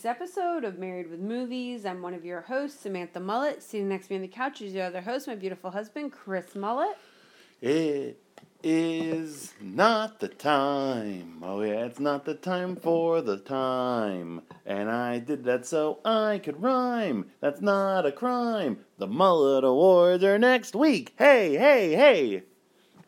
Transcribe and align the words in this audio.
Week's 0.00 0.06
episode 0.06 0.64
of 0.64 0.78
Married 0.78 1.10
with 1.10 1.20
Movies. 1.20 1.84
I'm 1.84 2.00
one 2.00 2.14
of 2.14 2.24
your 2.24 2.40
hosts, 2.40 2.80
Samantha 2.80 3.20
Mullet. 3.20 3.62
Sitting 3.62 3.90
next 3.90 4.06
to 4.06 4.14
me 4.14 4.16
on 4.16 4.22
the 4.22 4.28
couch 4.28 4.62
is 4.62 4.72
your 4.72 4.86
other 4.86 5.02
host, 5.02 5.26
my 5.26 5.34
beautiful 5.34 5.70
husband, 5.70 6.10
Chris 6.10 6.54
Mullet. 6.54 6.96
It 7.60 8.18
is 8.62 9.52
not 9.60 10.18
the 10.20 10.28
time. 10.28 11.42
Oh, 11.42 11.60
yeah, 11.60 11.84
it's 11.84 12.00
not 12.00 12.24
the 12.24 12.32
time 12.32 12.76
for 12.76 13.20
the 13.20 13.36
time. 13.36 14.40
And 14.64 14.90
I 14.90 15.18
did 15.18 15.44
that 15.44 15.66
so 15.66 15.98
I 16.02 16.40
could 16.42 16.62
rhyme. 16.62 17.26
That's 17.40 17.60
not 17.60 18.06
a 18.06 18.12
crime. 18.12 18.78
The 18.96 19.06
Mullet 19.06 19.64
Awards 19.64 20.24
are 20.24 20.38
next 20.38 20.74
week. 20.74 21.12
Hey, 21.18 21.58
hey, 21.58 21.94
hey. 21.94 22.44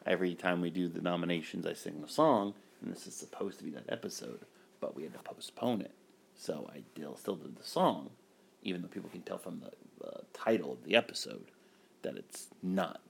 Every 0.05 0.35
time 0.35 0.61
we 0.61 0.69
do 0.69 0.89
the 0.89 1.01
nominations, 1.01 1.65
I 1.65 1.73
sing 1.73 2.03
the 2.03 2.09
song, 2.09 2.53
and 2.83 2.93
this 2.93 3.06
is 3.06 3.15
supposed 3.15 3.56
to 3.61 3.65
be 3.65 3.71
that 3.71 3.89
episode, 3.89 4.41
but 4.79 4.95
we 4.95 5.05
had 5.05 5.15
to 5.15 5.21
postpone 5.21 5.81
it. 5.81 5.93
So 6.43 6.69
I 6.75 6.83
still 7.15 7.37
did 7.37 7.55
the 7.55 7.62
song, 7.62 8.11
even 8.65 8.83
though 8.83 8.89
people 8.89 9.09
can 9.11 9.23
tell 9.23 9.39
from 9.39 9.61
the, 9.61 9.71
the 10.05 10.23
title 10.33 10.73
of 10.73 10.83
the 10.83 10.97
episode 10.97 11.53
that 12.03 12.17
it's 12.17 12.49
not 12.65 13.01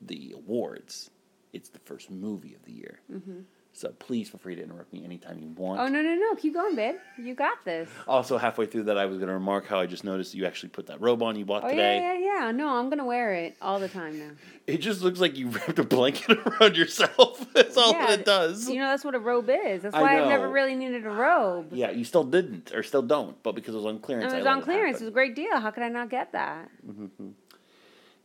the 0.00 0.34
awards. 0.34 1.08
It's 1.52 1.68
the 1.68 1.78
first 1.78 2.10
movie 2.10 2.52
of 2.52 2.64
the 2.64 2.72
year. 2.72 2.98
Mm-hmm. 3.12 3.42
So 3.76 3.88
please 3.98 4.28
feel 4.28 4.38
free 4.38 4.54
to 4.54 4.62
interrupt 4.62 4.92
me 4.92 5.04
anytime 5.04 5.40
you 5.40 5.48
want. 5.48 5.80
Oh, 5.80 5.88
no, 5.88 6.00
no, 6.00 6.14
no. 6.14 6.36
Keep 6.36 6.54
going, 6.54 6.76
babe. 6.76 6.94
You 7.18 7.34
got 7.34 7.64
this. 7.64 7.88
Also, 8.06 8.38
halfway 8.38 8.66
through 8.66 8.84
that, 8.84 8.96
I 8.96 9.06
was 9.06 9.18
going 9.18 9.26
to 9.26 9.34
remark 9.34 9.66
how 9.66 9.80
I 9.80 9.86
just 9.86 10.04
noticed 10.04 10.32
you 10.32 10.46
actually 10.46 10.68
put 10.68 10.86
that 10.86 11.00
robe 11.00 11.24
on 11.24 11.34
you 11.34 11.44
bought 11.44 11.64
Oh, 11.64 11.70
today. 11.70 11.98
yeah, 11.98 12.12
yeah, 12.14 12.44
yeah. 12.44 12.50
No, 12.52 12.68
I'm 12.76 12.84
going 12.84 12.98
to 13.00 13.04
wear 13.04 13.34
it 13.34 13.56
all 13.60 13.80
the 13.80 13.88
time 13.88 14.16
now. 14.16 14.30
It 14.68 14.78
just 14.78 15.02
looks 15.02 15.18
like 15.18 15.36
you 15.36 15.48
wrapped 15.50 15.76
a 15.80 15.82
blanket 15.82 16.38
around 16.46 16.76
yourself. 16.76 17.44
That's 17.52 17.76
all 17.76 17.90
Yeah, 17.90 18.06
that 18.06 18.20
it 18.20 18.24
does. 18.24 18.68
You 18.70 18.78
know, 18.78 18.86
that's 18.90 19.04
what 19.04 19.16
a 19.16 19.18
robe 19.18 19.50
is. 19.50 19.82
That's 19.82 19.94
I 19.96 20.00
why 20.02 20.20
I've 20.22 20.28
never 20.28 20.48
really 20.48 20.76
needed 20.76 21.04
a 21.04 21.10
robe. 21.10 21.72
yeah, 21.72 21.90
you 21.90 22.04
still 22.04 22.22
didn't, 22.24 22.72
or 22.72 22.84
still 22.84 23.02
don't, 23.02 23.42
but 23.42 23.56
because 23.56 23.74
it 23.74 23.78
was 23.78 23.86
on 23.86 23.96
And 23.96 24.02
clearance, 24.02 24.32
it 24.32 24.36
was 24.36 24.46
on 24.46 24.58
it 24.60 24.62
clearance. 24.64 24.98
It 24.98 25.04
happen. 25.04 25.04
was 25.06 25.08
a 25.08 25.12
great 25.14 25.34
deal. 25.34 25.58
How 25.58 25.72
could 25.72 25.82
I 25.82 25.88
not 25.88 26.10
get 26.10 26.30
that? 26.30 26.68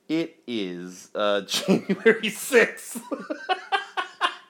It 0.08 0.38
is 0.48 1.10
uh, 1.16 1.42
January 1.42 2.22
6th. 2.30 3.02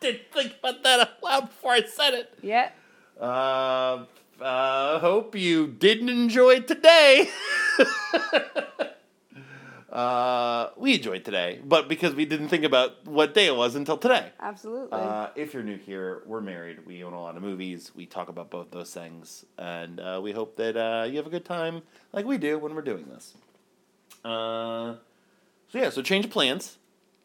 Didn't 0.01 0.31
think 0.31 0.55
about 0.59 0.83
that 0.83 0.99
out 1.01 1.23
loud 1.23 1.49
before 1.49 1.73
I 1.73 1.83
said 1.83 2.13
it. 2.13 2.33
Yeah. 2.41 2.69
Uh, 3.19 4.05
uh, 4.41 4.99
hope 4.99 5.35
you 5.35 5.67
didn't 5.67 6.09
enjoy 6.09 6.61
today. 6.61 7.29
uh, 9.91 10.69
we 10.77 10.95
enjoyed 10.95 11.25
today, 11.25 11.59
but 11.65 11.89
because 11.89 12.15
we 12.15 12.25
didn't 12.25 12.47
think 12.47 12.63
about 12.63 13.05
what 13.05 13.33
day 13.33 13.47
it 13.47 13.55
was 13.55 13.75
until 13.75 13.97
today. 13.97 14.31
Absolutely. 14.39 14.97
Uh, 14.97 15.27
if 15.35 15.53
you're 15.53 15.63
new 15.63 15.77
here, 15.77 16.23
we're 16.25 16.39
married. 16.39 16.85
We 16.85 17.03
own 17.03 17.11
a 17.11 17.21
lot 17.21 17.35
of 17.35 17.43
movies. 17.43 17.91
We 17.93 18.05
talk 18.05 18.29
about 18.29 18.49
both 18.49 18.71
those 18.71 18.93
things, 18.93 19.45
and 19.57 19.99
uh, 19.99 20.21
we 20.23 20.31
hope 20.31 20.55
that 20.55 20.77
uh, 20.77 21.03
you 21.05 21.17
have 21.17 21.27
a 21.27 21.31
good 21.31 21.45
time, 21.45 21.81
like 22.13 22.25
we 22.25 22.37
do 22.37 22.57
when 22.57 22.75
we're 22.75 22.81
doing 22.81 23.05
this. 23.09 23.33
Uh, 24.23 24.95
so 25.67 25.77
yeah, 25.77 25.89
so 25.89 26.01
change 26.01 26.23
of 26.25 26.31
plans. 26.31 26.77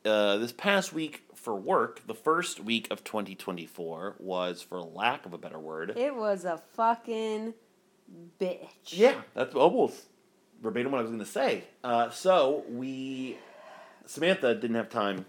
Uh, 0.05 0.37
this 0.37 0.53
past 0.53 0.93
week 0.93 1.24
for 1.45 1.55
work, 1.55 2.07
the 2.07 2.15
first 2.15 2.59
week 2.61 2.89
of 2.91 3.05
2024 3.05 4.17
was, 4.19 4.63
for 4.63 4.81
lack 4.81 5.27
of 5.27 5.35
a 5.35 5.39
better 5.39 5.59
word, 5.59 5.93
it 5.97 6.17
was 6.17 6.45
a 6.45 6.59
fucking 6.73 7.53
bitch. 8.41 8.67
yeah, 8.87 9.21
that's 9.35 9.55
almost 9.55 10.07
verbatim 10.63 10.91
what 10.93 10.99
I 10.99 11.03
was 11.03 11.11
going 11.11 11.23
to 11.23 11.31
say. 11.31 11.65
Uh, 11.85 12.09
so 12.11 12.65
we, 12.69 13.37
Samantha 14.07 14.55
didn't 14.55 14.77
have 14.77 14.89
time 14.89 15.27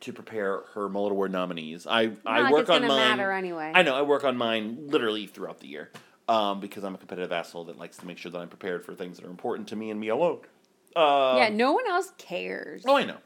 to 0.00 0.12
prepare 0.12 0.60
her 0.74 0.88
Mullet 0.88 1.12
Award 1.12 1.32
nominees. 1.32 1.86
I 1.86 2.06
Not 2.06 2.16
I 2.24 2.40
like 2.42 2.52
work 2.52 2.60
it's 2.62 2.70
on 2.70 2.82
mine. 2.86 2.88
matter 3.18 3.32
anyway. 3.32 3.72
I 3.74 3.82
know 3.82 3.94
I 3.94 4.02
work 4.02 4.24
on 4.24 4.36
mine 4.36 4.86
literally 4.86 5.26
throughout 5.26 5.60
the 5.60 5.66
year 5.66 5.90
um, 6.28 6.60
because 6.60 6.84
I'm 6.84 6.94
a 6.94 6.98
competitive 6.98 7.32
asshole 7.32 7.64
that 7.64 7.78
likes 7.78 7.98
to 7.98 8.06
make 8.06 8.16
sure 8.16 8.30
that 8.30 8.38
I'm 8.38 8.48
prepared 8.48 8.84
for 8.84 8.94
things 8.94 9.18
that 9.18 9.26
are 9.26 9.30
important 9.30 9.68
to 9.68 9.76
me 9.76 9.90
and 9.90 10.00
me 10.00 10.08
alone. 10.08 10.38
Uh, 10.96 11.34
yeah, 11.36 11.48
no 11.50 11.72
one 11.72 11.86
else 11.86 12.12
cares. 12.16 12.84
Oh, 12.86 12.96
I 12.96 13.04
know. 13.04 13.18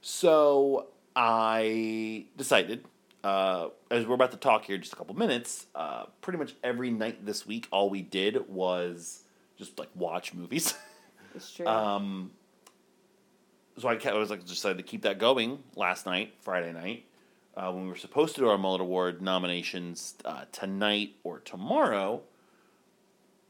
So 0.00 0.88
I 1.14 2.26
decided, 2.36 2.84
uh, 3.22 3.68
as 3.90 4.06
we're 4.06 4.14
about 4.14 4.30
to 4.32 4.36
talk 4.36 4.64
here 4.64 4.76
in 4.76 4.82
just 4.82 4.92
a 4.92 4.96
couple 4.96 5.14
minutes, 5.14 5.66
uh, 5.74 6.04
pretty 6.20 6.38
much 6.38 6.54
every 6.62 6.90
night 6.90 7.24
this 7.24 7.46
week, 7.46 7.68
all 7.70 7.90
we 7.90 8.02
did 8.02 8.48
was 8.48 9.22
just 9.56 9.78
like 9.78 9.88
watch 9.94 10.34
movies. 10.34 10.74
It's 11.34 11.50
true. 11.54 11.66
um, 11.66 12.30
so 13.78 13.88
I, 13.88 13.96
kept, 13.96 14.14
I 14.14 14.18
was 14.18 14.28
like 14.28 14.44
decided 14.44 14.76
to 14.76 14.82
keep 14.82 15.00
that 15.02 15.18
going 15.18 15.62
last 15.76 16.04
night, 16.04 16.34
Friday 16.42 16.74
night, 16.74 17.06
uh, 17.56 17.72
when 17.72 17.84
we 17.84 17.88
were 17.88 17.96
supposed 17.96 18.34
to 18.34 18.42
do 18.42 18.48
our 18.50 18.58
Mullet 18.58 18.82
Award 18.82 19.22
nominations 19.22 20.14
uh, 20.26 20.44
tonight 20.52 21.14
or 21.24 21.38
tomorrow. 21.38 22.20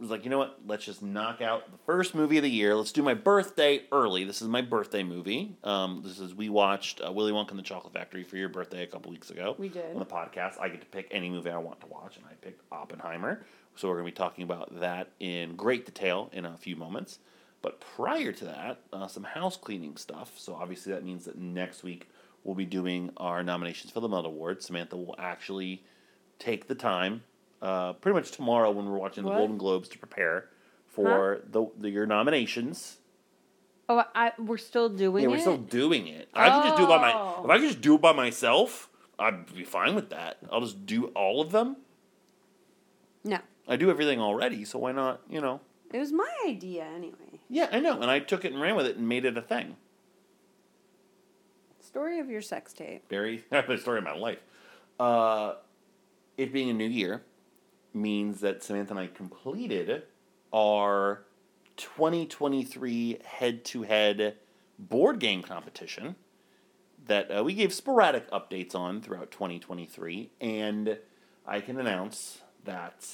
Was 0.02 0.10
like, 0.10 0.24
you 0.24 0.30
know 0.30 0.38
what? 0.38 0.58
Let's 0.66 0.84
just 0.84 1.00
knock 1.00 1.40
out 1.40 1.70
the 1.70 1.78
first 1.86 2.12
movie 2.12 2.36
of 2.36 2.42
the 2.42 2.50
year. 2.50 2.74
Let's 2.74 2.90
do 2.90 3.02
my 3.02 3.14
birthday 3.14 3.82
early. 3.92 4.24
This 4.24 4.42
is 4.42 4.48
my 4.48 4.60
birthday 4.60 5.04
movie. 5.04 5.56
Um, 5.62 6.02
this 6.04 6.18
is 6.18 6.34
we 6.34 6.48
watched 6.48 7.00
uh, 7.00 7.12
Willy 7.12 7.30
Wonka 7.30 7.50
and 7.50 7.58
the 7.60 7.62
Chocolate 7.62 7.92
Factory 7.92 8.24
for 8.24 8.36
your 8.36 8.48
birthday 8.48 8.82
a 8.82 8.86
couple 8.88 9.12
weeks 9.12 9.30
ago. 9.30 9.54
We 9.58 9.68
did. 9.68 9.92
on 9.92 10.00
the 10.00 10.04
podcast. 10.04 10.60
I 10.60 10.68
get 10.70 10.80
to 10.80 10.86
pick 10.88 11.06
any 11.12 11.30
movie 11.30 11.50
I 11.50 11.58
want 11.58 11.80
to 11.82 11.86
watch, 11.86 12.16
and 12.16 12.26
I 12.26 12.34
picked 12.40 12.62
Oppenheimer. 12.72 13.44
So 13.76 13.88
we're 13.88 13.94
going 14.00 14.06
to 14.06 14.12
be 14.12 14.16
talking 14.16 14.42
about 14.42 14.80
that 14.80 15.10
in 15.20 15.54
great 15.54 15.86
detail 15.86 16.30
in 16.32 16.46
a 16.46 16.56
few 16.56 16.74
moments. 16.74 17.20
But 17.62 17.80
prior 17.80 18.32
to 18.32 18.44
that, 18.46 18.80
uh, 18.92 19.06
some 19.06 19.22
house 19.22 19.56
cleaning 19.56 19.96
stuff. 19.96 20.32
So 20.36 20.54
obviously 20.54 20.92
that 20.94 21.04
means 21.04 21.26
that 21.26 21.38
next 21.38 21.84
week 21.84 22.08
we'll 22.42 22.56
be 22.56 22.66
doing 22.66 23.10
our 23.18 23.44
nominations 23.44 23.92
for 23.92 24.00
the 24.00 24.08
Mud 24.08 24.24
Award. 24.26 24.64
Samantha 24.64 24.96
will 24.96 25.14
actually 25.16 25.84
take 26.40 26.66
the 26.66 26.74
time, 26.74 27.22
uh, 27.62 27.94
pretty 27.94 28.14
much 28.14 28.32
tomorrow 28.32 28.70
when 28.70 28.84
we're 28.90 28.98
watching 28.98 29.24
the 29.24 29.30
Golden 29.30 29.56
Globes, 29.56 29.88
to 29.90 29.98
prepare 29.98 30.48
for 30.88 31.40
the, 31.50 31.66
the 31.78 31.88
your 31.88 32.04
nominations. 32.06 32.98
oh, 33.88 34.04
I, 34.14 34.32
we're 34.38 34.58
still 34.58 34.88
doing 34.90 35.22
Yeah, 35.22 35.28
it. 35.30 35.32
we're 35.32 35.40
still 35.40 35.56
doing 35.56 36.06
it. 36.08 36.28
I 36.34 36.48
can 36.50 36.62
just 36.64 36.76
do 36.76 36.84
it 36.84 36.88
by 36.88 36.98
my. 36.98 37.12
Oh. 37.14 37.42
If 37.44 37.50
I 37.50 37.58
could 37.58 37.68
just 37.68 37.80
do 37.80 37.94
it 37.94 38.00
by 38.02 38.12
myself, 38.12 38.90
I'd 39.18 39.54
be 39.54 39.64
fine 39.64 39.94
with 39.94 40.10
that. 40.10 40.38
I'll 40.50 40.60
just 40.60 40.84
do 40.84 41.06
all 41.08 41.40
of 41.40 41.52
them. 41.52 41.76
no, 43.24 43.38
I 43.68 43.76
do 43.76 43.88
everything 43.90 44.20
already, 44.20 44.64
so 44.64 44.78
why 44.80 44.92
not? 44.92 45.20
You 45.30 45.40
know. 45.40 45.60
it 45.92 45.98
was 45.98 46.12
my 46.12 46.28
idea 46.46 46.84
anyway. 46.84 47.40
Yeah, 47.48 47.68
I 47.70 47.80
know, 47.80 48.00
and 48.00 48.10
I 48.10 48.18
took 48.18 48.44
it 48.44 48.52
and 48.52 48.60
ran 48.60 48.74
with 48.76 48.86
it 48.86 48.96
and 48.96 49.08
made 49.08 49.24
it 49.24 49.38
a 49.38 49.42
thing. 49.42 49.76
Story 51.80 52.18
of 52.18 52.30
your 52.30 52.40
sex 52.42 52.72
tape. 52.72 53.08
Very 53.08 53.44
the 53.50 53.76
story 53.76 53.98
of 53.98 54.04
my 54.04 54.14
life. 54.16 54.38
Uh, 54.98 55.54
it 56.36 56.52
being 56.52 56.70
a 56.70 56.74
new 56.74 56.88
year 56.88 57.22
means 57.94 58.40
that 58.40 58.62
Samantha 58.62 58.92
and 58.92 59.00
I 59.00 59.06
completed 59.06 60.02
our 60.52 61.24
2023 61.76 63.18
head-to-head 63.24 64.36
board 64.78 65.18
game 65.18 65.42
competition 65.42 66.16
that 67.06 67.28
uh, 67.36 67.42
we 67.42 67.54
gave 67.54 67.72
sporadic 67.72 68.30
updates 68.30 68.74
on 68.74 69.00
throughout 69.00 69.30
2023, 69.30 70.30
and 70.40 70.98
I 71.46 71.60
can 71.60 71.78
announce 71.80 72.40
that 72.64 73.06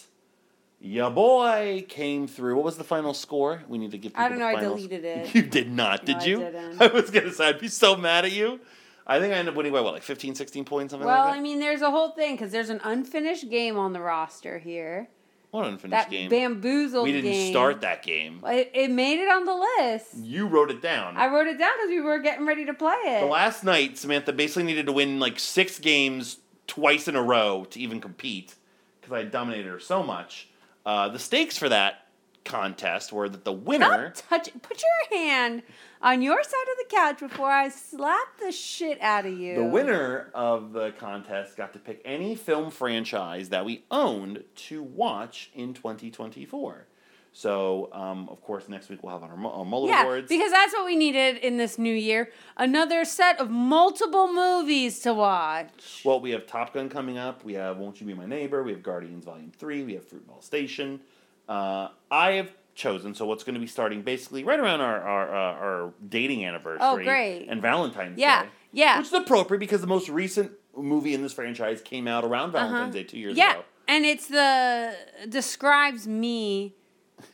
ya 0.81 1.09
boy 1.11 1.85
came 1.89 2.27
through. 2.29 2.57
What 2.57 2.65
was 2.65 2.77
the 2.77 2.85
final 2.85 3.15
score? 3.15 3.63
We 3.69 3.79
need 3.79 3.93
to 3.93 3.99
give. 3.99 4.13
People 4.13 4.25
I 4.25 4.29
don't 4.29 4.39
the 4.39 4.45
know, 4.45 4.51
I 4.51 4.55
finals. 4.55 4.83
deleted 4.83 5.05
it. 5.05 5.35
You 5.35 5.43
did 5.43 5.71
not, 5.73 6.05
did 6.05 6.19
No, 6.19 6.23
I 6.23 6.27
you? 6.27 6.39
didn't. 6.39 6.83
I 6.83 6.87
was 6.89 7.11
gonna 7.11 7.33
say 7.33 7.49
I'd 7.49 7.59
be 7.61 7.69
so 7.69 7.97
mad 7.97 8.25
at 8.27 8.33
you. 8.33 8.61
I 9.09 9.19
think 9.21 9.33
I 9.33 9.37
ended 9.39 9.53
up 9.53 9.57
winning 9.57 9.73
by 9.73 9.81
what, 9.81 9.95
like 9.95 10.03
15, 10.03 10.35
16 10.35 10.65
points, 10.65 10.93
something 10.93 11.07
Well, 11.07 11.25
like 11.27 11.37
I 11.37 11.41
mean, 11.41 11.61
there's 11.61 11.81
a 11.83 11.91
whole 11.91 12.11
thing 12.11 12.35
because 12.35 12.53
there's 12.53 12.69
an 12.71 12.81
unfinished 12.85 13.49
game 13.49 13.79
on 13.79 13.93
the 13.95 14.01
roster 14.01 14.59
here. 14.59 15.09
what 15.51 15.65
unfinished 15.67 15.91
That 15.91 16.11
bamboozle 16.11 16.11
game. 16.11 16.29
bamboozled 16.31 17.05
we 17.05 17.13
didn't 17.13 17.31
game. 17.33 17.53
start 17.53 17.81
that 17.81 18.03
game. 18.03 18.43
It, 18.47 18.71
it 18.75 18.91
made 18.91 19.19
it 19.19 19.29
on 19.31 19.47
the 19.47 19.55
list. 19.55 20.15
You 20.19 20.47
wrote 20.47 20.71
it 20.71 20.83
down. 20.83 21.17
I 21.17 21.29
wrote 21.29 21.47
it 21.47 21.59
down 21.59 21.71
because 21.79 21.89
we 21.89 22.01
were 22.01 22.19
getting 22.19 22.47
ready 22.47 22.67
to 22.67 22.75
play 22.75 22.97
it. 23.07 23.21
the 23.21 23.27
last 23.27 23.65
night, 23.65 23.97
Samantha 23.97 24.33
basically 24.35 24.65
needed 24.65 24.85
to 24.87 24.93
win 24.93 25.19
like 25.19 25.39
six 25.41 25.79
games 25.79 26.39
twice 26.67 27.09
in 27.09 27.17
a 27.17 27.23
row 27.23 27.67
to 27.71 27.81
even 27.81 28.01
compete 28.03 28.57
because 29.01 29.15
I 29.15 29.23
dominated 29.25 29.69
her 29.71 29.81
so 29.81 30.03
much. 30.03 30.49
Uh, 30.85 31.09
the 31.09 31.19
stakes 31.19 31.57
for 31.57 31.71
that 31.71 32.08
contest 32.49 33.13
where 33.13 33.29
that 33.29 33.45
the 33.45 33.53
winner. 33.53 34.13
Stop 34.15 34.45
touch. 34.45 34.51
Put 34.63 34.83
your 34.83 35.19
hand 35.21 35.63
on 36.01 36.23
your 36.23 36.43
side 36.43 36.67
of 36.73 36.79
the 36.89 36.97
couch 36.97 37.19
before 37.21 37.51
I 37.51 37.69
slap 37.69 38.39
the 38.41 38.51
shit 38.53 39.01
out 39.01 39.27
of 39.27 39.39
you. 39.39 39.57
The 39.57 39.65
winner 39.65 40.31
of 40.35 40.73
the 40.73 40.93
contest 40.99 41.57
got 41.57 41.73
to 41.75 41.79
pick 41.79 42.01
any 42.05 42.35
film 42.35 42.71
franchise 42.71 43.51
that 43.51 43.65
we 43.65 43.85
owned 43.91 44.45
to 44.69 44.83
watch 44.83 45.51
in 45.55 45.75
2024. 45.75 46.87
So, 47.31 47.91
um, 47.93 48.29
of 48.31 48.41
course, 48.43 48.69
next 48.69 48.89
week 48.89 49.03
we'll 49.03 49.13
have 49.13 49.23
our, 49.23 49.37
Mu- 49.37 49.49
our 49.51 49.65
Mullet 49.65 49.91
Yeah, 49.91 50.03
Awards. 50.03 50.29
because 50.29 50.51
that's 50.51 50.73
what 50.73 50.87
we 50.87 50.97
needed 50.97 51.37
in 51.37 51.57
this 51.57 51.79
new 51.79 51.95
year. 51.95 52.31
Another 52.57 53.05
set 53.05 53.39
of 53.39 53.49
multiple 53.51 54.33
movies 54.33 54.99
to 55.01 55.15
watch. 55.15 56.03
well, 56.05 56.21
we 56.21 56.31
have 56.33 56.47
Top 56.47 56.73
Gun 56.75 56.89
coming 56.89 57.17
up. 57.19 57.45
We 57.45 57.53
have 57.55 57.77
Won't 57.77 58.01
You 58.01 58.07
Be 58.09 58.15
My 58.15 58.27
Neighbor. 58.27 58.63
We 58.65 58.73
have 58.73 58.83
Guardians 58.83 59.25
Volume 59.25 59.53
3. 59.57 59.85
We 59.85 59.95
have 59.95 60.09
Fruitvale 60.09 60.43
Station. 60.43 61.01
Uh, 61.49 61.89
I 62.11 62.33
have 62.33 62.51
chosen, 62.75 63.15
so 63.15 63.27
what's 63.27 63.43
going 63.45 63.55
to 63.55 63.61
be 63.61 63.67
starting 63.67 64.03
basically 64.03 64.45
right 64.45 64.61
around 64.61 64.81
our, 64.81 65.01
our, 65.01 65.35
uh, 65.35 65.55
our 65.87 65.93
dating 66.09 66.45
anniversary. 66.45 66.79
Oh, 66.83 66.97
great. 66.97 67.47
And 67.49 67.61
Valentine's 67.63 68.19
Yeah, 68.19 68.45
Day. 68.45 68.49
yeah. 68.73 68.99
Which 68.99 69.09
is 69.09 69.13
appropriate 69.15 69.59
because 69.61 69.81
the 69.81 69.87
most 69.87 70.09
recent 70.09 70.53
movie 70.77 71.15
in 71.15 71.23
this 71.23 71.33
franchise 71.33 71.81
came 71.81 72.07
out 72.07 72.25
around 72.25 72.53
Valentine's 72.53 72.95
Day 72.95 73.03
two 73.05 73.19
years 73.19 73.37
Uh-huh. 73.37 73.47
yeah, 73.49 73.53
ago. 73.55 73.65
and 73.89 74.05
it's 74.05 74.29
the 74.29 74.95
describes 75.29 76.07
me 76.07 76.75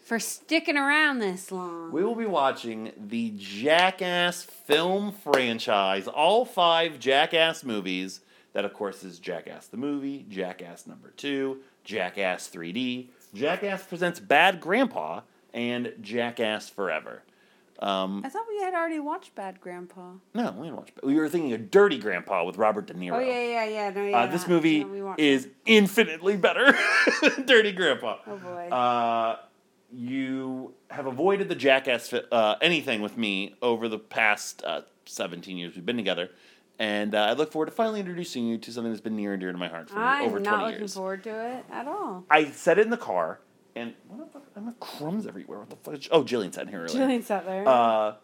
for 0.07 0.19
sticking 0.19 0.79
around 0.79 1.19
this 1.19 1.53
long. 1.53 1.93
We 1.93 2.03
will 2.05 2.15
be 2.15 2.25
watching 2.25 2.93
the 2.97 3.35
Jackass 3.37 4.43
film 4.45 5.13
franchise, 5.13 6.09
all 6.09 6.45
five 6.47 6.99
Jackass 6.99 7.65
movies. 7.65 8.21
That, 8.55 8.65
of 8.65 8.73
course, 8.73 9.03
is 9.03 9.19
Jackass 9.19 9.67
the 9.67 9.77
movie, 9.77 10.25
Jackass 10.29 10.87
number 10.87 11.11
two, 11.11 11.59
Jackass 11.83 12.49
3D, 12.49 13.09
Jackass 13.35 13.85
Presents 13.85 14.21
Bad 14.21 14.61
Grandpa, 14.61 15.21
and 15.53 15.93
Jackass 16.01 16.69
Forever. 16.69 17.23
Um, 17.81 18.23
I 18.25 18.29
thought 18.29 18.47
we 18.49 18.63
had 18.63 18.73
already 18.73 19.01
watched 19.01 19.35
Bad 19.35 19.61
Grandpa. 19.61 20.13
no, 20.33 20.53
we 20.53 20.69
didn't 20.69 20.77
watch. 20.77 20.91
We 21.03 21.17
were 21.17 21.29
thinking 21.29 21.53
of 21.53 21.71
Dirty 21.71 21.99
Grandpa 21.99 22.45
with 22.45 22.57
Robert 22.57 22.87
De 22.87 22.95
Niro. 22.95 23.15
Oh 23.15 23.19
yeah, 23.19 23.43
yeah, 23.43 23.65
yeah. 23.65 23.91
No, 23.91 24.05
yeah. 24.05 24.19
Uh, 24.21 24.27
this 24.29 24.47
movie 24.47 24.85
no, 24.85 25.15
is 25.19 25.49
infinitely 25.67 26.37
better 26.37 26.73
than 27.23 27.47
Dirty 27.47 27.73
Grandpa. 27.73 28.19
Oh 28.27 28.37
boy. 28.37 28.69
Uh, 28.69 29.39
you 29.93 30.73
have 30.91 31.07
avoided 31.07 31.49
the 31.49 31.55
jackass 31.55 32.13
uh, 32.13 32.57
anything 32.61 33.03
with 33.03 33.17
me 33.17 33.55
over 33.61 33.89
the 33.89 33.99
past 33.99 34.63
uh, 34.65 34.83
17 35.07 35.57
years 35.57 35.75
we've 35.75 35.87
been 35.87 35.97
together. 35.97 36.31
And 36.79 37.15
uh, 37.15 37.19
I 37.23 37.33
look 37.35 37.53
forward 37.53 37.67
to 37.67 37.73
finally 37.73 38.01
introducing 38.01 38.47
you 38.47 38.59
to 38.59 38.73
something 38.73 38.91
that's 38.93 39.01
been 39.01 39.15
near 39.17 39.33
and 39.35 39.41
dear 39.41 39.53
to 39.53 39.59
my 39.59 39.69
heart 39.69 39.89
for. 39.91 39.99
I'm 39.99 40.25
over 40.27 40.41
20 40.41 40.45
not 40.45 40.65
looking 40.67 40.81
years. 40.81 40.95
forward 40.95 41.23
to 41.25 41.31
it 41.59 41.65
at 41.71 41.87
all. 41.87 42.25
I 42.31 42.47
said 42.51 42.79
it 42.79 42.83
in 42.83 42.91
the 42.91 42.97
car, 42.97 43.39
and 43.77 43.95
what 44.09 44.19
the 44.33 44.41
fuck? 44.41 44.43
I 44.57 44.61
have 44.65 44.81
crumbs 44.81 45.27
everywhere. 45.27 45.61
What 45.61 45.71
the 45.71 45.77
fuck? 45.77 45.95
Is, 45.95 46.09
oh, 46.11 46.25
Jillian 46.25 46.53
sat 46.53 46.63
in 46.63 46.69
here 46.69 46.83
earlier. 46.83 47.07
Jillian 47.07 47.23
sat 47.23 47.47
there. 47.47 47.67
Uh, 47.69 48.15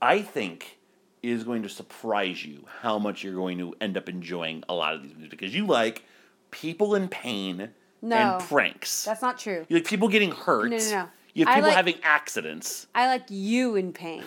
I 0.00 0.22
think 0.22 0.78
it 1.22 1.30
is 1.30 1.42
going 1.42 1.62
to 1.64 1.68
surprise 1.68 2.44
you 2.44 2.64
how 2.80 2.98
much 2.98 3.24
you're 3.24 3.34
going 3.34 3.58
to 3.58 3.74
end 3.80 3.96
up 3.96 4.08
enjoying 4.08 4.62
a 4.68 4.74
lot 4.74 4.94
of 4.94 5.02
these 5.02 5.12
movies 5.14 5.28
because 5.30 5.52
you 5.54 5.66
like 5.66 6.04
people 6.52 6.94
in 6.94 7.08
pain 7.08 7.70
No. 8.02 8.16
and 8.16 8.42
pranks. 8.44 9.04
That's 9.04 9.20
not 9.22 9.36
true. 9.38 9.66
You 9.68 9.76
like 9.78 9.84
people 9.86 10.06
getting 10.08 10.30
hurt. 10.30 10.70
No, 10.70 10.76
no, 10.78 10.90
no. 10.90 11.08
You 11.34 11.44
have 11.46 11.54
people 11.56 11.68
like- 11.70 11.76
having 11.76 11.96
accidents. 12.04 12.86
I 12.94 13.08
like 13.08 13.24
you 13.28 13.74
in 13.74 13.92
pain 13.92 14.22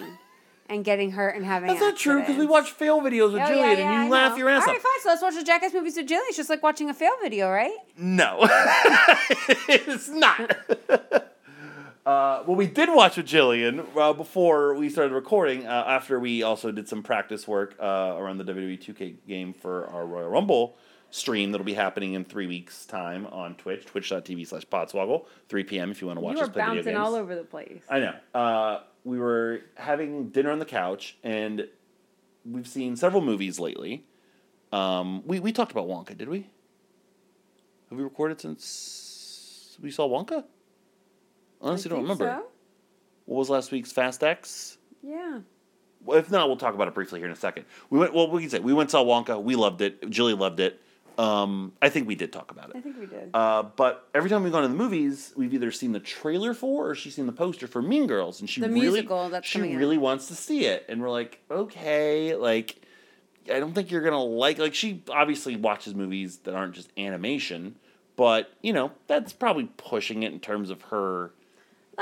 and 0.71 0.83
getting 0.85 1.11
hurt 1.11 1.35
and 1.35 1.45
having. 1.45 1.67
That's 1.67 1.81
not 1.81 1.97
true 1.97 2.21
because 2.21 2.37
we 2.37 2.45
watch 2.45 2.71
fail 2.71 3.01
videos 3.01 3.33
with 3.33 3.41
Oh, 3.41 3.45
Jillian 3.45 3.55
yeah, 3.57 3.71
yeah, 3.73 3.79
and 3.81 3.89
I 3.89 4.05
you 4.05 4.09
laugh 4.11 4.31
know. 4.31 4.37
your 4.37 4.49
ass 4.49 4.63
All 4.63 4.69
off. 4.69 4.75
right, 4.75 4.81
fine. 4.81 5.01
So 5.01 5.09
let's 5.09 5.21
watch 5.21 5.35
the 5.35 5.43
Jackass 5.43 5.73
movies 5.73 5.95
with 5.97 6.07
Jillian. 6.07 6.21
It's 6.29 6.37
just 6.37 6.49
like 6.49 6.63
watching 6.63 6.89
a 6.89 6.93
fail 6.93 7.11
video, 7.21 7.49
right? 7.51 7.75
No, 7.97 8.39
it's 9.69 10.09
not. 10.09 10.55
Uh, 12.03 12.41
well, 12.47 12.55
we 12.55 12.65
did 12.65 12.89
watch 12.91 13.17
with 13.17 13.27
Jillian 13.27 13.85
uh, 13.95 14.11
before 14.13 14.73
we 14.73 14.89
started 14.89 15.13
recording. 15.13 15.67
Uh, 15.67 15.83
after 15.87 16.19
we 16.19 16.41
also 16.41 16.71
did 16.71 16.89
some 16.89 17.03
practice 17.03 17.47
work 17.47 17.75
uh, 17.79 18.15
around 18.17 18.39
the 18.39 18.43
WWE 18.43 18.81
2K 18.83 19.17
game 19.27 19.53
for 19.53 19.85
our 19.87 20.03
Royal 20.07 20.27
Rumble 20.27 20.75
stream 21.11 21.51
that'll 21.51 21.65
be 21.65 21.73
happening 21.73 22.13
in 22.13 22.25
three 22.25 22.47
weeks' 22.47 22.85
time 22.85 23.27
on 23.27 23.55
Twitch, 23.55 23.85
twitch.tv 23.85 24.47
slash 24.47 24.65
podswoggle, 24.65 25.25
3 25.49 25.63
p.m. 25.65 25.91
if 25.91 26.01
you 26.01 26.07
want 26.07 26.17
to 26.17 26.21
watch 26.21 26.37
you 26.37 26.43
us 26.43 26.49
play 26.49 26.61
video 26.61 26.75
bouncing 26.75 26.93
games. 26.93 27.05
all 27.05 27.15
over 27.15 27.35
the 27.35 27.43
place. 27.43 27.83
I 27.89 27.99
know. 27.99 28.13
Uh, 28.33 28.79
we 29.03 29.19
were 29.19 29.61
having 29.75 30.29
dinner 30.29 30.51
on 30.51 30.59
the 30.59 30.65
couch, 30.65 31.17
and 31.23 31.67
we've 32.45 32.67
seen 32.67 32.95
several 32.95 33.21
movies 33.21 33.59
lately. 33.59 34.05
Um, 34.71 35.25
we 35.27 35.39
we 35.39 35.51
talked 35.51 35.71
about 35.71 35.87
Wonka, 35.87 36.17
did 36.17 36.29
we? 36.29 36.47
Have 37.89 37.97
we 37.97 38.03
recorded 38.03 38.39
since 38.39 39.77
we 39.81 39.91
saw 39.91 40.07
Wonka? 40.07 40.45
Honestly, 41.61 41.91
I 41.91 41.93
don't 41.93 42.03
remember. 42.03 42.25
so. 42.25 42.47
What 43.25 43.37
was 43.37 43.49
last 43.49 43.71
week's 43.71 43.91
Fast 43.91 44.23
X? 44.23 44.77
Yeah. 45.03 45.39
Well, 46.03 46.17
if 46.17 46.31
not, 46.31 46.47
we'll 46.47 46.57
talk 46.57 46.73
about 46.73 46.87
it 46.87 46.93
briefly 46.95 47.19
here 47.19 47.27
in 47.27 47.33
a 47.33 47.35
second. 47.35 47.65
We 47.89 47.99
went. 47.99 48.13
Well, 48.13 48.29
we 48.31 48.41
can 48.41 48.49
say 48.49 48.59
we 48.59 48.73
went 48.73 48.91
saw 48.91 49.03
Wonka. 49.03 49.41
We 49.41 49.55
loved 49.55 49.81
it. 49.81 50.09
Julie 50.09 50.33
loved 50.33 50.59
it. 50.59 50.81
Um, 51.21 51.73
I 51.81 51.89
think 51.89 52.07
we 52.07 52.15
did 52.15 52.33
talk 52.33 52.49
about 52.51 52.71
it. 52.71 52.77
I 52.77 52.81
think 52.81 52.97
we 52.97 53.05
did. 53.05 53.29
Uh, 53.33 53.63
but 53.75 54.07
every 54.15 54.29
time 54.29 54.41
we've 54.43 54.51
gone 54.51 54.63
to 54.63 54.67
the 54.67 54.73
movies, 54.73 55.33
we've 55.35 55.53
either 55.53 55.71
seen 55.71 55.91
the 55.91 55.99
trailer 55.99 56.53
for 56.53 56.89
or 56.89 56.95
she's 56.95 57.13
seen 57.15 57.27
the 57.27 57.31
poster 57.31 57.67
for 57.67 57.81
Mean 57.81 58.07
Girls, 58.07 58.39
and 58.39 58.49
she 58.49 58.59
The 58.61 58.69
really, 58.69 59.01
she 59.01 59.07
coming 59.59 59.75
out. 59.75 59.77
really 59.77 59.97
wants 59.99 60.27
to 60.29 60.35
see 60.35 60.65
it, 60.65 60.85
and 60.89 60.99
we're 61.01 61.11
like, 61.11 61.39
okay, 61.51 62.35
like, 62.35 62.81
I 63.53 63.59
don't 63.59 63.73
think 63.73 63.91
you're 63.91 64.01
gonna 64.01 64.23
like. 64.23 64.57
Like, 64.57 64.73
she 64.73 65.03
obviously 65.09 65.55
watches 65.55 65.93
movies 65.93 66.37
that 66.39 66.55
aren't 66.55 66.73
just 66.73 66.89
animation, 66.97 67.75
but 68.15 68.51
you 68.63 68.73
know, 68.73 68.91
that's 69.07 69.31
probably 69.31 69.65
pushing 69.77 70.23
it 70.23 70.31
in 70.33 70.39
terms 70.39 70.69
of 70.71 70.81
her 70.83 71.33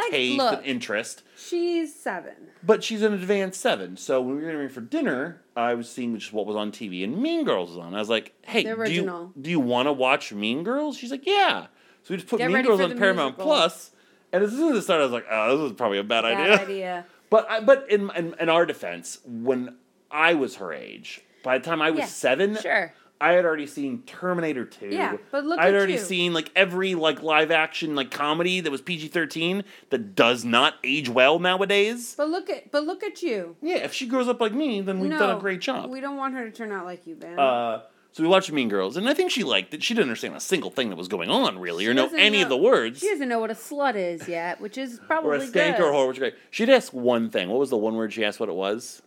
like, 0.01 0.11
taste 0.11 0.37
look, 0.37 0.57
and 0.59 0.65
interest. 0.65 1.23
she's 1.37 1.93
seven. 1.95 2.33
But 2.63 2.83
she's 2.83 3.01
an 3.01 3.13
advanced 3.13 3.61
seven, 3.61 3.97
so 3.97 4.21
when 4.21 4.35
we 4.35 4.35
were 4.35 4.41
getting 4.47 4.57
ready 4.59 4.73
for 4.73 4.81
dinner, 4.81 5.41
I 5.55 5.73
was 5.75 5.89
seeing 5.89 6.17
just 6.17 6.33
what 6.33 6.45
was 6.45 6.55
on 6.55 6.71
TV, 6.71 7.03
and 7.03 7.21
Mean 7.21 7.45
Girls 7.45 7.69
was 7.69 7.77
on. 7.77 7.95
I 7.95 7.99
was 7.99 8.09
like, 8.09 8.33
"Hey, 8.41 8.63
do 8.63 8.91
you 8.91 9.33
do 9.39 9.49
you 9.49 9.59
want 9.59 9.87
to 9.87 9.93
watch 9.93 10.33
Mean 10.33 10.63
Girls?" 10.63 10.97
She's 10.97 11.11
like, 11.11 11.25
"Yeah." 11.25 11.67
So 12.03 12.13
we 12.13 12.17
just 12.17 12.27
put 12.27 12.39
Get 12.39 12.51
Mean 12.51 12.63
Girls 12.63 12.81
on 12.81 12.97
Paramount 12.97 13.37
musical. 13.37 13.45
Plus, 13.45 13.91
and 14.31 14.43
as 14.43 14.51
soon 14.51 14.73
as 14.73 14.79
it 14.79 14.81
started, 14.83 15.03
I 15.03 15.05
was 15.05 15.13
like, 15.13 15.25
"Oh, 15.29 15.57
this 15.57 15.71
is 15.71 15.77
probably 15.77 15.99
a 15.99 16.03
bad, 16.03 16.23
Bad 16.23 16.39
idea." 16.39 16.59
idea. 16.61 17.05
But 17.29 17.47
I, 17.47 17.59
but 17.59 17.85
in, 17.91 18.09
in 18.15 18.33
in 18.39 18.49
our 18.49 18.65
defense, 18.65 19.19
when 19.23 19.75
I 20.09 20.33
was 20.33 20.55
her 20.55 20.73
age, 20.73 21.21
by 21.43 21.59
the 21.59 21.63
time 21.63 21.79
I 21.79 21.91
was 21.91 21.99
Yeah, 21.99 22.05
seven, 22.07 22.57
Sure. 22.57 22.91
I 23.21 23.33
had 23.33 23.45
already 23.45 23.67
seen 23.67 24.03
Terminator 24.03 24.65
2. 24.65 24.87
Yeah, 24.87 25.17
but 25.31 25.43
look. 25.45 25.59
I 25.59 25.65
had 25.65 25.75
already 25.75 25.93
you. 25.93 25.99
seen 25.99 26.33
like 26.33 26.51
every 26.55 26.95
like 26.95 27.21
live 27.21 27.51
action 27.51 27.95
like 27.95 28.11
comedy 28.11 28.61
that 28.61 28.71
was 28.71 28.81
PG-13 28.81 29.63
that 29.89 30.15
does 30.15 30.45
not 30.45 30.75
age 30.83 31.09
well 31.09 31.39
nowadays. 31.39 32.15
But 32.17 32.29
look 32.29 32.49
at 32.49 32.71
but 32.71 32.85
look 32.85 33.03
at 33.03 33.21
you. 33.21 33.57
Yeah, 33.61 33.77
if 33.77 33.93
she 33.93 34.07
grows 34.07 34.27
up 34.27 34.39
like 34.39 34.53
me, 34.53 34.81
then 34.81 34.99
we've 34.99 35.11
no, 35.11 35.19
done 35.19 35.37
a 35.37 35.39
great 35.39 35.59
job. 35.59 35.89
We 35.89 35.99
don't 35.99 36.17
want 36.17 36.33
her 36.35 36.45
to 36.45 36.51
turn 36.51 36.71
out 36.71 36.85
like 36.85 37.05
you, 37.05 37.15
Ben. 37.15 37.37
Uh, 37.37 37.81
so 38.11 38.23
we 38.23 38.29
watched 38.29 38.51
Mean 38.51 38.69
Girls, 38.69 38.97
and 38.97 39.07
I 39.07 39.13
think 39.13 39.31
she 39.31 39.43
liked 39.43 39.73
it. 39.73 39.83
She 39.83 39.93
didn't 39.93 40.03
understand 40.03 40.35
a 40.35 40.39
single 40.39 40.71
thing 40.71 40.89
that 40.89 40.95
was 40.95 41.07
going 41.07 41.29
on, 41.29 41.59
really, 41.59 41.83
She 41.83 41.89
or 41.89 41.93
know 41.93 42.09
any 42.17 42.41
of 42.41 42.49
the 42.49 42.57
words, 42.57 42.99
she 42.99 43.09
doesn't 43.09 43.29
know 43.29 43.39
what 43.39 43.51
a 43.51 43.55
slut 43.55 43.95
is 43.95 44.27
yet, 44.27 44.59
which 44.59 44.77
is 44.77 44.99
probably 45.05 45.29
or 45.29 45.35
a 45.35 45.45
stank 45.45 45.77
good. 45.77 45.83
or 45.83 45.91
a 45.91 45.93
whore, 45.93 46.07
which 46.07 46.17
is 46.17 46.19
great. 46.19 46.35
She'd 46.49 46.69
ask 46.69 46.91
one 46.91 47.29
thing. 47.29 47.49
What 47.49 47.59
was 47.59 47.69
the 47.69 47.77
one 47.77 47.95
word 47.95 48.11
she 48.11 48.25
asked? 48.25 48.39
What 48.39 48.49
it 48.49 48.55
was? 48.55 49.03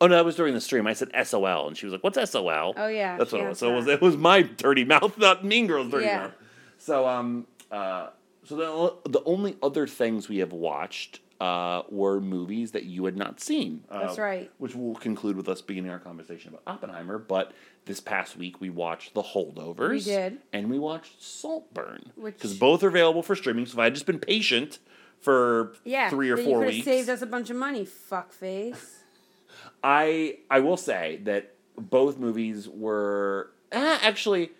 Oh 0.00 0.06
no, 0.06 0.14
that 0.16 0.24
was 0.24 0.36
during 0.36 0.54
the 0.54 0.60
stream. 0.60 0.86
I 0.86 0.92
said 0.92 1.10
SOL, 1.26 1.66
and 1.68 1.76
she 1.76 1.86
was 1.86 1.92
like, 1.92 2.04
"What's 2.04 2.30
SOL?" 2.30 2.74
Oh, 2.76 2.86
yeah, 2.86 3.16
that's 3.16 3.32
what 3.32 3.40
it 3.40 3.48
was. 3.48 3.58
So 3.58 3.72
it 3.72 3.74
was 3.76 3.86
it 3.88 4.00
was 4.00 4.16
my 4.16 4.42
dirty 4.42 4.84
mouth, 4.84 5.18
not 5.18 5.44
Mean 5.44 5.66
Girls' 5.66 5.90
dirty 5.90 6.06
Yeah. 6.06 6.18
mouth. 6.18 6.32
So 6.78 7.08
um 7.08 7.46
uh 7.70 8.08
so 8.44 8.96
the 9.04 9.10
the 9.10 9.24
only 9.24 9.56
other 9.62 9.86
things 9.86 10.28
we 10.28 10.38
have 10.38 10.52
watched 10.52 11.20
uh 11.40 11.82
were 11.90 12.20
movies 12.20 12.72
that 12.72 12.84
you 12.84 13.04
had 13.06 13.16
not 13.16 13.40
seen. 13.40 13.82
Uh, 13.90 14.06
That's 14.06 14.18
right. 14.18 14.50
Which 14.58 14.74
will 14.76 14.94
conclude 14.94 15.36
with 15.36 15.48
us 15.48 15.60
beginning 15.60 15.90
our 15.90 15.98
conversation 15.98 16.50
about 16.50 16.62
Oppenheimer. 16.66 17.18
But 17.18 17.52
this 17.84 18.00
past 18.00 18.36
week 18.36 18.60
we 18.60 18.70
watched 18.70 19.14
The 19.14 19.22
Holdovers. 19.22 19.90
We 19.90 20.00
did. 20.00 20.38
and 20.52 20.70
we 20.70 20.78
watched 20.78 21.20
Saltburn 21.22 22.12
Which- 22.16 22.34
because 22.34 22.54
both 22.56 22.82
are 22.84 22.88
available 22.88 23.22
for 23.24 23.34
streaming. 23.34 23.66
So 23.66 23.72
if 23.74 23.78
I 23.80 23.84
had 23.84 23.94
just 23.94 24.06
been 24.06 24.18
patient 24.20 24.78
for 25.20 25.72
Yeah, 25.84 26.08
three 26.10 26.30
or 26.30 26.36
four 26.36 26.60
you 26.62 26.68
weeks, 26.68 26.84
saved 26.84 27.08
us 27.08 27.22
a 27.22 27.26
bunch 27.26 27.50
of 27.50 27.56
money, 27.56 27.84
fuckface. 27.84 28.97
I 29.82 30.38
I 30.50 30.60
will 30.60 30.76
say 30.76 31.20
that 31.24 31.54
both 31.76 32.18
movies 32.18 32.68
were 32.68 33.50
eh, 33.72 33.98
actually. 34.02 34.50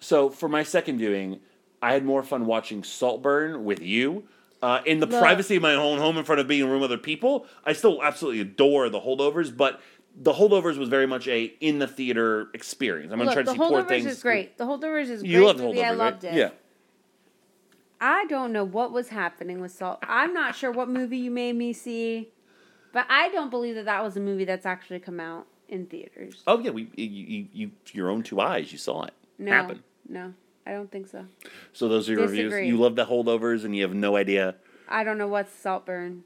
So 0.00 0.30
for 0.30 0.48
my 0.48 0.62
second 0.62 0.98
viewing, 0.98 1.40
I 1.82 1.92
had 1.92 2.04
more 2.04 2.22
fun 2.22 2.46
watching 2.46 2.82
Saltburn 2.84 3.64
with 3.64 3.80
you. 3.82 4.24
Uh, 4.62 4.82
in 4.84 5.00
the 5.00 5.06
Look. 5.06 5.20
privacy 5.20 5.56
of 5.56 5.62
my 5.62 5.74
own 5.74 5.98
home, 5.98 6.18
in 6.18 6.24
front 6.24 6.38
of 6.40 6.46
being 6.46 6.60
in 6.60 6.66
a 6.66 6.70
room 6.70 6.82
with 6.82 6.90
other 6.92 7.00
people, 7.00 7.46
I 7.64 7.72
still 7.72 8.02
absolutely 8.02 8.40
adore 8.42 8.90
the 8.90 9.00
holdovers. 9.00 9.56
But 9.56 9.80
the 10.14 10.34
holdovers 10.34 10.76
was 10.76 10.90
very 10.90 11.06
much 11.06 11.26
a 11.28 11.44
in 11.60 11.78
the 11.78 11.86
theater 11.86 12.50
experience. 12.52 13.10
I'm 13.12 13.18
gonna 13.18 13.30
Look, 13.30 13.34
try 13.36 13.42
to 13.44 13.50
see 13.52 13.56
poor 13.56 13.82
holdovers 13.82 13.88
things. 13.88 14.06
is 14.06 14.22
great. 14.22 14.58
The 14.58 14.64
holdovers 14.64 15.08
is 15.08 15.22
You 15.22 15.38
great 15.38 15.46
loved 15.46 15.60
movie. 15.60 15.78
holdovers, 15.78 15.84
I 15.84 15.88
right? 15.88 15.98
loved 15.98 16.24
it. 16.24 16.34
Yeah. 16.34 16.50
I 18.02 18.24
don't 18.26 18.52
know 18.52 18.64
what 18.64 18.92
was 18.92 19.08
happening 19.08 19.60
with 19.60 19.72
Salt. 19.72 19.98
I'm 20.02 20.32
not 20.32 20.54
sure 20.54 20.70
what 20.70 20.88
movie 20.88 21.18
you 21.18 21.30
made 21.30 21.56
me 21.56 21.72
see, 21.72 22.28
but 22.92 23.06
I 23.08 23.28
don't 23.30 23.50
believe 23.50 23.74
that 23.76 23.84
that 23.86 24.02
was 24.02 24.16
a 24.16 24.20
movie 24.20 24.44
that's 24.44 24.66
actually 24.66 25.00
come 25.00 25.20
out 25.20 25.46
in 25.68 25.86
theaters. 25.86 26.42
Oh 26.46 26.58
yeah, 26.58 26.70
we 26.70 26.90
you, 26.96 27.06
you, 27.06 27.46
you 27.52 27.70
your 27.92 28.10
own 28.10 28.22
two 28.22 28.40
eyes, 28.40 28.72
you 28.72 28.78
saw 28.78 29.02
it 29.04 29.14
No, 29.38 29.52
happen. 29.52 29.82
no. 30.08 30.34
I 30.66 30.72
don't 30.72 30.90
think 30.92 31.08
so. 31.08 31.24
So 31.72 31.88
those 31.88 32.08
are 32.08 32.12
your 32.12 32.22
reviews. 32.28 32.52
You 32.66 32.76
love 32.76 32.94
the 32.94 33.06
holdovers, 33.06 33.64
and 33.64 33.74
you 33.74 33.82
have 33.82 33.94
no 33.94 34.14
idea. 34.16 34.56
I 34.88 35.04
don't 35.04 35.18
know 35.18 35.26
what's 35.26 35.52
Saltburn. 35.52 36.22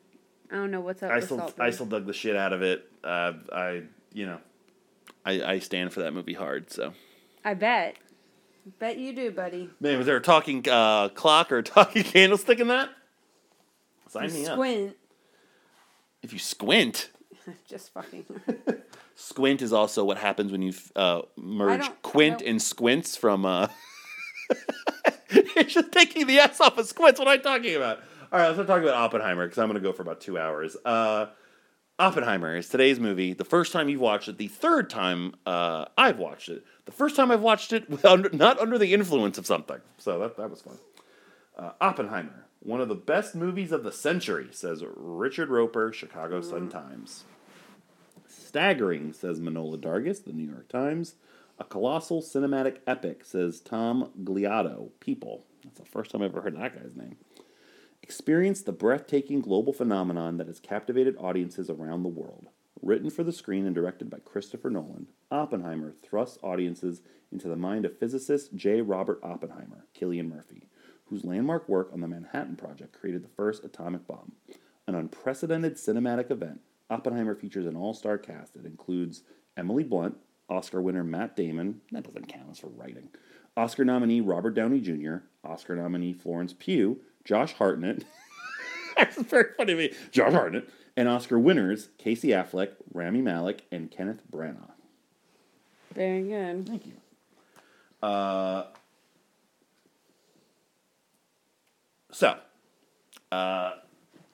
I 0.50 0.56
don't 0.56 0.70
know 0.70 0.80
what's 0.80 1.02
up 1.02 1.10
I 1.10 1.20
still, 1.20 1.38
Saltburn. 1.38 1.66
I 1.66 1.70
still 1.70 1.86
dug 1.86 2.06
the 2.06 2.12
shit 2.12 2.36
out 2.36 2.52
of 2.52 2.60
it. 2.60 2.84
Uh, 3.02 3.32
I, 3.52 3.82
you 4.12 4.26
know, 4.26 4.38
I, 5.24 5.42
I 5.42 5.58
stand 5.60 5.92
for 5.92 6.00
that 6.02 6.12
movie 6.12 6.34
hard. 6.34 6.70
So, 6.70 6.92
I 7.44 7.54
bet. 7.54 7.96
Bet 8.78 8.98
you 8.98 9.14
do, 9.14 9.30
buddy. 9.30 9.70
man, 9.80 9.98
was 9.98 10.06
there 10.06 10.16
a 10.16 10.20
talking 10.22 10.66
uh, 10.68 11.08
clock 11.10 11.52
or 11.52 11.58
a 11.58 11.62
talking 11.62 12.02
candlestick 12.04 12.58
in 12.60 12.68
that? 12.68 12.90
Sign 14.08 14.28
You 14.28 14.34
me 14.34 14.46
up. 14.46 14.58
If 16.24 16.32
you 16.32 16.38
squint, 16.40 17.10
Just 17.68 17.92
fucking. 17.92 18.24
squint 19.14 19.62
is 19.62 19.72
also 19.72 20.04
what 20.04 20.18
happens 20.18 20.52
when 20.52 20.62
you 20.62 20.72
uh, 20.96 21.22
merge 21.36 21.88
quint 22.02 22.42
and 22.42 22.60
squints 22.60 23.16
from. 23.16 23.44
Uh... 23.44 23.68
it's 25.30 25.74
just 25.74 25.92
taking 25.92 26.26
the 26.26 26.38
S 26.38 26.60
off 26.60 26.78
of 26.78 26.86
squints. 26.86 27.18
What 27.18 27.28
am 27.28 27.34
I 27.34 27.36
talking 27.38 27.76
about? 27.76 27.98
All 28.32 28.38
right, 28.38 28.46
let's 28.46 28.58
not 28.58 28.66
talk 28.66 28.82
about 28.82 28.94
Oppenheimer 28.94 29.46
because 29.46 29.58
I'm 29.58 29.68
going 29.68 29.80
to 29.80 29.86
go 29.86 29.92
for 29.92 30.02
about 30.02 30.20
two 30.20 30.38
hours. 30.38 30.76
Uh, 30.84 31.26
Oppenheimer 31.98 32.56
is 32.56 32.68
today's 32.68 32.98
movie. 32.98 33.32
The 33.32 33.44
first 33.44 33.72
time 33.72 33.88
you've 33.88 34.00
watched 34.00 34.28
it, 34.28 34.38
the 34.38 34.48
third 34.48 34.90
time 34.90 35.34
uh, 35.46 35.86
I've 35.96 36.18
watched 36.18 36.48
it. 36.48 36.64
The 36.86 36.92
first 36.92 37.16
time 37.16 37.30
I've 37.30 37.40
watched 37.40 37.72
it, 37.72 37.86
under, 38.04 38.30
not 38.30 38.58
under 38.58 38.78
the 38.78 38.92
influence 38.92 39.38
of 39.38 39.46
something. 39.46 39.80
So 39.98 40.18
that, 40.20 40.36
that 40.36 40.50
was 40.50 40.62
fun. 40.62 40.78
Uh, 41.56 41.70
Oppenheimer, 41.80 42.43
one 42.64 42.80
of 42.80 42.88
the 42.88 42.94
best 42.94 43.34
movies 43.34 43.72
of 43.72 43.84
the 43.84 43.92
century, 43.92 44.48
says 44.50 44.82
Richard 44.96 45.50
Roeper, 45.50 45.92
Chicago 45.92 46.40
mm-hmm. 46.40 46.50
Sun 46.50 46.68
Times. 46.70 47.24
Staggering, 48.26 49.12
says 49.12 49.38
Manohla 49.38 49.78
Dargis, 49.78 50.24
the 50.24 50.32
New 50.32 50.50
York 50.50 50.68
Times. 50.68 51.14
A 51.58 51.64
colossal 51.64 52.20
cinematic 52.20 52.78
epic, 52.86 53.24
says 53.24 53.60
Tom 53.60 54.10
Gliatto, 54.24 54.90
People. 54.98 55.44
That's 55.62 55.78
the 55.78 55.84
first 55.84 56.10
time 56.10 56.22
I've 56.22 56.30
ever 56.30 56.40
heard 56.40 56.56
that 56.56 56.74
guy's 56.74 56.96
name. 56.96 57.16
Experience 58.02 58.62
the 58.62 58.72
breathtaking 58.72 59.40
global 59.40 59.72
phenomenon 59.72 60.36
that 60.38 60.46
has 60.46 60.58
captivated 60.58 61.16
audiences 61.18 61.70
around 61.70 62.02
the 62.02 62.08
world. 62.08 62.48
Written 62.82 63.08
for 63.08 63.24
the 63.24 63.32
screen 63.32 63.66
and 63.66 63.74
directed 63.74 64.10
by 64.10 64.18
Christopher 64.18 64.68
Nolan, 64.68 65.06
Oppenheimer 65.30 65.94
thrusts 66.02 66.38
audiences 66.42 67.02
into 67.30 67.48
the 67.48 67.56
mind 67.56 67.84
of 67.84 67.98
physicist 67.98 68.54
J. 68.54 68.80
Robert 68.82 69.20
Oppenheimer, 69.22 69.86
Cillian 69.98 70.28
Murphy, 70.28 70.68
whose 71.06 71.24
landmark 71.24 71.68
work 71.68 71.90
on 71.92 72.00
the 72.00 72.08
Manhattan 72.08 72.56
Project 72.56 72.98
created 72.98 73.22
the 73.22 73.28
first 73.36 73.64
atomic 73.64 74.06
bomb. 74.06 74.32
An 74.86 74.94
unprecedented 74.94 75.76
cinematic 75.76 76.30
event, 76.30 76.60
Oppenheimer 76.90 77.34
features 77.34 77.66
an 77.66 77.76
all 77.76 77.94
star 77.94 78.18
cast 78.18 78.54
that 78.54 78.66
includes 78.66 79.22
Emily 79.56 79.84
Blunt, 79.84 80.16
Oscar 80.48 80.82
winner 80.82 81.04
Matt 81.04 81.36
Damon, 81.36 81.80
that 81.92 82.04
doesn't 82.04 82.28
count 82.28 82.48
as 82.50 82.58
for 82.58 82.68
writing, 82.68 83.08
Oscar 83.56 83.84
nominee 83.84 84.20
Robert 84.20 84.54
Downey 84.54 84.80
Jr., 84.80 85.16
Oscar 85.44 85.76
nominee 85.76 86.12
Florence 86.12 86.52
Pugh, 86.52 86.98
Josh 87.24 87.54
Hartnett, 87.54 88.04
that's 88.96 89.20
very 89.22 89.50
funny 89.56 89.72
to 89.72 89.78
me, 89.78 89.92
Josh 90.10 90.32
Hartnett, 90.32 90.68
and 90.96 91.08
Oscar 91.08 91.38
winners 91.38 91.88
Casey 91.98 92.28
Affleck, 92.28 92.72
Rami 92.92 93.22
Malek, 93.22 93.62
and 93.72 93.90
Kenneth 93.90 94.22
Branagh. 94.30 94.70
Very 95.94 96.22
good. 96.22 96.66
Thank 96.66 96.86
you. 96.86 96.94
Uh, 98.02 98.66
so, 102.14 102.28
uh, 103.32 103.72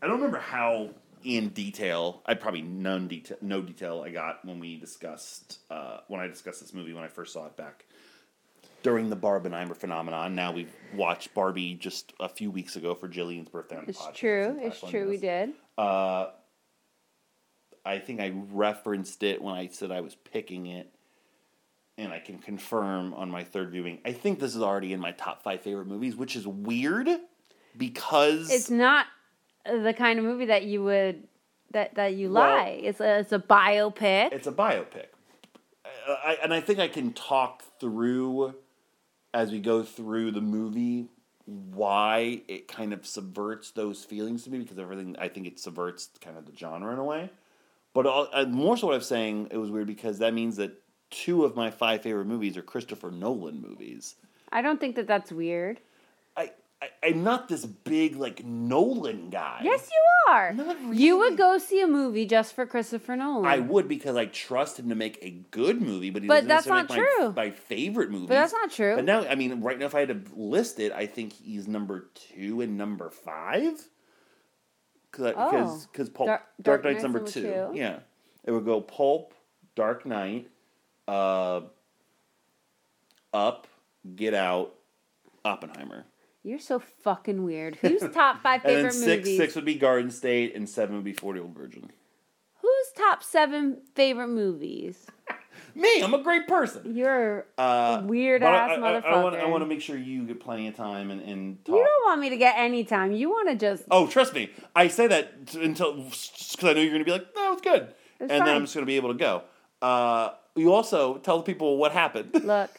I 0.03 0.07
don't 0.07 0.17
remember 0.17 0.39
how 0.39 0.91
in 1.25 1.49
detail. 1.49 2.21
I 2.27 2.35
probably 2.35 2.61
none 2.61 3.09
detail, 3.09 3.39
no 3.41 3.63
detail 3.63 4.03
I 4.05 4.11
got 4.11 4.45
when 4.45 4.61
we 4.61 4.77
discussed 4.77 5.61
uh, 5.71 6.01
when 6.09 6.21
I 6.21 6.27
discussed 6.27 6.61
this 6.61 6.75
movie 6.75 6.93
when 6.93 7.05
I 7.05 7.09
first 7.09 7.33
saw 7.33 7.47
it 7.47 7.57
back 7.57 7.87
during 8.83 9.09
the 9.09 9.17
Barbenheimer 9.17 9.75
phenomenon. 9.75 10.35
Now 10.35 10.53
we've 10.53 10.75
watched 10.95 11.33
Barbie 11.33 11.75
just 11.75 12.13
a 12.21 12.29
few 12.29 12.51
weeks 12.51 12.77
ago 12.77 12.95
for 12.95 13.09
Jillian's 13.09 13.49
birthday. 13.49 13.77
On 13.77 13.85
the 13.85 13.91
It's 13.91 13.99
podcast, 13.99 14.15
true. 14.15 14.59
It's 14.61 14.81
true. 14.81 15.09
We 15.09 15.17
did. 15.17 15.53
Uh, 15.79 16.27
I 17.85 17.99
think 17.99 18.21
I 18.21 18.35
referenced 18.53 19.23
it 19.23 19.41
when 19.41 19.55
I 19.55 19.69
said 19.69 19.91
I 19.91 20.03
was 20.03 20.15
picking 20.15 20.67
it, 20.67 20.93
and 21.97 22.13
I 22.13 22.19
can 22.19 22.39
confirm 22.39 23.15
on 23.15 23.31
my 23.31 23.43
third 23.43 23.71
viewing. 23.71 24.01
I 24.05 24.13
think 24.13 24.39
this 24.39 24.55
is 24.55 24.61
already 24.61 24.93
in 24.93 25.01
my 25.01 25.13
top 25.13 25.43
five 25.43 25.63
favorite 25.63 25.87
movies, 25.87 26.15
which 26.15 26.37
is 26.37 26.47
weird 26.47 27.09
because 27.77 28.51
It's 28.51 28.71
not 28.71 29.07
the 29.65 29.95
kind 29.97 30.19
of 30.19 30.25
movie 30.25 30.47
that 30.47 30.65
you 30.65 30.83
would 30.85 31.27
that 31.73 31.95
that 31.95 32.15
you 32.15 32.31
Well- 32.33 32.45
lie. 32.45 32.81
It's 32.83 33.01
a 33.01 33.21
it's 33.21 33.33
a 33.33 33.39
biopic. 33.39 34.33
it's 34.33 34.47
a 34.47 34.53
biopic. 34.53 35.07
Uh, 35.85 36.13
I, 36.25 36.39
and 36.43 36.53
I 36.55 36.61
think 36.61 36.79
I 36.79 36.89
can 36.89 37.13
talk 37.13 37.63
through 37.79 38.55
as 39.33 39.51
we 39.53 39.61
go 39.61 39.83
through 39.83 40.33
the 40.33 40.41
movie 40.41 41.09
why 41.47 42.43
it 42.49 42.69
kind 42.69 42.93
of 42.93 43.05
subverts 43.07 43.71
those 43.73 44.05
feelings 44.05 44.45
to 44.45 44.51
me 44.51 44.59
because 44.59 44.79
everything 44.79 45.17
I 45.19 45.29
think 45.29 45.47
it 45.47 45.59
subverts 45.59 46.11
kind 46.21 46.37
of 46.37 46.47
the 46.47 46.57
genre 46.57 46.93
in 46.93 46.99
a 46.99 47.05
way. 47.05 47.31
But 47.93 48.07
all, 48.07 48.29
uh, 48.33 48.45
more 48.45 48.77
so, 48.77 48.87
what 48.87 48.95
I'm 48.95 49.01
saying 49.03 49.49
it 49.51 49.57
was 49.57 49.71
weird 49.71 49.89
because 49.89 50.19
that 50.19 50.33
means 50.33 50.57
that 50.57 50.81
two 51.11 51.45
of 51.45 51.57
my 51.57 51.71
five 51.71 52.03
favorite 52.03 52.27
movies 52.27 52.57
are 52.57 52.63
Christopher 52.63 53.11
Nolan 53.11 53.61
movies. 53.61 54.15
I 54.53 54.63
don't 54.63 54.79
think 54.79 54.95
that 54.97 55.07
that's 55.09 55.33
weird. 55.33 55.81
I, 56.83 56.89
I'm 57.09 57.23
not 57.23 57.49
this 57.49 57.67
big 57.67 58.17
like 58.17 58.43
Nolan 58.45 59.29
guy. 59.31 59.61
Yes, 59.63 59.89
you 59.91 60.33
are. 60.33 60.53
Not 60.55 60.95
You 60.95 61.19
would 61.19 61.37
go 61.37 61.59
see 61.59 61.83
a 61.83 61.87
movie 61.87 62.25
just 62.25 62.55
for 62.55 62.65
Christopher 62.65 63.17
Nolan. 63.17 63.45
I 63.45 63.59
would 63.59 63.87
because 63.87 64.17
I 64.17 64.25
trust 64.27 64.79
him 64.79 64.89
to 64.89 64.95
make 64.95 65.19
a 65.21 65.31
good 65.51 65.83
movie, 65.83 66.09
but 66.11 66.23
he 66.23 66.29
But 66.29 66.47
doesn't 66.47 66.49
that's 66.49 66.67
not 66.67 66.89
make 66.89 66.99
my, 66.99 67.05
true. 67.19 67.33
my 67.37 67.51
favorite 67.51 68.11
movie. 68.11 68.27
But 68.29 68.35
that's 68.35 68.53
not 68.55 68.71
true. 68.71 68.97
But 68.97 69.05
now, 69.05 69.27
I 69.27 69.35
mean, 69.35 69.61
right 69.61 69.79
now, 69.79 69.87
if 69.87 69.95
I 69.95 70.01
had 70.01 70.09
to 70.09 70.23
list 70.35 70.81
it, 70.81 70.91
I 70.93 71.05
think 71.07 71.35
he's 71.35 71.69
number 71.69 72.09
two 72.15 72.63
and 72.63 72.79
number 72.79 73.11
five. 73.11 73.75
Because 75.11 75.35
Oh. 75.37 75.83
because 75.93 76.09
Pulp 76.09 76.29
Dark- 76.29 76.43
Dark, 76.63 76.83
Dark 76.83 76.85
Knight's 76.85 76.95
Knight's 76.95 77.03
number, 77.03 77.19
number 77.19 77.31
two. 77.31 77.43
two. 77.43 77.79
Yeah, 77.79 77.99
it 78.45 78.53
would 78.53 78.65
go 78.65 78.81
Pulp, 78.81 79.35
Dark 79.75 80.07
Knight, 80.07 80.49
uh, 81.09 81.61
Up, 83.35 83.67
Get 84.17 84.35
Out, 84.35 84.75
Oppenheimer, 85.45 86.05
You're 86.43 86.59
so 86.59 86.79
fucking 86.79 87.43
weird. 87.45 87.77
Who's 87.83 88.03
top 88.15 88.41
five 88.43 88.63
and 88.65 88.71
favorite 88.75 88.83
then 88.83 88.93
six 88.93 89.25
movies? 89.27 89.37
six 89.37 89.55
would 89.57 89.65
be 89.65 89.75
Garden 89.75 90.11
State, 90.11 90.55
and 90.57 90.69
seven 90.69 90.97
would 90.97 91.05
be 91.05 91.13
Forty 91.13 91.39
Year 91.39 91.45
Old 91.47 91.55
Virgin. 91.57 91.91
Who's 92.63 92.87
top 92.97 93.23
seven 93.23 93.79
favorite 93.95 94.29
movies? 94.29 95.07
Me, 95.75 96.03
I'm 96.03 96.15
a 96.15 96.23
great 96.23 96.49
person. 96.49 96.95
You're 96.97 97.47
Uh, 97.59 98.03
weird 98.05 98.43
ass 98.43 98.71
I, 98.71 98.75
I, 98.75 98.79
motherfucker. 98.79 99.05
I, 99.05 99.23
want, 99.23 99.37
I 99.37 99.45
want 99.47 99.63
to 99.63 99.67
make 99.67 99.81
sure 99.83 99.97
you 99.97 100.25
get 100.25 100.41
plenty 100.41 100.67
of 100.69 100.75
time 100.75 101.11
and, 101.11 101.21
and 101.21 101.65
talk. 101.65 101.77
you 101.77 101.85
don't 101.85 102.05
want 102.09 102.21
me 102.21 102.31
to 102.31 102.37
get 102.37 102.55
any 102.57 102.83
time. 102.85 103.13
You 103.13 103.29
want 103.31 103.49
to 103.51 103.57
just 103.57 103.85
Oh, 103.91 104.07
trust 104.07 104.35
me. 104.35 104.51
I 104.75 104.89
say 104.89 105.07
that 105.09 105.33
until 105.55 105.95
because 106.05 106.57
I 106.63 106.73
know 106.73 106.81
you're 106.81 106.91
going 106.91 107.01
to 107.01 107.05
be 107.05 107.13
like, 107.13 107.27
"No, 107.37 107.53
it's 107.53 107.63
good," 107.63 107.83
and 108.21 108.31
It's 108.31 108.45
then. 108.45 108.49
I'm 108.49 108.63
just 108.63 108.75
going 108.75 108.83
to 108.85 108.91
be 108.91 108.97
able 108.97 109.13
to 109.13 109.19
go. 109.19 109.43
Uh, 109.83 110.31
you 110.57 110.73
also 110.73 111.19
tell 111.19 111.37
the 111.39 111.45
people 111.45 111.77
what 111.77 111.93
happened. 111.93 112.31
look. 112.45 112.71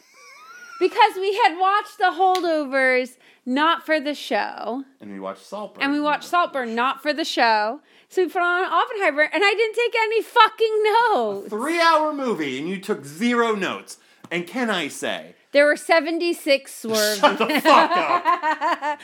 Because 0.82 1.14
we 1.16 1.34
had 1.46 1.58
watched 1.60 1.98
the 2.00 2.12
holdovers 2.12 3.18
not 3.46 3.86
for 3.86 4.00
the 4.00 4.16
show, 4.16 4.84
and 5.00 5.12
we 5.12 5.20
watched 5.20 5.46
Saltburn. 5.46 5.84
and 5.84 5.94
we 5.94 6.00
watched 6.02 6.24
Saltburn 6.24 6.74
not 6.74 7.04
for 7.04 7.14
the 7.14 7.24
show. 7.24 7.82
So 8.10 8.24
we 8.24 8.30
put 8.30 8.42
on 8.42 8.64
Oppenheimer, 8.66 9.22
and 9.32 9.44
I 9.46 9.54
didn't 9.54 9.76
take 9.76 9.96
any 10.02 10.22
fucking 10.24 10.84
notes. 11.14 11.50
Three-hour 11.50 12.14
movie, 12.14 12.58
and 12.58 12.68
you 12.68 12.80
took 12.80 13.06
zero 13.06 13.54
notes. 13.54 14.00
And 14.32 14.48
can 14.48 14.72
I 14.72 14.88
say, 14.88 15.36
There 15.52 15.66
were 15.66 15.76
76 15.78 16.74
swerves. 16.74 17.20
shut 17.20 17.38
the 17.38 17.62
fuck 17.62 17.92
up? 17.96 19.00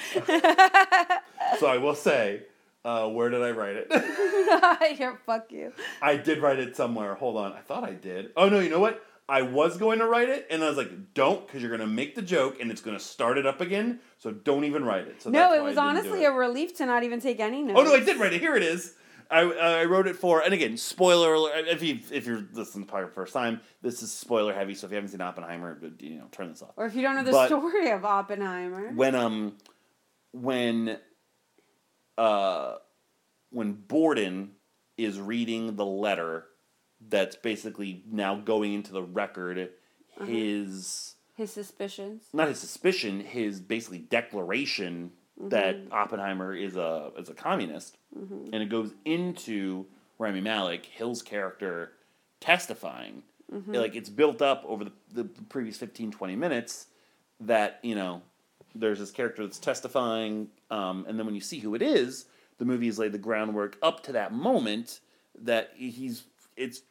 so 1.60 1.68
I 1.68 1.78
will 1.78 1.96
say, 1.96 2.42
uh, 2.86 3.08
where 3.10 3.30
did 3.30 3.44
I 3.44 3.52
write 3.52 3.76
it? 3.78 3.92
Here, 4.98 5.20
fuck 5.26 5.52
you. 5.52 5.74
I 6.02 6.16
did 6.18 6.42
write 6.42 6.58
it 6.60 6.76
somewhere. 6.76 7.14
Hold 7.16 7.38
on. 7.38 7.54
I 7.54 7.60
thought 7.60 7.84
I 7.84 7.92
did. 7.94 8.32
Oh 8.36 8.50
no, 8.50 8.60
you 8.60 8.70
know 8.70 8.80
what? 8.80 9.04
I 9.30 9.42
was 9.42 9.78
going 9.78 10.00
to 10.00 10.08
write 10.08 10.30
it, 10.30 10.48
and 10.50 10.64
I 10.64 10.70
was 10.70 10.78
like, 10.78 11.14
"Don't," 11.14 11.46
because 11.46 11.62
you're 11.62 11.76
going 11.76 11.82
to 11.82 11.94
make 11.94 12.16
the 12.16 12.22
joke, 12.22 12.62
and 12.62 12.72
it's 12.72 12.82
going 12.82 12.98
to 12.98 13.04
start 13.04 13.38
it 13.38 13.46
up 13.46 13.60
again. 13.60 14.00
So 14.20 14.32
don't 14.32 14.64
even 14.64 14.86
write 14.86 15.08
it. 15.08 15.22
So 15.22 15.30
No, 15.30 15.54
it 15.54 15.62
was 15.62 15.78
I 15.78 15.94
didn't 15.94 16.04
do 16.04 16.10
honestly 16.10 16.24
it. 16.26 16.28
a 16.28 16.32
relief 16.32 16.78
to 16.78 16.86
not 16.86 17.04
even 17.04 17.20
take 17.20 17.40
any 17.40 17.62
notes. 17.62 17.80
Oh 17.80 17.84
no, 17.84 17.94
I 17.94 18.00
did 18.00 18.18
write 18.18 18.34
it. 18.34 18.40
Here 18.42 18.56
it 18.56 18.64
is. 18.64 18.94
I, 19.30 19.44
uh, 19.44 19.50
I 19.82 19.84
wrote 19.84 20.08
it 20.08 20.16
for, 20.16 20.40
and 20.42 20.54
again, 20.54 20.78
spoiler 20.78 21.34
alert. 21.34 21.68
If 21.68 21.84
you 21.84 22.00
if 22.12 22.26
you're 22.26 22.46
listening 22.54 22.86
to 22.86 22.92
the 22.92 22.98
podcast 22.98 23.02
for 23.02 23.08
the 23.10 23.16
first 23.16 23.34
time, 23.34 23.60
this 23.82 24.02
is 24.02 24.10
spoiler 24.14 24.54
heavy. 24.54 24.74
So 24.74 24.86
if 24.88 24.92
you 24.92 24.96
haven't 24.96 25.10
seen 25.12 25.20
Oppenheimer, 25.20 25.78
you 26.00 26.20
know, 26.20 26.28
turn 26.32 26.48
this 26.50 26.62
off. 26.62 26.72
Or 26.78 26.86
if 26.86 26.96
you 26.96 27.02
don't 27.02 27.16
know 27.16 27.24
the 27.24 27.32
But- 27.32 27.48
story 27.48 27.90
of 27.92 28.06
Oppenheimer. 28.06 28.94
When 28.94 29.14
um, 29.16 29.58
when 30.32 30.98
uh, 32.18 32.76
when 33.50 33.74
Borden 33.74 34.52
is 34.98 35.20
reading 35.20 35.76
the 35.76 35.86
letter 35.86 36.46
that's 37.00 37.36
basically 37.36 38.04
now 38.10 38.36
going 38.36 38.74
into 38.74 38.92
the 38.92 39.04
record, 39.04 39.58
Uh-huh. 40.18 40.26
his 40.26 41.16
His 41.36 41.52
suspicions. 41.52 42.24
not 42.34 42.48
his 42.48 42.60
suspicion, 42.60 43.20
his 43.20 43.60
basically 43.60 44.00
declaration 44.00 45.12
that 45.40 45.76
Oppenheimer 45.92 46.56
is 46.56 46.76
a 46.76 47.12
is 47.18 47.30
a 47.30 47.34
communist, 47.34 47.98
and 48.16 48.56
it 48.56 48.70
goes 48.70 48.94
into 49.06 49.86
Rami 50.18 50.42
Malek, 50.42 50.86
Hill's 50.86 51.22
character, 51.22 51.92
testifying. 52.40 53.24
Like 53.68 53.96
it's 53.96 54.10
built 54.10 54.42
up 54.42 54.64
over 54.68 54.84
the, 54.84 54.92
the 55.14 55.24
previous 55.48 55.78
15, 55.78 56.12
20 56.12 56.36
minutes, 56.36 56.88
that 57.40 57.80
you 57.82 57.96
know 57.96 58.22
there's 58.76 59.00
this 59.00 59.12
character 59.12 59.44
that's 59.46 59.60
testifying, 59.60 60.50
um, 60.70 61.06
and 61.08 61.18
then 61.18 61.26
when 61.26 61.34
you 61.36 61.42
see 61.42 61.60
who 61.60 61.74
it 61.76 61.82
is, 61.82 62.26
the 62.58 62.66
movie 62.66 62.88
has 62.88 63.00
laid 63.00 63.12
the 63.14 63.18
groundwork 63.18 63.78
up 63.82 64.04
to 64.04 64.12
that 64.14 64.34
moment 64.34 65.00
that 65.40 65.72
he's 65.76 66.24
it's 66.58 66.82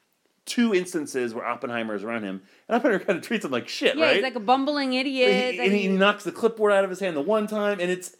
two 0.46 0.72
instances 0.74 1.34
where 1.34 1.44
Oppenheimer 1.44 1.94
is 1.94 2.04
around 2.04 2.22
him, 2.22 2.40
and 2.68 2.76
Oppenheimer 2.76 3.04
kind 3.04 3.18
of 3.18 3.24
treats 3.24 3.44
him 3.44 3.50
like 3.50 3.68
shit, 3.68 3.96
Yeah, 3.96 4.04
right? 4.04 4.14
he's 4.14 4.22
like 4.22 4.36
a 4.36 4.40
bumbling 4.40 4.92
idiot. 4.94 5.54
He- 5.54 5.60
and 5.60 5.72
he 5.74 5.88
knocks 5.88 6.24
the 6.24 6.32
clipboard 6.32 6.72
out 6.72 6.84
of 6.84 6.90
his 6.90 7.00
hand 7.00 7.16
the 7.16 7.20
one 7.22 7.46
time, 7.46 7.80
and 7.80 7.90
it's 7.90 8.14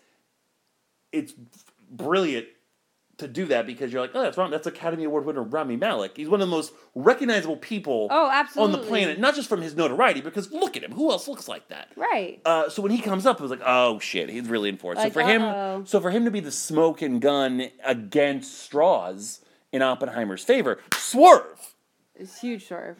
it's 1.13 1.33
brilliant 1.91 2.47
to 3.19 3.27
do 3.27 3.47
that 3.47 3.65
because 3.67 3.91
you're 3.91 4.03
like, 4.03 4.11
oh, 4.13 4.21
that's 4.21 4.37
wrong. 4.37 4.51
That's 4.51 4.67
Academy 4.67 5.05
Award 5.05 5.25
winner 5.25 5.43
Rami 5.43 5.77
Malek. 5.77 6.15
He's 6.19 6.29
one 6.29 6.43
of 6.43 6.49
the 6.49 6.55
most 6.55 6.73
recognizable 6.95 7.57
people 7.57 8.09
Oh, 8.11 8.27
on 8.59 8.73
the 8.73 8.79
planet, 8.79 9.19
not 9.19 9.35
just 9.35 9.49
from 9.49 9.63
his 9.63 9.75
notoriety, 9.75 10.21
because 10.21 10.53
look 10.53 10.77
at 10.77 10.83
him. 10.85 10.93
Who 10.93 11.11
else 11.11 11.27
looks 11.27 11.49
like 11.49 11.69
that? 11.69 11.89
right. 11.97 12.43
Uh, 12.45 12.69
so 12.69 12.83
when 12.83 12.91
he 12.93 12.99
comes 13.01 13.25
up, 13.25 13.39
it 13.39 13.43
was 13.43 13.51
like, 13.51 13.63
oh 13.65 13.99
shit, 14.01 14.29
he's 14.29 14.49
really 14.49 14.69
in 14.69 14.77
for 14.77 14.93
it. 14.93 14.99
so 14.99 15.09
for 15.09 15.23
him, 15.23 15.41
uh-oh. 15.43 15.85
so 15.87 15.99
for 16.01 16.11
him 16.11 16.27
to 16.27 16.31
be 16.31 16.41
the 16.41 16.51
smoke 16.53 17.01
and 17.01 17.23
gun 17.23 17.69
against 17.85 18.59
Strauss 18.59 19.41
in 19.77 19.83
Oppenheimer's 19.83 20.43
favor, 20.43 20.79
swerve. 20.95 21.75
It's 22.15 22.41
huge 22.41 22.67
swerve. 22.67 22.97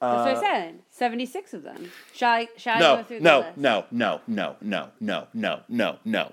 That's 0.00 0.34
what 0.34 0.36
I 0.36 0.40
said. 0.40 0.78
Seventy 0.90 1.26
six 1.26 1.52
of 1.54 1.62
them. 1.62 1.90
Shall 2.14 2.30
I? 2.32 2.48
Shall 2.56 2.76
I 2.82 2.86
Uh, 2.86 2.96
go 2.96 3.02
through 3.04 3.20
the 3.20 3.38
list? 3.38 3.56
no, 3.58 3.84
no, 3.90 4.20
no, 4.26 4.56
no, 4.60 4.88
no, 5.00 5.26
no, 5.34 5.60
no, 5.68 5.98
no, 6.04 6.32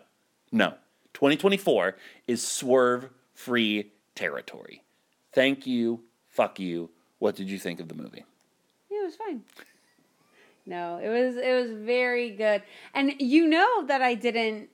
no. 0.51 0.69
2024 1.13 1.95
is 2.27 2.45
swerve 2.45 3.09
free 3.33 3.91
territory. 4.15 4.81
Thank 5.33 5.67
you. 5.67 6.03
Fuck 6.29 6.59
you. 6.59 6.89
What 7.19 7.35
did 7.35 7.49
you 7.49 7.59
think 7.59 7.79
of 7.81 7.87
the 7.89 7.95
movie? 7.95 8.23
Yeah, 8.89 9.01
it 9.01 9.05
was 9.05 9.15
fine. 9.15 9.43
No, 10.65 10.97
it 11.03 11.09
was 11.09 11.35
it 11.35 11.53
was 11.53 11.71
very 11.73 12.29
good, 12.31 12.63
and 12.93 13.13
you 13.19 13.47
know 13.47 13.85
that 13.87 14.01
I 14.01 14.15
didn't. 14.15 14.69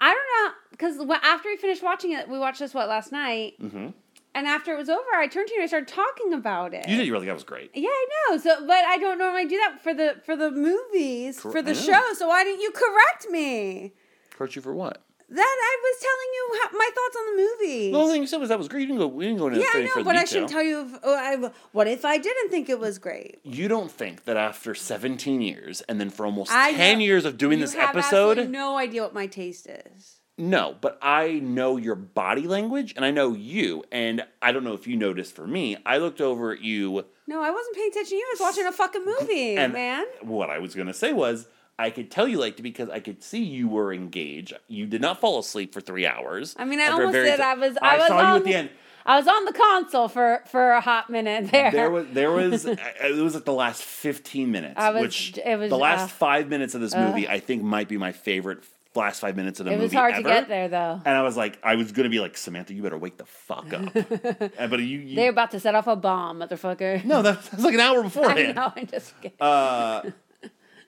I 0.00 0.14
don't 0.14 0.28
know 0.44 0.54
because 0.70 1.18
after 1.22 1.48
we 1.48 1.56
finished 1.56 1.82
watching 1.82 2.12
it, 2.12 2.28
we 2.28 2.38
watched 2.38 2.58
this 2.60 2.72
what 2.74 2.88
last 2.88 3.12
night, 3.12 3.54
Mm-hmm. 3.62 3.88
And 4.34 4.46
after 4.46 4.72
it 4.72 4.76
was 4.78 4.88
over, 4.88 5.02
I 5.14 5.26
turned 5.26 5.48
to 5.48 5.54
you 5.54 5.60
and 5.60 5.64
I 5.64 5.66
started 5.66 5.88
talking 5.88 6.32
about 6.32 6.72
it. 6.74 6.88
You 6.88 6.96
said 6.96 7.06
you 7.06 7.12
were 7.12 7.18
like, 7.18 7.26
that 7.28 7.34
was 7.34 7.44
great. 7.44 7.70
Yeah, 7.74 7.88
I 7.88 8.06
know. 8.30 8.36
So, 8.38 8.66
but 8.66 8.84
I 8.84 8.96
don't 8.98 9.18
normally 9.18 9.46
do 9.46 9.56
that 9.58 9.80
for 9.82 9.92
the 9.94 10.16
for 10.24 10.36
the 10.36 10.50
movies 10.50 11.40
Cor- 11.40 11.52
for 11.52 11.62
the 11.62 11.74
show. 11.74 12.00
So 12.14 12.28
why 12.28 12.44
didn't 12.44 12.60
you 12.60 12.70
correct 12.70 13.28
me? 13.30 13.92
Hurt 14.38 14.56
you 14.56 14.62
for 14.62 14.74
what? 14.74 15.02
That 15.32 15.38
I 15.62 15.76
was 15.82 16.00
telling 16.00 16.30
you 16.34 16.60
how, 16.60 16.76
my 16.76 16.90
thoughts 16.92 17.16
on 17.16 17.36
the 17.36 17.42
movie. 17.42 17.92
The 17.92 17.98
only 17.98 18.12
thing 18.14 18.22
you 18.22 18.26
said 18.26 18.40
was 18.40 18.48
that 18.48 18.58
was 18.58 18.66
great. 18.66 18.80
You 18.80 18.86
didn't 18.88 18.98
go. 18.98 19.06
We 19.06 19.26
didn't 19.26 19.38
go 19.38 19.46
into 19.46 19.60
yeah, 19.60 19.66
I 19.74 19.82
know, 19.82 20.02
but 20.02 20.16
I 20.16 20.24
shouldn't 20.24 20.50
tell 20.50 20.62
you. 20.62 20.80
If, 20.86 20.98
oh, 21.04 21.14
I, 21.16 21.50
what 21.70 21.86
if 21.86 22.04
I 22.04 22.18
didn't 22.18 22.50
think 22.50 22.68
it 22.68 22.80
was 22.80 22.98
great? 22.98 23.38
You 23.44 23.68
don't 23.68 23.90
think 23.92 24.24
that 24.24 24.36
after 24.36 24.74
17 24.74 25.40
years 25.40 25.82
and 25.82 26.00
then 26.00 26.10
for 26.10 26.26
almost 26.26 26.50
I 26.50 26.72
10 26.72 26.98
know- 26.98 27.04
years 27.04 27.24
of 27.24 27.38
doing 27.38 27.58
you 27.60 27.64
this 27.64 27.76
episode, 27.76 28.48
no 28.50 28.76
idea 28.76 29.02
what 29.02 29.14
my 29.14 29.28
taste 29.28 29.68
is. 29.68 30.19
No, 30.38 30.74
but 30.80 30.98
I 31.02 31.32
know 31.40 31.76
your 31.76 31.94
body 31.94 32.46
language 32.46 32.94
and 32.96 33.04
I 33.04 33.10
know 33.10 33.34
you. 33.34 33.84
And 33.92 34.24
I 34.40 34.52
don't 34.52 34.64
know 34.64 34.72
if 34.72 34.86
you 34.86 34.96
noticed 34.96 35.34
for 35.34 35.46
me, 35.46 35.76
I 35.84 35.98
looked 35.98 36.20
over 36.20 36.52
at 36.52 36.62
you 36.62 37.04
No, 37.26 37.42
I 37.42 37.50
wasn't 37.50 37.76
paying 37.76 37.90
attention 37.90 38.10
to 38.10 38.16
you. 38.16 38.26
I 38.26 38.34
was 38.34 38.40
watching 38.40 38.66
a 38.66 38.72
fucking 38.72 39.04
movie, 39.04 39.56
and 39.56 39.72
man. 39.72 40.06
what 40.22 40.48
I 40.48 40.58
was 40.58 40.74
going 40.74 40.86
to 40.86 40.94
say 40.94 41.12
was 41.12 41.46
I 41.78 41.90
could 41.90 42.10
tell 42.10 42.28
you 42.28 42.38
liked 42.38 42.58
it 42.58 42.62
because 42.62 42.90
I 42.90 43.00
could 43.00 43.22
see 43.22 43.42
you 43.42 43.68
were 43.68 43.92
engaged. 43.92 44.54
You 44.68 44.86
did 44.86 45.00
not 45.00 45.20
fall 45.20 45.38
asleep 45.38 45.72
for 45.72 45.80
three 45.80 46.06
hours. 46.06 46.54
I 46.58 46.64
mean, 46.64 46.80
I 46.80 46.88
almost 46.88 47.12
did. 47.12 47.36
t- 47.36 47.42
I 47.42 47.54
was. 47.54 47.76
I, 47.80 47.94
I 47.94 47.98
was 47.98 48.08
saw 48.08 48.18
on, 48.18 48.24
you 48.24 48.36
at 48.36 48.44
the 48.44 48.54
end. 48.54 48.70
I 49.06 49.18
was 49.18 49.26
on 49.26 49.44
the 49.46 49.52
console 49.52 50.08
for 50.08 50.42
for 50.46 50.72
a 50.72 50.80
hot 50.80 51.08
minute 51.10 51.50
there. 51.50 51.70
There 51.70 51.90
was 51.90 52.06
there 52.12 52.30
was 52.30 52.66
uh, 52.66 52.76
it 53.02 53.16
was 53.22 53.34
like 53.34 53.44
the 53.44 53.52
last 53.52 53.82
fifteen 53.82 54.50
minutes, 54.50 54.74
I 54.76 54.90
was- 54.90 55.02
which 55.02 55.38
it 55.38 55.58
was, 55.58 55.70
the 55.70 55.78
last 55.78 56.04
uh, 56.04 56.08
five 56.08 56.48
minutes 56.48 56.74
of 56.74 56.80
this 56.80 56.94
movie 56.94 57.28
I 57.28 57.40
think 57.40 57.62
might 57.62 57.88
be 57.88 57.96
my 57.96 58.12
favorite 58.12 58.62
last 58.94 59.20
five 59.20 59.36
minutes 59.36 59.60
of 59.60 59.66
the 59.66 59.72
it 59.72 59.74
movie. 59.76 59.84
was 59.84 59.92
hard 59.92 60.14
ever. 60.14 60.22
to 60.22 60.28
get 60.28 60.48
there 60.48 60.68
though. 60.68 61.00
And 61.04 61.16
I 61.16 61.22
was 61.22 61.36
like, 61.36 61.58
I 61.62 61.76
was 61.76 61.92
gonna 61.92 62.08
be 62.08 62.20
like, 62.20 62.36
Samantha, 62.36 62.74
you 62.74 62.82
better 62.82 62.98
wake 62.98 63.16
the 63.18 63.24
fuck 63.26 63.72
up. 63.72 63.92
But 64.70 64.80
you, 64.80 64.98
you 64.98 65.16
They're 65.16 65.30
about 65.30 65.52
to 65.52 65.60
set 65.60 65.74
off 65.74 65.86
a 65.86 65.96
bomb, 65.96 66.40
motherfucker. 66.40 67.04
no, 67.04 67.22
that's, 67.22 67.48
that's 67.48 67.62
like 67.62 67.74
an 67.74 67.80
hour 67.80 68.00
I 68.00 68.02
beforehand. 68.02 68.54
know. 68.56 68.72
I'm 68.74 68.86
just 68.86 69.20
kidding. 69.20 69.36
Uh, 69.40 70.10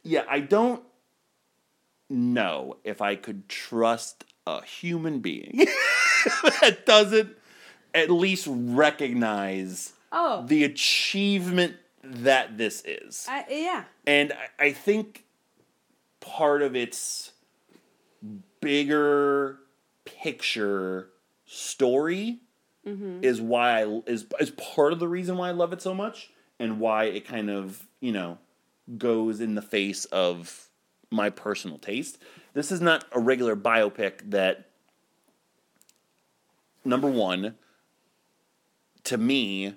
yeah, 0.02 0.24
I 0.28 0.40
don't 0.40 0.82
know 2.10 2.76
if 2.84 3.00
I 3.00 3.14
could 3.16 3.48
trust 3.48 4.24
a 4.46 4.64
human 4.64 5.20
being 5.20 5.66
that 6.60 6.84
doesn't 6.84 7.36
at 7.94 8.10
least 8.10 8.46
recognize 8.50 9.92
oh, 10.10 10.44
the 10.46 10.64
achievement 10.64 11.76
that 12.02 12.58
this 12.58 12.82
is. 12.84 13.26
I, 13.28 13.44
yeah. 13.48 13.84
And 14.06 14.32
I, 14.58 14.66
I 14.66 14.72
think 14.72 15.24
part 16.20 16.62
of 16.62 16.74
its 16.74 17.31
bigger 18.62 19.59
picture 20.07 21.11
story 21.44 22.40
mm-hmm. 22.87 23.22
is 23.22 23.40
why 23.40 23.83
I 23.83 24.01
is 24.07 24.27
is 24.40 24.51
part 24.53 24.94
of 24.94 24.98
the 24.98 25.09
reason 25.09 25.37
why 25.37 25.48
I 25.48 25.53
love 25.53 25.75
it 25.75 25.83
so 25.83 25.92
much 25.92 26.31
and 26.59 26.81
why 26.81 27.05
it 27.05 27.27
kind 27.27 27.51
of, 27.51 27.87
you 28.01 28.12
know, 28.12 28.38
goes 28.96 29.40
in 29.40 29.55
the 29.55 29.62
face 29.62 30.07
of 30.07 30.68
my 31.11 31.29
personal 31.29 31.77
taste. 31.77 32.18
This 32.55 32.72
is 32.72 32.81
not 32.81 33.05
a 33.12 33.20
regular 33.20 33.57
biopic 33.57 34.31
that 34.31 34.68
number 36.85 37.09
1 37.09 37.55
to 39.05 39.18
me 39.18 39.75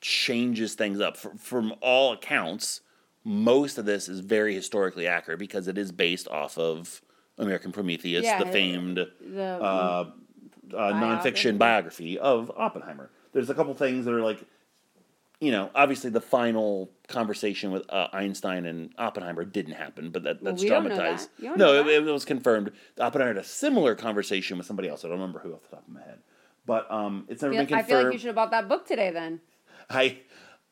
changes 0.00 0.74
things 0.74 1.00
up. 1.00 1.16
From 1.16 1.74
all 1.80 2.12
accounts, 2.12 2.82
most 3.24 3.78
of 3.78 3.86
this 3.86 4.08
is 4.08 4.20
very 4.20 4.54
historically 4.54 5.06
accurate 5.06 5.38
because 5.38 5.66
it 5.66 5.78
is 5.78 5.90
based 5.92 6.28
off 6.28 6.58
of 6.58 7.00
American 7.38 7.72
Prometheus, 7.72 8.24
Yeah, 8.24 8.42
the 8.42 8.50
famed 8.50 8.96
The 8.96 9.42
uh, 9.42 10.10
uh, 10.72 10.92
nonfiction 10.92 11.58
biography 11.58 12.18
of 12.18 12.50
Oppenheimer. 12.56 13.10
There's 13.32 13.50
a 13.50 13.54
couple 13.54 13.74
things 13.74 14.04
that 14.04 14.14
are 14.14 14.20
like, 14.22 14.42
you 15.40 15.50
know, 15.50 15.70
obviously 15.74 16.10
the 16.10 16.20
final 16.20 16.90
conversation 17.08 17.70
with 17.72 17.82
uh, 17.92 18.08
Einstein 18.12 18.64
and 18.66 18.90
Oppenheimer 18.96 19.44
didn't 19.44 19.74
happen, 19.74 20.10
but 20.10 20.22
that, 20.22 20.40
Well, 20.42 20.52
that's 20.52 20.62
we 20.62 20.68
don't 20.68 20.84
know 20.84 20.90
dramatized. 20.94 21.28
that. 21.40 21.56
No, 21.58 21.74
it, 21.80 21.86
it 21.86 22.04
was 22.12 22.24
confirmed. 22.24 22.70
Oppenheimer 22.98 23.34
had 23.34 23.42
a 23.42 23.46
similar 23.46 23.94
conversation 23.94 24.56
with 24.56 24.66
somebody 24.66 24.88
else. 24.88 25.04
I 25.04 25.08
don't 25.08 25.18
remember 25.18 25.40
who 25.40 25.52
off 25.52 25.62
the 25.62 25.76
top 25.76 25.86
of 25.86 25.92
my 25.92 26.02
head, 26.02 26.20
but 26.64 26.90
um, 26.90 27.26
it's 27.28 27.42
never 27.42 27.54
feel- 27.54 27.64
been 27.66 27.74
I 27.74 27.82
confirmed. 27.82 27.86
feel 27.88 28.04
like 28.04 28.12
you 28.12 28.18
should 28.20 28.26
have 28.28 28.36
bought 28.36 28.52
that 28.52 28.68
book 28.68 28.86
today 28.86 29.10
then. 29.10 29.40
I 29.90 30.18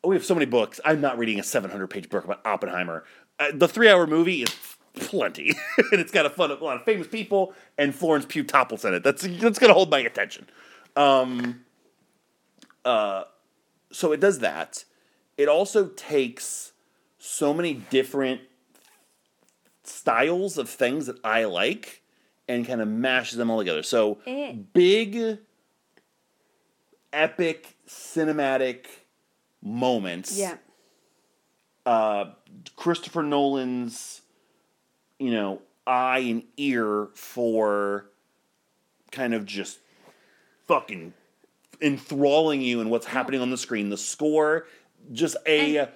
we 0.05 0.17
have 0.17 0.25
so 0.25 0.35
many 0.35 0.47
books. 0.47 0.81
I'm 0.85 1.01
not 1.01 1.19
reading 1.19 1.39
a 1.39 1.43
700 1.43 1.87
page 1.89 2.09
book 2.09 2.25
about 2.25 2.41
Oppenheimer. 2.47 3.05
Uh, 3.39 3.49
the 3.55 3.69
three 3.69 3.89
hour 3.89 4.07
movie 4.07 4.43
is 4.43 4.51
plenty, 4.95 5.51
and 5.93 6.01
it's 6.01 6.13
got 6.13 6.27
a 6.27 6.31
fun 6.31 6.51
a 6.51 6.55
lot 6.55 6.77
of 6.77 6.85
famous 6.85 7.07
people 7.07 7.55
and 7.79 7.95
Florence 7.95 8.27
Pugh 8.27 8.45
topples 8.45 8.85
in 8.85 8.95
it. 8.95 9.03
That's 9.05 9.23
that's 9.23 9.59
gonna 9.59 9.75
hold 9.75 9.91
my 9.91 10.01
attention. 10.01 10.47
Um, 10.97 11.65
uh, 12.85 13.25
so 13.91 14.13
it 14.13 14.21
does 14.21 14.41
that. 14.41 14.85
It 15.39 15.49
also 15.49 15.87
takes 15.89 16.73
so 17.19 17.55
many 17.55 17.75
different 17.75 18.41
styles 19.85 20.59
of 20.59 20.69
things 20.69 21.07
that 21.07 21.17
I 21.25 21.45
like 21.45 22.03
and 22.49 22.67
kind 22.67 22.81
of 22.81 22.89
mashes 22.89 23.39
them 23.39 23.51
all 23.51 23.59
together. 23.59 23.83
So 23.83 24.19
Eh. 24.27 24.53
big, 24.73 25.39
epic, 27.13 27.77
cinematic 27.89 28.87
moments. 29.63 30.37
Yeah. 30.37 30.57
Uh, 31.85 32.33
Christopher 32.77 33.23
Nolan's, 33.23 34.22
you 35.23 35.31
know, 35.31 35.61
eye 35.87 36.19
and 36.21 36.43
ear 36.57 37.09
for 37.15 38.07
kind 39.11 39.35
of 39.35 39.45
just 39.47 39.79
fucking 40.67 41.13
enthralling 41.81 42.61
you 42.61 42.81
in 42.81 42.91
what's 42.91 43.07
happening 43.07 43.41
on 43.41 43.51
the 43.51 43.59
screen. 43.59 43.91
The 43.91 43.97
score, 43.97 44.67
just 45.13 45.37
a 45.47 45.77
And- 45.79 45.89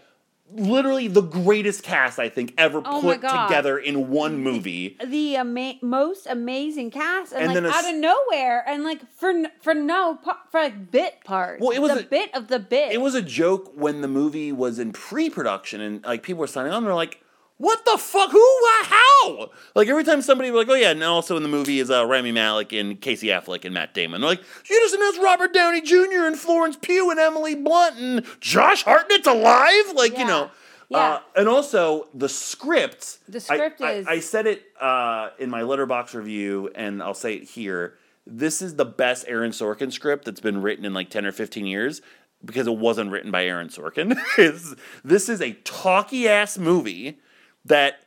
literally 0.53 1.09
the 1.09 1.23
greatest 1.23 1.83
cast 1.83 2.19
I 2.21 2.29
think 2.29 2.55
ever 2.57 2.81
Oh 2.85 3.01
put 3.01 3.21
together 3.21 3.79
in 3.79 4.11
one 4.11 4.39
movie. 4.39 4.97
the 5.05 5.37
ama- 5.37 5.75
most 5.83 6.27
amazing 6.29 6.91
cast 6.93 7.33
and, 7.33 7.53
And 7.53 7.55
like 7.67 7.73
a 7.73 7.77
out 7.77 7.85
s- 7.85 7.91
of 7.93 7.97
nowhere 7.97 8.65
and 8.69 8.85
like 8.85 9.01
for 9.13 9.33
for 9.61 9.75
no 9.75 10.19
for 10.51 10.61
like 10.61 10.91
bit 10.93 11.25
part. 11.25 11.61
Well, 11.61 11.71
it 11.71 11.81
was 11.81 11.93
the 11.95 12.01
a- 12.01 12.03
bit 12.05 12.33
of 12.35 12.47
the 12.49 12.59
bit. 12.61 12.93
It 12.93 13.01
was 13.01 13.15
a 13.17 13.23
joke 13.23 13.73
when 13.75 14.03
the 14.03 14.09
movie 14.09 14.53
was 14.53 14.79
in 14.79 14.93
pre-production 14.93 15.81
and 15.81 16.05
like 16.05 16.23
people 16.23 16.41
were 16.41 16.47
signing 16.47 16.73
on. 16.73 16.85
They're 16.85 16.95
like, 16.95 17.21
"What 17.59 17.85
the 17.85 17.99
fuck? 17.99 18.31
Who? 18.31 18.59
How?" 18.83 19.51
Like 19.75 19.89
every 19.89 20.05
time 20.05 20.23
somebody 20.23 20.51
like, 20.51 20.69
"Oh 20.69 20.75
yeah," 20.75 20.91
and 20.91 21.03
also 21.03 21.37
in 21.37 21.43
the 21.43 21.49
movie 21.49 21.81
is 21.81 21.91
uh, 21.91 22.05
Rami 22.07 22.33
Malek 22.33 22.73
and 22.73 23.01
Casey 23.01 23.29
Affleck 23.29 23.65
and 23.65 23.73
Matt 23.75 23.95
Damon. 23.95 24.21
They're 24.21 24.31
like, 24.31 24.43
"You 24.69 24.81
just 24.81 24.95
announced 24.95 25.21
Robert 25.21 25.53
Downey 25.53 25.81
Jr. 25.81 26.27
and 26.27 26.39
Florence 26.39 26.77
Pugh 26.81 27.11
and 27.11 27.19
Emily 27.21 27.55
Blunt 27.55 27.97
and 27.99 28.27
Josh 28.41 28.85
Hartnett's 28.85 29.27
alive." 29.27 29.93
Like 29.95 30.19
you 30.19 30.25
know. 30.27 30.51
Yeah. 30.89 30.99
Uh, 30.99 31.21
and 31.35 31.49
also 31.49 32.07
the 32.15 32.29
script. 32.29 33.19
The 33.29 33.39
I- 33.39 33.41
script 33.41 33.81
I, 33.81 33.93
is- 33.95 34.07
I 34.07 34.21
said 34.21 34.47
it 34.47 34.63
uh, 34.81 35.31
in 35.39 35.51
my 35.51 35.63
Letterboxd 35.63 36.15
review, 36.15 36.71
and 36.77 37.03
I'll 37.03 37.13
say 37.13 37.35
it 37.35 37.43
here. 37.43 37.95
This 38.25 38.63
is 38.63 38.77
the 38.77 38.85
best 38.85 39.25
Aaron 39.27 39.51
Sorkin 39.51 39.93
script 39.93 40.25
that's 40.27 40.39
been 40.41 40.63
written 40.63 40.85
in 40.85 40.95
like 40.95 41.11
ten 41.11 41.27
or 41.27 41.33
fifteen 41.33 41.67
years 41.67 42.03
because 42.45 42.69
it 42.69 42.77
wasn't 42.77 43.11
written 43.11 43.33
by 43.33 43.45
Aaron 43.47 43.69
Sorkin. 43.69 44.17
This 45.05 45.29
is 45.29 45.41
a 45.41 45.53
talky 45.65 46.29
ass 46.29 46.57
movie 46.59 47.19
that 47.67 48.01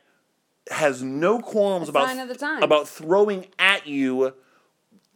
has 0.70 1.02
no 1.02 1.38
qualms 1.40 1.88
A 1.88 1.90
about 1.90 2.08
sign 2.08 2.18
of 2.18 2.28
the 2.28 2.34
times. 2.34 2.62
about 2.62 2.88
throwing 2.88 3.46
at 3.58 3.86
you 3.86 4.34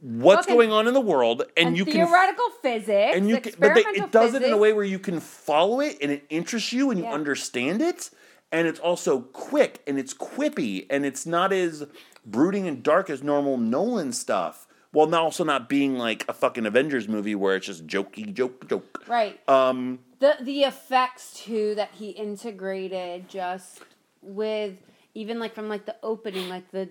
what's 0.00 0.46
Okay. 0.46 0.54
going 0.54 0.72
on 0.72 0.86
in 0.86 0.94
the 0.94 1.00
world, 1.00 1.42
and, 1.56 1.68
And 1.68 1.76
you 1.76 1.84
can 1.84 1.94
theoretical 1.94 2.50
physics, 2.62 3.14
and 3.16 3.28
you 3.28 3.38
can, 3.40 3.52
but 3.58 3.74
they, 3.74 3.80
it 3.82 4.10
does 4.10 4.34
it 4.34 4.42
in 4.42 4.52
a 4.52 4.56
way 4.56 4.72
where 4.72 4.84
you 4.84 4.98
can 4.98 5.20
follow 5.20 5.80
it 5.80 5.96
and 6.02 6.10
it 6.12 6.24
interests 6.28 6.72
you 6.72 6.90
and 6.90 6.98
you 7.00 7.06
Yeah. 7.06 7.12
understand 7.14 7.80
it, 7.80 8.10
and 8.52 8.66
it's 8.66 8.80
also 8.80 9.20
quick 9.20 9.82
and 9.86 9.98
it's 9.98 10.12
quippy 10.12 10.86
and 10.90 11.06
it's 11.06 11.24
not 11.26 11.52
as 11.52 11.86
brooding 12.26 12.66
and 12.68 12.82
dark 12.82 13.08
as 13.08 13.22
normal 13.22 13.56
Nolan 13.58 14.12
stuff. 14.12 14.66
While 14.90 15.08
not 15.08 15.22
also 15.22 15.42
not 15.42 15.68
being 15.68 15.96
like 15.98 16.24
a 16.28 16.32
fucking 16.32 16.66
Avengers 16.66 17.08
movie 17.08 17.34
where 17.34 17.56
it's 17.56 17.66
just 17.66 17.84
jokey, 17.86 18.32
joke, 18.32 18.68
joke. 18.68 19.02
Right. 19.08 19.40
Um, 19.48 19.98
the 20.20 20.36
the 20.40 20.62
effects 20.62 21.32
too 21.34 21.74
that 21.74 21.90
he 21.94 22.10
integrated 22.10 23.28
just 23.28 23.80
with 24.24 24.74
even 25.14 25.38
like 25.38 25.54
from 25.54 25.68
like 25.68 25.84
the 25.86 25.94
opening 26.02 26.48
like 26.48 26.70
the 26.70 26.88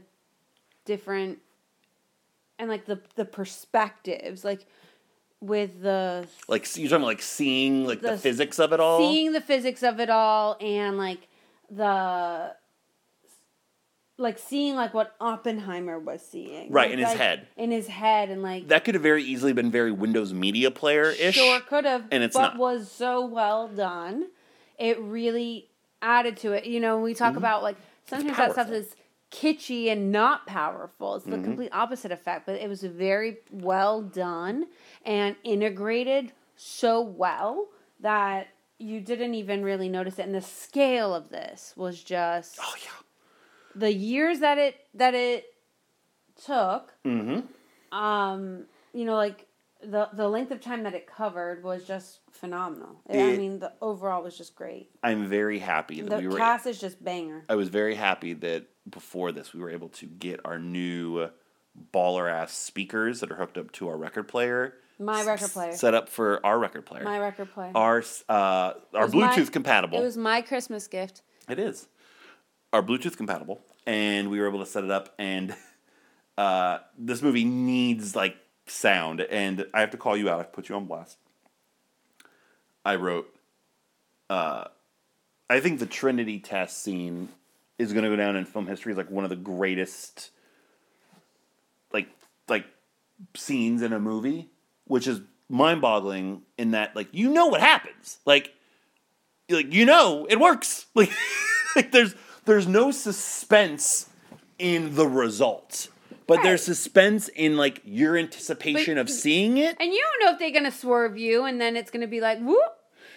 different 0.86 1.40
and 2.60 2.70
like 2.70 2.86
the 2.86 3.00
the 3.16 3.26
perspectives 3.26 4.46
like 4.46 4.66
with 5.42 5.82
the 5.82 6.26
like 6.48 6.62
you're 6.78 6.88
talking 6.88 6.98
about 7.04 7.08
like 7.08 7.22
seeing 7.22 7.86
like 7.86 8.02
the, 8.02 8.12
The 8.12 8.18
physics 8.18 8.60
of 8.60 8.72
it 8.72 8.80
all. 8.80 9.00
seeing 9.00 9.34
the 9.34 9.42
physics 9.42 9.84
of 9.84 10.00
it 10.00 10.10
all 10.10 10.56
and 10.62 10.98
like 10.98 11.28
the 11.70 12.56
like 14.18 14.38
seeing 14.38 14.76
like 14.76 14.94
what 14.94 15.16
Oppenheimer 15.20 16.00
was 16.00 16.22
seeing 16.22 16.72
Right, 16.72 16.86
Like- 16.86 16.94
in 16.94 17.00
his 17.00 17.08
like, 17.10 17.18
head. 17.18 17.48
in 17.58 17.72
his 17.72 17.88
head 17.88 18.30
and 18.30 18.42
like 18.44 18.68
that 18.68 18.86
could 18.86 18.94
have 18.96 19.02
very 19.04 19.24
easily 19.24 19.54
been 19.54 19.72
very 19.72 19.92
Windows 19.92 20.34
Media 20.34 20.70
Player 20.72 21.10
ish. 21.10 21.36
Sure 21.36 21.60
could 21.62 21.86
have, 21.86 22.06
and 22.12 22.24
it's 22.24 22.36
but 22.36 22.42
not. 22.54 22.58
was 22.58 22.92
so 22.92 23.26
well 23.26 23.68
done. 23.68 24.28
It 24.78 25.00
really 25.00 25.68
added 26.04 26.38
to 26.38 26.52
it. 26.54 26.66
You 26.66 26.80
know, 26.80 27.00
we 27.00 27.14
talk 27.16 27.36
about 27.38 27.64
like 27.64 27.78
sometimes 28.06 28.38
that 28.38 28.52
stuff 28.54 28.68
Mm-hmm. 28.68 28.76
is 28.76 28.96
kitschy 29.32 29.92
and 29.92 30.12
not 30.12 30.46
powerful. 30.46 31.16
It's 31.16 31.26
the 31.26 31.32
Mm-hmm. 31.32 31.44
complete 31.46 31.70
opposite 31.74 32.12
effect, 32.12 32.46
but 32.46 32.56
it 32.62 32.70
was 32.70 32.84
very 32.84 33.38
well 33.52 34.02
done 34.04 34.68
and 35.06 35.36
integrated 35.44 36.32
so 36.56 37.02
well 37.02 37.70
that 38.02 38.48
you 38.78 39.00
didn't 39.02 39.34
even 39.34 39.64
really 39.64 39.90
notice 39.90 40.20
it. 40.20 40.26
And 40.26 40.36
the 40.36 40.42
scale 40.42 41.16
of 41.16 41.30
this 41.30 41.74
was 41.76 42.04
just 42.04 42.60
Oh 42.62 42.76
yeah. 42.84 42.90
the 43.76 43.92
years 43.94 44.40
that 44.40 44.58
it 44.60 44.76
that 44.94 45.16
it 45.16 45.46
took 46.46 46.94
Mm-hmm. 47.06 47.96
um 47.98 48.66
you 48.94 49.06
know 49.06 49.16
like 49.16 49.46
the 49.86 50.10
the 50.14 50.28
length 50.28 50.52
of 50.52 50.60
time 50.62 50.84
that 50.84 50.94
it 50.94 51.06
covered 51.08 51.64
was 51.64 51.84
just 51.86 52.20
phenomenal 52.32 53.02
i 53.10 53.36
mean 53.36 53.60
the 53.60 53.72
overall 53.82 54.24
was 54.24 54.38
just 54.38 54.56
great 54.56 54.90
I'm 55.04 55.28
very 55.28 55.60
happy 55.60 56.02
that 56.02 56.10
the 56.10 56.18
we 56.18 56.28
were. 56.28 56.38
cast 56.38 56.66
is 56.68 56.80
just 56.80 57.04
banger 57.04 57.44
I 57.50 57.56
was 57.56 57.70
very 57.70 57.96
happy 57.96 58.34
that 58.34 58.66
before 58.90 59.32
this 59.32 59.54
we 59.54 59.60
were 59.60 59.70
able 59.70 59.90
to 59.90 60.06
get 60.06 60.40
our 60.46 60.58
new 60.60 61.30
baller 61.94 62.32
ass 62.32 62.54
speakers 62.54 63.20
that 63.22 63.32
are 63.32 63.36
hooked 63.36 63.58
up 63.58 63.72
to 63.74 63.88
our 63.90 63.98
record 63.98 64.28
player. 64.28 64.76
My 65.00 65.24
record 65.24 65.50
player. 65.50 65.72
Set 65.74 65.94
up 65.96 66.08
for 66.08 66.46
our 66.46 66.60
record 66.60 66.86
player. 66.86 67.04
my 67.04 67.18
record 67.20 67.52
player 67.52 67.72
our 67.76 68.04
uh, 68.30 68.74
our 68.94 69.06
was 69.06 69.14
my- 69.14 69.36
Bluetooth 69.36 69.52
compatible. 69.52 69.98
it 70.00 70.04
was 70.04 70.18
my 70.18 70.42
christmas 70.42 70.88
gift 70.88 71.22
It 71.50 71.60
is. 71.60 71.88
Our 72.72 72.82
Bluetooth 72.82 73.18
compatible, 73.18 73.62
and 73.86 74.30
we 74.32 74.40
were 74.40 74.48
able 74.48 74.60
to 74.60 74.66
set 74.66 74.84
it 74.84 74.90
up. 74.92 75.14
And 75.20 75.56
uh, 76.38 76.80
this 76.98 77.22
movie 77.22 77.44
needs 77.46 78.16
like 78.16 78.36
sound, 78.66 79.22
and 79.22 79.66
I 79.74 79.82
have 79.82 79.92
to 79.92 79.98
call 79.98 80.16
you 80.18 80.30
out. 80.30 80.40
I 80.40 80.44
put 80.44 80.70
you 80.70 80.76
on 80.76 80.86
blast. 80.86 81.18
I 82.86 82.96
wrote. 82.96 83.34
Uh, 84.30 84.66
I 85.50 85.60
think 85.60 85.80
the 85.80 85.86
Trinity 85.86 86.40
test 86.40 86.82
scene 86.82 87.30
is 87.78 87.94
going 87.94 88.04
to 88.04 88.10
go 88.10 88.16
down 88.16 88.36
in 88.36 88.46
film 88.46 88.68
history 88.68 88.92
as 88.92 88.98
like 88.98 89.12
one 89.12 89.24
of 89.24 89.30
the 89.30 89.36
greatest, 89.36 90.32
like 91.92 92.08
like 92.48 92.66
scenes 93.36 93.82
in 93.82 93.94
a 93.94 94.00
movie, 94.00 94.50
which 94.86 95.08
is 95.08 95.22
mind-boggling. 95.50 96.42
In 96.58 96.72
that, 96.72 96.96
like 96.96 97.10
you 97.12 97.30
know 97.30 97.48
what 97.48 97.62
happens, 97.62 98.20
like 98.26 98.54
like 99.50 99.74
you 99.74 99.86
know 99.86 100.26
it 100.30 100.40
works 100.40 100.86
like, 100.96 101.12
like 101.76 101.92
there's 101.92 102.16
there's 102.46 102.68
no 102.68 102.92
suspense 102.92 104.10
in 104.58 104.96
the 104.96 105.08
result 105.08 105.90
but 106.28 106.38
Right. 106.38 106.44
there's 106.44 106.64
suspense 106.64 107.28
in 107.30 107.58
like 107.58 107.82
your 107.84 108.18
anticipation 108.18 108.96
But- 108.96 109.02
of 109.02 109.10
seeing 109.10 109.58
it 109.58 109.76
and 109.80 109.92
you 109.92 110.02
don't 110.02 110.26
know 110.28 110.34
if 110.34 110.40
they're 110.40 110.52
gonna 110.52 110.72
swerve 110.72 111.18
you 111.18 111.46
and 111.46 111.60
then 111.60 111.76
it's 111.76 111.92
gonna 111.92 112.08
be 112.08 112.22
like 112.22 112.40
whoop 112.40 112.58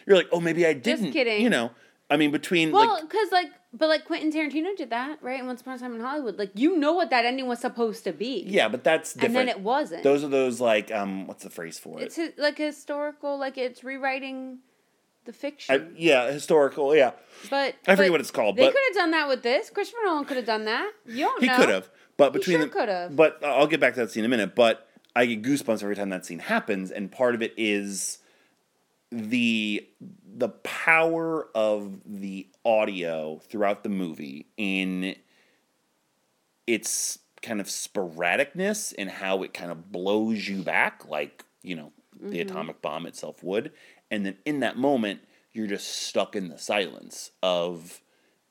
you're 0.07 0.17
like 0.17 0.29
oh 0.33 0.41
maybe 0.41 0.67
i 0.67 0.73
didn't 0.73 1.07
Just 1.07 1.13
kidding. 1.13 1.43
you 1.43 1.51
know 1.51 1.71
i 2.11 2.17
mean 2.17 2.31
between 2.31 2.73
well 2.73 3.01
because 3.01 3.31
like 3.33 3.49
but 3.73 3.89
like 3.89 4.05
quentin 4.05 4.31
tarantino 4.33 4.77
did 4.77 4.91
that 4.91 5.19
right 5.23 5.39
and 5.39 5.47
once 5.47 5.61
upon 5.61 5.75
a 5.75 5.79
time 5.79 5.95
in 5.95 6.01
hollywood 6.01 6.39
like 6.39 6.51
you 6.55 6.77
know 6.77 6.93
what 6.93 7.11
that 7.11 7.25
ending 7.25 7.47
was 7.47 7.59
supposed 7.61 8.05
to 8.05 8.13
be 8.13 8.45
yeah 8.47 8.69
but 8.69 8.83
that's 8.85 9.13
different. 9.15 9.37
and 9.37 9.49
then 9.49 9.57
it 9.57 9.61
wasn't 9.61 10.03
those 10.03 10.23
are 10.25 10.29
those 10.29 10.61
like 10.61 10.91
um 10.93 11.27
what's 11.27 11.43
the 11.45 11.51
phrase 11.51 11.79
for 11.79 12.01
it 12.01 12.05
it's 12.05 12.19
like 12.39 12.57
historical 12.59 13.39
like 13.39 13.59
it's 13.59 13.83
rewriting 13.85 14.59
the 15.25 15.33
fiction 15.33 15.75
I, 15.75 15.99
yeah 15.99 16.31
historical 16.31 16.95
yeah 16.95 17.11
But 17.51 17.75
I 17.89 17.97
forget 17.97 18.07
but 18.07 18.11
what 18.13 18.21
it's 18.21 18.31
called, 18.31 18.57
They 18.57 18.67
could 18.69 18.77
have 18.89 18.95
done 18.95 19.11
that 19.11 19.27
with 19.27 19.43
this. 19.43 19.71
Christopher 19.71 19.99
Nolan 20.05 20.25
could 20.25 20.37
have 20.37 20.47
done 20.47 20.65
that. 20.67 20.89
You 21.05 21.25
don't 21.27 21.43
he 21.43 21.49
could 21.49 21.69
have 21.69 21.91
but 22.17 22.33
between 22.33 22.59
sure 22.59 22.67
the 22.67 22.73
but 23.17 23.39
uh, 23.43 23.47
i'll 23.47 23.67
get 23.67 23.81
back 23.81 23.95
to 23.95 24.01
that 24.01 24.11
scene 24.11 24.25
in 24.25 24.31
a 24.31 24.37
minute 24.37 24.55
but 24.55 24.89
i 25.15 25.27
get 25.27 25.43
goosebumps 25.43 25.83
every 25.83 25.97
time 25.97 26.09
that 26.11 26.25
scene 26.27 26.39
happens 26.39 26.91
and 26.91 27.11
part 27.13 27.35
of 27.35 27.43
it 27.43 27.53
is 27.57 28.19
the 29.13 29.87
the 30.37 30.49
power 30.49 31.49
of 31.55 32.01
the 32.05 32.47
audio 32.65 33.39
throughout 33.49 33.83
the 33.85 33.89
movie 33.89 34.47
in 34.57 35.15
its 36.67 37.19
kind 37.43 37.61
of 37.61 37.67
sporadicness 37.67 38.93
and 38.99 39.09
how 39.11 39.43
it 39.43 39.55
kind 39.55 39.71
of 39.71 39.93
blows 39.93 40.49
you 40.49 40.63
back 40.63 41.07
like 41.09 41.45
you 41.63 41.77
know 41.77 41.93
the 42.19 42.39
Mm-hmm. 42.39 42.49
atomic 42.49 42.81
bomb 42.81 43.05
itself 43.07 43.43
would 43.45 43.73
and 44.11 44.25
then 44.25 44.39
in 44.47 44.61
that 44.61 44.79
moment 44.79 45.21
you're 45.53 45.67
just 45.67 45.87
stuck 45.87 46.35
in 46.35 46.49
the 46.49 46.57
silence 46.59 47.31
of 47.43 48.01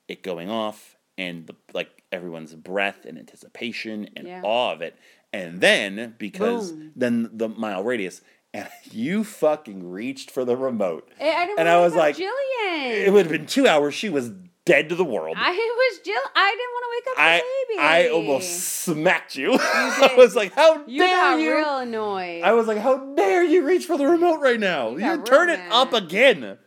it 0.06 0.22
going 0.22 0.48
off 0.48 0.95
and 1.18 1.46
the 1.46 1.54
like 1.72 2.02
everyone's 2.12 2.54
breath 2.54 3.04
and 3.04 3.18
anticipation 3.18 4.08
and 4.16 4.26
Yeah. 4.26 4.40
awe 4.44 4.72
of 4.72 4.82
it 4.82 4.96
and 5.32 5.60
then 5.60 6.14
because 6.18 6.72
Boom. 6.72 6.92
then 6.96 7.30
the 7.32 7.48
mile 7.48 7.82
radius 7.82 8.20
and 8.54 8.68
you 8.90 9.24
fucking 9.24 9.90
reached 9.90 10.30
for 10.30 10.44
the 10.44 10.56
remote 10.56 11.08
Eh, 11.20 11.28
I 11.30 11.54
and 11.58 11.68
I 11.68 11.80
was 11.80 11.94
like 11.94 12.16
Jillian. 12.16 13.06
it 13.06 13.12
would 13.12 13.26
have 13.26 13.32
been 13.32 13.46
two 13.46 13.66
hours 13.66 13.94
she 13.94 14.08
was 14.08 14.30
dead 14.64 14.88
to 14.88 14.94
the 14.96 15.04
world 15.04 15.36
I 15.38 15.50
was 15.52 16.00
Jill. 16.04 16.20
I 16.34 16.50
didn't 16.50 16.72
want 16.72 16.84
to 16.84 16.90
wake 16.90 17.16
up 17.16 17.22
I 17.22 17.36
the 17.38 17.74
baby. 17.74 17.80
I 17.80 18.08
almost 18.10 18.60
smacked 18.84 19.36
you. 19.36 19.52
I 19.60 20.14
was 20.16 20.34
like, 20.34 20.52
"How 20.54 20.84
You 20.86 20.98
dare 21.02 21.38
you?" 21.38 21.54
real 21.56 21.78
annoyed. 21.78 22.42
I 22.42 22.52
was 22.52 22.66
like, 22.66 22.78
"How 22.78 22.96
dare 23.14 23.44
you 23.44 23.64
reach 23.64 23.86
for 23.86 23.96
the 23.96 24.06
remote 24.06 24.40
right 24.40 24.58
now? 24.58 24.90
You 24.96 25.06
You, 25.06 25.22
turn 25.22 25.50
it 25.50 25.60
up 25.70 25.92
again." 25.92 26.58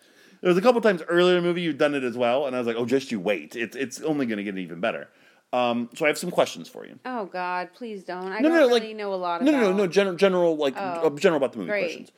There 0.41 0.47
was 0.49 0.57
a 0.57 0.61
couple 0.61 0.79
times 0.81 1.01
earlier 1.09 1.37
in 1.37 1.43
the 1.43 1.47
movie 1.49 1.61
you've 1.61 1.77
done 1.77 1.93
it 1.95 2.03
as 2.03 2.17
well, 2.17 2.45
and 2.47 2.55
I 2.55 2.59
was 2.59 2.67
like, 2.67 2.77
"Oh, 2.77 2.85
just 2.85 3.11
you 3.11 3.19
wait. 3.19 3.55
It's 3.55 3.75
it's 3.75 4.01
only 4.01 4.25
going 4.25 4.37
to 4.37 4.43
get 4.43 4.57
even 4.57 4.79
better." 4.79 5.09
Um, 5.51 5.89
so 5.95 6.05
I 6.05 6.09
have 6.09 6.17
some 6.17 6.29
questions 6.31 6.69
for 6.69 6.85
you. 6.85 6.99
oh 7.05 7.25
God, 7.25 7.69
please 7.73 8.03
don't. 8.03 8.27
I 8.31 8.39
No, 8.39 8.49
don't 8.49 8.57
no, 8.59 8.67
really 8.67 8.87
like- 8.89 8.95
know 8.95 9.13
a 9.13 9.15
lot 9.15 9.41
No, 9.41 9.49
about. 9.51 9.61
no, 9.61 9.71
no, 9.71 9.77
no. 9.77 9.87
General, 9.87 10.15
general, 10.15 10.55
like 10.57 10.75
Oh, 10.77 10.79
uh, 10.79 11.09
general 11.17 11.37
about 11.37 11.53
the 11.53 11.57
movie 11.59 11.69
great. 11.71 11.81
questions. 11.85 12.11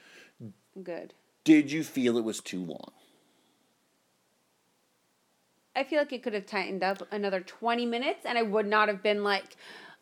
Good. 0.84 1.14
Did 1.46 1.72
you 1.72 1.84
feel 1.84 2.18
it 2.18 2.24
was 2.24 2.42
too 2.42 2.64
long? 2.64 2.92
I 5.76 5.84
feel 5.86 6.00
like 6.00 6.12
it 6.12 6.22
could 6.24 6.34
have 6.34 6.46
tightened 6.46 6.84
up 6.84 7.02
another 7.12 7.40
twenty 7.42 7.86
minutes, 7.86 8.26
and 8.26 8.38
I 8.38 8.42
would 8.42 8.68
not 8.68 8.90
have 8.90 9.02
been 9.02 9.24
like, 9.24 9.56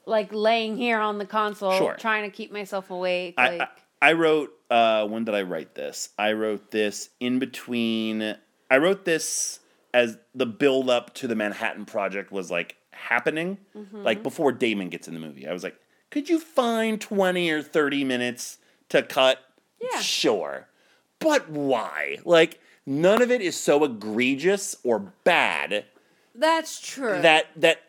like 0.05 0.33
laying 0.33 0.75
here 0.77 0.99
on 0.99 1.19
the 1.19 1.25
console 1.25 1.77
Sure. 1.77 1.93
trying 1.95 2.29
to 2.29 2.35
keep 2.35 2.51
myself 2.51 2.89
awake. 2.89 3.35
I, 3.37 3.57
Like, 3.57 3.69
I 4.01 4.09
I 4.09 4.13
wrote 4.13 4.51
uh, 4.69 5.07
when 5.07 5.25
did 5.25 5.35
I 5.35 5.41
write 5.43 5.75
this? 5.75 6.09
I 6.17 6.33
wrote 6.33 6.71
this 6.71 7.09
in 7.19 7.39
between. 7.39 8.35
I 8.69 8.77
wrote 8.77 9.05
this 9.05 9.59
as 9.93 10.17
the 10.35 10.45
build 10.45 10.89
up 10.89 11.13
to 11.15 11.27
the 11.27 11.35
Manhattan 11.35 11.85
Project 11.85 12.31
was 12.31 12.51
like 12.51 12.75
happening, 12.91 13.57
Mm-hmm. 13.75 14.03
like 14.03 14.21
before 14.23 14.51
Damon 14.51 14.89
gets 14.89 15.07
in 15.07 15.13
the 15.13 15.19
movie. 15.19 15.47
I 15.47 15.53
was 15.53 15.63
like, 15.63 15.75
could 16.11 16.29
you 16.29 16.39
find 16.39 16.99
twenty 17.01 17.49
or 17.49 17.61
thirty 17.61 18.03
minutes 18.03 18.57
to 18.89 19.01
cut? 19.03 19.39
Yeah. 19.81 19.99
sure, 20.01 20.67
but 21.19 21.49
why? 21.49 22.17
Like 22.25 22.59
none 22.85 23.21
of 23.21 23.31
it 23.31 23.41
is 23.41 23.55
so 23.55 23.83
egregious 23.83 24.75
or 24.83 24.99
bad 25.23 25.85
that's 26.35 26.79
true. 26.81 27.21
that 27.21 27.45
that 27.55 27.81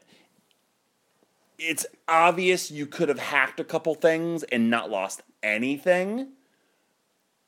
it's 1.58 1.84
obvious 2.08 2.70
you 2.70 2.86
could 2.86 3.08
have 3.08 3.18
hacked 3.18 3.60
a 3.60 3.64
couple 3.64 3.94
things 3.94 4.42
and 4.44 4.70
not 4.70 4.90
lost 4.90 5.22
anything 5.42 6.28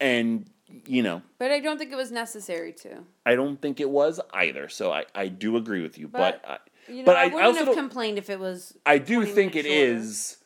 and 0.03 0.51
you 0.87 1.03
know 1.03 1.23
but 1.39 1.51
I 1.51 1.61
don't 1.61 1.79
think 1.79 1.93
it 1.93 1.97
was 1.97 2.11
necessary 2.11 2.73
to. 2.83 3.05
i 3.25 3.35
don't 3.35 3.61
think 3.61 3.81
it 3.81 3.89
was 3.89 4.21
either 4.35 4.69
so 4.69 4.93
i, 4.93 5.05
I 5.15 5.29
do 5.29 5.57
agree 5.57 5.83
with 5.83 5.99
you 5.99 6.09
but, 6.09 6.43
But, 6.43 6.51
I, 6.51 6.59
You 6.93 6.99
know, 6.99 7.05
but 7.05 7.17
I, 7.17 7.23
I, 7.23 7.27
wouldn't 7.27 7.45
also 7.45 7.65
have 7.67 7.75
complained 7.75 8.19
if 8.19 8.29
it 8.29 8.41
was. 8.41 8.77
i 8.85 8.99
do 8.99 9.25
think 9.25 9.55
it 9.55 9.65
minutes 9.65 10.01
is 10.01 10.37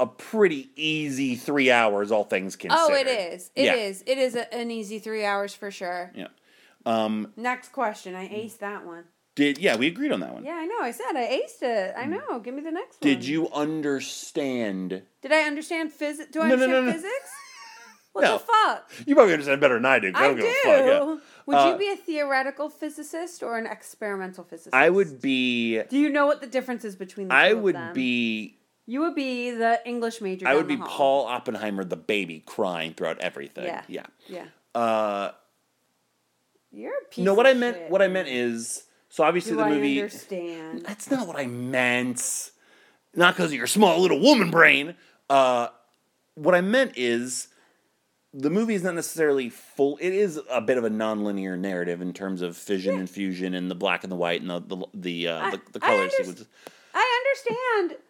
a 0.00 0.06
pretty 0.06 0.70
easy 0.76 1.34
three 1.34 1.70
hours 1.70 2.12
all 2.12 2.24
things 2.24 2.54
considered 2.54 2.84
Oh, 2.88 2.94
it 2.94 3.08
is. 3.08 3.50
It 3.56 3.74
is. 3.76 4.04
Yeah. 4.06 4.12
It 4.12 4.18
is 4.18 4.36
a, 4.36 4.54
an 4.54 4.70
easy 4.70 5.00
three 5.00 5.24
hours 5.24 5.54
for 5.54 5.70
sure. 5.70 6.12
yeah 6.14 6.28
um 6.86 7.32
Next 7.36 7.72
question. 7.72 8.14
I 8.14 8.28
aced 8.28 8.58
that 8.58 8.86
one. 8.86 9.04
Did 9.34 9.58
yeah, 9.58 9.76
we 9.76 9.86
agreed 9.86 10.10
on 10.10 10.20
that 10.20 10.34
one. 10.34 10.44
Yeah, 10.44 10.54
I 10.54 10.66
know. 10.66 10.80
I 10.80 10.90
said 10.90 11.14
I 11.14 11.40
aced 11.40 11.62
it. 11.62 11.94
I 11.96 12.06
know. 12.06 12.40
Give 12.40 12.54
me 12.54 12.60
the 12.60 12.72
next 12.72 13.00
one. 13.00 13.12
Did 13.12 13.24
you 13.24 13.48
understand? 13.50 15.02
Did 15.22 15.32
I 15.32 15.42
understand 15.42 15.92
physics? 15.92 16.30
Do 16.32 16.40
I 16.40 16.48
no, 16.48 16.54
understand 16.54 16.86
no, 16.86 16.90
no. 16.90 16.92
physics? 16.92 17.30
What 18.12 18.22
No. 18.22 18.38
the 18.38 18.44
fuck? 18.44 18.90
You 19.06 19.14
probably 19.14 19.32
understand 19.34 19.60
better 19.60 19.74
than 19.74 19.86
I 19.86 19.98
do. 19.98 20.12
I, 20.14 20.18
I 20.18 20.26
don't 20.28 20.36
do. 20.36 20.42
give 20.42 20.50
a 20.50 20.54
fuck. 20.64 20.86
Yeah. 20.86 21.16
Would 21.46 21.56
Uh, 21.56 21.70
you 21.72 21.78
be 21.78 21.90
a 21.92 21.96
theoretical 21.96 22.68
physicist 22.68 23.42
or 23.42 23.58
an 23.58 23.66
experimental 23.66 24.44
physicist? 24.44 24.74
I 24.74 24.90
would 24.90 25.20
be. 25.20 25.82
Do 25.84 25.98
you 25.98 26.08
know 26.10 26.26
what 26.26 26.40
the 26.40 26.46
difference 26.46 26.84
is 26.84 26.96
between 26.96 27.28
the 27.28 27.34
I 27.34 27.52
would 27.52 27.76
be. 27.94 28.56
You 28.86 29.00
would 29.00 29.14
be 29.14 29.50
the 29.50 29.80
English 29.84 30.20
major. 30.22 30.48
I 30.48 30.54
would 30.54 30.66
be 30.66 30.76
hall. 30.76 30.86
Paul 30.88 31.26
Oppenheimer, 31.26 31.84
the 31.84 31.96
baby, 31.96 32.42
crying 32.46 32.94
throughout 32.94 33.18
everything. 33.20 33.64
Yeah. 33.66 33.82
Yeah. 33.86 34.06
Yeah. 34.26 34.44
Uh, 34.74 35.32
You're 36.72 36.92
a 36.96 37.04
piece 37.10 37.24
no, 37.24 37.34
what 37.34 37.46
of 37.46 37.56
I 37.56 37.58
meant. 37.58 37.76
shit. 37.76 37.90
What 37.90 38.02
I 38.02 38.08
meant 38.08 38.28
is. 38.28 38.84
So 39.10 39.24
obviously 39.24 39.52
Do 39.52 39.56
the 39.58 39.62
I 39.64 39.68
movie. 39.70 40.00
understand? 40.02 40.82
That's 40.86 41.10
not 41.10 41.26
what 41.26 41.36
I 41.36 41.46
meant. 41.46 42.50
Not 43.14 43.34
because 43.34 43.50
of 43.52 43.56
your 43.58 43.66
small 43.66 43.98
little 44.00 44.20
woman 44.20 44.50
brain. 44.50 44.94
Uh, 45.30 45.68
what 46.34 46.54
I 46.54 46.60
meant 46.60 46.92
is 46.96 47.47
the 48.40 48.50
movie 48.50 48.74
is 48.74 48.82
not 48.82 48.94
necessarily 48.94 49.50
full. 49.50 49.98
It 50.00 50.12
is 50.14 50.40
a 50.50 50.60
bit 50.60 50.78
of 50.78 50.84
a 50.84 50.90
non-linear 50.90 51.56
narrative 51.56 52.00
in 52.00 52.12
terms 52.12 52.40
of 52.42 52.56
fission 52.56 52.94
and 52.98 53.10
fusion 53.10 53.54
and 53.54 53.70
the 53.70 53.74
black 53.74 54.04
and 54.04 54.12
the 54.12 54.16
white 54.16 54.40
and 54.40 54.48
the 54.50 54.60
the 54.60 54.86
the, 54.94 55.28
uh, 55.28 55.38
I- 55.40 55.50
the, 55.50 55.60
the 55.72 55.84
I 55.84 55.86
color 55.88 56.10
sequences. 56.10 56.46
I 56.94 57.22
understand 57.84 58.02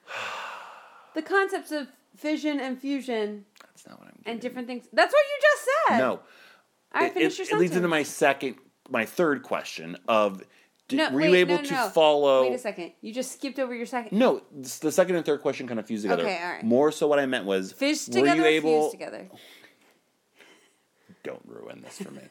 the 1.14 1.23
concepts 1.23 1.73
of 1.73 1.88
fission 2.17 2.61
and 2.61 2.79
fusion 2.81 3.45
That's 3.62 3.87
not 3.88 3.99
what 4.01 4.09
I'm. 4.09 4.23
and 4.27 4.41
different 4.41 4.67
things. 4.69 4.87
That's 4.93 5.12
what 5.12 5.25
you 5.25 5.38
just 5.43 5.69
said. 5.88 5.99
No, 5.99 6.21
I 6.93 7.07
it, 7.07 7.14
finished 7.14 7.38
your 7.38 7.49
it 7.49 7.59
leads 7.61 7.77
into 7.77 7.88
my 7.88 8.03
second, 8.03 8.57
my 8.91 9.05
third 9.07 9.43
question 9.43 9.97
of. 10.09 10.43
Did, 10.88 10.97
No, 10.97 11.11
were 11.11 11.21
wait, 11.21 11.29
you 11.29 11.35
able 11.37 11.57
no, 11.57 11.62
to 11.64 11.75
no. 11.75 11.88
follow? 11.91 12.43
Wait 12.45 12.55
a 12.55 12.59
second. 12.59 12.93
You 13.03 13.12
just 13.12 13.33
skipped 13.33 13.59
over 13.59 13.75
your 13.75 13.85
second. 13.85 14.19
No, 14.19 14.41
the 14.81 14.91
second 14.91 15.17
and 15.17 15.25
third 15.27 15.43
question 15.43 15.69
kind 15.69 15.79
of 15.79 15.87
fused 15.87 16.03
together. 16.05 16.23
Okay, 16.23 16.43
all 16.43 16.49
right. 16.51 16.64
More 16.64 16.91
so, 16.93 17.07
what 17.07 17.19
I 17.19 17.27
meant 17.27 17.45
was, 17.45 17.73
Fish 17.73 18.09
were 18.09 18.14
together, 18.14 18.37
you 18.41 18.45
able? 18.47 18.81
fuse 18.85 18.93
together. 18.93 19.29
Don't 21.29 21.43
ruin 21.47 21.83
this 21.83 22.01
for 22.01 22.11
me. 22.11 22.23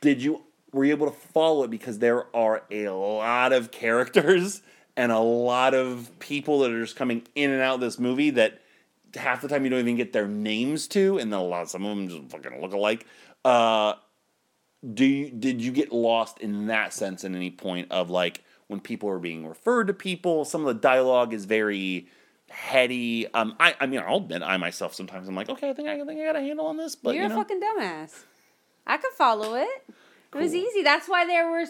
Did 0.00 0.22
you 0.22 0.42
were 0.72 0.84
you 0.84 0.92
able 0.92 1.06
to 1.06 1.16
follow 1.16 1.64
it 1.64 1.70
because 1.70 1.98
there 1.98 2.34
are 2.34 2.62
a 2.70 2.88
lot 2.88 3.52
of 3.52 3.70
characters 3.70 4.62
and 4.96 5.12
a 5.12 5.18
lot 5.18 5.74
of 5.74 6.10
people 6.18 6.60
that 6.60 6.72
are 6.72 6.80
just 6.80 6.96
coming 6.96 7.22
in 7.34 7.50
and 7.50 7.60
out 7.60 7.74
of 7.74 7.80
this 7.80 7.98
movie 7.98 8.30
that 8.30 8.60
half 9.14 9.42
the 9.42 9.48
time 9.48 9.64
you 9.64 9.70
don't 9.70 9.80
even 9.80 9.96
get 9.96 10.12
their 10.12 10.26
names 10.26 10.88
to, 10.88 11.18
and 11.18 11.32
then 11.32 11.38
a 11.38 11.44
lot 11.44 11.68
some 11.68 11.84
of 11.84 11.96
them 11.96 12.08
just 12.08 12.30
fucking 12.30 12.60
look 12.60 12.72
alike. 12.72 13.06
Uh, 13.44 13.94
do 14.94 15.04
you 15.04 15.30
did 15.30 15.60
you 15.60 15.70
get 15.70 15.92
lost 15.92 16.38
in 16.40 16.66
that 16.66 16.92
sense 16.92 17.24
at 17.24 17.32
any 17.32 17.50
point 17.50 17.90
of 17.90 18.10
like 18.10 18.42
when 18.68 18.80
people 18.80 19.08
are 19.08 19.18
being 19.18 19.46
referred 19.46 19.88
to 19.88 19.94
people? 19.94 20.44
Some 20.44 20.62
of 20.62 20.68
the 20.68 20.80
dialogue 20.80 21.34
is 21.34 21.44
very 21.44 22.08
heady. 22.52 23.26
Um, 23.34 23.56
I 23.58 23.74
I 23.80 23.86
mean 23.86 24.00
I'll 24.06 24.18
admit 24.18 24.42
I 24.42 24.56
myself 24.56 24.94
sometimes 24.94 25.28
I'm 25.28 25.34
like 25.34 25.48
okay 25.48 25.70
I 25.70 25.72
think 25.74 25.88
I, 25.88 25.94
I 26.00 26.04
think 26.04 26.20
I 26.20 26.24
got 26.24 26.36
a 26.36 26.40
handle 26.40 26.66
on 26.66 26.76
this, 26.76 26.94
but 26.94 27.14
You're 27.14 27.24
you 27.24 27.28
know. 27.28 27.34
a 27.36 27.38
fucking 27.38 27.60
dumbass. 27.60 28.24
I 28.86 28.96
could 28.96 29.12
follow 29.12 29.54
it. 29.54 29.68
It 30.34 30.38
was 30.38 30.54
easy. 30.54 30.82
That's 30.82 31.08
why 31.08 31.26
there 31.26 31.50
was. 31.50 31.68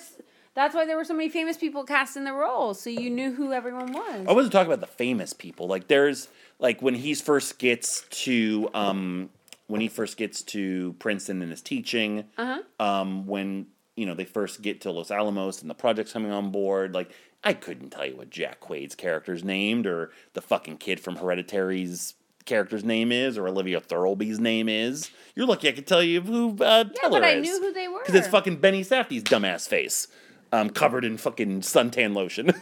That's 0.55 0.75
why 0.75 0.85
there 0.85 0.97
were 0.99 1.05
so 1.05 1.15
many 1.15 1.31
famous 1.31 1.57
people 1.57 1.85
cast 1.85 2.15
in 2.17 2.25
the 2.25 2.33
role, 2.35 2.75
so 2.75 2.91
you 2.91 3.09
knew 3.09 3.33
who 3.33 3.53
everyone 3.55 3.91
was. 3.93 4.27
I 4.29 4.33
wasn't 4.33 4.53
talking 4.53 4.71
about 4.71 4.87
the 4.87 4.95
famous 4.95 5.33
people. 5.33 5.67
Like 5.67 5.89
there's 5.89 6.29
like 6.59 6.83
when 6.83 6.95
he 6.95 7.15
first 7.15 7.59
gets 7.59 8.03
to 8.25 8.69
um 8.75 9.31
when 9.67 9.81
he 9.81 9.89
first 9.89 10.17
gets 10.19 10.43
to 10.43 10.93
Princeton 10.99 11.41
and 11.43 11.51
is 11.53 11.63
teaching, 11.63 12.25
Uh-huh. 12.37 12.61
um 12.85 13.27
when 13.27 13.67
you 13.97 14.07
know 14.07 14.15
they 14.15 14.25
first 14.27 14.61
get 14.63 14.83
to 14.83 14.91
Los 14.91 15.11
Alamos 15.11 15.61
and 15.63 15.71
the 15.71 15.75
project's 15.75 16.13
coming 16.13 16.31
on 16.31 16.51
board, 16.51 16.95
like 16.95 17.11
I 17.45 17.55
couldn't 17.55 17.91
tell 17.91 18.07
you 18.07 18.17
what 18.17 18.31
Jack 18.31 18.61
Quaid's 18.61 18.95
character's 18.95 19.43
named 19.43 19.87
or 19.87 20.11
the 20.35 20.41
fucking 20.43 20.79
kid 20.79 21.01
from 21.01 21.17
Hereditary's 21.17 22.15
character's 22.45 22.85
name 22.85 23.11
is 23.13 23.39
or 23.39 23.47
Olivia 23.49 23.81
Thirlby's 23.81 24.39
name 24.41 24.69
is. 24.69 25.11
You're 25.35 25.47
lucky 25.47 25.69
I 25.69 25.73
could 25.73 25.87
tell 25.87 26.03
you 26.03 26.21
who 26.21 26.51
uh, 26.61 26.85
yeah, 26.87 27.01
Teller 27.01 27.21
but 27.21 27.25
I 27.25 27.33
is. 27.35 27.43
knew 27.49 27.61
who 27.61 27.73
they 27.73 27.89
were. 27.89 28.01
Because 28.01 28.15
it's 28.15 28.29
fucking 28.29 28.57
Benny 28.57 28.83
Safdie's 28.83 29.23
dumbass 29.25 29.67
face, 29.69 30.09
um, 30.53 30.71
covered 30.71 31.05
in 31.05 31.17
fucking 31.17 31.61
suntan 31.63 32.15
lotion. 32.15 32.53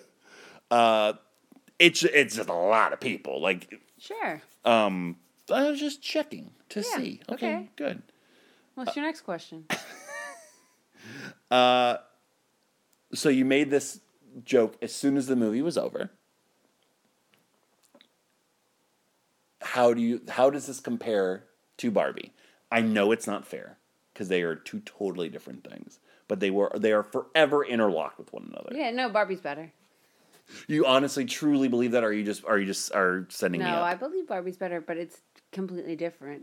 uh, 0.70 1.12
it's 1.78 2.02
it's 2.04 2.36
just 2.36 2.48
a 2.48 2.54
lot 2.54 2.92
of 2.92 3.00
people. 3.00 3.40
Like, 3.40 3.78
Sure. 3.98 4.42
um, 4.64 5.16
I 5.52 5.70
was 5.70 5.78
just 5.80 6.02
checking 6.02 6.50
to 6.70 6.80
Yeah, 6.80 6.96
see. 6.96 7.20
Okay, 7.30 7.46
okay. 7.54 7.68
good. 7.76 8.02
What's 8.74 8.96
your 8.96 9.04
next 9.04 9.20
question? 9.22 9.66
Uh, 11.50 11.98
so 13.14 13.28
you 13.28 13.44
made 13.44 13.70
this 13.70 14.00
joke 14.44 14.76
as 14.82 14.92
soon 14.94 15.16
as 15.16 15.26
the 15.26 15.36
movie 15.36 15.62
was 15.62 15.78
over. 15.78 16.10
How 19.60 19.94
do 19.94 20.00
you? 20.00 20.20
How 20.28 20.50
does 20.50 20.66
this 20.66 20.80
compare 20.80 21.44
to 21.78 21.90
Barbie? 21.90 22.32
I 22.70 22.80
know 22.80 23.12
it's 23.12 23.26
not 23.26 23.46
fair 23.46 23.78
because 24.12 24.28
they 24.28 24.42
are 24.42 24.54
two 24.54 24.80
totally 24.80 25.28
different 25.28 25.68
things, 25.68 25.98
but 26.28 26.40
they 26.40 26.50
were 26.50 26.70
they 26.76 26.92
are 26.92 27.02
forever 27.02 27.64
interlocked 27.64 28.18
with 28.18 28.32
one 28.32 28.44
another. 28.52 28.70
yeah, 28.72 28.90
no, 28.90 29.08
Barbie's 29.08 29.40
better. 29.40 29.72
You 30.68 30.86
honestly, 30.86 31.24
truly 31.24 31.66
believe 31.68 31.90
that, 31.92 32.04
or 32.04 32.08
are 32.08 32.12
you 32.12 32.22
just 32.22 32.44
are 32.44 32.58
you 32.58 32.66
just 32.66 32.94
are 32.94 33.26
sending 33.30 33.60
No, 33.60 33.66
me 33.66 33.72
No, 33.72 33.82
I 33.82 33.94
believe 33.94 34.28
Barbie's 34.28 34.56
better, 34.56 34.80
but 34.80 34.96
it's 34.96 35.20
completely 35.52 35.96
different. 35.96 36.42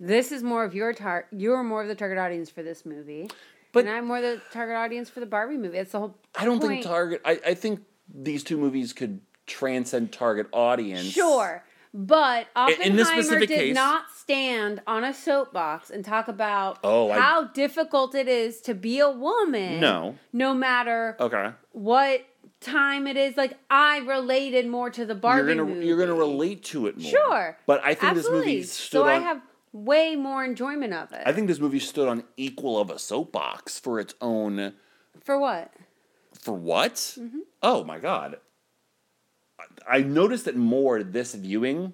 This 0.00 0.32
is 0.32 0.42
more 0.42 0.64
of 0.64 0.74
your 0.74 0.92
tar. 0.92 1.26
You're 1.30 1.62
more 1.62 1.82
of 1.82 1.88
the 1.88 1.94
target 1.94 2.18
audience 2.18 2.50
for 2.50 2.62
this 2.62 2.86
movie, 2.86 3.30
But- 3.74 3.86
and 3.86 3.90
I'm 3.94 4.06
more 4.06 4.20
the 4.20 4.40
target 4.52 4.76
audience 4.76 5.10
for 5.10 5.20
the 5.20 5.26
Barbie 5.26 5.56
movie. 5.58 5.76
That's 5.78 5.92
the 5.92 5.98
whole. 6.00 6.16
I 6.34 6.44
don't 6.44 6.60
think. 6.60 6.84
Target. 6.84 7.20
I, 7.24 7.38
I 7.46 7.54
think 7.54 7.80
these 8.12 8.42
two 8.42 8.56
movies 8.56 8.92
could 8.92 9.20
transcend 9.46 10.12
Target 10.12 10.46
audience. 10.52 11.06
Sure, 11.10 11.62
but 11.92 12.46
Oppenheimer 12.56 12.84
in 12.90 12.96
this 12.96 13.08
specific 13.08 13.48
did 13.48 13.58
case- 13.58 13.74
not 13.74 14.04
stand 14.16 14.80
on 14.86 15.04
a 15.04 15.12
soapbox 15.12 15.90
and 15.90 16.04
talk 16.04 16.28
about 16.28 16.78
Oh, 16.82 17.10
I- 17.10 17.18
how 17.18 17.44
difficult 17.48 18.14
it 18.14 18.26
is 18.28 18.60
to 18.62 18.74
be 18.74 18.98
a 19.00 19.10
woman. 19.10 19.80
No. 19.80 20.16
no 20.32 20.54
matter 20.54 21.16
Okay. 21.20 21.50
what 21.72 22.22
time 22.60 23.06
it 23.06 23.16
is. 23.18 23.36
Like 23.36 23.58
I 23.68 23.98
related 23.98 24.66
more 24.66 24.88
to 24.90 25.04
the 25.04 25.14
Barbie 25.14 25.46
you're 25.46 25.54
gonna 25.56 25.68
movie. 25.68 25.86
you're 25.86 25.98
gonna 25.98 26.14
relate 26.14 26.64
to 26.64 26.86
it 26.86 26.96
more. 26.98 27.10
Sure, 27.10 27.58
But 27.66 27.82
I 27.84 27.94
think 27.94 28.12
Absolutely. 28.16 28.38
this 28.40 28.46
movie 28.46 28.62
stood 28.62 28.90
so 28.98 29.02
on. 29.04 29.08
I 29.10 29.18
have 29.18 29.42
way 29.74 30.16
more 30.16 30.42
enjoyment 30.44 30.94
of 30.94 31.12
it. 31.12 31.22
I 31.26 31.32
think 31.32 31.48
this 31.48 31.58
movie 31.58 31.80
stood 31.80 32.08
on 32.08 32.24
equal 32.38 32.80
of 32.80 32.88
a 32.88 32.98
soapbox 32.98 33.78
for 33.78 34.00
its 34.00 34.14
own. 34.22 34.72
For 35.20 35.38
what? 35.38 35.72
For 36.32 36.54
what? 36.54 36.94
Mm-hmm. 36.94 37.40
Oh 37.62 37.84
my 37.84 37.98
god! 37.98 38.38
I 39.88 39.98
noticed 40.00 40.46
it 40.46 40.56
more 40.56 41.02
this 41.02 41.34
viewing, 41.34 41.92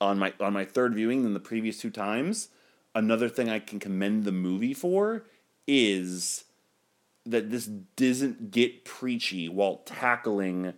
on 0.00 0.18
my 0.18 0.32
on 0.40 0.52
my 0.52 0.64
third 0.64 0.94
viewing 0.94 1.22
than 1.24 1.34
the 1.34 1.40
previous 1.40 1.78
two 1.78 1.90
times. 1.90 2.48
Another 2.94 3.28
thing 3.28 3.50
I 3.50 3.58
can 3.58 3.80
commend 3.80 4.24
the 4.24 4.32
movie 4.32 4.74
for 4.74 5.24
is 5.66 6.44
that 7.26 7.50
this 7.50 7.66
doesn't 7.66 8.50
get 8.50 8.84
preachy 8.84 9.48
while 9.48 9.78
tackling 9.84 10.74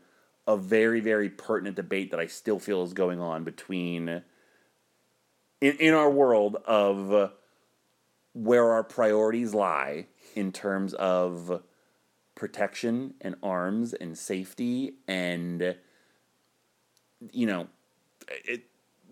a 0.46 0.56
very 0.56 1.00
very 1.00 1.28
pertinent 1.28 1.76
debate 1.76 2.10
that 2.10 2.20
I 2.20 2.26
still 2.26 2.58
feel 2.58 2.82
is 2.82 2.94
going 2.94 3.20
on 3.20 3.44
between 3.44 4.22
in 5.60 5.76
in 5.76 5.94
our 5.94 6.10
world 6.10 6.56
of 6.66 7.12
uh, 7.12 7.28
where 8.32 8.72
our 8.72 8.84
priorities 8.84 9.54
lie 9.54 10.06
in 10.34 10.52
terms 10.52 10.94
of 10.94 11.62
protection 12.34 13.14
and 13.20 13.34
arms 13.42 13.94
and 13.94 14.16
safety 14.18 14.94
and 15.08 15.76
you 17.32 17.46
know 17.46 17.66
it, 18.28 18.64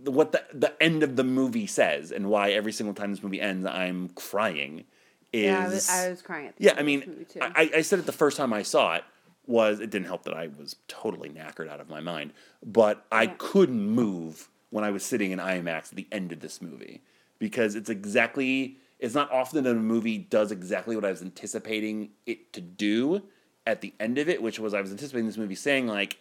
what 0.05 0.33
the 0.33 0.43
the 0.53 0.83
end 0.83 1.03
of 1.03 1.17
the 1.17 1.25
movie 1.25 1.67
says 1.67 2.13
and 2.13 2.29
why 2.29 2.51
every 2.51 2.73
single 2.73 2.95
time 2.95 3.11
this 3.11 3.23
movie 3.23 3.41
ends 3.41 3.65
I'm 3.67 4.09
crying 4.11 4.85
is 5.33 5.43
yeah, 5.43 5.65
I 5.65 5.69
was, 5.69 5.89
I 5.91 6.09
was 6.11 6.23
crying 6.23 6.47
at 6.49 6.57
the 6.57 6.65
yeah, 6.65 6.71
end 6.73 6.79
I 6.79 6.83
of 6.83 6.87
mean, 6.87 7.01
this 7.01 7.09
movie 7.09 7.25
too. 7.25 7.41
I, 7.41 7.71
I 7.77 7.83
said 7.83 7.99
it 7.99 8.07
the 8.07 8.13
first 8.13 8.37
time 8.37 8.53
I 8.53 8.63
saw 8.63 8.95
it 8.97 9.05
was 9.47 9.81
it 9.81 9.91
didn't 9.91 10.07
help 10.07 10.25
that 10.25 10.35
I 10.35 10.49
was 10.59 10.77
totally 10.89 11.29
knackered 11.29 11.69
out 11.69 11.81
of 11.81 11.89
my 11.89 12.01
mind, 12.01 12.33
but 12.65 13.05
I 13.11 13.27
Yeah. 13.27 13.35
couldn't 13.39 13.87
move 13.89 14.49
when 14.75 14.83
I 14.83 14.91
was 14.91 15.05
sitting 15.05 15.31
in 15.31 15.39
IMAX 15.39 15.91
at 15.91 15.95
the 15.95 16.09
end 16.11 16.33
of 16.33 16.41
this 16.41 16.61
movie 16.61 17.01
because 17.39 17.77
it's 17.77 17.89
exactly 17.89 18.79
it's 18.99 19.15
not 19.15 19.31
often 19.31 19.63
that 19.63 19.71
a 19.71 19.75
movie 19.75 20.19
does 20.19 20.51
exactly 20.51 20.97
what 20.97 21.05
I 21.05 21.11
was 21.11 21.23
anticipating 21.23 22.11
it 22.27 22.53
to 22.55 22.61
do 22.61 23.23
at 23.65 23.83
the 23.83 23.95
end 24.01 24.19
of 24.19 24.29
it, 24.29 24.43
which 24.43 24.59
was 24.59 24.75
I 24.75 24.81
was 24.81 24.91
anticipating 24.91 25.27
this 25.27 25.37
movie 25.37 25.55
saying 25.55 25.87
like 25.87 26.19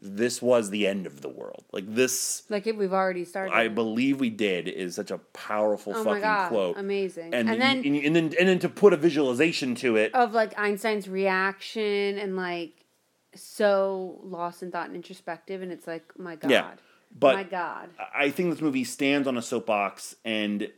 this 0.00 0.40
was 0.40 0.70
the 0.70 0.86
end 0.86 1.08
of 1.08 1.22
the 1.22 1.28
world, 1.28 1.64
like 1.72 1.92
this. 1.92 2.44
like 2.48 2.68
if 2.68 2.76
we've 2.76 2.92
already 2.92 3.24
started. 3.24 3.52
I 3.52 3.66
believe 3.66 4.20
we 4.20 4.30
did 4.30 4.68
is 4.68 4.94
such 4.94 5.10
a 5.10 5.18
powerful 5.18 5.92
oh 5.96 6.04
fucking 6.04 6.22
god, 6.22 6.50
quote, 6.50 6.78
amazing. 6.78 7.34
and, 7.34 7.50
And, 7.50 7.60
then 7.60 7.78
and, 7.78 7.96
and 7.96 8.14
then 8.14 8.24
and 8.38 8.48
then 8.48 8.60
to 8.60 8.68
put 8.68 8.92
a 8.92 8.96
visualization 8.96 9.74
to 9.74 9.96
it, 9.96 10.14
of 10.14 10.34
like 10.34 10.56
Einstein's 10.56 11.08
reaction 11.08 12.16
and 12.16 12.36
like 12.36 12.74
so 13.34 14.20
lost 14.22 14.62
in 14.62 14.70
thought 14.70 14.86
and 14.86 14.94
introspective, 14.94 15.62
and 15.62 15.72
it's 15.72 15.88
like 15.88 16.16
my 16.16 16.36
god, 16.36 16.48
Yeah, 16.52 16.70
but- 17.16 17.34
my 17.34 17.42
god, 17.44 17.90
I 18.14 18.30
think 18.30 18.50
this 18.50 18.60
movie 18.60 18.84
stands 18.84 19.28
on 19.28 19.36
a 19.36 19.42
soapbox, 19.42 20.16
and 20.24 20.70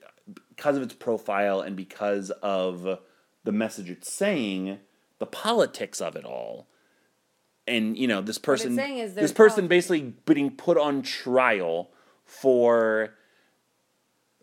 because 0.49 0.77
of 0.77 0.83
its 0.83 0.95
profile 0.95 1.61
and 1.61 1.77
because 1.77 2.31
of 2.43 2.99
the 3.45 3.53
message 3.53 3.91
it's 3.91 4.13
saying, 4.13 4.79
the 5.19 5.27
politics 5.27 6.01
of 6.01 6.17
it 6.17 6.25
all. 6.25 6.67
And 7.67 7.97
you 7.97 8.09
know, 8.09 8.21
this 8.21 8.39
person 8.39 8.75
this 8.77 9.33
person 9.33 9.69
politics. 9.69 9.69
basically 9.69 10.15
being 10.27 10.51
put 10.51 10.77
on 10.77 11.03
trial 11.03 11.91
for 12.25 13.15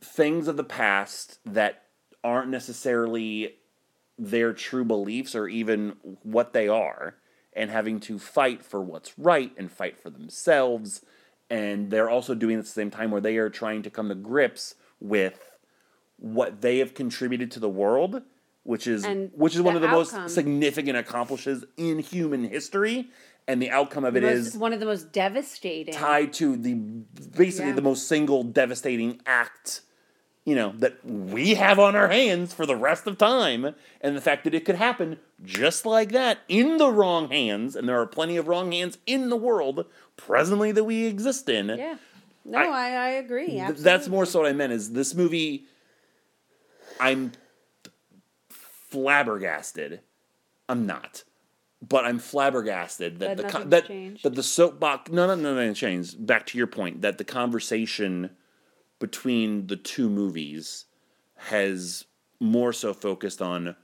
things 0.01 0.47
of 0.47 0.57
the 0.57 0.63
past 0.63 1.39
that 1.45 1.83
aren't 2.23 2.49
necessarily 2.49 3.55
their 4.17 4.53
true 4.53 4.85
beliefs 4.85 5.35
or 5.35 5.47
even 5.47 5.95
what 6.23 6.53
they 6.53 6.67
are 6.67 7.15
and 7.53 7.69
having 7.69 7.99
to 7.99 8.19
fight 8.19 8.63
for 8.63 8.81
what's 8.81 9.17
right 9.17 9.51
and 9.57 9.71
fight 9.71 9.97
for 9.97 10.09
themselves 10.09 11.03
and 11.49 11.89
they're 11.91 12.09
also 12.09 12.35
doing 12.35 12.55
it 12.55 12.59
at 12.59 12.65
the 12.65 12.71
same 12.71 12.91
time 12.91 13.11
where 13.11 13.21
they 13.21 13.37
are 13.37 13.49
trying 13.49 13.81
to 13.83 13.89
come 13.89 14.09
to 14.09 14.15
grips 14.15 14.75
with 14.99 15.39
what 16.17 16.61
they 16.61 16.79
have 16.79 16.93
contributed 16.93 17.51
to 17.51 17.59
the 17.59 17.69
world 17.69 18.21
which 18.63 18.85
is 18.85 19.05
And 19.05 19.31
which 19.33 19.55
is 19.55 19.61
one 19.61 19.75
of 19.77 19.81
the 19.81 19.87
outcome. 19.87 20.23
most 20.23 20.33
significant 20.35 20.97
accomplishes 20.97 21.63
in 21.77 21.99
human 21.99 22.43
history 22.43 23.09
and 23.47 23.61
the 23.61 23.69
outcome 23.69 24.03
of 24.03 24.17
it 24.17 24.23
Most- 24.23 24.47
is 24.47 24.57
one 24.57 24.73
of 24.73 24.81
the 24.81 24.85
most 24.85 25.13
devastating. 25.13 25.93
tied 25.93 26.33
to 26.33 26.57
the 26.57 26.73
basically 26.73 27.69
Yeah. 27.69 27.75
the 27.75 27.81
most 27.81 28.07
single 28.09 28.43
devastating 28.43 29.21
act 29.25 29.81
you 30.47 30.55
know 30.55 30.73
that 30.77 31.03
we 31.05 31.55
have 31.55 31.77
on 31.77 31.93
our 31.93 32.07
hands 32.07 32.53
for 32.53 32.65
the 32.65 32.75
rest 32.75 33.05
of 33.05 33.17
time 33.17 33.75
and 33.99 34.15
the 34.15 34.21
fact 34.21 34.45
that 34.45 34.55
it 34.55 34.63
could 34.63 34.75
happen 34.77 35.19
just 35.43 35.85
like 35.85 36.13
that 36.13 36.39
in 36.47 36.77
the 36.77 36.89
wrong 36.89 37.29
hands 37.29 37.75
and 37.75 37.87
there 37.87 37.99
are 37.99 38.05
plenty 38.07 38.37
of 38.37 38.47
wrong 38.47 38.71
hands 38.71 38.97
in 39.05 39.27
the 39.29 39.35
world 39.35 39.85
presently 40.15 40.71
that 40.71 40.85
we 40.85 41.05
exist 41.05 41.49
in 41.49 41.67
Yeah. 41.67 41.97
No, 42.45 42.59
I- 42.59 42.63
I, 42.63 42.89
I, 42.91 43.09
agree. 43.09 43.47
Th- 43.47 43.75
that's 43.75 44.07
more 44.07 44.25
so 44.25 44.39
what 44.39 44.47
i 44.49 44.53
meant 44.53 44.71
is 44.71 44.93
this 44.93 45.13
movie 45.13 45.65
i'm 46.97 47.33
flabbergasted 48.49 49.99
i'm 50.69 50.85
not 50.85 51.25
but 51.85 52.05
i'm 52.05 52.19
flabbergasted 52.19 53.19
that 53.19 53.35
That 53.35 53.43
the 53.47 53.51
co- 53.51 53.57
nothing's 53.59 53.69
that, 53.71 53.87
changed? 53.87 54.23
that 54.23 54.35
the 54.35 54.43
soapbox 54.43 55.11
no 55.11 55.27
no 55.27 55.35
no 55.35 55.53
no 55.55 55.73
changed 55.73 56.25
back 56.25 56.45
to 56.47 56.57
your 56.57 56.67
point 56.67 57.01
that 57.01 57.17
the 57.17 57.25
conversation 57.25 58.29
between 58.99 59.67
the 59.67 59.75
two 59.75 60.09
movies 60.09 60.85
has 61.35 62.05
more 62.39 62.73
so 62.73 62.93
focused 62.93 63.41
on 63.41 63.75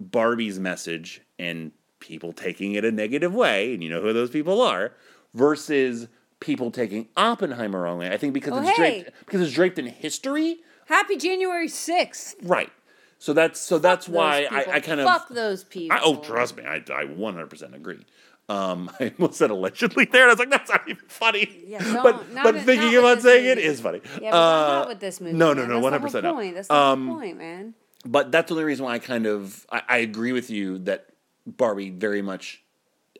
Barbie's 0.00 0.58
message 0.58 1.20
and 1.38 1.72
people 2.00 2.32
taking 2.32 2.74
it 2.74 2.84
a 2.84 2.90
negative 2.92 3.34
way, 3.34 3.72
and 3.74 3.82
you 3.82 3.88
know 3.90 4.00
who 4.00 4.12
those 4.12 4.30
people 4.30 4.60
are, 4.60 4.92
versus 5.34 6.08
people 6.40 6.70
taking 6.70 7.08
Oppenheimer 7.16 7.82
wrongly. 7.82 8.08
I 8.08 8.16
think 8.16 8.34
because 8.34 8.52
Oh, 8.52 8.60
it's 8.60 8.70
hey. 8.70 9.02
draped 9.02 9.10
because 9.20 9.40
it's 9.40 9.52
draped 9.52 9.78
in 9.78 9.86
history, 9.86 10.58
Happy 10.86 11.16
January 11.16 11.68
6th. 11.68 12.34
right? 12.42 12.70
So 13.18 13.32
that's 13.32 13.58
so 13.58 13.78
that's 13.78 14.06
why 14.08 14.42
people. 14.50 14.72
I, 14.72 14.76
I 14.76 14.80
kind 14.80 15.00
of 15.00 15.06
Fuck 15.06 15.28
those 15.30 15.64
people. 15.64 15.96
I, 15.96 16.00
oh 16.04 16.16
trust 16.16 16.56
me, 16.56 16.64
I 16.64 16.82
I 16.92 17.04
one 17.04 17.34
hundred 17.34 17.48
percent 17.50 17.74
agree. 17.74 18.04
Um, 18.48 18.90
I 19.00 19.12
almost 19.18 19.38
said 19.38 19.50
allegedly 19.50 20.04
there. 20.04 20.22
and 20.22 20.30
I 20.30 20.32
was 20.32 20.38
like, 20.38 20.50
that's 20.50 20.70
not 20.70 20.82
even 20.88 21.02
funny. 21.08 21.64
Yeah, 21.66 21.78
but 22.02 22.12
don't- 22.12 22.34
not 22.34 22.44
but 22.44 22.62
thinking 22.62 22.94
about 22.96 23.22
saying 23.22 23.46
it 23.46 23.56
movie. 23.56 23.68
is 23.68 23.80
funny. 23.80 24.00
Yeah, 24.20 24.30
but 24.32 24.36
Uh, 24.36 24.66
not 24.80 24.88
with 24.88 25.00
this 25.00 25.20
movie. 25.20 25.36
No, 25.36 25.52
no, 25.54 25.66
no, 25.66 25.80
one 25.80 25.92
hundred 25.92 26.02
percent. 26.12 26.54
That's 26.54 26.68
the 26.68 26.74
Um, 26.74 27.08
point, 27.08 27.38
man. 27.38 27.74
but 28.04 28.30
that's 28.30 28.48
the 28.48 28.54
only 28.54 28.64
reason 28.64 28.84
why 28.84 28.94
I 28.94 28.98
kind 28.98 29.26
of 29.26 29.66
I, 29.72 29.82
I 29.88 29.96
agree 29.98 30.32
with 30.32 30.50
you 30.50 30.78
that 30.80 31.06
Barbie 31.46 31.90
very 31.90 32.20
much 32.22 32.62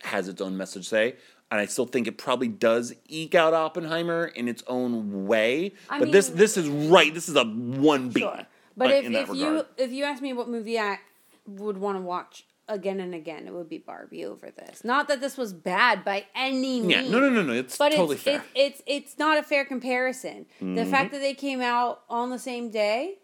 has 0.02 0.28
its 0.28 0.42
own 0.42 0.56
message 0.58 0.82
to 0.84 0.88
say, 0.88 1.16
and 1.50 1.58
I 1.60 1.64
still 1.66 1.87
think 1.87 2.06
it 2.06 2.18
probably 2.18 2.48
does 2.48 2.92
eke 3.08 3.34
out 3.34 3.54
Oppenheimer 3.54 4.26
in 4.26 4.46
its 4.48 4.62
own 4.66 5.26
way. 5.26 5.72
I 5.88 6.00
but 6.00 6.12
this 6.12 6.28
mean- 6.28 6.38
this 6.38 6.56
is 6.58 6.68
right. 6.68 7.12
This 7.14 7.28
is 7.30 7.37
a 7.37 7.44
one 7.44 8.10
B. 8.10 8.20
Sure. 8.20 8.40
But 8.76 8.90
uh, 8.90 8.94
if, 8.94 9.04
if 9.30 9.34
you 9.37 9.64
if 9.78 9.90
you 9.92 10.04
ask 10.04 10.20
me 10.20 10.32
what 10.34 10.48
movie 10.50 10.78
I 10.78 10.98
would 11.46 11.78
want 11.78 11.96
to 11.96 12.02
watch 12.02 12.44
again 12.68 13.00
and 13.00 13.14
again, 13.14 13.46
it 13.46 13.53
would 13.53 13.68
be 13.68 13.79
Barbie 13.79 14.24
over 14.24 14.50
this. 14.50 14.85
Not 14.85 15.09
that 15.09 15.20
this 15.20 15.37
was 15.37 15.53
bad 15.53 16.05
by 16.05 16.27
any 16.35 16.81
means. 16.81 16.87
yeah, 16.90 17.00
no, 17.03 17.20
no, 17.20 17.29
no, 17.31 17.42
no. 17.42 17.53
It's 17.53 17.77
But 17.77 17.90
totally 17.90 18.14
it's, 18.16 18.24
fair. 18.24 18.38
Mm-hmm. 18.40 18.48
it's 18.55 18.83
it's 18.87 19.07
it's 19.11 19.18
not 19.18 19.38
a 19.38 19.42
fair 19.42 19.64
comparison. 19.64 20.46
The 20.61 20.87
fact 20.87 21.12
that 21.12 21.20
they 21.20 21.35
came 21.35 21.61
out 21.61 22.03
on 22.09 22.31
the 22.31 22.38
same 22.38 22.70
day 22.70 23.18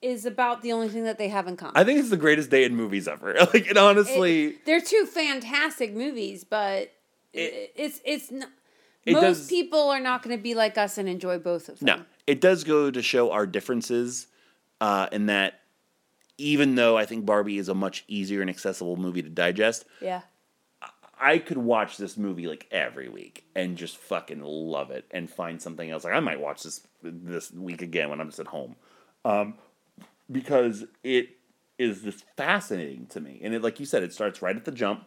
is 0.00 0.24
about 0.24 0.62
the 0.62 0.72
only 0.72 0.88
thing 0.88 1.04
that 1.04 1.18
they 1.18 1.28
have 1.28 1.48
in 1.48 1.56
common. 1.56 1.76
I 1.76 1.82
think 1.84 1.98
it's 1.98 2.10
the 2.10 2.16
greatest 2.16 2.50
day 2.50 2.64
in 2.64 2.76
movies 2.76 3.08
ever. 3.08 3.34
Like, 3.52 3.66
it 3.68 3.76
honestly. 3.76 4.46
It- 4.46 4.64
they're 4.66 4.80
two 4.80 5.06
fantastic 5.06 5.92
movies, 5.94 6.44
but 6.44 6.92
It- 7.32 7.72
it's 7.76 8.00
it's 8.04 8.30
not, 8.30 8.48
It 9.04 9.12
most 9.14 9.22
does- 9.22 9.48
people 9.48 9.88
are 9.90 10.00
not 10.00 10.22
going 10.22 10.36
to 10.36 10.42
be 10.42 10.54
like 10.54 10.78
us 10.78 10.98
and 10.98 11.08
enjoy 11.08 11.38
both 11.38 11.68
of 11.68 11.80
them. 11.80 11.86
No, 11.86 12.04
it 12.26 12.40
does 12.40 12.62
go 12.64 12.90
to 12.90 13.02
show 13.02 13.30
our 13.32 13.46
differences 13.46 14.28
uh, 14.80 15.08
in 15.10 15.26
that 15.26 15.57
even 16.38 16.76
though 16.76 16.96
I 16.96 17.04
think 17.04 17.26
Barbie 17.26 17.58
is 17.58 17.68
a 17.68 17.74
much 17.74 18.04
easier 18.08 18.40
and 18.40 18.48
accessible 18.48 18.96
movie 18.96 19.22
to 19.22 19.28
digest, 19.28 19.84
Yeah. 20.00 20.22
I 21.20 21.38
could 21.38 21.58
watch 21.58 21.96
this 21.96 22.16
movie 22.16 22.46
like 22.46 22.68
every 22.70 23.08
week 23.08 23.44
and 23.56 23.76
just 23.76 23.96
fucking 23.96 24.40
love 24.40 24.92
it 24.92 25.04
and 25.10 25.28
find 25.28 25.60
something 25.60 25.90
else. 25.90 26.04
Like 26.04 26.14
I 26.14 26.20
might 26.20 26.40
watch 26.40 26.62
this 26.62 26.86
this 27.02 27.50
week 27.52 27.82
again 27.82 28.08
when 28.08 28.20
I'm 28.20 28.28
just 28.28 28.38
at 28.38 28.46
home, 28.46 28.76
um, 29.24 29.54
because 30.30 30.84
it 31.02 31.30
is 31.76 32.02
just 32.02 32.24
fascinating 32.36 33.06
to 33.06 33.20
me. 33.20 33.40
And 33.42 33.52
it, 33.52 33.62
like 33.62 33.80
you 33.80 33.86
said, 33.86 34.04
it 34.04 34.12
starts 34.12 34.42
right 34.42 34.54
at 34.54 34.64
the 34.64 34.70
jump. 34.70 35.06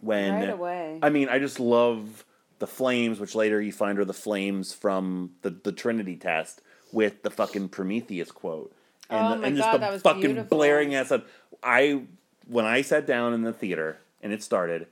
When 0.00 0.34
Right 0.34 0.50
away. 0.50 0.98
I 1.02 1.08
mean, 1.08 1.30
I 1.30 1.38
just 1.38 1.58
love 1.58 2.26
the 2.58 2.66
flames, 2.66 3.18
which 3.18 3.34
later 3.34 3.62
you 3.62 3.72
find 3.72 3.98
are 3.98 4.04
the 4.04 4.12
flames 4.12 4.74
from 4.74 5.30
the 5.40 5.50
the 5.50 5.72
Trinity 5.72 6.16
test 6.16 6.60
with 6.92 7.22
the 7.22 7.30
fucking 7.30 7.70
Prometheus 7.70 8.30
quote. 8.30 8.74
And, 9.10 9.34
Oh 9.34 9.38
the, 9.40 9.46
and 9.46 9.56
just 9.56 9.70
God, 9.70 9.92
the 9.92 9.98
fucking 10.00 10.20
beautiful. 10.20 10.56
blaring 10.58 10.94
ass. 10.94 11.12
I 11.62 12.02
when 12.46 12.64
I 12.64 12.82
sat 12.82 13.06
down 13.06 13.32
in 13.34 13.42
the 13.42 13.52
theater 13.52 13.98
and 14.22 14.32
it 14.32 14.42
started, 14.42 14.86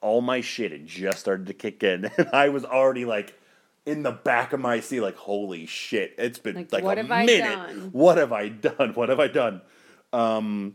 all 0.00 0.20
my 0.20 0.40
shit 0.40 0.72
had 0.72 0.86
just 0.86 1.18
started 1.20 1.46
to 1.46 1.54
kick 1.54 1.82
in, 1.82 2.04
and 2.18 2.28
I 2.32 2.48
was 2.48 2.64
already 2.64 3.04
like 3.04 3.38
in 3.84 4.02
the 4.02 4.12
back 4.12 4.52
of 4.52 4.60
my 4.60 4.80
seat, 4.80 5.00
like 5.00 5.16
holy 5.16 5.66
shit! 5.66 6.14
It's 6.18 6.38
been 6.38 6.54
like, 6.56 6.72
Like, 6.72 6.84
what 6.84 6.98
a 6.98 7.02
have 7.02 7.10
I 7.10 7.26
minute. 7.26 7.42
done? 7.44 7.88
What 7.92 8.18
have 8.18 8.32
I 8.32 8.48
done? 8.48 8.94
What 8.94 9.08
have 9.08 9.20
I 9.20 9.28
done? 9.28 9.60
Um, 10.12 10.74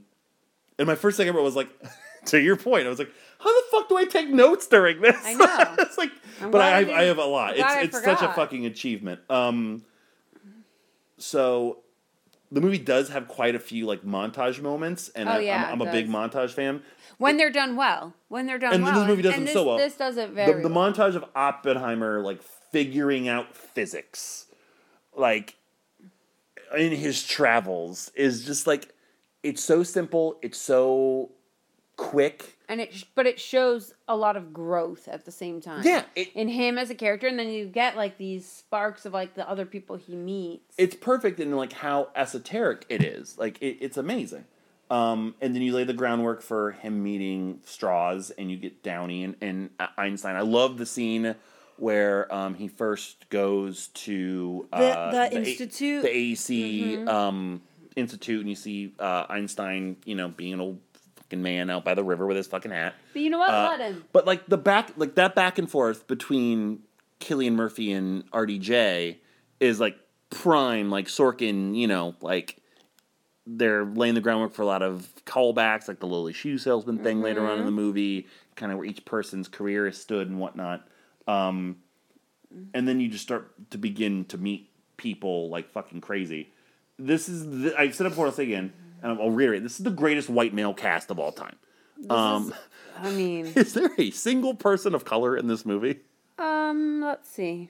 and 0.78 0.88
my 0.88 0.96
first 0.96 1.18
thing 1.18 1.28
ever 1.28 1.42
was 1.42 1.56
like, 1.56 1.70
to 2.26 2.40
your 2.40 2.56
point, 2.58 2.86
I 2.86 2.90
was 2.90 3.00
like, 3.00 3.12
how 3.40 3.54
the 3.54 3.64
fuck 3.72 3.90
do 3.90 3.98
I 3.98 4.06
take 4.06 4.30
notes 4.30 4.68
during 4.68 5.02
this? 5.02 5.16
I 5.24 5.34
know. 5.34 5.76
it's 5.80 5.98
like, 5.98 6.12
I'm 6.42 6.52
but 6.52 6.62
I, 6.62 6.68
I 6.68 6.80
have, 6.80 6.90
I 6.90 7.04
have 7.04 7.18
a 7.18 7.26
lot. 7.26 7.58
It's 7.58 7.96
it's 7.96 8.04
such 8.04 8.22
a 8.22 8.32
fucking 8.34 8.66
achievement. 8.66 9.22
Um, 9.30 9.84
so 11.18 11.80
the 12.52 12.62
movie 12.62 12.78
does 12.78 13.10
have 13.10 13.28
quite 13.28 13.56
a 13.56 13.60
few 13.60 13.86
like 13.86 14.04
montage 14.04 14.62
moments, 14.62 15.10
and 15.10 15.28
Oh, 15.28 15.34
I, 15.34 15.40
yeah, 15.40 15.66
I'm, 15.72 15.82
I'm 15.82 15.88
a 15.88 15.92
big 15.92 16.08
montage 16.10 16.52
fan. 16.52 16.82
When 17.18 17.38
they're 17.38 17.52
done 17.52 17.76
well. 17.76 18.14
When 18.30 18.46
they're 18.46 18.60
done 18.60 18.74
And 18.74 18.84
well. 18.84 19.00
this 19.00 19.08
movie 19.08 19.22
does 19.24 19.36
this, 19.36 19.54
so 19.54 19.64
well. 19.64 19.78
This 19.78 19.96
does 19.98 20.18
it 20.18 20.30
The, 20.30 20.36
very 20.36 20.62
the 20.62 20.70
well. 20.70 20.92
montage 20.94 21.16
of 21.16 21.26
Oppenheimer 21.36 22.22
like 22.22 22.42
figuring 22.72 23.28
out 23.28 23.56
physics, 23.56 24.46
like 25.16 25.56
in 26.78 26.92
his 26.92 27.24
travels, 27.26 28.12
is 28.16 28.46
just 28.46 28.68
like 28.68 28.94
it's 29.44 29.64
so 29.64 29.84
simple. 29.84 30.38
It's 30.42 30.58
so 30.58 31.32
quick. 31.96 32.57
And 32.70 32.82
it 32.82 33.06
but 33.16 33.26
it 33.26 33.40
shows 33.40 33.94
a 34.10 34.16
lot 34.18 34.36
of 34.36 34.52
growth 34.52 35.08
at 35.08 35.24
the 35.26 35.32
same 35.32 35.62
time. 35.62 35.84
Yeah, 35.86 36.04
it- 36.16 36.32
in 36.36 36.50
him 36.50 36.78
as 36.78 36.90
a 36.90 36.96
character, 36.96 37.26
and 37.28 37.40
then 37.40 37.48
you 37.50 37.66
get 37.66 37.96
like 37.96 38.18
these 38.18 38.46
sparks 38.46 39.06
of 39.06 39.14
like 39.14 39.36
the 39.36 39.50
other 39.50 39.66
people 39.66 39.96
he 39.96 40.16
meets. 40.16 40.76
it's 40.78 40.96
perfect 40.96 41.40
in 41.40 41.56
like 41.56 41.72
how 41.74 42.10
esoteric 42.16 42.86
it 42.90 43.04
is. 43.04 43.38
Like 43.38 43.58
it, 43.62 43.78
it's 43.80 43.96
amazing. 43.98 44.44
Um, 44.90 45.36
and 45.42 45.54
then 45.54 45.62
you 45.62 45.74
lay 45.74 45.84
the 45.84 45.94
groundwork 45.94 46.42
for 46.42 46.72
him 46.72 47.04
meeting 47.04 47.60
Strauss, 47.66 48.32
and 48.32 48.50
you 48.52 48.58
get 48.58 48.84
Downey 48.84 49.24
and, 49.24 49.36
and 49.42 49.70
Einstein. 49.98 50.36
I 50.36 50.42
love 50.42 50.78
the 50.78 50.86
scene 50.86 51.36
where 51.78 52.34
um, 52.34 52.56
he 52.56 52.68
first 52.68 53.30
goes 53.30 53.88
to 53.90 54.68
uh, 54.74 54.80
The- 55.12 55.18
the 55.30 55.38
A- 55.38 55.40
institute? 55.42 56.04
the 56.04 56.10
AEC 56.10 57.08
um, 57.08 57.62
institute, 57.98 58.40
and 58.40 58.50
you 58.50 58.56
see 58.56 58.94
uh, 59.00 59.26
Einstein, 59.30 59.98
you 60.06 60.16
know, 60.16 60.30
being 60.30 60.54
an 60.54 60.62
old 60.62 60.80
fucking 61.28 61.42
man 61.42 61.70
out 61.70 61.84
by 61.84 61.94
the 61.94 62.04
river 62.04 62.26
with 62.26 62.38
his 62.38 62.48
fucking 62.48 62.72
hat. 62.72 62.96
but 63.14 63.22
you 63.22 63.30
know 63.30 63.40
what? 63.40 63.50
Uh, 63.50 63.78
him. 63.78 64.04
But 64.14 64.26
like 64.26 64.48
the 64.48 64.58
back, 64.58 64.92
like 64.98 65.16
that 65.16 65.36
back 65.36 65.58
and 65.58 65.70
forth 65.70 66.08
between 66.08 66.80
Cillian 67.20 67.54
Murphy 67.54 67.92
and 67.92 68.30
RDJ 68.32 69.18
is 69.60 69.80
like 69.80 69.98
prime, 70.30 70.90
like 70.90 71.08
Sorkin. 71.08 71.76
You 71.76 71.88
know, 71.88 72.16
like 72.22 72.58
they're 73.46 73.86
laying 73.86 74.16
the 74.16 74.22
groundwork 74.22 74.54
for 74.54 74.62
a 74.62 74.66
lot 74.66 74.82
of 74.82 75.10
callbacks, 75.26 75.88
like 75.88 76.00
the 76.00 76.08
lowly 76.08 76.34
shoe 76.34 76.58
salesman 76.58 77.00
thing 77.00 77.22
later 77.22 77.42
on 77.46 77.52
in 77.54 77.58
Mm-hmm. 77.60 77.66
the 77.66 77.72
movie, 77.72 78.28
kind 78.56 78.72
of 78.72 78.78
where 78.78 78.88
each 78.88 79.04
person's 79.06 79.48
career 79.48 79.86
has 79.86 79.98
stood 80.00 80.30
and 80.30 80.40
whatnot. 80.40 80.88
Um, 81.28 81.78
and 82.74 82.88
then 82.88 83.00
you 83.00 83.10
just 83.10 83.24
start 83.24 83.52
to 83.72 83.78
begin 83.78 84.26
to 84.26 84.38
meet 84.38 84.70
people 84.98 85.50
like 85.50 85.70
fucking 85.72 86.02
crazy. 86.02 86.52
This 86.98 87.30
is 87.30 87.46
the, 87.64 87.76
I've 87.80 87.94
said 87.96 88.08
it 88.08 88.10
before. 88.12 88.26
I'll 88.26 88.32
say 88.32 88.44
again, 88.44 88.74
and 89.04 89.20
I'll 89.20 89.32
reiterate. 89.32 89.64
This 89.64 89.78
is 89.80 89.84
the 89.86 89.92
greatest 89.92 90.30
white 90.30 90.54
male 90.54 90.74
cast 90.74 91.12
of 91.12 91.20
all 91.20 91.32
time. 91.32 91.56
Um, 92.10 92.54
I 93.00 93.12
mean, 93.12 93.46
is 93.56 93.74
there 93.74 93.90
a 93.98 94.12
single 94.12 94.56
person 94.56 94.94
of 94.96 95.06
color 95.06 95.36
in 95.38 95.48
this 95.48 95.66
movie? 95.66 96.00
um, 96.40 97.02
let's 97.02 97.30
see. 97.30 97.70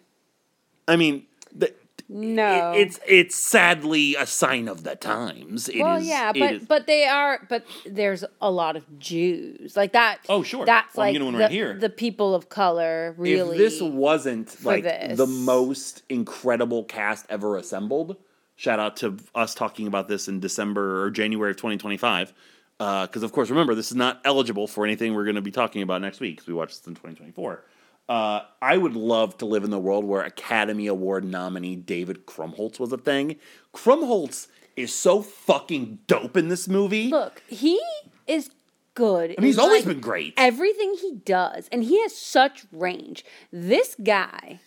I 0.88 0.96
mean, 0.98 1.26
the, 1.56 1.74
No. 2.10 2.72
it- 2.74 2.80
it's 2.82 3.00
it's 3.08 3.36
sadly 3.36 4.16
a 4.16 4.26
sign 4.26 4.68
of 4.68 4.84
the 4.84 4.96
times. 4.96 5.68
It 5.70 5.82
well, 5.82 5.98
is- 5.98 6.08
yeah, 6.08 6.32
but 6.34 6.54
is- 6.56 6.66
but 6.66 6.88
they 6.88 7.06
are. 7.06 7.46
But 7.50 7.66
there's 7.86 8.24
a 8.42 8.52
lot 8.52 8.76
of 8.76 9.00
Jews 9.00 9.76
like 9.78 9.94
that. 9.94 10.20
Oh, 10.30 10.44
sure. 10.44 10.66
That's 10.66 10.96
Well, 10.96 11.08
I'm 11.08 11.14
like 11.16 11.32
the, 11.34 11.38
right 11.40 11.52
here. 11.52 11.78
the 11.78 11.90
people 11.90 12.34
of 12.36 12.50
color 12.50 13.16
really. 13.18 13.58
if 13.58 13.58
this 13.58 13.82
wasn't 13.82 14.64
like 14.66 14.84
this. 14.84 15.18
the 15.18 15.28
most 15.28 16.04
incredible 16.10 16.84
cast 16.86 17.26
ever 17.30 17.56
assembled, 17.58 18.18
shout 18.58 18.80
out 18.80 18.98
to 18.98 19.16
us 19.34 19.56
talking 19.56 19.88
about 19.88 20.10
this 20.10 20.28
in 20.28 20.42
December 20.42 21.04
or 21.04 21.10
January 21.10 21.52
of 21.52 21.58
2025. 21.58 22.34
Because 22.78 23.24
of 23.24 23.32
course, 23.32 23.50
remember 23.50 23.74
this 23.74 23.90
is 23.92 23.96
not 23.96 24.20
eligible 24.26 24.68
for 24.68 24.84
anything 24.86 25.16
we're 25.16 25.24
going 25.24 25.36
to 25.36 25.42
be 25.42 25.52
talking 25.52 25.82
about 25.82 26.02
next 26.02 26.20
week 26.20 26.36
because 26.36 26.48
we 26.48 26.54
watched 26.54 26.80
this 26.80 26.88
in 26.88 26.94
2024. 26.96 27.64
Uh, 28.10 28.42
I 28.62 28.78
would 28.78 28.96
love 28.96 29.38
to 29.40 29.46
live 29.46 29.64
in 29.64 29.70
the 29.70 29.80
world 29.80 30.06
where 30.06 30.22
Academy 30.22 30.88
Award 30.88 31.26
nominee 31.26 31.76
David 31.76 32.26
Krumholtz 32.26 32.80
was 32.80 32.92
a 32.92 32.98
thing. 32.98 33.38
Krumholtz 33.74 34.48
is 34.76 34.94
so 34.94 35.22
fucking 35.22 36.00
dope 36.08 36.38
in 36.38 36.48
this 36.48 36.68
movie. 36.68 37.10
look, 37.10 37.42
he 37.48 37.82
is 38.26 38.50
good. 38.94 39.32
I 39.32 39.42
mean, 39.42 39.48
he's 39.48 39.58
always 39.58 39.86
like, 39.86 39.96
been 39.96 40.02
great. 40.02 40.34
Everything 40.38 40.96
he 41.02 41.16
does, 41.26 41.68
and 41.70 41.84
he 41.84 42.02
has 42.02 42.16
such 42.16 42.66
range. 42.72 43.26
This 43.52 43.96
guy 44.02 44.60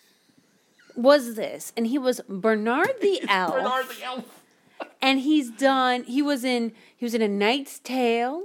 was 0.95 1.35
this, 1.35 1.73
and 1.77 1.87
he 1.87 1.97
was 1.97 2.21
Bernard 2.29 2.93
the 3.01 3.21
Elf. 3.29 3.53
Bernard 3.53 3.85
the 3.89 4.03
Elf. 4.03 4.43
and 5.01 5.19
he's 5.19 5.49
done. 5.51 6.03
He 6.03 6.21
was 6.21 6.43
in. 6.43 6.73
He 6.95 7.05
was 7.05 7.13
in 7.13 7.21
A 7.21 7.27
Knight's 7.27 7.79
Tale. 7.79 8.43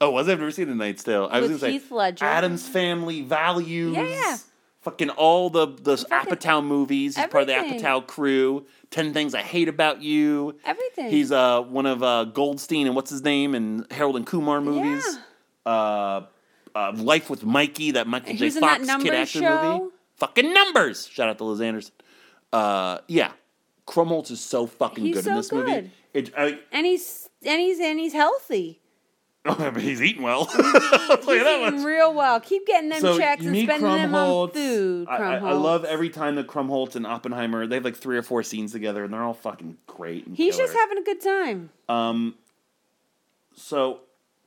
Oh, 0.00 0.10
was 0.10 0.28
I? 0.28 0.32
I've 0.32 0.38
never 0.40 0.50
seen 0.50 0.68
A 0.68 0.74
Knight's 0.74 1.04
Tale. 1.04 1.28
I 1.30 1.40
was 1.40 1.50
With 1.50 1.60
gonna 1.60 1.72
Heath 1.72 1.88
say 1.88 1.94
Ledger. 1.94 2.24
Addams 2.24 2.66
Family, 2.68 3.22
Values. 3.22 3.94
Yeah, 3.94 4.04
yeah. 4.06 4.36
Fucking 4.80 5.10
all 5.10 5.48
the 5.48 5.66
the 5.68 5.96
Fucking 5.96 6.34
Apatow 6.38 6.64
movies. 6.64 7.16
He's 7.16 7.26
part 7.28 7.42
of 7.42 7.46
the 7.46 7.54
everything. 7.54 7.80
Apatow 7.80 8.04
crew. 8.06 8.66
Ten 8.90 9.12
Things 9.14 9.32
I 9.34 9.40
Hate 9.42 9.68
About 9.68 10.02
You. 10.02 10.58
Everything. 10.64 11.08
He's 11.10 11.30
uh 11.30 11.62
one 11.62 11.86
of 11.86 12.02
uh 12.02 12.24
Goldstein 12.24 12.86
and 12.88 12.96
what's 12.96 13.10
his 13.10 13.22
name 13.22 13.54
and 13.54 13.86
Harold 13.92 14.16
and 14.16 14.26
Kumar 14.26 14.60
movies. 14.60 15.04
Uh, 15.64 16.22
uh, 16.74 16.92
Life 16.96 17.30
with 17.30 17.44
Mikey, 17.44 17.92
that 17.92 18.06
Michael 18.08 18.32
He 18.32 18.38
J. 18.38 18.44
was 18.46 18.56
in 18.56 18.60
that 18.62 18.68
Fox 18.78 18.80
kid 18.80 18.86
Numbers 18.88 19.10
action 19.12 19.42
show. 19.42 19.78
movie. 19.78 19.94
Fucking 20.22 20.54
numbers. 20.54 21.08
Shout 21.08 21.28
out 21.28 21.38
to 21.38 21.44
Liz 21.44 21.60
Anderson. 21.60 21.92
Uh, 22.52 22.98
yeah, 23.08 23.32
Krumholtz 23.88 24.30
is 24.30 24.40
so 24.40 24.68
fucking 24.68 25.04
He's 25.04 25.16
good 25.16 25.24
so 25.24 25.30
in 25.30 25.36
this 25.36 25.50
movie. 25.50 25.90
It, 26.14 26.32
I, 26.38 26.60
and 26.70 26.86
he's 26.86 27.28
and 27.44 27.60
he's 27.60 27.80
and 27.80 27.98
he's 27.98 28.12
healthy. 28.12 28.78
oh, 29.46 29.56
but 29.56 29.82
he's 29.82 30.00
eating 30.00 30.22
well. 30.22 30.48
I'll 30.48 31.16
tell 31.18 31.34
you 31.34 31.44
He's 31.44 31.68
eating 31.68 31.82
real 31.84 32.14
well. 32.14 32.38
Keep 32.38 32.68
getting 32.68 32.88
them 32.90 33.00
So 33.00 33.18
checks 33.18 33.44
and 33.44 33.56
spending 33.56 33.82
them 33.90 34.14
on 34.14 34.50
Krumholtz. 34.50 34.52
food. 34.52 35.08
I, 35.08 35.16
I, 35.16 35.34
I 35.38 35.52
love 35.54 35.84
every 35.84 36.08
time 36.08 36.36
that 36.36 36.46
Krumholtz 36.46 36.94
and 36.94 37.04
Oppenheimer. 37.04 37.66
They 37.66 37.74
have 37.74 37.84
like 37.84 37.96
three 37.96 38.16
or 38.16 38.22
four 38.22 38.44
scenes 38.44 38.70
together, 38.70 39.02
and 39.02 39.12
they're 39.12 39.24
all 39.24 39.34
fucking 39.34 39.78
great. 39.88 40.28
And 40.28 40.36
He's 40.36 40.54
killer. 40.54 40.68
just 40.68 40.78
having 40.78 40.98
a 40.98 41.02
good 41.02 41.20
time. 41.20 41.70
Um. 41.88 42.36
So, 43.56 44.02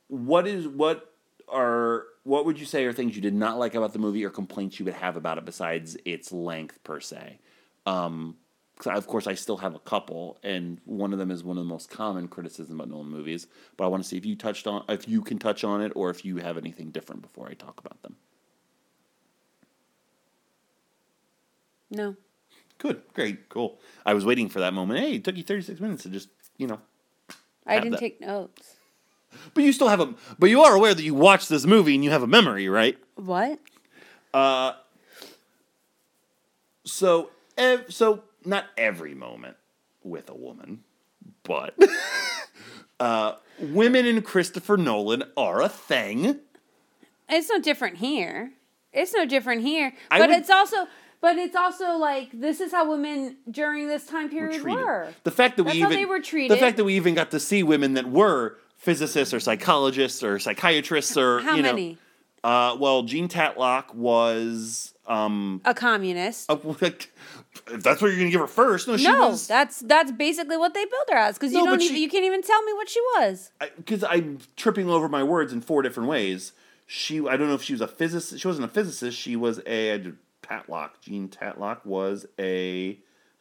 what 0.08 0.46
is 0.46 0.66
what 0.66 1.12
are 1.50 2.04
what 2.26 2.44
would 2.44 2.58
you 2.58 2.66
say 2.66 2.84
are 2.84 2.92
things 2.92 3.14
you 3.16 3.22
did 3.22 3.34
not 3.34 3.58
like 3.58 3.74
about 3.74 3.92
the 3.92 3.98
movie, 3.98 4.24
or 4.24 4.30
complaints 4.30 4.78
you 4.78 4.84
would 4.84 4.94
have 4.94 5.16
about 5.16 5.38
it 5.38 5.44
besides 5.44 5.96
its 6.04 6.32
length 6.32 6.82
per 6.84 7.00
se? 7.00 7.38
Um. 7.86 8.36
'cause 8.78 8.88
I- 8.88 8.96
of 8.96 9.06
course, 9.06 9.26
I 9.26 9.32
still 9.34 9.56
have 9.56 9.74
a 9.74 9.78
couple, 9.78 10.38
and 10.42 10.80
one 10.84 11.14
of 11.14 11.18
them 11.18 11.30
is 11.30 11.42
one 11.42 11.56
of 11.56 11.64
the 11.64 11.68
most 11.68 11.88
common 11.88 12.28
criticisms 12.28 12.74
about 12.74 12.90
Nolan 12.90 13.08
movies. 13.08 13.46
But 13.78 13.84
I 13.84 13.88
want 13.88 14.02
to 14.02 14.08
see 14.08 14.18
if 14.18 14.26
you 14.26 14.36
touched 14.36 14.66
on, 14.66 14.84
if 14.90 15.08
you 15.08 15.22
can 15.22 15.38
touch 15.38 15.64
on 15.64 15.80
it, 15.80 15.92
or 15.96 16.10
if 16.10 16.26
you 16.26 16.36
have 16.38 16.58
anything 16.58 16.90
different 16.90 17.22
before 17.22 17.48
I 17.48 17.54
talk 17.54 17.80
about 17.80 18.02
them. 18.02 18.16
No. 21.90 22.16
Good, 22.78 23.02
great, 23.14 23.48
cool. 23.48 23.80
I 24.04 24.12
was 24.12 24.26
waiting 24.26 24.48
for 24.50 24.60
that 24.60 24.74
moment. 24.74 25.00
Hey, 25.00 25.14
it 25.14 25.24
took 25.24 25.36
you 25.36 25.42
36 25.42 25.80
minutes 25.80 26.02
to 26.02 26.10
just, 26.10 26.28
you 26.58 26.66
know. 26.66 26.80
I 27.66 27.80
didn't 27.80 27.92
that. 27.92 28.00
take 28.00 28.20
notes. 28.20 28.75
But 29.54 29.64
you 29.64 29.72
still 29.72 29.88
have 29.88 30.00
a, 30.00 30.14
but 30.38 30.50
you 30.50 30.62
are 30.62 30.74
aware 30.74 30.94
that 30.94 31.02
you 31.02 31.14
watched 31.14 31.48
this 31.48 31.64
movie 31.66 31.94
and 31.94 32.04
you 32.04 32.10
have 32.10 32.22
a 32.22 32.26
memory, 32.26 32.68
right? 32.68 32.98
What? 33.16 33.58
Uh. 34.34 34.72
So, 36.84 37.30
ev- 37.58 37.92
so 37.92 38.22
not 38.44 38.64
every 38.76 39.14
moment 39.14 39.56
with 40.04 40.30
a 40.30 40.34
woman, 40.34 40.84
but 41.42 41.76
uh, 43.00 43.34
women 43.58 44.06
in 44.06 44.22
Christopher 44.22 44.76
Nolan 44.76 45.24
are 45.36 45.62
a 45.62 45.68
thing. 45.68 46.38
It's 47.28 47.50
no 47.50 47.58
different 47.58 47.96
here. 47.96 48.52
It's 48.92 49.12
no 49.12 49.26
different 49.26 49.62
here. 49.62 49.92
I 50.10 50.18
But 50.20 50.30
would- 50.30 50.38
it's 50.38 50.50
also 50.50 50.86
but 51.20 51.36
it's 51.36 51.56
also 51.56 51.96
like 51.96 52.28
this 52.32 52.60
is 52.60 52.70
how 52.72 52.88
women 52.88 53.38
during 53.50 53.88
this 53.88 54.06
time 54.06 54.28
period 54.28 54.60
treated. 54.60 54.84
were. 54.84 55.08
The 55.24 55.30
fact 55.32 55.56
that 55.56 55.64
That's 55.64 55.74
we 55.74 55.80
how 55.80 55.88
even 55.88 55.98
they 55.98 56.04
were 56.06 56.20
treated. 56.20 56.56
the 56.56 56.60
fact 56.60 56.76
that 56.76 56.84
we 56.84 56.94
even 56.94 57.14
got 57.14 57.30
to 57.32 57.40
see 57.40 57.62
women 57.64 57.94
that 57.94 58.08
were 58.08 58.58
physicists 58.86 59.34
or 59.34 59.40
psychologists 59.40 60.22
or 60.22 60.38
psychiatrists 60.38 61.16
or 61.16 61.40
How 61.40 61.56
you 61.56 61.62
know, 61.62 61.72
many? 61.72 61.98
Uh, 62.44 62.76
well, 62.78 63.02
Jean 63.02 63.28
Tatlock 63.28 63.92
was 63.94 64.94
um, 65.08 65.60
A 65.64 65.74
communist. 65.74 66.48
Uh, 66.48 66.56
if 66.82 67.82
that's 67.82 68.00
what 68.00 68.08
you're 68.08 68.16
gonna 68.16 68.30
give 68.30 68.40
her 68.40 68.46
first, 68.46 68.86
no, 68.86 68.96
she 68.96 69.04
no, 69.08 69.30
was 69.30 69.48
that's 69.48 69.80
that's 69.80 70.12
basically 70.12 70.56
what 70.56 70.72
they 70.72 70.84
built 70.84 71.10
her 71.10 71.16
as 71.16 71.36
because 71.36 71.52
you 71.52 71.58
No, 71.58 71.64
don't 71.66 71.74
but 71.78 71.82
even 71.82 71.96
she- 71.96 72.02
you 72.04 72.08
can't 72.08 72.24
even 72.24 72.42
tell 72.42 72.62
me 72.62 72.72
what 72.74 72.88
she 72.88 73.00
was. 73.16 73.50
because 73.76 74.04
I'm 74.04 74.38
tripping 74.54 74.88
over 74.88 75.08
my 75.08 75.24
words 75.24 75.52
in 75.52 75.60
four 75.60 75.82
different 75.82 76.08
ways. 76.08 76.52
She, 76.86 77.18
I 77.26 77.36
don't 77.36 77.48
know 77.48 77.54
if 77.54 77.64
she 77.64 77.72
was 77.72 77.80
a 77.80 77.88
physicist. 77.88 78.40
She 78.40 78.46
wasn't 78.46 78.66
a 78.66 78.72
physicist. 78.72 79.18
She 79.18 79.34
was 79.34 79.58
a 79.66 80.12
Tatlock. 80.44 80.90
Jean 81.00 81.26
Tatlock 81.28 81.84
was 81.84 82.26
a 82.38 83.00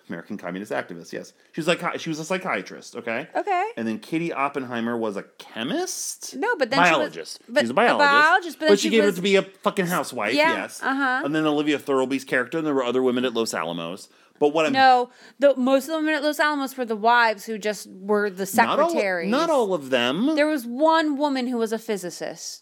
American 0.09 0.37
communist 0.37 0.71
activist. 0.71 1.11
Yes, 1.13 1.33
she 1.51 1.59
was 1.61 1.67
like 1.67 1.99
she 1.99 2.09
was 2.09 2.19
a 2.19 2.25
psychiatrist. 2.25 2.95
Okay. 2.95 3.27
Okay. 3.35 3.69
And 3.77 3.87
then 3.87 3.99
Katie 3.99 4.31
Oppenheimer 4.33 4.95
was 4.97 5.17
a 5.17 5.23
chemist. 5.37 6.35
No, 6.35 6.55
but 6.57 6.69
then 6.69 6.79
she 6.79 6.89
was- 6.91 6.97
biologist. 6.97 7.39
but- 7.49 7.61
She's 7.61 7.69
a 7.69 7.73
a 7.73 7.75
biologist. 7.75 7.99
biologist, 8.11 8.59
but 8.59 8.69
she, 8.71 8.77
she 8.77 8.89
gave 8.89 9.01
her 9.03 9.07
was- 9.07 9.15
to 9.15 9.21
be 9.21 9.35
a 9.35 9.41
fucking 9.41 9.87
housewife. 9.87 10.33
Yeah, 10.33 10.53
yes. 10.53 10.81
uh-huh. 10.83 11.21
And 11.25 11.33
then 11.35 11.45
Olivia 11.45 11.77
Thirlby's 11.79 12.23
character, 12.23 12.57
and 12.57 12.65
there 12.67 12.73
were 12.73 12.83
other 12.83 13.01
women 13.03 13.25
at 13.25 13.33
Los 13.33 13.53
Alamos. 13.53 14.09
But 14.37 14.49
what 14.49 14.65
I'm 14.65 14.73
No, 14.73 15.11
the 15.39 15.55
most 15.55 15.83
of 15.85 15.91
the 15.91 15.97
women 15.97 16.13
at 16.15 16.21
Los 16.23 16.39
Alamos 16.41 16.75
were 16.75 16.83
the 16.85 16.95
wives 16.97 17.45
who 17.45 17.57
just 17.57 17.87
were 17.89 18.29
the 18.29 18.49
not 18.57 18.79
all, 18.79 18.89
secretaries. 18.89 19.31
not 19.31 19.49
all 19.49 19.73
of 19.73 19.89
them. 19.91 20.35
There 20.35 20.47
was 20.47 20.65
one 20.65 21.17
woman 21.17 21.47
who 21.47 21.57
was 21.57 21.71
a 21.71 21.79
physicist. 21.79 22.61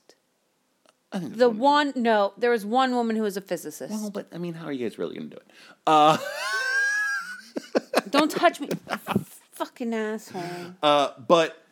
The 1.11 1.19
there's 1.19 1.51
one, 1.53 1.93
no, 1.95 2.33
there 2.37 2.49
was 2.51 2.65
one 2.65 2.95
woman 2.95 3.15
who 3.15 3.21
was 3.23 3.37
a 3.37 3.41
physicist. 3.41 3.91
Well, 3.91 4.09
but 4.09 4.27
I 4.33 4.37
mean, 4.39 4.53
how 4.55 4.65
are 4.65 4.71
you 4.71 4.87
guys 4.87 4.97
really 4.97 5.15
gonna 5.15 5.29
do 5.29 5.37
it? 5.37 5.47
Uh, 5.85 6.17
Don't 8.09 8.31
touch 8.31 8.59
me, 8.59 8.69
fucking 9.51 9.93
asshole. 9.93 10.41
uh, 10.81 11.09
but 11.27 11.63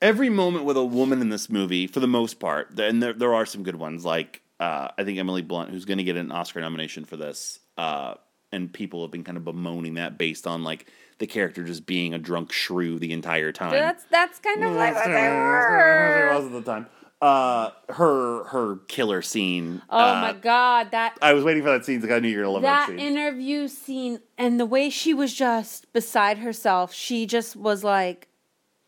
every 0.00 0.28
moment 0.30 0.64
with 0.64 0.76
a 0.76 0.84
woman 0.84 1.20
in 1.20 1.28
this 1.28 1.48
movie, 1.48 1.86
for 1.86 2.00
the 2.00 2.06
most 2.08 2.40
part, 2.40 2.78
and 2.78 3.02
there 3.02 3.12
there 3.12 3.34
are 3.34 3.46
some 3.46 3.62
good 3.62 3.76
ones. 3.76 4.04
Like 4.04 4.42
uh, 4.60 4.88
I 4.96 5.04
think 5.04 5.18
Emily 5.18 5.42
Blunt, 5.42 5.70
who's 5.70 5.84
going 5.84 5.98
to 5.98 6.04
get 6.04 6.16
an 6.16 6.30
Oscar 6.32 6.60
nomination 6.60 7.04
for 7.04 7.16
this, 7.16 7.58
uh, 7.78 8.14
and 8.52 8.72
people 8.72 9.02
have 9.02 9.10
been 9.10 9.24
kind 9.24 9.36
of 9.38 9.44
bemoaning 9.44 9.94
that 9.94 10.18
based 10.18 10.46
on 10.46 10.62
like 10.64 10.86
the 11.18 11.26
character 11.26 11.64
just 11.64 11.86
being 11.86 12.14
a 12.14 12.18
drunk 12.18 12.52
shrew 12.52 12.98
the 12.98 13.12
entire 13.12 13.52
time. 13.52 13.72
That's 13.72 14.04
that's 14.10 14.38
kind 14.40 14.62
of 14.64 14.72
like 14.74 14.94
what 14.94 15.04
they 15.06 15.12
She 15.12 15.16
were. 15.28 16.30
was 16.34 16.46
at 16.46 16.52
the 16.52 16.62
time. 16.62 16.86
Uh, 17.22 17.70
her 17.88 18.42
her 18.48 18.76
killer 18.88 19.22
scene. 19.22 19.80
Oh 19.88 19.96
uh, 19.98 20.20
my 20.20 20.32
god, 20.32 20.90
that 20.90 21.16
I 21.22 21.34
was 21.34 21.44
waiting 21.44 21.62
for 21.62 21.70
that 21.70 21.84
scene 21.84 22.00
because 22.00 22.16
I 22.16 22.18
knew 22.18 22.28
you 22.28 22.38
were 22.38 22.42
gonna 22.42 22.52
love 22.54 22.62
that, 22.62 22.88
that 22.88 22.88
scene. 22.88 22.98
interview 22.98 23.68
scene 23.68 24.18
and 24.36 24.58
the 24.58 24.66
way 24.66 24.90
she 24.90 25.14
was 25.14 25.32
just 25.32 25.92
beside 25.92 26.38
herself. 26.38 26.92
She 26.92 27.24
just 27.26 27.54
was 27.54 27.84
like, 27.84 28.26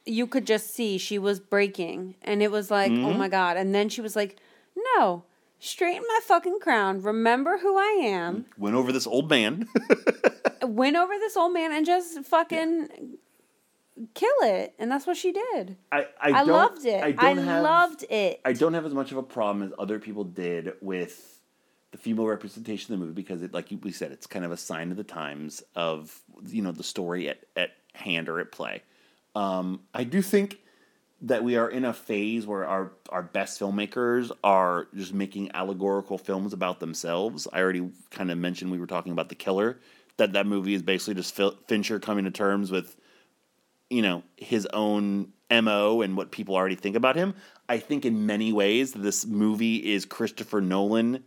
you 0.05 0.27
could 0.27 0.49
just 0.49 0.75
see 0.75 0.99
she 0.99 1.17
was 1.17 1.39
breaking, 1.39 2.17
and 2.23 2.43
it 2.43 2.51
was 2.51 2.73
like, 2.73 2.91
Mm-hmm. 2.91 3.05
oh 3.07 3.15
my 3.15 3.29
god. 3.29 3.57
And 3.57 3.73
then 3.73 3.89
she 3.89 4.01
was 4.01 4.17
like, 4.17 4.37
no, 4.97 5.23
straighten 5.61 6.03
my 6.09 6.19
fucking 6.25 6.59
crown. 6.61 7.03
Remember 7.03 7.59
who 7.59 7.77
I 7.79 8.01
am. 8.03 8.47
Went 8.59 8.75
over 8.75 8.91
this 8.91 9.07
old 9.07 9.31
man. 9.31 9.69
Went 10.63 10.97
over 10.97 11.15
this 11.21 11.37
old 11.37 11.53
man 11.55 11.71
and 11.73 11.87
just 11.87 12.25
fucking 12.25 12.89
kill 14.15 14.37
it, 14.43 14.75
and 14.79 14.91
that's 14.91 15.07
what 15.07 15.17
she 15.17 15.33
did. 15.33 15.77
I 15.93 16.07
I, 16.21 16.31
I, 16.31 16.43
loved 16.43 16.85
it. 16.85 17.03
I 17.03 17.07
I, 17.07 17.13
don't 17.13 17.39
have, 17.39 17.63
loved 17.63 18.05
it. 18.11 18.41
I 18.45 18.53
don't 18.53 18.75
have 18.75 18.87
as 18.87 18.95
much 18.95 19.13
of 19.13 19.19
a 19.19 19.23
problem 19.23 19.67
as 19.67 19.73
other 19.79 19.99
people 19.99 20.25
did 20.25 20.73
with 20.81 21.41
the 21.93 21.99
female 21.99 22.27
representation 22.27 22.93
of 22.93 22.99
the 22.99 23.07
movie 23.07 23.15
because 23.15 23.43
it, 23.43 23.55
like 23.55 23.69
we 23.83 23.93
said, 23.93 24.11
it's 24.11 24.27
kind 24.27 24.45
of 24.45 24.51
a 24.51 24.57
sign 24.57 24.91
of 24.91 24.97
the 24.97 25.05
times 25.05 25.63
of 25.75 26.21
you 26.47 26.63
know 26.63 26.73
the 26.73 26.83
story 26.83 27.29
at, 27.29 27.39
at 27.57 27.71
hand 27.93 28.29
or 28.29 28.41
at 28.41 28.51
play. 28.51 28.83
Um, 29.35 29.81
I 29.93 30.05
do 30.05 30.23
think 30.23 30.59
that 31.23 31.43
we 31.43 31.57
are 31.57 31.71
in 31.71 31.85
a 31.85 31.93
phase 31.93 32.47
where 32.47 32.67
our 32.67 32.93
our 33.09 33.23
best 33.23 33.61
filmmakers 33.61 34.31
are 34.43 34.89
just 34.95 35.15
making 35.15 35.51
allegorical 35.55 36.19
films 36.19 36.53
about 36.53 36.81
themselves. 36.81 37.47
I 37.53 37.61
already 37.61 37.89
kind 38.11 38.31
of 38.31 38.39
mentioned 38.39 38.71
we 38.71 38.79
were 38.79 38.87
talking 38.87 39.13
about 39.13 39.29
the 39.29 39.35
killer. 39.35 39.79
That 40.17 40.33
that 40.33 40.47
movie 40.47 40.75
is 40.75 40.83
basically 40.83 41.15
just 41.15 41.41
Fincher 41.67 41.99
coming 41.99 42.25
to 42.25 42.31
terms 42.31 42.71
with 42.71 42.97
you 43.95 44.03
know 44.03 44.23
his 44.37 44.67
own 44.73 45.33
mo 45.51 46.01
and 46.03 46.17
what 46.17 46.33
people 46.33 46.55
already 46.57 46.75
think 46.75 46.97
about 46.97 47.15
him 47.17 47.33
i 47.69 47.79
think 47.79 48.05
in 48.05 48.27
many 48.27 48.53
ways 48.53 48.93
this 48.93 49.25
movie 49.25 49.77
is 49.77 50.05
christopher 50.05 50.61
nolan 50.61 51.23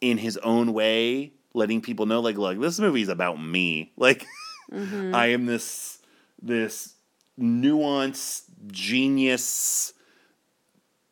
in 0.00 0.16
his 0.18 0.36
own 0.38 0.72
way 0.72 1.32
letting 1.54 1.80
people 1.80 2.06
know 2.06 2.20
like 2.20 2.36
look 2.36 2.60
this 2.60 2.78
movie's 2.78 3.08
about 3.08 3.42
me 3.42 3.92
like 3.96 4.26
Mm-hmm. 4.72 5.14
i 5.14 5.26
am 5.26 5.44
this 5.44 5.98
this 6.40 6.94
nuanced 7.38 8.44
genius 8.68 9.92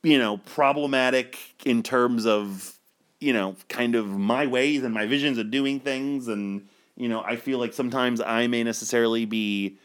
you 0.02 0.18
know 0.18 0.38
problematic 0.38 1.36
in 1.66 1.82
terms 1.82 2.24
of 2.26 2.78
you 3.18 3.32
know 3.34 3.56
kind 3.68 3.94
of 3.96 4.06
my 4.06 4.46
ways 4.46 4.82
and 4.82 4.94
my 4.94 5.06
visions 5.06 5.36
of 5.36 5.50
doing 5.50 5.78
things 5.78 6.26
and 6.28 6.66
you 6.96 7.08
know 7.08 7.22
i 7.22 7.36
feel 7.36 7.58
like 7.58 7.74
sometimes 7.74 8.20
i 8.22 8.46
may 8.46 8.62
necessarily 8.64 9.26
be 9.26 9.76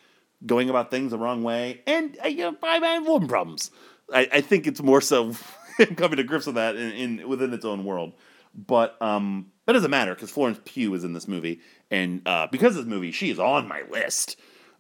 going 0.45 0.69
about 0.69 0.91
things 0.91 1.11
the 1.11 1.17
wrong 1.17 1.43
way 1.43 1.81
and 1.87 2.17
uh, 2.23 2.27
you 2.27 2.37
know, 2.37 2.55
I, 2.63 2.77
I 2.77 2.87
have 2.93 3.07
woman 3.07 3.27
problems 3.27 3.71
I, 4.13 4.27
I 4.31 4.41
think 4.41 4.67
it's 4.67 4.81
more 4.81 5.01
so 5.01 5.33
coming 5.95 6.17
to 6.17 6.23
grips 6.23 6.45
with 6.45 6.55
that 6.55 6.75
in, 6.75 6.91
in 6.91 7.27
within 7.29 7.53
its 7.53 7.65
own 7.65 7.85
world 7.85 8.13
but 8.53 9.01
um 9.01 9.51
that 9.65 9.73
doesn't 9.73 9.91
matter 9.91 10.13
because 10.13 10.31
florence 10.31 10.59
pugh 10.65 10.93
is 10.93 11.03
in 11.03 11.13
this 11.13 11.27
movie 11.27 11.61
and 11.91 12.21
uh 12.25 12.47
because 12.51 12.75
of 12.75 12.85
this 12.85 12.91
movie 12.91 13.11
she 13.11 13.29
is 13.29 13.39
on 13.39 13.67
my 13.67 13.81
list 13.89 14.37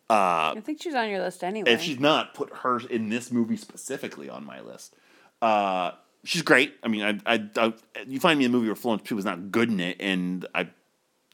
uh 0.09 0.53
I 0.55 0.61
think 0.63 0.81
she's 0.81 0.93
on 0.93 1.09
your 1.09 1.19
list 1.19 1.43
anyway. 1.43 1.71
if 1.71 1.81
she's 1.81 1.99
not, 1.99 2.35
put 2.35 2.53
her 2.57 2.79
in 2.79 3.09
this 3.09 3.31
movie 3.31 3.57
specifically 3.57 4.29
on 4.29 4.45
my 4.45 4.61
list. 4.61 4.95
Uh, 5.41 5.91
she's 6.23 6.43
great. 6.43 6.75
I 6.83 6.87
mean, 6.89 7.01
I, 7.25 7.33
I, 7.33 7.49
I, 7.57 7.73
you 8.05 8.19
find 8.19 8.37
me 8.37 8.45
a 8.45 8.49
movie 8.49 8.67
where 8.67 8.75
Florence 8.75 9.01
Pugh 9.03 9.15
was 9.15 9.25
not 9.25 9.51
good 9.51 9.69
in 9.69 9.79
it, 9.79 9.97
and 9.99 10.45
I, 10.53 10.69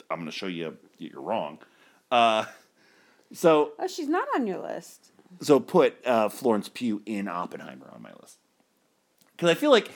I'm 0.10 0.20
going 0.20 0.26
to 0.26 0.32
show 0.32 0.48
you 0.48 0.78
you're 0.98 1.22
wrong. 1.22 1.60
Uh, 2.10 2.46
so, 3.34 3.72
oh, 3.80 3.88
she's 3.88 4.08
not 4.10 4.28
on 4.36 4.48
your 4.48 4.60
list. 4.60 5.12
so 5.42 5.60
put 5.60 5.96
uh, 6.06 6.30
Florence 6.30 6.70
Pugh 6.70 7.02
in 7.06 7.28
Oppenheimer 7.28 7.90
on 7.94 8.02
my 8.02 8.12
list 8.22 8.38
because 9.36 9.50
I 9.50 9.54
feel 9.54 9.72
like, 9.72 9.90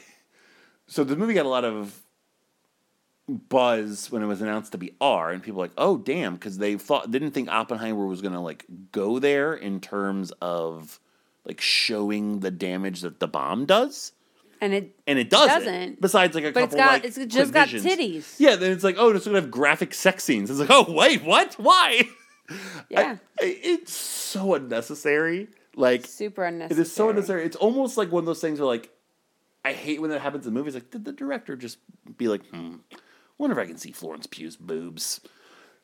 so 0.88 1.04
the 1.04 1.16
movie 1.16 1.34
got 1.34 1.46
a 1.46 1.50
lot 1.50 1.66
of 1.66 2.02
buzz 3.28 4.12
when 4.12 4.22
it 4.22 4.28
was 4.28 4.42
announced 4.42 4.72
to 4.74 4.78
be 4.78 4.94
R, 5.02 5.32
and 5.32 5.42
people 5.42 5.60
were 5.60 5.66
like, 5.66 5.74
oh 5.78 5.98
damn, 5.98 6.36
because 6.36 6.58
they 6.58 6.78
thought 6.78 7.10
didn't 7.12 7.32
think 7.32 7.50
Oppenheimer 7.50 8.06
was 8.06 8.22
gonna 8.22 8.42
like 8.42 8.66
go 8.92 9.20
there 9.20 9.54
in 9.56 9.80
terms 9.82 10.32
of 10.42 11.00
like 11.46 11.60
showing 11.62 12.40
the 12.40 12.52
damage 12.52 13.02
that 13.02 13.20
the 13.20 13.28
bomb 13.28 13.66
does, 13.66 14.12
And 14.62 14.74
it 14.74 14.96
and 15.08 15.18
it 15.20 15.30
doesn't. 15.30 15.50
doesn't. 15.66 16.02
Besides, 16.02 16.36
like 16.36 16.44
a 16.44 16.52
But 16.52 16.62
couple 16.62 16.76
it's 16.78 16.86
got- 16.86 16.94
like 16.94 17.06
it's 17.06 17.34
just 17.34 17.52
got 17.54 17.68
visions. 17.70 17.86
titties. 18.00 18.36
Yeah, 18.40 18.56
then 18.56 18.72
it's 18.72 18.84
like, 18.84 18.96
oh, 18.98 19.10
it's 19.12 19.26
gonna 19.26 19.42
have 19.42 19.52
graphic 19.52 19.94
sex 19.94 20.24
scenes. 20.24 20.50
It's 20.52 20.60
like, 20.60 20.70
oh 20.72 20.92
wait, 20.92 21.24
what? 21.24 21.56
Why? 21.56 22.08
yeah, 22.90 23.18
I- 23.42 23.44
I- 23.44 23.60
it's 23.64 23.94
so 23.94 24.54
unnecessary. 24.56 25.48
Like 25.76 26.06
super 26.06 26.46
unnecessary. 26.46 26.82
is 26.84 26.92
so 26.94 27.10
unnecessary. 27.10 27.44
It's 27.46 27.56
almost 27.58 27.98
like 27.98 28.12
one 28.12 28.22
of 28.22 28.26
those 28.26 28.40
things 28.42 28.60
where 28.60 28.68
like 28.68 28.90
I 29.66 29.74
hate 29.74 30.00
when 30.00 30.10
that 30.12 30.22
happens 30.22 30.46
in 30.48 30.54
movies. 30.54 30.74
Like, 30.76 30.92
did 30.92 31.06
the 31.06 31.12
director 31.12 31.56
just 31.56 31.80
be 32.18 32.28
like, 32.28 32.46
hmm, 32.48 32.76
wonder 33.38 33.60
if 33.60 33.64
I 33.64 33.68
can 33.68 33.78
see 33.78 33.92
Florence 33.92 34.28
Pugh's 34.28 34.56
boobs? 34.56 35.22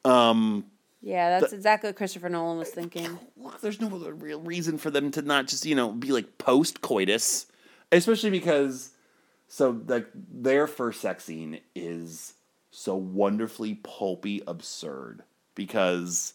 Um, 0.06 0.66
Yeah, 1.02 1.40
that's 1.40 1.52
exactly 1.52 1.90
what 1.90 1.96
Christopher 1.96 2.30
Nolan 2.30 2.58
was 2.60 2.70
thinking. 2.70 3.20
look, 3.36 3.60
there's 3.62 3.82
no 3.82 3.88
other 3.94 4.14
real 4.14 4.40
reason 4.40 4.78
for 4.78 4.92
them 4.92 5.12
to 5.12 5.22
not 5.24 5.48
just 5.48 5.66
you 5.66 5.76
know 5.76 5.92
be 5.92 6.12
like 6.12 6.38
post 6.38 6.82
coitus, 6.82 7.48
especially 7.92 8.30
because 8.30 8.92
so 9.48 9.82
like 9.88 10.08
their 10.14 10.68
first 10.68 11.02
sex 11.02 11.26
scene 11.26 11.60
is 11.76 12.34
so 12.70 12.96
wonderfully 12.96 13.76
pulpy 13.84 14.42
absurd 14.48 15.24
because 15.56 16.34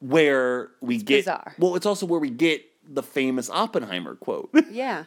where 0.00 0.70
we 0.80 0.98
get 0.98 1.20
bizarre. 1.20 1.54
well 1.58 1.74
it's 1.74 1.86
also 1.86 2.06
where 2.06 2.20
we 2.20 2.30
get 2.30 2.62
the 2.88 3.02
famous 3.02 3.50
Oppenheimer 3.50 4.14
quote 4.14 4.50
Yeah, 4.70 5.04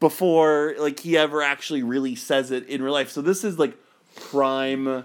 before 0.00 0.74
like 0.78 1.00
he 1.00 1.16
ever 1.16 1.42
actually 1.42 1.82
really 1.82 2.14
says 2.14 2.50
it 2.50 2.66
in 2.68 2.82
real 2.82 2.92
life. 2.92 3.10
So 3.10 3.22
this 3.22 3.44
is 3.44 3.58
like 3.58 3.76
prime 4.16 5.04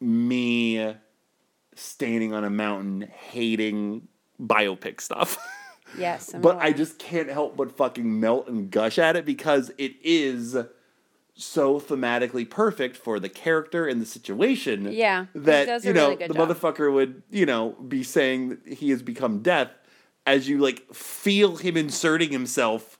me 0.00 0.94
standing 1.74 2.34
on 2.34 2.44
a 2.44 2.50
mountain 2.50 3.08
hating 3.12 4.08
biopic 4.40 5.00
stuff. 5.00 5.38
yes. 5.98 6.34
I'm 6.34 6.40
but 6.42 6.58
I 6.58 6.72
just 6.72 6.98
can't 6.98 7.30
help 7.30 7.56
but 7.56 7.76
fucking 7.76 8.20
melt 8.20 8.48
and 8.48 8.70
gush 8.70 8.98
at 8.98 9.16
it 9.16 9.24
because 9.24 9.70
it 9.78 9.94
is 10.02 10.56
so 11.40 11.80
thematically 11.80 12.48
perfect 12.48 12.96
for 12.96 13.18
the 13.20 13.28
character 13.28 13.86
and 13.86 14.00
the 14.00 14.06
situation. 14.06 14.90
Yeah, 14.92 15.26
That 15.34 15.84
you 15.84 15.92
know 15.92 16.04
really 16.10 16.16
good 16.16 16.30
the 16.30 16.34
job. 16.34 16.48
motherfucker 16.48 16.92
would 16.92 17.22
you 17.30 17.46
know 17.46 17.70
be 17.88 18.02
saying 18.02 18.48
that 18.50 18.66
he 18.74 18.90
has 18.90 19.02
become 19.02 19.40
death 19.42 19.70
as 20.26 20.48
you 20.48 20.58
like 20.58 20.92
feel 20.94 21.56
him 21.56 21.76
inserting 21.76 22.30
himself 22.30 22.98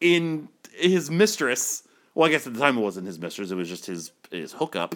in 0.00 0.48
his 0.72 1.10
mistress. 1.10 1.82
Well, 2.14 2.28
I 2.28 2.32
guess 2.32 2.46
at 2.46 2.54
the 2.54 2.60
time 2.60 2.78
it 2.78 2.80
wasn't 2.80 3.06
his 3.06 3.18
mistress; 3.18 3.50
it 3.50 3.54
was 3.54 3.68
just 3.68 3.86
his 3.86 4.12
his 4.30 4.52
hookup. 4.52 4.94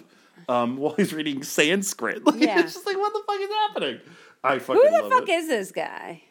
Um, 0.49 0.77
while 0.81 0.93
he's 0.95 1.13
reading 1.13 1.43
Sanskrit, 1.43 2.23
like, 2.25 2.39
Yeah. 2.41 2.59
it's 2.59 2.73
just 2.73 2.85
like 2.85 2.97
what 2.97 3.13
the 3.13 3.21
fuck 3.25 3.39
is 3.41 3.49
happening? 3.49 3.99
I 4.43 4.59
fucking 4.59 4.81
Who 4.81 5.03
the 5.03 5.09
fuck 5.09 5.29
it. 5.29 5.31
is 5.31 5.47
this 5.47 5.71
guy? 5.71 6.21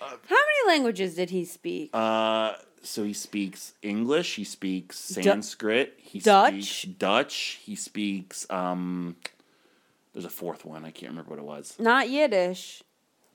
How 0.00 0.06
many 0.30 0.68
languages 0.68 1.14
did 1.14 1.30
he 1.30 1.44
speak? 1.44 1.90
Uh, 1.92 2.54
so 2.82 3.04
he 3.04 3.12
speaks 3.12 3.74
English. 3.82 4.36
He 4.36 4.44
speaks 4.44 4.98
Sanskrit. 4.98 5.94
he 5.98 6.18
Dutch? 6.20 6.52
speaks 6.52 6.82
Dutch. 6.98 7.34
He 7.62 7.74
speaks. 7.76 8.46
Um, 8.50 9.16
there's 10.12 10.24
a 10.24 10.30
fourth 10.30 10.64
one. 10.64 10.84
I 10.84 10.90
can't 10.90 11.10
remember 11.12 11.30
what 11.30 11.38
it 11.38 11.44
was. 11.44 11.74
Not 11.78 12.08
Yiddish. 12.10 12.82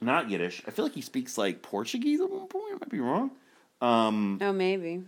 Not 0.02 0.30
Yiddish. 0.30 0.62
I 0.68 0.72
feel 0.72 0.86
like 0.86 0.94
he 0.96 1.02
speaks 1.02 1.38
like 1.38 1.62
Portuguese 1.62 2.20
at 2.22 2.30
one 2.30 2.48
point. 2.48 2.66
I 2.70 2.74
might 2.74 2.90
be 2.90 3.00
wrong. 3.00 3.32
Um, 3.82 4.40
Oh, 4.42 4.52
maybe. 4.52 5.04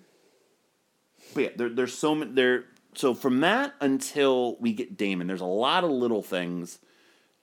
but 1.33 1.43
yeah, 1.43 1.49
there, 1.55 1.69
there's 1.69 1.93
so 1.97 2.15
many 2.15 2.31
there. 2.31 2.65
So 2.95 3.13
from 3.13 3.41
that 3.41 3.73
until 3.81 4.55
we 4.59 4.73
get 4.73 4.97
Damon, 4.97 5.27
there's 5.27 5.41
a 5.41 5.45
lot 5.45 5.83
of 5.83 5.91
little 5.91 6.23
things, 6.23 6.79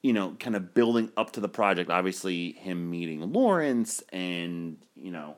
you 0.03 0.13
know, 0.13 0.35
kind 0.41 0.57
of 0.57 0.75
building 0.75 1.11
up 1.17 1.33
to 1.33 1.41
the 1.41 1.49
project. 1.49 1.91
Obviously, 1.91 2.53
him 2.53 2.91
meeting 2.91 3.33
Lawrence, 3.33 4.03
and 4.13 4.79
you 4.97 5.11
know, 5.13 5.37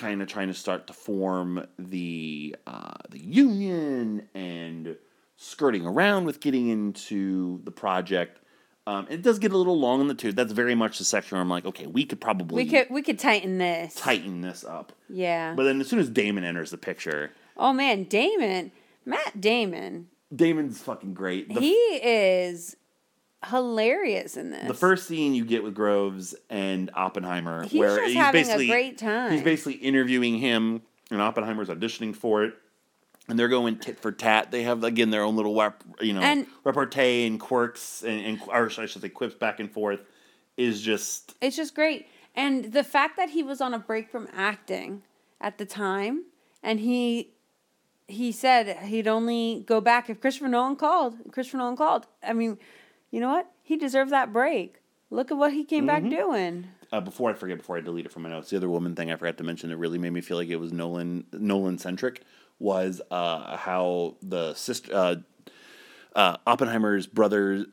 kind 0.00 0.22
of 0.22 0.28
trying 0.28 0.48
to 0.48 0.54
start 0.54 0.86
to 0.86 0.92
form 0.92 1.66
the 1.78 2.56
uh, 2.66 2.94
the 3.10 3.18
union 3.18 4.26
and 4.34 4.96
skirting 5.36 5.86
around 5.86 6.24
with 6.24 6.40
getting 6.40 6.68
into 6.68 7.60
the 7.64 7.70
project. 7.70 8.38
Um, 8.86 9.06
it 9.10 9.22
does 9.22 9.38
get 9.38 9.52
a 9.52 9.58
little 9.58 9.78
long 9.78 10.00
in 10.00 10.08
the 10.08 10.14
tooth. 10.14 10.34
That's 10.34 10.52
very 10.52 10.74
much 10.74 10.98
the 10.98 11.04
section 11.04 11.36
where 11.36 11.42
I'm 11.42 11.50
like, 11.50 11.66
okay, 11.66 11.86
we 11.86 12.04
could 12.06 12.20
probably 12.20 12.64
We 12.64 12.70
could 12.70 12.88
we 12.90 13.02
could 13.02 13.18
tighten 13.18 13.58
this. 13.58 13.94
tighten 13.94 14.40
this 14.40 14.64
up. 14.64 14.92
Yeah. 15.08 15.54
But 15.54 15.64
then 15.64 15.80
as 15.80 15.88
soon 15.88 15.98
as 15.98 16.08
Damon 16.08 16.44
enters 16.44 16.70
the 16.70 16.78
picture, 16.78 17.32
oh 17.56 17.72
man, 17.72 18.04
Damon, 18.04 18.72
Matt 19.04 19.40
Damon, 19.40 20.08
Damon's 20.34 20.80
fucking 20.80 21.12
great. 21.14 21.52
The, 21.52 21.60
he 21.60 21.72
is 21.72 22.76
hilarious 23.48 24.36
in 24.36 24.50
this. 24.50 24.66
the 24.68 24.74
first 24.74 25.06
scene 25.06 25.34
you 25.34 25.44
get 25.44 25.62
with 25.62 25.74
Groves 25.74 26.34
and 26.48 26.90
Oppenheimer, 26.94 27.64
He's 27.64 27.78
where 27.78 27.96
just 27.96 28.08
he's 28.08 28.16
having 28.16 28.42
a 28.42 28.44
basically 28.44 28.66
great 28.68 28.98
time. 28.98 29.32
he's 29.32 29.42
basically 29.42 29.74
interviewing 29.74 30.38
him, 30.38 30.82
and 31.10 31.20
Oppenheimer's 31.20 31.68
auditioning 31.68 32.14
for 32.14 32.44
it, 32.44 32.54
and 33.28 33.38
they're 33.38 33.48
going 33.48 33.78
tit 33.78 33.98
for 33.98 34.12
tat. 34.12 34.50
They 34.50 34.62
have 34.64 34.84
again 34.84 35.10
their 35.10 35.22
own 35.22 35.36
little 35.36 35.58
rep, 35.58 35.82
you 36.00 36.12
know 36.12 36.20
And- 36.20 36.46
repartee 36.64 37.26
and 37.26 37.40
quirks 37.40 38.02
and, 38.02 38.20
and 38.24 38.40
or 38.48 38.66
I 38.66 38.86
should 38.86 39.02
say 39.02 39.08
quips 39.08 39.34
back 39.34 39.60
and 39.60 39.70
forth. 39.70 40.00
Is 40.56 40.82
just 40.82 41.34
It's 41.40 41.56
just 41.56 41.74
great. 41.74 42.06
And 42.36 42.72
the 42.72 42.84
fact 42.84 43.16
that 43.16 43.30
he 43.30 43.42
was 43.42 43.60
on 43.62 43.72
a 43.72 43.78
break 43.78 44.10
from 44.10 44.28
acting 44.34 45.02
at 45.40 45.56
the 45.56 45.64
time 45.64 46.24
and 46.62 46.80
he 46.80 47.30
he 48.06 48.30
said 48.32 48.76
he'd 48.86 49.08
only 49.08 49.64
go 49.66 49.80
back 49.80 50.10
if 50.10 50.20
Christopher 50.20 50.48
Nolan 50.48 50.76
called. 50.76 51.14
Christopher 51.32 51.58
Nolan 51.58 51.76
called. 51.76 52.06
I 52.22 52.32
mean, 52.34 52.58
you 53.10 53.20
know 53.20 53.30
what? 53.30 53.50
He 53.62 53.76
deserved 53.76 54.10
that 54.12 54.32
break. 54.32 54.76
Look 55.10 55.30
at 55.30 55.36
what 55.36 55.52
he 55.52 55.64
came 55.64 55.86
Mm-hmm. 55.86 56.08
back 56.08 56.18
doing. 56.18 56.66
uh, 56.92 57.00
before 57.00 57.30
I 57.30 57.34
forget, 57.34 57.58
before 57.58 57.76
I 57.76 57.80
delete 57.80 58.06
it 58.06 58.12
from 58.12 58.22
my 58.22 58.28
notes, 58.30 58.50
the 58.50 58.56
other 58.56 58.68
woman 58.68 58.94
thing 58.94 59.10
I 59.10 59.16
forgot 59.16 59.38
to 59.38 59.44
mention 59.44 59.70
that 59.70 59.76
really 59.76 59.98
made 59.98 60.12
me 60.12 60.20
feel 60.20 60.36
like 60.36 60.48
it 60.48 60.56
was 60.56 60.72
Nolan 60.72 61.24
Nolan 61.32 61.78
centric 61.78 62.22
was 62.58 63.00
uh, 63.10 63.56
how 63.56 64.16
the 64.22 64.54
sister 64.54 64.92
uh, 64.94 65.14
uh, 66.14 66.36
Oppenheimer's 66.46 67.06
brother. 67.06 67.66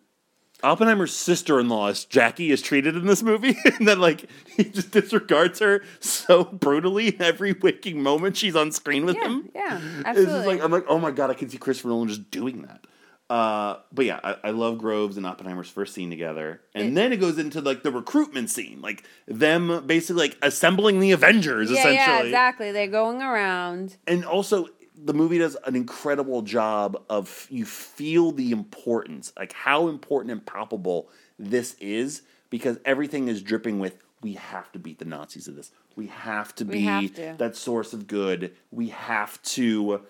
Oppenheimer's 0.63 1.15
sister-in-law 1.15 1.89
is 1.89 2.03
Jackie 2.05 2.49
is 2.49 2.63
treated 2.63 2.95
in 2.95 3.05
this 3.05 3.21
movie, 3.21 3.55
and 3.65 3.87
then 3.87 3.99
like 3.99 4.27
he 4.55 4.63
just 4.63 4.89
disregards 4.89 5.59
her 5.59 5.83
so 5.99 6.43
brutally 6.45 7.15
every 7.19 7.53
waking 7.53 8.01
moment 8.01 8.35
she's 8.37 8.55
on 8.55 8.71
screen 8.71 9.05
with 9.05 9.15
Yeah, 9.17 9.27
him. 9.27 9.49
yeah, 9.53 9.79
It's 10.07 10.19
just 10.31 10.47
like 10.47 10.63
I'm 10.63 10.71
like, 10.71 10.85
oh 10.87 10.97
my 10.97 11.11
god, 11.11 11.29
I 11.29 11.35
can 11.35 11.47
see 11.47 11.59
Christopher 11.59 11.89
Nolan 11.89 12.07
just 12.07 12.31
doing 12.31 12.63
that. 12.63 12.85
Uh, 13.29 13.77
but 13.91 14.05
yeah, 14.05 14.19
I, 14.23 14.35
I 14.45 14.49
love 14.51 14.77
Groves 14.77 15.17
and 15.17 15.25
Oppenheimer's 15.25 15.69
first 15.69 15.93
scene 15.93 16.09
together, 16.09 16.61
and 16.73 16.89
It- 16.89 16.95
then 16.95 17.11
it 17.11 17.17
goes 17.17 17.37
into 17.37 17.59
like 17.61 17.83
the 17.83 17.91
recruitment 17.91 18.49
scene, 18.49 18.79
like 18.81 19.03
them 19.27 19.83
basically 19.85 20.21
like 20.29 20.37
assembling 20.41 20.99
the 21.01 21.11
Avengers, 21.11 21.69
yeah, 21.69 21.79
essentially. 21.79 21.95
yeah, 21.95 22.23
exactly. 22.23 22.71
They're 22.71 22.87
going 22.87 23.21
around. 23.21 23.97
And 24.07 24.23
also, 24.23 24.69
the 24.95 25.13
movie 25.13 25.39
does 25.39 25.57
an 25.65 25.75
incredible 25.75 26.41
job 26.41 27.03
of 27.09 27.47
you 27.49 27.65
feel 27.65 28.31
the 28.31 28.51
importance, 28.51 29.33
like 29.37 29.51
how 29.51 29.89
important 29.89 30.31
and 30.31 30.45
palpable 30.45 31.09
this 31.37 31.75
is, 31.81 32.21
because 32.49 32.79
everything 32.85 33.27
is 33.27 33.41
dripping 33.41 33.79
with 33.79 33.97
we 34.21 34.33
have 34.33 34.71
to 34.71 34.79
beat 34.79 34.97
the 34.97 35.05
Nazis 35.05 35.47
of 35.47 35.55
this. 35.55 35.69
We 35.95 36.07
have 36.07 36.55
to 36.55 36.65
We 36.65 36.71
be 36.75 36.81
have 36.85 37.13
to. 37.15 37.35
that 37.37 37.55
source 37.55 37.93
of 37.93 38.07
good. 38.07 38.51
We 38.71 38.87
have 38.89 39.39
to 39.43 40.01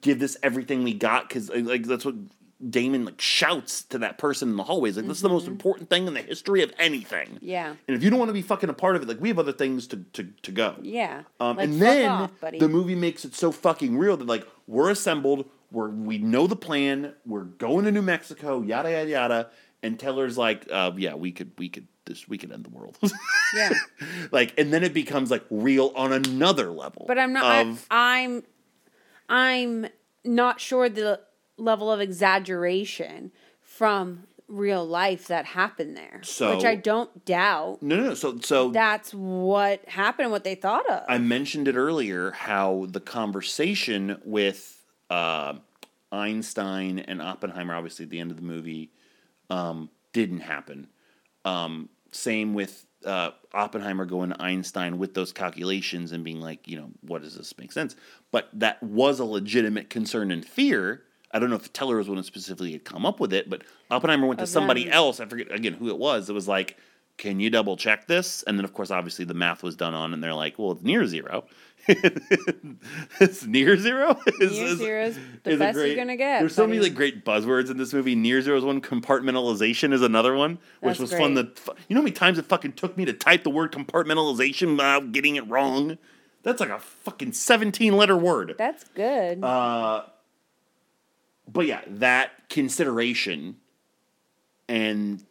give 0.00 0.18
this 0.18 0.36
everything 0.42 0.82
we 0.84 0.94
got 0.94 1.28
because 1.28 1.50
like 1.50 1.84
that's 1.84 2.04
what 2.04 2.14
Damon 2.70 3.04
like 3.04 3.20
shouts 3.20 3.82
to 3.82 3.98
that 3.98 4.16
person 4.16 4.48
in 4.50 4.56
the 4.56 4.62
hallways 4.64 4.96
like 4.96 5.06
this 5.06 5.18
is 5.18 5.22
the 5.22 5.28
most 5.28 5.46
important 5.46 5.90
thing 5.90 6.06
in 6.06 6.14
the 6.14 6.22
history 6.22 6.62
of 6.62 6.72
anything. 6.78 7.38
Yeah. 7.42 7.74
And 7.86 7.96
if 7.96 8.02
you 8.02 8.10
don't 8.10 8.18
want 8.18 8.30
to 8.30 8.34
be 8.34 8.42
fucking 8.42 8.70
a 8.70 8.74
part 8.74 8.96
of 8.96 9.02
it, 9.02 9.08
like 9.08 9.20
we 9.20 9.28
have 9.28 9.38
other 9.38 9.52
things 9.52 9.86
to 9.88 9.98
to, 10.14 10.24
to 10.42 10.52
go. 10.52 10.76
Yeah. 10.80 11.22
Um, 11.40 11.56
Like, 11.56 11.68
and 11.68 11.82
then 11.82 12.10
off, 12.10 12.30
the 12.40 12.68
movie 12.68 12.94
makes 12.94 13.24
it 13.24 13.34
so 13.34 13.52
fucking 13.52 13.98
real 13.98 14.16
that 14.16 14.26
like 14.26 14.46
we're 14.66 14.90
assembled, 14.90 15.46
we're 15.70 15.90
we 15.90 16.18
know 16.18 16.46
the 16.46 16.56
plan, 16.56 17.12
we're 17.26 17.44
going 17.44 17.84
to 17.84 17.92
New 17.92 18.02
Mexico, 18.02 18.62
yada 18.62 18.90
yada 18.90 19.10
yada, 19.10 19.50
and 19.82 19.98
Teller's 19.98 20.38
like, 20.38 20.66
uh, 20.70 20.92
yeah, 20.96 21.14
we 21.14 21.32
could 21.32 21.50
we 21.58 21.68
could 21.68 21.86
this 22.06 22.28
we 22.28 22.38
could 22.38 22.52
end 22.52 22.64
the 22.64 22.70
world. 22.70 22.98
Yeah. 23.54 23.70
like, 24.32 24.52
and 24.58 24.72
then 24.72 24.82
it 24.82 24.92
becomes 24.92 25.30
like 25.30 25.44
real 25.48 25.92
on 25.94 26.12
another 26.12 26.72
level. 26.72 27.04
But 27.06 27.20
I'm 27.20 27.32
not. 27.32 27.44
I, 27.44 27.76
I'm. 27.88 28.42
I'm 29.28 29.86
not 30.24 30.60
sure 30.60 30.88
the 30.88 31.20
level 31.56 31.90
of 31.90 32.00
exaggeration 32.00 33.32
from 33.60 34.24
real 34.46 34.86
life 34.86 35.26
that 35.28 35.46
happened 35.46 35.96
there, 35.96 36.20
So- 36.22 36.54
which 36.56 36.64
I 36.64 36.74
don't 36.74 37.24
doubt. 37.24 37.82
no, 37.82 37.96
no, 37.96 38.02
no. 38.08 38.14
So, 38.14 38.38
so 38.40 38.70
That's 38.70 39.12
what 39.14 39.88
happened. 39.88 40.30
What 40.30 40.44
they 40.44 40.54
thought 40.54 40.88
of. 40.88 41.02
I 41.08 41.18
mentioned 41.18 41.66
it 41.66 41.76
earlier 41.76 42.30
how 42.32 42.86
the 42.90 43.00
conversation 43.00 44.20
with 44.24 44.84
uh, 45.10 45.54
Einstein 46.12 46.98
and 46.98 47.20
Oppenheimer, 47.22 47.74
obviously 47.74 48.04
at 48.04 48.10
the 48.10 48.20
end 48.20 48.30
of 48.30 48.36
the 48.36 48.42
movie, 48.42 48.90
um, 49.50 49.90
didn't 50.12 50.40
happen. 50.40 50.88
Um, 51.44 51.88
same 52.12 52.54
with 52.54 52.86
uh, 53.04 53.30
Oppenheimer 53.52 54.04
going 54.04 54.30
to 54.30 54.42
Einstein 54.42 54.98
with 54.98 55.14
those 55.14 55.32
calculations 55.32 56.12
and 56.12 56.24
being 56.24 56.40
like, 56.40 56.66
you 56.66 56.76
know, 56.76 56.90
what 57.02 57.22
does 57.22 57.36
this 57.36 57.56
make 57.58 57.72
sense? 57.72 57.96
But 58.30 58.48
that 58.54 58.82
was 58.82 59.20
a 59.20 59.24
legitimate 59.24 59.90
concern 59.90 60.30
and 60.30 60.44
fear. 60.44 61.02
I 61.30 61.38
don't 61.38 61.50
know 61.50 61.56
if 61.56 61.72
Teller 61.72 61.96
was 61.96 62.08
one 62.08 62.16
who 62.16 62.22
specifically 62.22 62.72
had 62.72 62.84
come 62.84 63.04
up 63.04 63.20
with 63.20 63.32
it, 63.32 63.50
but 63.50 63.62
Oppenheimer 63.90 64.26
went 64.26 64.40
to 64.40 64.46
somebody 64.46 64.90
else. 64.90 65.20
I 65.20 65.26
forget 65.26 65.52
again 65.52 65.74
who 65.74 65.88
it 65.88 65.98
was. 65.98 66.30
It 66.30 66.32
was 66.32 66.46
like, 66.46 66.76
can 67.16 67.40
you 67.40 67.50
double 67.50 67.76
check 67.76 68.06
this? 68.06 68.42
And 68.44 68.58
then, 68.58 68.64
of 68.64 68.72
course, 68.72 68.90
obviously 68.90 69.24
the 69.24 69.34
math 69.34 69.62
was 69.62 69.76
done 69.76 69.94
on, 69.94 70.12
and 70.12 70.22
they're 70.22 70.34
like, 70.34 70.58
well, 70.58 70.72
it's 70.72 70.82
near 70.82 71.06
zero. 71.06 71.44
it's 73.20 73.44
near 73.44 73.76
zero. 73.76 74.18
Is- 74.40 74.52
Near 74.58 74.76
zero 74.76 75.02
is 75.06 75.18
the 75.42 75.50
is 75.50 75.58
best 75.58 75.78
you're 75.78 75.96
gonna 75.96 76.16
get, 76.16 76.40
There's 76.40 76.54
so 76.54 76.66
many 76.66 76.80
like 76.80 76.94
great 76.94 77.24
buzzwords 77.24 77.70
in 77.70 77.76
this 77.76 77.92
movie. 77.92 78.14
Near 78.14 78.40
zero 78.42 78.56
is 78.58 78.64
one. 78.64 78.80
Compartmentalization 78.80 79.92
is 79.92 80.02
another 80.02 80.34
one, 80.34 80.52
which 80.80 80.98
That's 80.98 81.00
was 81.00 81.12
fun. 81.12 81.34
great. 81.34 81.54
To, 81.56 81.60
fu- 81.62 81.72
you 81.88 81.94
know 81.94 82.00
how 82.00 82.04
many 82.04 82.14
times 82.14 82.38
it 82.38 82.46
fucking 82.46 82.72
took 82.72 82.96
me 82.96 83.04
to 83.04 83.12
type 83.12 83.44
the 83.44 83.50
word 83.50 83.72
compartmentalization 83.72 84.72
without 84.72 85.12
getting 85.12 85.36
it 85.36 85.46
wrong? 85.48 85.98
That's 86.42 86.60
like 86.60 86.70
a 86.70 86.78
fucking 86.78 87.32
17 87.32 87.96
letter 87.96 88.16
word. 88.16 88.54
That's 88.58 88.84
good. 88.94 89.42
Uh, 89.42 90.04
but 91.50 91.66
yeah, 91.66 91.80
that 91.86 92.48
consideration 92.48 93.56
and 94.68 95.24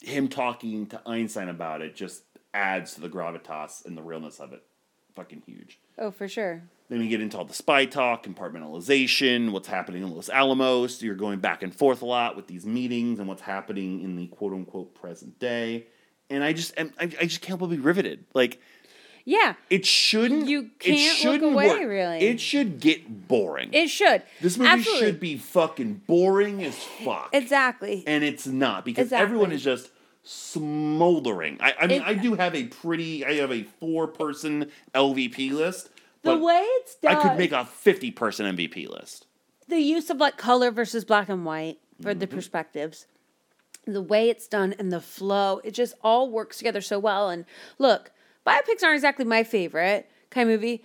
him 0.00 0.28
talking 0.28 0.86
to 0.86 1.00
Einstein 1.06 1.48
about 1.48 1.80
it 1.82 1.94
just 1.94 2.22
adds 2.54 2.94
to 2.94 3.00
the 3.00 3.08
gravitas 3.08 3.84
and 3.86 3.96
the 3.96 4.02
realness 4.02 4.40
of 4.40 4.52
it. 4.52 4.62
Fucking 5.14 5.42
huge. 5.46 5.78
oh, 5.98 6.10
for 6.10 6.26
sure. 6.28 6.62
Then 6.88 6.98
we 7.00 7.08
get 7.08 7.20
into 7.20 7.38
all 7.38 7.44
the 7.44 7.54
spy 7.54 7.86
talk, 7.86 8.24
compartmentalization, 8.24 9.50
what's 9.52 9.68
happening 9.68 10.02
in 10.02 10.10
Los 10.14 10.28
Alamos. 10.28 11.02
You're 11.02 11.14
going 11.14 11.38
back 11.38 11.62
and 11.62 11.74
forth 11.74 12.02
a 12.02 12.06
lot 12.06 12.36
with 12.36 12.46
these 12.46 12.66
meetings 12.66 13.18
and 13.18 13.28
what's 13.28 13.42
happening 13.42 14.02
in 14.02 14.16
the 14.16 14.26
quote 14.28 14.52
unquote 14.52 14.94
present 14.94 15.38
day. 15.38 15.86
And 16.30 16.42
I 16.44 16.52
just, 16.52 16.74
I, 16.78 16.90
I 16.98 17.06
just 17.26 17.40
can't 17.42 17.58
but 17.60 17.66
be 17.66 17.78
riveted. 17.78 18.24
Like 18.34 18.60
Yeah, 19.24 19.54
it 19.70 19.86
shouldn't. 19.86 20.48
You 20.48 20.60
it 20.60 20.78
can't 20.80 20.98
look 20.98 21.16
shouldn't 21.34 21.52
away, 21.54 21.68
work. 21.68 21.80
really. 21.80 22.18
It 22.20 22.40
should 22.40 22.80
get 22.80 23.28
boring. 23.28 23.70
it 23.72 23.88
should. 23.88 24.22
This 24.40 24.56
movie 24.58 24.70
Absolutely. 24.70 25.06
should 25.06 25.20
be 25.20 25.36
fucking 25.38 26.02
boring 26.06 26.62
as 26.64 26.74
fuck. 26.76 27.30
exactly. 27.32 28.02
And 28.06 28.24
it's 28.24 28.46
not 28.46 28.84
because 28.84 29.04
Exactly. 29.06 29.24
everyone 29.24 29.52
is 29.52 29.62
just 29.62 29.90
smoldering. 30.22 31.58
I, 31.60 31.74
I 31.80 31.86
mean, 31.86 32.02
It- 32.02 32.06
I 32.08 32.14
do 32.14 32.34
have 32.34 32.54
a 32.54 32.64
pretty, 32.64 33.24
I 33.24 33.34
have 33.34 33.52
a 33.52 33.62
four 33.64 34.06
person 34.06 34.70
LVP 34.94 35.52
list. 35.52 35.90
the 36.22 36.36
way 36.38 36.60
it's 36.80 36.94
done, 36.96 37.16
I 37.16 37.20
could 37.22 37.36
make 37.38 37.52
a 37.52 37.64
50 37.64 38.10
person 38.12 38.56
MVP 38.56 38.88
list. 38.88 39.26
the 39.68 39.78
use 39.80 40.10
of 40.10 40.18
like 40.18 40.36
color 40.36 40.70
versus 40.70 41.04
black 41.04 41.28
and 41.28 41.44
white 41.44 41.78
for 42.00 42.14
the 42.14 42.26
Mm-hmm. 42.26 42.34
perspectives 42.36 43.06
the 43.84 44.02
way 44.02 44.28
it's 44.30 44.46
done 44.46 44.72
and 44.78 44.92
the 44.92 45.00
flow 45.00 45.60
it 45.64 45.72
just 45.72 45.94
all 46.02 46.30
works 46.30 46.58
together 46.58 46.80
so 46.80 46.98
well 47.00 47.28
and 47.30 47.44
look 47.78 48.12
biopics 48.46 48.82
aren't 48.82 48.94
exactly 48.94 49.24
my 49.24 49.42
favorite 49.42 50.08
kind 50.30 50.48
of 50.48 50.54
movie 50.54 50.84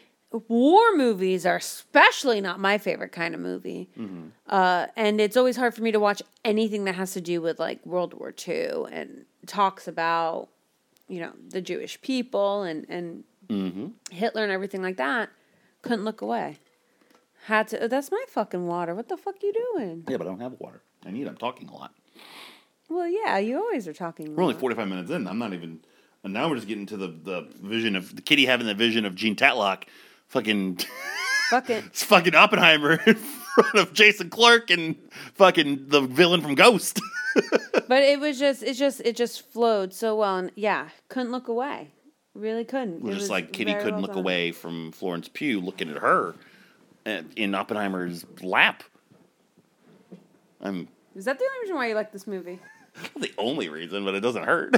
war 0.49 0.95
movies 0.95 1.45
are 1.45 1.55
especially 1.55 2.41
not 2.41 2.59
my 2.59 2.77
favorite 2.77 3.11
kind 3.11 3.33
of 3.33 3.39
movie 3.41 3.89
Mm-hmm. 3.97 4.27
uh, 4.47 4.87
and 4.95 5.21
it's 5.21 5.37
always 5.37 5.55
hard 5.57 5.73
for 5.73 5.81
me 5.81 5.91
to 5.91 5.99
watch 5.99 6.21
anything 6.43 6.83
that 6.85 6.95
has 6.95 7.13
to 7.13 7.21
do 7.21 7.41
with 7.41 7.59
like 7.59 7.85
world 7.85 8.13
war 8.13 8.33
ii 8.47 8.69
and 8.91 9.25
talks 9.45 9.87
about 9.87 10.49
you 11.07 11.19
know 11.21 11.31
the 11.49 11.61
jewish 11.61 11.99
people 12.01 12.63
and 12.63 12.85
and 12.89 13.23
Mm-hmm. 13.49 13.87
hitler 14.11 14.43
and 14.43 14.51
everything 14.51 14.81
like 14.81 14.97
that 14.97 15.29
couldn't 15.81 16.03
look 16.03 16.19
away 16.21 16.57
had 17.45 17.69
to 17.69 17.87
that's 17.87 18.11
my 18.11 18.21
fucking 18.27 18.67
water 18.67 18.93
what 18.93 19.07
the 19.07 19.15
fuck 19.15 19.35
you 19.41 19.53
doing 19.73 20.03
Yeah, 20.09 20.17
but 20.17 20.27
I 20.27 20.29
don't 20.31 20.41
have 20.41 20.55
water. 20.59 20.81
I 21.05 21.11
need. 21.11 21.27
I'm 21.29 21.37
talking 21.37 21.69
a 21.69 21.73
lot. 21.73 21.93
Well, 22.89 23.07
yeah, 23.07 23.37
you 23.37 23.57
always 23.57 23.87
are 23.87 23.93
talking. 23.93 24.35
We're 24.35 24.43
only 24.43 24.55
45 24.55 24.85
minutes 24.89 25.11
in. 25.11 25.27
I'm 25.27 25.37
not 25.39 25.53
even. 25.53 25.79
And 26.25 26.33
now 26.33 26.49
we're 26.49 26.55
just 26.55 26.67
getting 26.67 26.85
to 26.87 26.97
the, 26.97 27.07
the 27.07 27.47
vision 27.61 27.95
of 27.95 28.13
the 28.13 28.21
kitty 28.21 28.45
having 28.45 28.67
the 28.67 28.73
vision 28.73 29.05
of 29.05 29.15
Jean 29.15 29.35
Tatlock, 29.37 29.83
fucking, 30.27 30.79
Fucking 31.49 31.77
it's 31.77 32.03
fucking 32.05 32.35
Oppenheimer 32.35 32.99
in 33.05 33.15
front 33.15 33.75
of 33.75 33.93
Jason 33.93 34.29
Clarke 34.29 34.69
and 34.69 34.95
fucking 35.35 35.87
the 35.87 36.01
villain 36.01 36.41
from 36.41 36.55
Ghost. 36.55 37.01
but 37.87 38.03
it 38.03 38.19
was 38.19 38.37
just, 38.37 38.63
it 38.63 38.73
just, 38.73 39.01
it 39.01 39.15
just 39.15 39.49
flowed 39.51 39.93
so 39.93 40.15
well, 40.15 40.37
and 40.37 40.51
yeah, 40.55 40.89
couldn't 41.09 41.31
look 41.31 41.47
away. 41.47 41.91
Really 42.33 42.65
couldn't. 42.65 42.97
It 42.97 43.07
just 43.07 43.21
was 43.21 43.29
like 43.29 43.51
Kitty 43.51 43.71
very 43.71 43.83
couldn't 43.83 43.95
well 43.95 44.01
look 44.03 44.11
done. 44.11 44.19
away 44.19 44.51
from 44.51 44.91
Florence 44.91 45.27
Pugh 45.27 45.59
looking 45.59 45.89
at 45.89 45.97
her 45.97 46.35
uh, 47.05 47.21
in 47.35 47.55
Oppenheimer's 47.55 48.25
lap. 48.41 48.83
I'm 50.61 50.87
Is 51.15 51.25
that 51.25 51.39
the 51.39 51.45
only 51.45 51.61
reason 51.61 51.75
why 51.75 51.87
you 51.87 51.95
like 51.95 52.11
this 52.11 52.27
movie? 52.27 52.59
not 53.01 53.21
the 53.21 53.33
only 53.37 53.69
reason, 53.69 54.05
but 54.05 54.13
it 54.15 54.19
doesn't 54.19 54.43
hurt. 54.43 54.75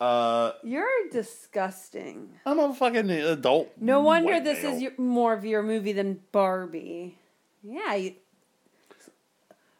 Uh, 0.00 0.52
You're 0.62 1.08
disgusting. 1.10 2.30
I'm 2.46 2.58
a 2.58 2.74
fucking 2.74 3.10
adult. 3.10 3.72
No 3.80 4.00
wonder 4.00 4.40
this 4.40 4.62
male. 4.62 4.74
is 4.74 4.82
your, 4.82 4.92
more 4.98 5.32
of 5.32 5.44
your 5.44 5.62
movie 5.62 5.92
than 5.92 6.20
Barbie. 6.32 7.18
Yeah, 7.62 7.94
you 7.94 8.14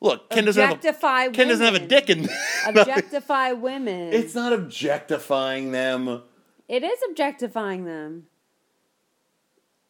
Look, 0.00 0.30
Ken 0.30 0.44
doesn't 0.44 0.62
have 0.62 0.84
a 0.84 1.30
Ken 1.32 1.48
doesn't 1.48 1.64
have 1.64 1.74
a 1.74 1.84
dick 1.84 2.08
in. 2.08 2.28
objectify 2.66 3.52
women. 3.52 4.12
it's 4.12 4.34
not 4.34 4.52
objectifying 4.52 5.72
them. 5.72 6.22
it 6.68 6.84
is 6.84 6.98
objectifying 7.08 7.84
them. 7.84 8.26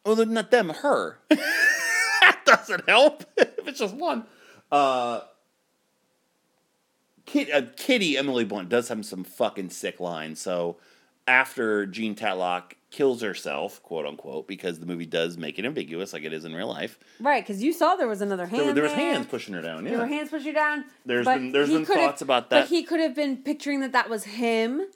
Well, 0.07 0.25
not 0.25 0.51
them, 0.51 0.71
her. 0.71 1.19
that 1.29 2.41
doesn't 2.47 2.89
help 2.89 3.25
if 3.37 3.69
it's 3.69 3.79
just 3.79 3.95
one. 3.95 4.25
Uh, 4.73 5.21
Kid, 7.29 7.51
uh, 7.51 7.63
Kitty 7.77 8.17
Emily 8.17 8.45
Blunt 8.45 8.69
does 8.69 8.89
have 8.89 9.05
some 9.05 9.23
fucking 9.25 9.71
sick 9.71 10.01
lines. 10.01 10.41
So 10.41 10.77
after 11.27 11.85
Jean 11.87 12.15
Tatlock 12.15 12.73
kills 12.91 13.21
herself, 13.21 13.83
quote 13.83 14.07
unquote, 14.07 14.49
because 14.49 14.81
the 14.81 14.87
movie 14.87 15.05
does 15.07 15.37
make 15.37 15.59
it 15.59 15.65
ambiguous, 15.67 16.13
like 16.15 16.25
it 16.25 16.33
is 16.33 16.45
in 16.45 16.55
real 16.55 16.69
life. 16.69 16.99
Right, 17.21 17.45
because 17.47 17.63
you 17.63 17.73
saw 17.73 17.97
there 17.97 18.09
was 18.09 18.23
another 18.23 18.47
hand. 18.47 18.63
There, 18.69 18.73
there 18.75 18.83
was 18.85 18.93
hands 18.93 19.27
pushing 19.27 19.53
her 19.55 19.61
down. 19.61 19.85
Yeah. 19.85 19.91
There 19.91 19.99
were 20.01 20.07
hands 20.07 20.31
pushing 20.31 20.49
her 20.49 20.53
down. 20.55 20.85
There's 21.05 21.27
been- 21.27 21.53
there's 21.53 21.69
he 21.69 21.75
been 21.75 21.85
thoughts 21.85 22.23
about 22.23 22.49
that. 22.51 22.63
But 22.63 22.69
he 22.71 22.83
could 22.83 23.01
have 23.01 23.15
been 23.15 23.37
picturing 23.37 23.81
that 23.81 23.93
that 23.93 24.09
was 24.09 24.25
him 24.25 24.87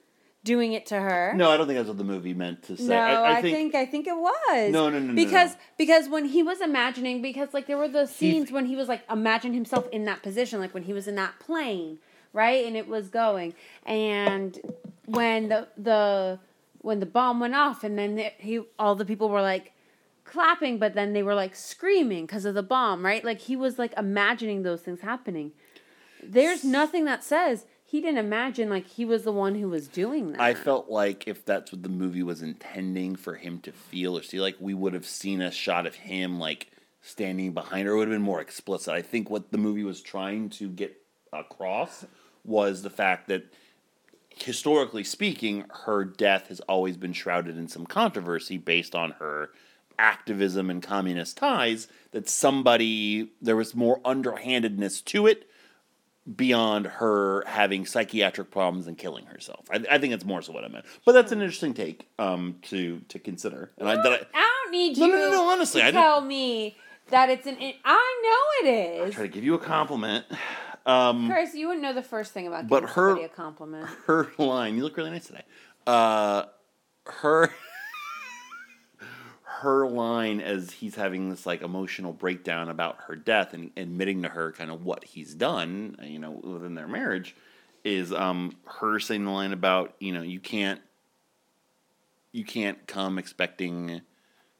doing 0.45 0.72
it 0.72 0.87
to 0.87 0.99
her. 0.99 1.35
No, 1.37 1.51
I 1.51 1.57
don't 1.57 1.66
think 1.66 1.76
that's 1.78 1.89
what 1.89 1.99
the 1.99 2.05
movie 2.05 2.35
meant 2.35 2.62
to 2.64 2.76
say. 2.76 2.89
No, 2.89 2.97
I, 2.97 3.12
I, 3.12 3.37
I 3.39 3.43
think, 3.43 3.57
think, 3.57 3.74
I 3.74 3.87
think 3.87 4.07
it 4.07 4.16
was. 4.16 4.72
No, 4.72 4.89
no, 4.89 4.99
no, 4.99 5.09
no, 5.09 5.14
Because 5.14 5.51
no. 5.53 5.57
because 5.78 6.09
when 6.09 6.24
he 6.24 6.43
was 6.43 6.61
imagining, 6.61 7.22
because 7.22 7.53
like 7.55 7.66
there 7.66 7.78
were 7.78 7.89
the 7.89 8.07
scenes 8.07 8.51
when 8.51 8.66
he 8.66 8.74
was 8.74 8.89
like 8.89 9.03
imagine 9.11 9.53
himself 9.53 9.87
in 9.93 10.05
that 10.07 10.22
position, 10.22 10.59
like 10.61 10.74
when 10.74 10.83
he 10.85 10.93
was 10.93 11.07
in 11.07 11.14
that 11.14 11.39
plane, 11.39 11.99
right, 12.33 12.64
and 12.66 12.76
it 12.76 12.89
was 12.89 13.09
going, 13.09 13.55
and 13.85 14.59
when 15.07 15.49
the 15.49 15.68
the 15.76 16.39
when 16.78 17.01
the 17.01 17.07
bomb 17.07 17.41
went 17.41 17.55
off, 17.55 17.85
and 17.85 17.99
then 17.99 18.16
the, 18.16 18.33
he 18.39 18.61
all 18.78 18.95
the 18.95 19.05
people 19.05 19.28
were 19.28 19.43
like 19.43 19.72
clapping, 20.24 20.78
but 20.78 20.95
then 20.95 21.12
they 21.12 21.22
were 21.22 21.35
like 21.35 21.55
screaming 21.55 22.26
because 22.26 22.45
of 22.45 22.55
the 22.55 22.62
bomb, 22.62 23.05
right? 23.05 23.24
Like 23.24 23.41
he 23.41 23.57
was 23.57 23.78
like 23.78 23.93
imagining 23.97 24.62
those 24.62 24.80
things 24.80 25.01
happening. 25.01 25.53
There's 26.22 26.64
nothing 26.64 27.05
that 27.07 27.24
says 27.24 27.66
he 27.85 28.01
didn't 28.01 28.18
imagine 28.18 28.70
like 28.70 28.87
he 28.87 29.05
was 29.05 29.24
the 29.24 29.33
one 29.33 29.57
who 29.57 29.68
was 29.68 29.89
doing 29.89 30.33
that. 30.33 30.41
I 30.41 30.55
felt 30.55 30.89
like 30.89 31.28
if 31.28 31.45
that's 31.45 31.72
what 31.72 31.83
the 31.83 31.89
movie 31.89 32.22
was 32.22 32.41
intending 32.41 33.16
for 33.16 33.35
him 33.35 33.61
to 33.61 33.72
feel 33.72 34.16
or 34.16 34.22
see, 34.22 34.41
like 34.41 34.57
we 34.59 34.72
would 34.72 34.95
have 34.95 35.07
seen 35.07 35.43
a 35.43 35.51
shot 35.51 35.87
of 35.87 35.95
him 35.95 36.39
like 36.39 36.70
standing 37.03 37.53
behind 37.53 37.87
her. 37.87 37.95
It 37.95 37.99
would 37.99 38.09
have 38.09 38.14
been 38.14 38.22
more 38.22 38.41
explicit. 38.41 38.95
I 38.95 39.03
think 39.03 39.28
what 39.28 39.51
the 39.53 39.59
movie 39.59 39.85
was 39.85 40.01
trying 40.01 40.49
to 40.51 40.68
get 40.68 40.97
across 41.33 42.07
was 42.45 42.82
the 42.82 42.90
fact 42.90 43.28
that 43.28 43.45
historically 44.30 45.05
speaking, 45.05 45.64
her 45.84 46.05
death 46.05 46.49
has 46.49 46.61
always 46.61 46.97
been 46.97 47.12
shrouded 47.12 47.57
in 47.57 47.68
some 47.68 47.86
controversy 47.86 48.59
based 48.59 48.95
on 48.95 49.12
her 49.12 49.51
activism 49.99 50.70
and 50.70 50.82
communist 50.82 51.36
ties 51.36 51.86
that 52.12 52.28
somebody 52.28 53.30
there 53.40 53.57
was 53.57 53.74
more 53.74 54.01
underhandedness 54.05 55.01
to 55.03 55.26
it 55.26 55.49
beyond 56.36 56.86
her 56.86 57.45
having 57.47 57.84
psychiatric 57.84 58.51
problems 58.51 58.86
and 58.86 58.97
killing 58.97 59.26
herself. 59.26 59.66
I, 59.70 59.84
I 59.90 59.99
think 59.99 60.12
that's 60.12 60.24
more 60.24 60.40
so 60.40 60.53
what 60.53 60.64
I 60.64 60.68
meant. 60.68 60.84
But 61.05 61.12
that's 61.12 61.32
an 61.32 61.40
interesting 61.40 61.74
take 61.74 62.09
um, 62.18 62.57
to 62.62 63.01
to 63.09 63.18
consider. 63.18 63.70
And 63.78 63.88
I, 63.88 63.97
that 63.97 64.07
I, 64.07 64.26
I 64.34 64.62
don't 64.64 64.72
need 64.72 64.99
No, 64.99 65.07
you 65.07 65.12
no, 65.12 65.18
no, 65.18 65.30
no, 65.30 65.51
honestly, 65.51 65.80
to 65.82 65.88
I 65.88 65.90
tell 65.90 66.20
me 66.20 66.76
that 67.11 67.28
it's 67.28 67.47
an. 67.47 67.57
I 67.84 68.22
know 68.62 68.68
it 68.68 68.74
is. 68.74 69.11
I 69.12 69.14
try 69.14 69.22
to 69.24 69.32
give 69.32 69.45
you 69.45 69.55
a 69.55 69.59
compliment. 69.59 70.24
Um, 70.87 71.28
Chris, 71.30 71.55
you 71.55 71.68
wouldn't 71.68 71.83
know 71.83 71.93
the 71.93 72.03
first 72.03 72.33
thing 72.33 72.47
about 72.47 72.68
But 72.68 72.91
her- 72.91 73.16
a 73.16 73.28
compliment. 73.28 73.87
her 74.07 74.30
line. 74.39 74.76
You 74.76 74.83
look 74.83 74.97
really 74.97 75.11
nice 75.11 75.26
today. 75.26 75.45
Uh, 75.87 76.45
her 77.07 77.53
her 79.43 79.87
line 79.87 80.41
as 80.41 80.70
he's 80.72 80.95
having 80.97 81.30
this 81.30 81.47
like 81.47 81.62
emotional 81.62 82.12
breakdown 82.12 82.68
about 82.68 82.97
her 83.07 83.14
death 83.16 83.55
and 83.55 83.70
admitting 83.76 84.22
to 84.22 84.28
her 84.28 84.53
kind 84.53 84.70
of 84.70 84.85
what 84.85 85.05
he's 85.05 85.35
done, 85.35 85.97
you 86.03 86.18
know, 86.18 86.33
within 86.33 86.74
their 86.74 86.89
marriage, 86.89 87.35
is 87.85 88.12
um 88.12 88.57
her 88.80 88.99
saying 89.01 89.24
the 89.24 89.30
line 89.30 89.53
about 89.53 89.95
you 89.99 90.12
know 90.12 90.22
you 90.22 90.39
can't 90.41 90.80
you 92.33 92.45
can't 92.45 92.87
come 92.87 93.18
expecting 93.18 94.01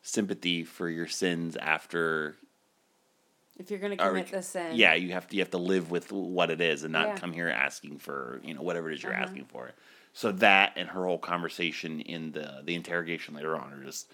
sympathy 0.03 0.65
for 0.65 0.89
your 0.89 1.07
sins 1.07 1.57
after 1.57 2.37
If 3.59 3.71
you're 3.71 3.79
going 3.81 3.97
to 3.97 4.05
or- 4.05 4.09
commit 4.09 4.31
the 4.31 4.43
sin. 4.43 4.73
yeah, 4.75 4.95
you 4.95 5.13
have 5.13 5.27
to 5.29 5.37
you 5.37 5.43
have 5.43 5.51
to 5.51 5.59
live 5.59 5.91
with 5.91 6.11
what 6.11 6.51
it 6.51 6.61
is 6.61 6.85
and 6.85 6.93
not 6.93 7.09
Yeah. 7.09 7.17
come 7.17 7.33
here 7.33 7.49
asking 7.49 7.99
for 7.99 8.41
you 8.45 8.55
know 8.55 8.63
whatever 8.63 8.91
it 8.91 8.95
is 8.95 9.03
you're 9.03 9.13
Uh-huh. 9.13 9.23
asking 9.25 9.45
for. 9.47 9.73
So 10.15 10.33
that 10.33 10.73
and 10.77 10.89
her 10.91 11.07
whole 11.07 11.19
conversation 11.19 12.01
in 12.01 12.33
the 12.33 12.63
the 12.65 12.75
interrogation 12.75 13.35
later 13.35 13.57
on 13.57 13.73
are 13.73 13.85
just 13.85 14.11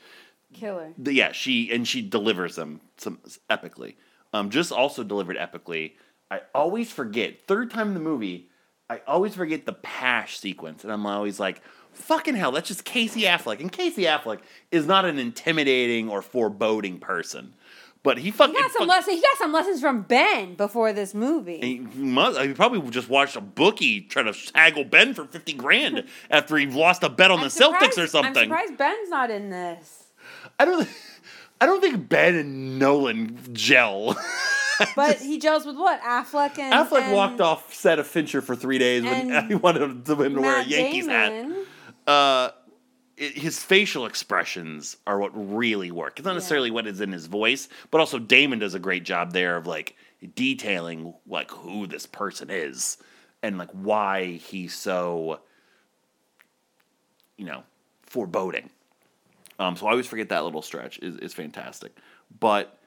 Killer. 0.54 0.92
the, 0.98 1.12
yeah 1.12 1.32
she 1.32 1.70
and 1.72 1.86
she 1.86 2.02
delivers 2.02 2.56
them 2.56 2.80
some 2.96 3.18
epically. 3.50 3.94
Um, 4.32 4.50
just 4.50 4.72
also 4.72 5.02
delivered 5.04 5.36
epically. 5.36 5.92
I 6.30 6.42
always 6.54 6.90
forget 6.92 7.46
third 7.46 7.70
time 7.70 7.88
in 7.88 7.94
the 7.94 8.00
movie. 8.00 8.50
I 8.90 9.00
always 9.06 9.34
forget 9.34 9.66
the 9.66 9.72
Pash 9.74 10.38
sequence, 10.38 10.82
and 10.82 10.92
I'm 10.92 11.04
always 11.06 11.38
like, 11.40 11.62
"Fucking 11.92 12.34
hell, 12.36 12.52
that's 12.52 12.68
just 12.68 12.84
Casey 12.84 13.22
Affleck." 13.22 13.60
And 13.60 13.70
Casey 13.72 14.02
Affleck 14.04 14.40
is 14.70 14.86
not 14.86 15.04
an 15.04 15.18
intimidating 15.18 16.08
or 16.08 16.22
foreboding 16.22 16.98
person, 16.98 17.54
but 18.08 18.16
he 18.18 18.30
fucking 18.30 18.54
He 18.54 18.60
got 18.62 18.70
some 18.72 18.80
fuck- 18.80 18.88
lessons. 18.88 19.16
He 19.16 19.20
got 19.20 19.36
some 19.36 19.52
lessons 19.52 19.80
from 19.82 20.02
Ben 20.02 20.54
before 20.54 20.94
this 20.94 21.12
movie. 21.12 21.58
he 21.60 21.78
must. 22.00 22.40
He 22.40 22.54
probably 22.54 22.80
just 22.90 23.10
watched 23.10 23.36
a 23.36 23.40
bookie 23.42 24.00
try 24.00 24.22
to 24.22 24.32
haggle 24.54 24.84
Ben 24.84 25.12
for 25.12 25.26
fifty 25.26 25.52
grand 25.52 26.04
after 26.30 26.56
he 26.56 26.64
lost 26.66 27.02
a 27.02 27.10
bet 27.10 27.30
on 27.30 27.40
I'm 27.40 27.44
the 27.44 27.50
Celtics 27.50 27.98
or 27.98 28.02
I'm 28.02 28.08
something. 28.08 28.44
surprised 28.44 28.78
Ben's 28.78 29.10
not 29.10 29.30
in 29.30 29.50
this. 29.50 30.04
I 30.58 30.64
don't. 30.64 30.88
I 31.60 31.66
don't 31.66 31.80
think 31.82 32.08
Ben 32.08 32.34
and 32.36 32.78
Nolan 32.78 33.38
gel. 33.52 34.16
But 34.94 35.16
he 35.18 35.40
gels 35.40 35.66
with 35.66 35.74
what? 35.76 36.00
Affleck 36.02 36.56
and 36.56 36.72
Affleck 36.72 37.00
and 37.02 37.12
walked 37.12 37.40
off 37.40 37.74
set 37.74 37.98
of 37.98 38.06
Fincher 38.06 38.40
for 38.40 38.54
three 38.54 38.78
days 38.78 39.02
when 39.02 39.48
he 39.48 39.56
wanted 39.56 39.82
him 39.82 40.04
to 40.04 40.14
wear 40.14 40.28
a 40.28 40.30
Matt 40.30 40.68
Yankees 40.68 41.08
hat. 41.08 41.46
Uh, 42.06 42.50
it, 43.18 43.36
his 43.36 43.62
facial 43.62 44.06
expressions 44.06 44.96
are 45.06 45.18
what 45.18 45.32
really 45.34 45.90
work. 45.90 46.18
It's 46.18 46.26
not 46.26 46.34
necessarily 46.34 46.70
what 46.70 46.86
is 46.86 47.00
in 47.00 47.12
his 47.12 47.26
voice, 47.26 47.68
but 47.90 48.00
also 48.00 48.18
Damon 48.18 48.58
does 48.58 48.74
a 48.74 48.78
great 48.78 49.04
job 49.04 49.32
there 49.32 49.56
of 49.56 49.66
like 49.66 49.96
detailing 50.34 51.14
like 51.26 51.50
who 51.50 51.86
this 51.86 52.06
person 52.06 52.48
is 52.50 52.98
and 53.42 53.58
like 53.58 53.70
why 53.70 54.32
he's 54.32 54.74
so 54.74 55.40
you 57.36 57.44
know 57.44 57.62
foreboding. 58.02 58.70
Um, 59.58 59.76
so 59.76 59.86
I 59.86 59.90
always 59.90 60.06
forget 60.06 60.28
that 60.28 60.44
little 60.44 60.62
stretch 60.62 60.98
is 61.00 61.16
is 61.16 61.34
fantastic, 61.34 61.96
but 62.38 62.78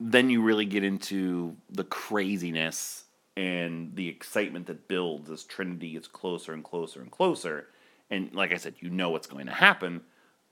then 0.00 0.30
you 0.30 0.42
really 0.42 0.66
get 0.66 0.82
into 0.82 1.56
the 1.70 1.84
craziness 1.84 3.04
and 3.36 3.94
the 3.94 4.08
excitement 4.08 4.66
that 4.66 4.88
builds 4.88 5.30
as 5.30 5.42
Trinity 5.44 5.92
gets 5.92 6.06
closer 6.06 6.52
and 6.52 6.64
closer 6.64 7.00
and 7.00 7.10
closer. 7.10 7.68
And 8.10 8.34
like 8.34 8.52
I 8.52 8.56
said, 8.56 8.74
you 8.80 8.90
know 8.90 9.10
what's 9.10 9.26
going 9.26 9.46
to 9.46 9.52
happen. 9.52 10.02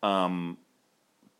Um, 0.03 0.59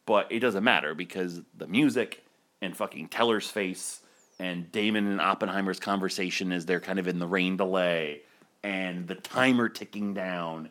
but 0.07 0.31
it 0.31 0.41
doesn't 0.41 0.65
matter 0.65 0.95
because 0.95 1.41
the 1.57 1.67
music 1.67 2.25
and 2.61 2.77
fucking 2.77 3.09
Teller's 3.09 3.49
face 3.49 4.01
and 4.39 4.71
Damon 4.73 5.07
and 5.07 5.21
Oppenheimer's 5.21 5.81
conversation 5.81 6.53
as 6.53 6.67
they're 6.67 6.81
kind 6.81 6.99
of 6.99 7.09
in 7.09 7.19
the 7.19 7.27
rain 7.27 7.57
delay 7.57 8.23
and 8.63 9.07
the 9.09 9.15
timer 9.17 9.69
ticking 9.69 10.15
down. 10.15 10.71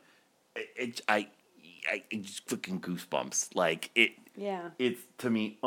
It, 0.55 0.69
it 0.75 1.01
I, 1.07 1.27
I 1.89 2.03
it 2.09 2.21
just 2.23 2.49
fucking 2.49 2.81
goosebumps. 2.81 3.55
Like 3.55 3.89
it, 3.95 4.11
Yeah. 4.35 4.69
it's 4.79 5.01
to 5.19 5.29
me 5.29 5.57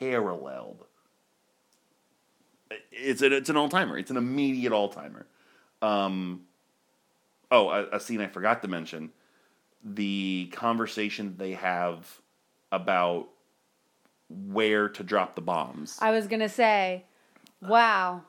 unparalleled. 0.00 0.84
It's 2.90 3.22
an 3.22 3.32
it's 3.32 3.48
an 3.50 3.56
all 3.56 3.68
timer. 3.68 3.96
It's 3.98 4.10
an 4.10 4.16
immediate 4.16 4.72
all 4.72 4.88
timer. 4.88 5.26
Um, 5.82 6.45
oh, 7.50 7.68
a, 7.68 7.96
a 7.96 8.00
scene 8.00 8.20
I 8.20 8.26
forgot 8.28 8.62
to 8.62 8.68
mention: 8.68 9.10
the 9.84 10.50
conversation 10.52 11.34
they 11.38 11.52
have 11.52 12.20
about 12.72 13.28
where 14.28 14.88
to 14.88 15.02
drop 15.04 15.34
the 15.34 15.40
bombs. 15.40 15.98
I 16.00 16.10
was 16.10 16.26
gonna 16.26 16.48
say, 16.48 17.04
wow. 17.62 18.22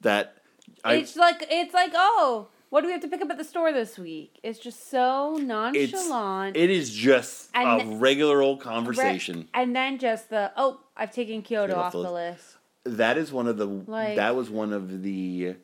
that 0.00 0.36
I 0.84 0.94
it's 0.94 1.16
like 1.16 1.44
it's 1.50 1.74
like 1.74 1.92
oh, 1.94 2.48
what 2.70 2.80
do 2.80 2.86
we 2.86 2.92
have 2.92 3.02
to 3.02 3.08
pick 3.08 3.22
up 3.22 3.30
at 3.30 3.38
the 3.38 3.44
store 3.44 3.72
this 3.72 3.98
week? 3.98 4.38
It's 4.42 4.58
just 4.58 4.90
so 4.90 5.36
nonchalant. 5.40 6.56
it 6.56 6.70
is 6.70 6.92
just 6.92 7.50
And 7.54 7.94
a 7.94 7.96
regular 7.96 8.42
old 8.42 8.60
conversation. 8.60 9.38
Re- 9.40 9.48
and 9.54 9.76
then 9.76 9.98
just 9.98 10.30
the 10.30 10.52
oh, 10.56 10.80
I've 10.96 11.12
taken 11.12 11.42
Kyoto 11.42 11.74
Kyoto 11.74 11.80
off 11.80 11.92
the 11.92 12.10
list. 12.10 12.56
that 12.84 13.16
is 13.16 13.32
one 13.32 13.48
of 13.48 13.56
the 13.56 13.66
Like- 13.66 14.16
that 14.16 14.36
was 14.36 14.50
one 14.50 14.72
of 14.72 15.02
the 15.02 15.54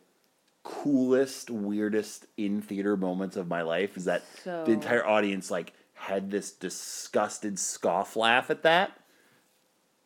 coolest 0.62 1.50
weirdest 1.50 2.26
in 2.36 2.60
theater 2.60 2.96
moments 2.96 3.36
of 3.36 3.48
my 3.48 3.62
life 3.62 3.96
is 3.96 4.04
that 4.04 4.22
So- 4.44 4.64
the 4.64 4.72
entire 4.72 5.06
audience 5.06 5.50
like 5.50 5.72
had 5.94 6.30
this 6.30 6.50
disgusted 6.52 7.58
scoff 7.58 8.16
laugh 8.16 8.50
at 8.50 8.62
that 8.62 8.92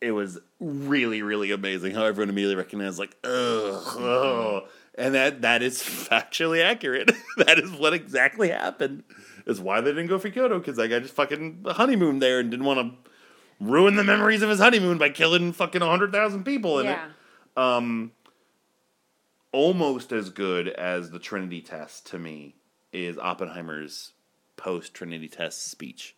it 0.01 0.13
was 0.13 0.39
really 0.61 1.23
really 1.23 1.51
amazing 1.51 1.95
how 1.95 2.05
everyone 2.05 2.29
immediately 2.29 2.57
recognized 2.57 2.99
like 2.99 3.17
ugh, 3.25 3.97
ugh. 3.99 4.63
and 4.97 5.15
that 5.15 5.43
that 5.43 5.63
is 5.63 5.83
factually 5.83 6.63
accurate 6.63 7.11
that 7.37 7.59
is 7.59 7.71
what 7.73 7.93
exactly 7.95 8.49
happened 8.51 9.03
is 9.47 9.61
why 9.61 9.81
they 9.81 9.91
didn't 9.91 10.07
go 10.09 10.19
for 10.19 10.31
Kyoto 10.31 10.59
because 10.59 10.77
that 10.77 10.89
guy 10.89 10.99
just 11.01 11.15
fucking 11.15 11.65
honeymooned 11.67 12.21
there 12.23 12.39
and 12.41 12.51
didn't 12.51 12.67
want 12.67 12.81
to 12.81 13.11
ruin 13.61 13.95
the 13.97 14.05
memories 14.05 14.43
of 14.43 14.51
his 14.51 14.59
honeymoon 14.59 14.99
by 14.99 15.09
killing 15.09 15.53
fucking 15.53 15.81
100,000 15.81 16.45
people 16.45 16.81
in 16.81 16.87
it 16.87 16.99
Yeah. 17.57 17.77
um, 17.77 18.13
almost 19.55 20.11
as 20.11 20.31
good 20.31 20.67
as 20.69 21.11
the 21.11 21.19
Trinity 21.21 21.61
test 21.61 22.07
to 22.09 22.19
me 22.19 22.57
is 22.93 23.17
Oppenheimer's 23.17 24.13
post 24.57 24.95
Trinity 24.95 25.29
test 25.29 25.71
speech 25.71 26.17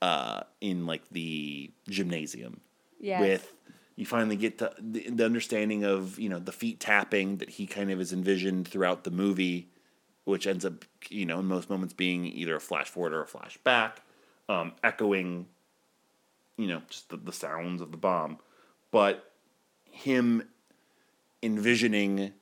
uh, 0.00 0.40
in 0.62 0.86
like 0.86 1.02
the 1.10 1.70
gymnasium 1.88 2.62
Yes. 2.98 3.20
with 3.20 3.52
you 3.96 4.06
finally 4.06 4.36
get 4.36 4.56
to 4.58 4.72
the, 4.78 5.08
the 5.10 5.24
understanding 5.24 5.84
of 5.84 6.18
you 6.18 6.30
know 6.30 6.38
the 6.38 6.50
feet 6.50 6.80
tapping 6.80 7.36
that 7.36 7.50
he 7.50 7.66
kind 7.66 7.90
of 7.90 8.00
is 8.00 8.10
envisioned 8.10 8.66
throughout 8.66 9.04
the 9.04 9.10
movie 9.10 9.68
which 10.24 10.46
ends 10.46 10.64
up 10.64 10.86
you 11.10 11.26
know 11.26 11.40
in 11.40 11.44
most 11.46 11.68
moments 11.68 11.92
being 11.92 12.24
either 12.24 12.56
a 12.56 12.60
flash 12.60 12.88
forward 12.88 13.12
or 13.12 13.20
a 13.20 13.26
flashback, 13.26 13.92
um, 14.48 14.72
echoing 14.82 15.46
you 16.56 16.66
know 16.66 16.80
just 16.88 17.10
the, 17.10 17.18
the 17.18 17.32
sounds 17.32 17.82
of 17.82 17.90
the 17.90 17.98
bomb 17.98 18.38
but 18.90 19.30
him 19.90 20.42
envisioning 21.42 22.32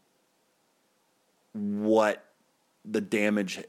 what 1.55 2.25
the 2.85 3.01
damage 3.01 3.63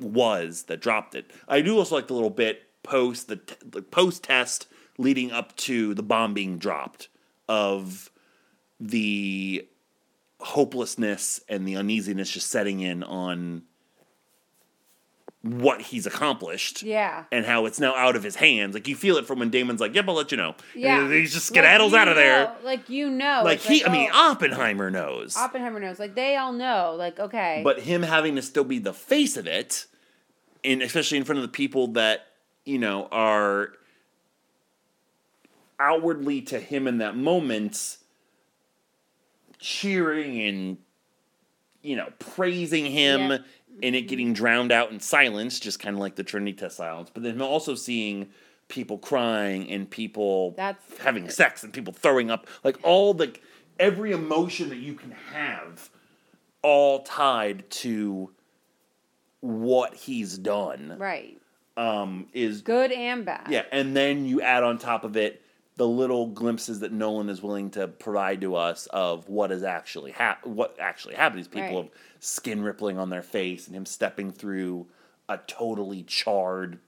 was 0.00 0.64
that 0.64 0.80
dropped 0.80 1.14
it. 1.14 1.30
I 1.46 1.60
do 1.60 1.78
also 1.78 1.94
like 1.94 2.08
the 2.08 2.14
little 2.14 2.30
bit 2.30 2.62
post 2.82 3.28
the, 3.28 3.36
t- 3.36 3.54
the 3.64 3.82
post 3.82 4.24
test 4.24 4.66
leading 4.98 5.32
up 5.32 5.56
to 5.56 5.94
the 5.94 6.02
bomb 6.02 6.34
being 6.34 6.58
dropped 6.58 7.08
of 7.48 8.10
the 8.80 9.66
hopelessness 10.40 11.40
and 11.48 11.66
the 11.66 11.76
uneasiness 11.76 12.30
just 12.30 12.50
setting 12.50 12.80
in 12.80 13.02
on 13.02 13.62
what 15.44 15.82
he's 15.82 16.06
accomplished 16.06 16.82
Yeah. 16.82 17.24
and 17.30 17.44
how 17.44 17.66
it's 17.66 17.78
now 17.78 17.94
out 17.94 18.16
of 18.16 18.22
his 18.22 18.36
hands. 18.36 18.72
Like 18.72 18.88
you 18.88 18.96
feel 18.96 19.18
it 19.18 19.26
from 19.26 19.40
when 19.40 19.50
Damon's 19.50 19.78
like, 19.78 19.94
"Yep, 19.94 20.08
I'll 20.08 20.14
let 20.14 20.30
you 20.30 20.38
know." 20.38 20.54
Yeah. 20.74 21.00
And 21.04 21.12
he 21.12 21.24
just 21.26 21.50
Like, 21.54 21.62
skedaddles 21.64 21.90
you 21.90 21.98
out 21.98 22.08
of 22.08 22.16
there. 22.16 22.50
like 22.62 22.88
you 22.88 23.10
know. 23.10 23.42
Like 23.44 23.56
it's 23.58 23.68
he, 23.68 23.84
I 23.84 23.92
mean, 23.92 24.08
oh, 24.10 24.30
Oppenheimer 24.32 24.90
knows, 24.90 25.36
Oppenheimer 25.36 25.80
knows. 25.80 25.98
Like 25.98 26.14
they 26.14 26.36
all 26.36 26.52
know. 26.54 26.94
Like 26.96 27.20
okay. 27.20 27.60
but 27.62 27.80
him 27.80 28.02
having 28.02 28.36
to 28.36 28.42
still 28.42 28.64
be 28.64 28.78
the 28.78 28.94
face 28.94 29.36
of 29.36 29.46
it, 29.46 29.84
and 30.64 30.80
especially 30.80 31.18
in 31.18 31.24
front 31.24 31.40
of 31.40 31.42
the 31.42 31.48
people 31.52 31.88
that 31.88 32.26
you 32.64 32.78
know 32.78 33.06
are 33.12 33.68
outwardly 35.78 36.40
to 36.40 36.58
him 36.58 36.86
in 36.88 36.98
that 36.98 37.16
moment, 37.16 37.98
cheering 39.58 40.40
and 40.40 40.78
you 41.82 41.96
know 41.96 42.08
praising 42.18 42.86
him. 42.86 43.30
Yeah. 43.30 43.38
And 43.82 43.94
it 43.96 44.02
getting 44.02 44.32
drowned 44.32 44.72
out 44.72 44.90
in 44.90 45.00
silence, 45.00 45.58
just 45.60 45.78
kind 45.80 45.94
of 45.96 46.00
like 46.00 46.16
the 46.16 46.24
Trinity 46.24 46.52
test 46.54 46.76
silence. 46.76 47.10
But 47.12 47.22
then 47.22 47.40
also 47.42 47.74
seeing 47.74 48.28
people 48.68 48.98
crying 48.98 49.68
and 49.70 49.88
people 49.90 50.52
That's- 50.52 50.98
having 51.00 51.28
sex 51.28 51.62
and 51.64 51.72
people 51.72 51.92
throwing 51.92 52.30
up, 52.30 52.46
like 52.62 52.78
all 52.82 53.12
the 53.14 53.34
every 53.78 54.12
emotion 54.12 54.68
that 54.70 54.78
you 54.78 54.94
can 54.94 55.10
have, 55.32 55.90
all 56.62 57.02
tied 57.02 57.68
to 57.68 58.30
what 59.40 59.94
he's 59.94 60.38
done 60.38 60.96
Right. 60.98 61.38
um, 61.76 62.28
is 62.32 62.62
Good 62.62 62.92
and 62.92 63.24
bad. 63.26 63.48
yeah, 63.50 63.64
and 63.72 63.94
then 63.96 64.24
you 64.24 64.40
add 64.40 64.62
on 64.62 64.78
top 64.78 65.04
of 65.04 65.16
it 65.16 65.42
the 65.76 65.86
little 65.88 66.26
glimpses 66.28 66.80
that 66.80 66.92
Nolan 66.92 67.28
is 67.28 67.42
willing 67.42 67.70
to 67.70 67.88
provide 67.88 68.40
to 68.42 68.54
us 68.54 68.86
of 68.86 69.28
what 69.28 69.50
is 69.50 69.62
actually 69.64 70.12
hap- 70.12 70.46
what 70.46 70.76
actually 70.78 71.14
happened. 71.14 71.40
These 71.40 71.48
people 71.48 71.62
Right. 71.62 71.74
have 71.84 71.90
skin 72.20 72.62
rippling 72.62 72.96
on 72.98 73.10
their 73.10 73.22
face 73.22 73.66
and 73.66 73.74
him 73.76 73.84
stepping 73.86 74.30
through 74.30 74.86
a 75.28 75.38
totally 75.46 76.02
charred 76.04 76.78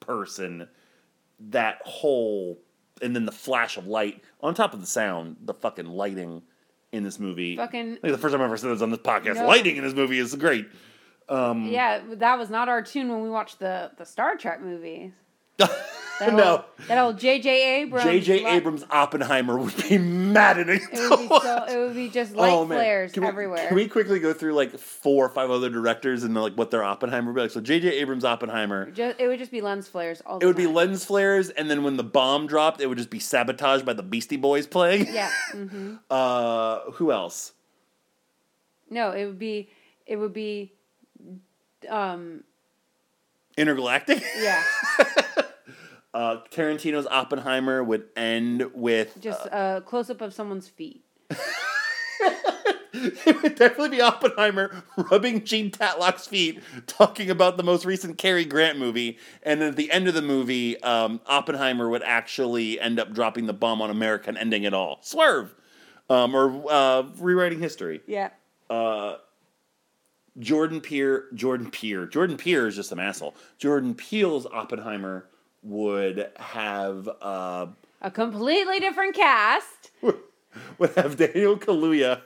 person. 0.00 0.68
That 1.40 1.80
whole 1.84 2.58
and 3.02 3.14
then 3.14 3.26
the 3.26 3.32
flash 3.32 3.76
of 3.76 3.86
light 3.86 4.22
on 4.40 4.54
top 4.54 4.72
of 4.72 4.80
the 4.80 4.86
sound, 4.86 5.36
the 5.42 5.52
fucking 5.52 5.84
lighting 5.86 6.42
in 6.92 7.02
this 7.02 7.18
movie. 7.18 7.56
Fucking- 7.56 7.98
like 8.02 8.12
the 8.12 8.16
first 8.16 8.32
time 8.32 8.40
I 8.40 8.44
ever 8.46 8.56
said 8.56 8.70
this 8.70 8.80
on 8.80 8.90
this 8.90 9.00
podcast. 9.00 9.34
No. 9.34 9.46
Lighting 9.46 9.76
in 9.76 9.84
this 9.84 9.92
movie 9.92 10.18
is 10.18 10.34
great. 10.36 10.66
Um, 11.28 11.66
Yeah, 11.66 12.00
that 12.12 12.38
was 12.38 12.48
not 12.48 12.68
our 12.68 12.80
tune 12.80 13.08
when 13.10 13.22
we 13.22 13.28
watched 13.28 13.58
the 13.58 13.90
the 13.98 14.06
Star 14.06 14.36
Trek 14.36 14.60
movies. 14.62 15.12
That 16.18 16.32
no. 16.32 16.50
old, 16.50 16.64
that 16.88 16.98
old 16.98 17.18
J.J. 17.18 17.82
Abrams. 17.82 18.04
J.J. 18.04 18.46
Abrams 18.46 18.84
Oppenheimer 18.90 19.58
would 19.58 19.76
be 19.88 19.98
maddening. 19.98 20.80
It 20.90 21.10
would 21.10 21.18
be 21.18 21.28
so. 21.28 21.64
It 21.68 21.76
would 21.76 21.94
be 21.94 22.08
just 22.08 22.34
light 22.36 22.66
flares 22.66 23.10
Oh, 23.10 23.14
Can 23.14 23.22
we, 23.24 23.28
everywhere. 23.28 23.66
Can 23.68 23.74
we 23.74 23.86
quickly 23.86 24.18
go 24.18 24.32
through 24.32 24.54
like 24.54 24.78
four 24.78 25.26
or 25.26 25.28
five 25.28 25.50
other 25.50 25.68
directors 25.68 26.22
and 26.22 26.34
like 26.34 26.54
what 26.54 26.70
their 26.70 26.82
Oppenheimer 26.82 27.26
would 27.32 27.34
be 27.34 27.42
like? 27.42 27.50
So 27.50 27.60
J.J. 27.60 27.88
Abrams 27.98 28.24
Oppenheimer. 28.24 28.90
Just, 28.92 29.20
it 29.20 29.28
would 29.28 29.38
just 29.38 29.50
be 29.50 29.60
lens 29.60 29.88
flares 29.88 30.22
all. 30.24 30.38
It 30.38 30.46
would 30.46 30.56
be 30.56 30.66
lens 30.66 31.04
flares, 31.04 31.50
and 31.50 31.68
then 31.68 31.82
when 31.82 31.98
the 31.98 32.04
bomb 32.04 32.46
dropped, 32.46 32.80
it 32.80 32.86
would 32.86 32.96
just 32.98 33.10
be 33.10 33.20
sabotaged 33.20 33.84
by 33.84 33.92
the 33.92 34.02
Beastie 34.02 34.36
Boys 34.38 34.66
playing. 34.66 35.12
Yeah. 35.12 35.30
hmm 35.52 35.96
Uh, 36.08 36.80
who 36.92 37.12
else? 37.12 37.52
No, 38.88 39.10
it 39.10 39.26
would 39.26 39.38
be. 39.38 39.68
It 40.06 40.16
would 40.16 40.32
be. 40.32 40.72
Um. 41.90 42.44
Intergalactic. 43.58 44.22
Yeah. 44.38 44.62
Uh, 46.16 46.40
Tarantino's 46.50 47.06
Oppenheimer 47.08 47.84
would 47.84 48.04
end 48.16 48.64
with 48.72 49.20
Just 49.20 49.44
a 49.52 49.82
close 49.84 50.08
up 50.08 50.22
of 50.22 50.32
someone's 50.32 50.66
feet. 50.66 51.04
it 52.94 53.42
would 53.42 53.54
definitely 53.54 53.90
be 53.90 54.00
Oppenheimer 54.00 54.82
rubbing 54.96 55.44
Jean 55.44 55.70
Tatlock's 55.70 56.26
feet, 56.26 56.62
talking 56.86 57.28
about 57.28 57.58
the 57.58 57.62
most 57.62 57.84
recent 57.84 58.16
Cary 58.16 58.46
Grant 58.46 58.78
movie, 58.78 59.18
and 59.42 59.60
then 59.60 59.68
at 59.68 59.76
the 59.76 59.92
end 59.92 60.08
of 60.08 60.14
the 60.14 60.22
movie, 60.22 60.80
um, 60.82 61.20
Oppenheimer 61.26 61.90
would 61.90 62.02
actually 62.02 62.80
end 62.80 62.98
up 62.98 63.12
dropping 63.12 63.44
the 63.44 63.52
bomb 63.52 63.82
on 63.82 63.90
America 63.90 64.30
and 64.30 64.38
ending 64.38 64.62
it 64.62 64.72
all. 64.72 65.00
Swerve, 65.02 65.54
um, 66.08 66.34
or 66.34 66.64
uh, 66.72 67.02
rewriting 67.18 67.60
history. 67.60 68.00
Yeah. 68.06 68.30
Jordan 70.38 70.80
Peele, 70.80 71.20
Jordan 71.34 71.70
Peele, 71.70 72.06
Jordan 72.06 72.38
Peele 72.38 72.64
is 72.64 72.74
just 72.74 72.90
an 72.90 73.00
asshole. 73.00 73.34
Jordan 73.58 73.94
Peele's 73.94 74.46
Oppenheimer 74.46 75.26
would 75.66 76.30
have 76.36 77.08
uh, 77.20 77.66
A 78.00 78.10
completely 78.10 78.78
different 78.80 79.14
cast 79.14 79.90
would 80.78 80.90
have 80.94 81.16
Daniel 81.16 81.56
Kaluuya 81.56 82.20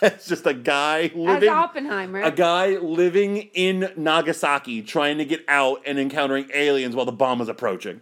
as 0.00 0.26
just 0.26 0.46
a 0.46 0.54
guy 0.54 1.02
as 1.02 1.14
living 1.14 1.50
Oppenheimer. 1.50 2.22
a 2.22 2.30
guy 2.30 2.76
living 2.78 3.50
in 3.54 3.92
Nagasaki 3.96 4.80
trying 4.82 5.18
to 5.18 5.24
get 5.26 5.44
out 5.48 5.82
and 5.84 5.98
encountering 5.98 6.48
aliens 6.54 6.96
while 6.96 7.04
the 7.06 7.12
bomb 7.12 7.40
is 7.42 7.48
approaching. 7.48 8.00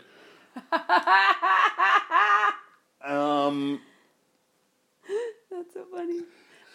um, 3.04 3.80
That's 5.50 5.74
so 5.74 5.84
funny. 5.92 6.20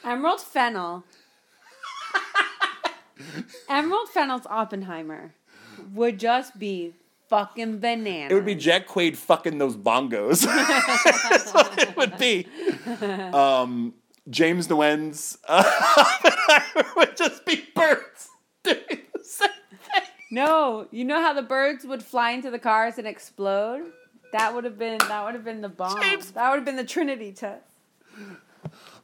Emerald 0.03 0.41
Fennell. 0.41 1.05
Emerald 3.69 4.09
Fennell's 4.09 4.45
Oppenheimer 4.47 5.33
would 5.93 6.19
just 6.19 6.59
be 6.59 6.93
fucking 7.29 7.79
bananas. 7.79 8.31
it 8.31 8.33
would 8.33 8.45
be 8.45 8.55
Jack 8.55 8.87
Quaid 8.87 9.15
fucking 9.15 9.57
those 9.57 9.77
bongos. 9.77 10.45
That's 11.29 11.53
what 11.53 11.77
it 11.77 11.95
would 11.95 12.17
be. 12.17 12.47
Um, 13.33 13.93
James 14.29 14.67
Nguyen's 14.67 15.37
uh, 15.47 15.63
would 16.97 17.15
just 17.15 17.45
be 17.45 17.65
birds 17.75 18.29
doing 18.63 18.77
the 19.13 19.23
same 19.23 19.49
thing. 19.71 20.03
No, 20.31 20.87
you 20.91 21.05
know 21.05 21.21
how 21.21 21.33
the 21.33 21.41
birds 21.41 21.85
would 21.85 22.03
fly 22.03 22.31
into 22.31 22.51
the 22.51 22.59
cars 22.59 22.97
and 22.97 23.07
explode? 23.07 23.91
That 24.33 24.53
would 24.53 24.63
have 24.63 24.77
been 24.77 24.97
that 24.99 25.25
would 25.25 25.33
have 25.33 25.43
been 25.45 25.61
the 25.61 25.69
bomb. 25.69 25.99
James- 26.01 26.31
That 26.31 26.49
would 26.49 26.57
have 26.57 26.65
been 26.65 26.75
the 26.75 26.83
Trinity 26.83 27.31
test. 27.31 27.63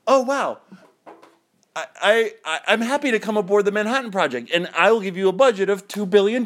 Oh 0.08 0.22
wow. 0.22 0.60
I, 1.78 2.32
I, 2.46 2.60
I'm 2.68 2.80
happy 2.80 3.12
to 3.12 3.20
come 3.20 3.36
aboard 3.36 3.66
the 3.66 3.72
Manhattan 3.72 4.10
Project, 4.10 4.50
and 4.54 4.70
I 4.78 4.92
will 4.94 5.02
give 5.02 5.18
you 5.18 5.28
a 5.28 5.34
budget 5.34 5.70
of 5.70 5.90
$2 5.90 6.10
billion. 6.10 6.46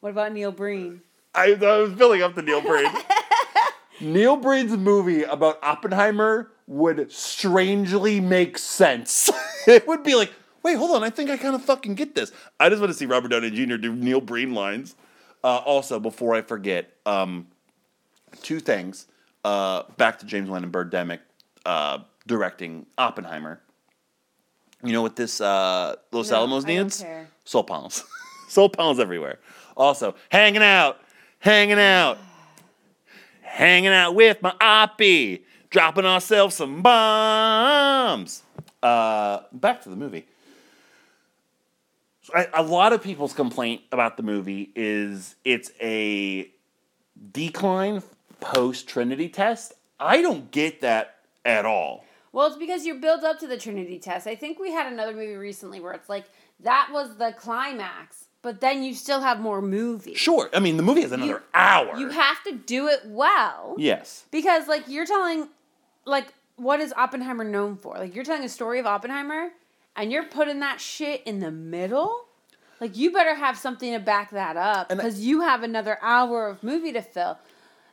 What 0.00 0.10
about 0.10 0.32
Neil 0.32 0.52
Breen? 0.52 1.02
I, 1.34 1.52
I 1.60 1.76
was 1.78 1.92
building 1.92 2.22
up 2.22 2.34
the 2.34 2.42
Neil 2.42 2.60
Breen. 2.60 2.90
Neil 4.00 4.36
Breen's 4.36 4.76
movie 4.76 5.22
about 5.24 5.58
Oppenheimer 5.62 6.50
would 6.66 7.12
strangely 7.12 8.20
make 8.20 8.56
sense. 8.58 9.30
it 9.66 9.86
would 9.86 10.02
be 10.02 10.14
like, 10.14 10.32
wait, 10.62 10.76
hold 10.76 10.90
on, 10.92 11.02
I 11.04 11.10
think 11.10 11.30
I 11.30 11.36
kind 11.36 11.54
of 11.54 11.62
fucking 11.62 11.94
get 11.96 12.14
this. 12.14 12.32
I 12.58 12.68
just 12.68 12.80
want 12.80 12.90
to 12.92 12.98
see 12.98 13.06
Robert 13.06 13.28
Downey 13.28 13.50
Jr. 13.50 13.76
do 13.76 13.94
Neil 13.94 14.20
Breen 14.20 14.54
lines. 14.54 14.94
Uh, 15.44 15.58
also, 15.58 15.98
before 16.00 16.34
I 16.34 16.42
forget, 16.42 16.90
um, 17.06 17.46
two 18.42 18.60
things. 18.60 19.06
Uh, 19.44 19.84
back 19.96 20.18
to 20.18 20.26
James 20.26 20.48
Lennon 20.50 20.70
Birdemic 20.70 21.20
uh, 21.64 21.98
directing 22.26 22.86
Oppenheimer. 22.98 23.60
You 24.82 24.92
know 24.92 25.02
what 25.02 25.16
this 25.16 25.40
uh, 25.40 25.96
Los 26.12 26.30
No, 26.30 26.38
Alamos 26.38 26.64
I 26.64 26.68
don't 26.68 26.76
needs? 26.84 27.00
care. 27.02 27.28
Soul 27.44 27.64
panels. 27.64 28.04
Soul 28.48 28.68
panels 28.68 28.98
everywhere. 28.98 29.38
Also, 29.80 30.14
hanging 30.28 30.62
out, 30.62 31.00
hanging 31.38 31.78
out, 31.78 32.18
hanging 33.40 33.90
out 33.90 34.14
with 34.14 34.42
my 34.42 34.52
oppie, 34.60 35.40
dropping 35.70 36.04
ourselves 36.04 36.54
some 36.54 36.82
bombs. 36.82 38.42
Uh, 38.82 39.40
back 39.52 39.80
to 39.80 39.88
the 39.88 39.96
movie. 39.96 40.26
I, 42.34 42.48
a 42.52 42.62
lot 42.62 42.92
of 42.92 43.02
people's 43.02 43.32
complaint 43.32 43.80
about 43.90 44.18
the 44.18 44.22
movie 44.22 44.70
is 44.76 45.36
it's 45.46 45.72
a 45.80 46.50
decline 47.32 48.02
post 48.40 48.86
Trinity 48.86 49.30
test. 49.30 49.72
I 49.98 50.20
don't 50.20 50.50
get 50.50 50.82
that 50.82 51.20
at 51.46 51.64
all. 51.64 52.04
Well, 52.32 52.46
it's 52.48 52.56
because 52.56 52.84
you 52.84 52.96
build 52.96 53.24
up 53.24 53.38
to 53.38 53.46
the 53.46 53.56
Trinity 53.56 53.98
test. 53.98 54.26
I 54.26 54.34
think 54.34 54.58
we 54.58 54.72
had 54.72 54.92
another 54.92 55.14
movie 55.14 55.36
recently 55.36 55.80
where 55.80 55.94
it's 55.94 56.10
like 56.10 56.26
that 56.60 56.90
was 56.92 57.16
the 57.16 57.34
climax, 57.38 58.26
but 58.42 58.60
then 58.60 58.82
you 58.82 58.94
still 58.94 59.20
have 59.20 59.40
more 59.40 59.60
movie. 59.62 60.14
Sure, 60.14 60.48
I 60.52 60.60
mean 60.60 60.76
the 60.76 60.82
movie 60.82 61.02
has 61.02 61.12
another 61.12 61.30
You- 61.32 61.42
hour. 61.54 61.96
You 61.96 62.08
have 62.10 62.42
to 62.44 62.52
do 62.52 62.88
it 62.88 63.00
well. 63.06 63.74
yes. 63.78 64.24
Because 64.30 64.66
like 64.68 64.84
you're 64.88 65.06
telling 65.06 65.48
like 66.04 66.28
what 66.56 66.80
is 66.80 66.92
Oppenheimer 66.96 67.44
known 67.44 67.76
for? 67.76 67.96
Like 67.96 68.14
you're 68.14 68.24
telling 68.24 68.44
a 68.44 68.48
story 68.48 68.78
of 68.78 68.86
Oppenheimer 68.86 69.50
and 69.96 70.12
you're 70.12 70.24
putting 70.24 70.60
that 70.60 70.80
shit 70.80 71.22
in 71.24 71.40
the 71.40 71.50
middle? 71.50 72.26
Like 72.80 72.96
you 72.96 73.12
better 73.12 73.34
have 73.34 73.58
something 73.58 73.92
to 73.92 73.98
back 73.98 74.30
that 74.30 74.56
up 74.56 74.88
because 74.88 75.20
you 75.20 75.42
have 75.42 75.62
another 75.62 75.98
hour 76.00 76.48
of 76.48 76.62
movie 76.62 76.92
to 76.92 77.02
fill. 77.02 77.38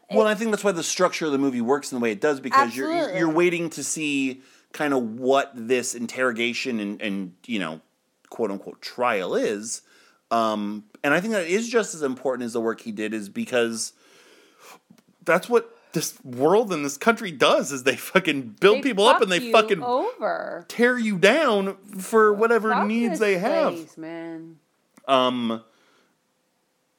Well, 0.10 0.26
I 0.28 0.36
think 0.36 0.52
that's 0.52 0.64
why 0.64 0.72
the 0.72 0.84
structure 0.84 1.26
of 1.26 1.34
the 1.34 1.38
movie 1.38 1.60
works 1.60 1.92
in 1.92 1.98
the 2.00 2.02
way 2.02 2.12
it 2.14 2.22
does 2.22 2.40
because 2.40 2.76
you're 2.78 3.14
you're 3.18 3.30
waiting 3.30 3.70
to 3.72 3.84
see 3.84 4.42
kind 4.72 4.94
of 4.94 5.20
what 5.20 5.52
this 5.54 5.94
interrogation 5.94 6.80
and 6.80 7.02
and 7.02 7.34
you 7.46 7.60
know 7.60 7.82
quote 8.30 8.50
unquote 8.52 8.82
trial 8.82 9.36
is. 9.36 9.82
Um, 10.32 10.84
and 11.04 11.14
I 11.14 11.22
think 11.22 11.34
that 11.34 11.48
is 11.48 11.70
just 11.70 11.96
as 11.96 12.02
important 12.02 12.46
as 12.46 12.54
the 12.54 12.62
work 12.62 12.82
he 12.82 12.92
did 12.92 13.14
is 13.14 13.30
because 13.30 13.94
that's 15.24 15.48
what 15.50 15.74
this 15.94 16.22
world 16.24 16.72
and 16.74 16.84
this 16.84 16.98
country 16.98 17.32
does 17.32 17.72
is 17.72 17.84
they 17.84 17.96
fucking 17.96 18.56
build 18.60 18.78
They 18.80 18.82
people 18.82 19.08
up 19.08 19.22
and 19.22 19.32
they 19.32 19.52
fucking 19.52 19.82
over 19.82 20.66
tear 20.68 20.98
you 20.98 21.18
down 21.18 21.78
for 21.98 22.34
whatever 22.34 22.72
Fuck 22.72 22.88
needs 22.88 23.20
they 23.20 23.38
have. 23.38 23.74
place, 23.74 23.98
man. 23.98 24.58
Um, 25.08 25.64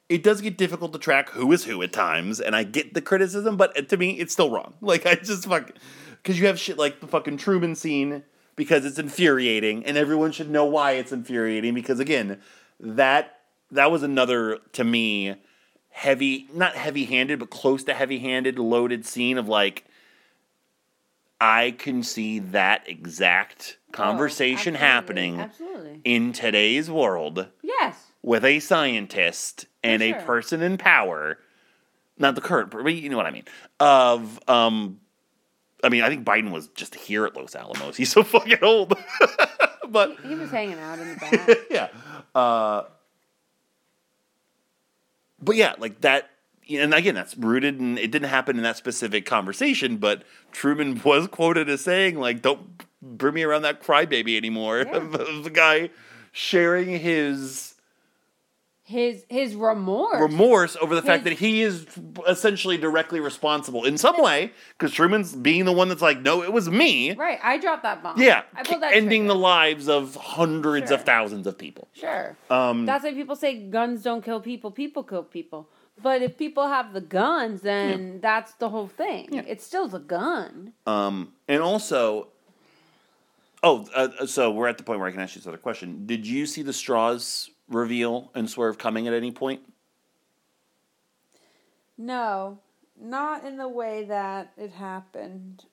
it 0.09 0.23
does 0.23 0.41
get 0.41 0.57
difficult 0.57 0.91
to 0.93 0.99
track 0.99 1.29
who 1.29 1.51
is 1.51 1.65
who 1.65 1.81
at 1.83 1.93
times, 1.93 2.39
and 2.39 2.55
I 2.55 2.63
get 2.63 2.95
the 2.95 3.01
criticism, 3.01 3.57
but 3.57 3.89
to 3.89 3.95
me, 3.97 4.11
it's 4.13 4.33
still 4.33 4.49
wrong. 4.49 4.73
Like 4.81 5.05
I 5.05 5.15
just 5.15 5.45
fuck 5.45 5.71
because 6.23 6.39
you 6.39 6.47
have 6.47 6.59
shit 6.59 6.77
like 6.77 6.99
the 6.99 7.07
fucking 7.07 7.37
Truman 7.37 7.75
scene 7.75 8.23
because 8.55 8.85
it's 8.85 8.97
infuriating, 8.99 9.85
and 9.85 9.97
everyone 9.97 10.31
should 10.31 10.49
know 10.49 10.65
why 10.65 10.93
it's 10.93 11.11
infuriating. 11.11 11.75
Because 11.75 11.99
again, 11.99 12.39
that 12.79 13.37
that 13.71 13.91
was 13.91 14.03
another 14.03 14.59
to 14.73 14.83
me 14.83 15.35
heavy, 15.89 16.47
not 16.53 16.75
heavy 16.75 17.05
handed, 17.05 17.39
but 17.39 17.49
close 17.49 17.83
to 17.83 17.93
heavy 17.93 18.19
handed, 18.19 18.57
loaded 18.59 19.05
scene 19.05 19.37
of 19.37 19.47
like 19.47 19.85
I 21.41 21.71
can 21.71 22.03
see 22.03 22.39
that 22.39 22.87
exact 22.87 23.77
conversation 23.91 24.75
Oh, 24.75 24.77
absolutely, 24.79 24.87
happening 24.87 25.39
Absolutely. 25.39 26.01
in 26.03 26.33
today's 26.33 26.89
world 26.91 27.47
Yes. 27.61 28.07
with 28.21 28.43
a 28.43 28.59
scientist 28.59 29.65
and 29.83 30.01
a 30.01 30.13
person 30.25 30.61
in 30.61 30.77
power, 30.77 31.39
not 32.17 32.35
the 32.35 32.41
current, 32.41 32.71
but 32.71 32.85
you 32.87 33.09
know 33.09 33.17
what 33.17 33.25
I 33.25 33.31
mean. 33.31 33.45
Of 33.79 34.39
um, 34.49 34.99
I 35.83 35.89
mean, 35.89 36.01
I 36.01 36.09
think 36.09 36.25
Biden 36.25 36.51
was 36.51 36.67
just 36.69 36.95
here 36.95 37.25
at 37.25 37.35
Los 37.35 37.55
Alamos. 37.55 37.95
He's 37.95 38.11
so 38.11 38.23
fucking 38.23 38.57
old, 38.61 38.97
but 39.89 40.17
He 40.27 40.35
was 40.35 40.51
hanging 40.51 40.79
out 40.79 40.99
in 40.99 41.09
the 41.09 41.15
back. 41.15 41.57
yeah. 41.69 41.87
Uh, 42.35 42.83
but 45.41 45.55
yeah, 45.55 45.75
like 45.77 46.01
that. 46.01 46.29
And 46.69 46.93
again, 46.93 47.15
that's 47.15 47.35
rooted 47.35 47.79
and 47.79 47.97
it 47.97 48.11
didn't 48.11 48.29
happen 48.29 48.57
in 48.57 48.63
that 48.63 48.77
specific 48.77 49.25
conversation, 49.25 49.97
but 49.97 50.23
Truman 50.51 51.01
was 51.05 51.27
quoted 51.27 51.69
as 51.69 51.81
saying, 51.81 52.19
like, 52.19 52.41
don't 52.41 52.83
bring 53.01 53.33
me 53.33 53.43
around 53.43 53.63
that 53.63 53.81
crybaby 53.81 54.37
anymore. 54.37 54.79
Yeah. 54.79 54.99
The 54.99 55.51
guy 55.51 55.89
sharing 56.31 56.99
his 56.99 57.75
his 58.89 59.23
his 59.29 59.53
remorse. 59.53 60.19
remorse 60.19 60.75
over 60.81 60.95
the 60.95 61.03
fact 61.03 61.23
that 61.25 61.33
he 61.33 61.61
is 61.61 61.85
essentially 62.27 62.75
directly 62.75 63.19
responsible 63.19 63.85
in 63.85 63.99
some 63.99 64.19
way, 64.19 64.51
because 64.77 64.91
Truman's 64.91 65.35
being 65.35 65.65
the 65.65 65.71
one 65.71 65.89
that's 65.89 66.01
like, 66.01 66.21
no, 66.21 66.41
it 66.41 66.51
was 66.51 66.67
me. 66.67 67.13
right. 67.13 67.39
I 67.43 67.59
dropped 67.59 67.83
that 67.83 68.01
bomb. 68.01 68.19
Yeah, 68.19 68.41
I 68.55 68.63
pulled 68.63 68.81
that 68.81 68.93
ending 68.93 69.27
the 69.27 69.35
lives 69.35 69.87
of 69.87 70.15
hundreds 70.15 70.89
of 70.89 71.03
thousands 71.03 71.45
of 71.45 71.55
people. 71.55 71.87
Sure. 71.93 72.35
Um, 72.49 72.87
That's 72.87 73.03
why 73.03 73.13
people 73.13 73.35
say 73.35 73.57
guns 73.69 74.01
don't 74.01 74.25
kill 74.25 74.41
people, 74.41 74.71
people 74.71 75.03
kill 75.03 75.23
people. 75.23 75.69
But 76.01 76.23
if 76.23 76.35
people 76.35 76.67
have 76.67 76.93
the 76.93 77.01
guns, 77.01 77.61
then 77.61 78.21
that's 78.21 78.53
the 78.53 78.69
whole 78.69 78.87
thing. 78.87 79.27
Yeah. 79.31 79.43
It's 79.45 79.65
still 79.65 79.87
the 79.87 79.99
gun. 79.99 80.73
Um, 80.87 81.33
and 81.47 81.61
also, 81.61 82.29
oh, 83.61 83.85
uh, 83.93 84.25
so 84.25 84.49
we're 84.49 84.69
at 84.69 84.77
the 84.79 84.83
point 84.83 84.99
where 84.99 85.09
I 85.09 85.11
can 85.11 85.19
ask 85.19 85.35
you 85.35 85.41
this 85.41 85.47
other 85.47 85.57
question. 85.57 86.07
Did 86.07 86.25
you 86.25 86.47
see 86.47 86.63
the 86.63 86.73
Strauss 86.73 87.51
reveal 87.69 88.31
and 88.35 88.49
swerve 88.49 88.77
coming 88.77 89.07
at 89.07 89.13
any 89.13 89.31
point? 89.31 89.61
No, 91.97 92.59
not 92.99 93.45
in 93.45 93.57
the 93.57 93.67
way 93.67 94.05
that 94.05 94.53
it 94.57 94.71
happened. 94.71 95.65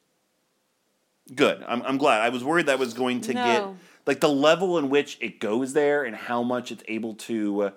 Good. 1.35 1.65
I'm, 1.67 1.83
I'm 1.83 1.99
glad. 1.99 2.21
I 2.21 2.29
was 2.29 2.45
worried 2.45 2.67
that 2.67 2.79
was 2.79 2.95
going 2.95 3.21
to 3.23 3.33
get 3.33 3.67
like 4.07 4.21
the 4.21 4.29
level 4.29 4.79
in 4.79 4.89
which 4.91 5.19
it 5.21 5.41
goes 5.41 5.73
there 5.73 6.05
and 6.05 6.15
how 6.15 6.43
much 6.43 6.71
it's 6.71 6.85
able 6.87 7.15
to 7.15 7.63
uh, 7.63 7.71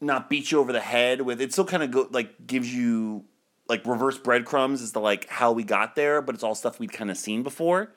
not 0.00 0.28
beat 0.28 0.50
you 0.50 0.60
over 0.60 0.72
the 0.72 0.80
head 0.80 1.22
with. 1.22 1.40
It 1.40 1.52
still 1.52 1.64
kind 1.64 1.82
of 1.82 1.90
go 1.90 2.08
like 2.10 2.46
gives 2.46 2.72
you 2.74 3.24
like 3.68 3.86
reverse 3.86 4.18
breadcrumbs 4.18 4.82
as 4.82 4.92
to 4.92 5.00
like 5.00 5.28
how 5.28 5.52
we 5.52 5.64
got 5.64 5.96
there, 5.96 6.20
but 6.20 6.34
it's 6.34 6.44
all 6.44 6.54
stuff 6.54 6.78
we'd 6.78 6.92
kind 6.92 7.10
of 7.10 7.16
seen 7.16 7.42
before. 7.42 7.92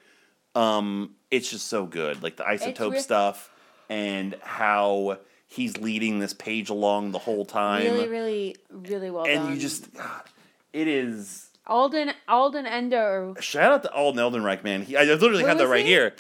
Um, 0.55 1.16
it's 1.30 1.49
just 1.49 1.68
so 1.68 1.86
good, 1.86 2.24
like 2.24 2.38
the 2.38 2.43
isotope 2.43 2.97
stuff 2.99 3.50
and 3.91 4.37
how 4.41 5.17
he's 5.47 5.77
leading 5.77 6.19
this 6.19 6.33
page 6.33 6.69
along 6.69 7.11
the 7.11 7.19
whole 7.19 7.43
time. 7.45 7.83
Really, 7.83 8.07
really, 8.07 8.55
really 8.71 9.11
well 9.11 9.25
and 9.25 9.43
done. 9.43 9.53
you 9.53 9.59
just, 9.59 9.93
God, 9.93 10.23
it 10.71 10.87
is. 10.87 11.49
Alden 11.67 12.11
Alden 12.27 12.65
Ender, 12.65 13.33
Shout 13.39 13.71
out 13.71 13.83
to 13.83 13.91
Alden 13.93 14.19
Eldenreich, 14.19 14.63
man. 14.63 14.81
He, 14.83 14.95
I 14.97 15.03
literally 15.03 15.41
Who 15.43 15.47
have 15.47 15.57
that 15.57 15.67
right 15.67 15.85
he? 15.85 15.91
here. 15.91 16.15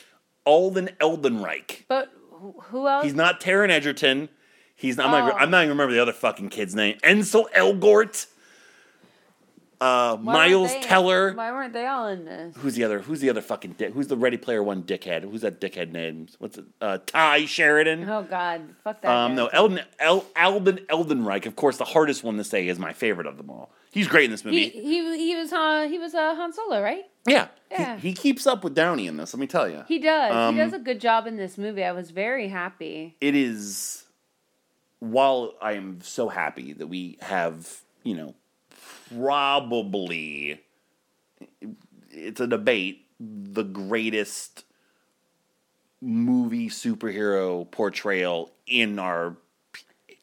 Alden 0.45 0.89
Eldenreich. 0.99 1.83
but 1.87 2.11
who, 2.29 2.87
else? 2.87 3.05
He's 3.05 3.15
not 3.15 3.39
Taron 3.39 3.69
Egerton. 3.69 4.29
He's 4.75 4.97
not. 4.97 5.07
I'm, 5.07 5.11
not 5.11 5.33
Oh. 5.33 5.37
I'm 5.37 5.49
not 5.51 5.59
even 5.59 5.69
remember 5.69 5.93
the 5.93 6.01
other 6.01 6.11
fucking 6.13 6.49
kid's 6.49 6.75
name. 6.75 6.97
Ansel 7.03 7.47
Elgort. 7.55 8.27
Uh, 9.81 10.15
Miles 10.21 10.71
they- 10.71 10.81
Teller. 10.81 11.33
Why 11.33 11.51
weren't 11.51 11.73
they 11.73 11.87
all 11.87 12.07
in 12.07 12.23
this? 12.25 12.55
Who's 12.57 12.75
the 12.75 12.83
other? 12.83 12.99
Who's 12.99 13.19
the 13.19 13.31
other 13.31 13.41
fucking 13.41 13.73
dick? 13.73 13.93
Who's 13.93 14.07
the 14.07 14.15
Ready 14.15 14.37
Player 14.37 14.61
One 14.61 14.83
dickhead? 14.83 15.23
Who's 15.23 15.41
that 15.41 15.59
dickhead 15.59 15.91
name? 15.91 16.27
What's 16.37 16.59
it? 16.59 16.65
Uh, 16.79 16.99
Tye 17.05 17.45
Sheridan. 17.45 18.07
Oh 18.07 18.21
God, 18.21 18.61
fuck 18.83 19.01
that. 19.01 19.09
Um, 19.09 19.31
guy. 19.31 19.35
no, 19.35 19.47
Elden 19.47 19.81
El, 19.99 20.25
Alden 20.35 20.77
Eldenreich. 20.89 21.47
Of 21.47 21.55
course, 21.55 21.77
the 21.77 21.85
hardest 21.85 22.23
one 22.23 22.37
to 22.37 22.43
say 22.43 22.67
is 22.67 22.77
my 22.77 22.93
favorite 22.93 23.25
of 23.25 23.37
them 23.37 23.49
all. 23.49 23.71
He's 23.91 24.07
great 24.07 24.25
in 24.25 24.31
this 24.31 24.45
movie. 24.45 24.69
He 24.69 24.81
he 24.81 25.17
he 25.29 25.35
was 25.35 25.51
uh, 25.51 25.87
he 25.89 25.97
was 25.97 26.13
uh, 26.13 26.35
Han 26.35 26.53
Solo, 26.53 26.81
right? 26.81 27.03
yeah, 27.27 27.47
Yeah. 27.71 27.97
He, 27.97 28.09
he 28.09 28.13
keeps 28.13 28.45
up 28.47 28.63
with 28.63 28.73
Downey 28.75 29.07
in 29.07 29.17
this. 29.17 29.33
Let 29.33 29.39
me 29.39 29.47
tell 29.47 29.67
you. 29.67 29.83
He 29.87 29.97
does. 29.99 30.33
Um, 30.33 30.55
he 30.55 30.61
does 30.61 30.73
a 30.73 30.79
good 30.79 31.01
job 31.01 31.25
in 31.27 31.37
this 31.37 31.57
movie. 31.57 31.83
I 31.83 31.91
was 31.91 32.11
very 32.11 32.47
happy. 32.49 33.15
it 33.19 33.35
is 33.35 34.03
while 34.99 35.53
I 35.61 35.73
am 35.73 36.01
so 36.01 36.29
happy 36.29 36.73
that 36.73 36.87
we 36.87 37.17
have, 37.21 37.81
you 38.03 38.15
know, 38.15 38.35
probably 39.17 40.61
it's 42.11 42.39
a 42.41 42.47
debate 42.47 43.05
the 43.19 43.63
greatest 43.63 44.63
movie 46.01 46.69
superhero 46.69 47.69
portrayal 47.71 48.51
in 48.67 48.97
our 48.99 49.35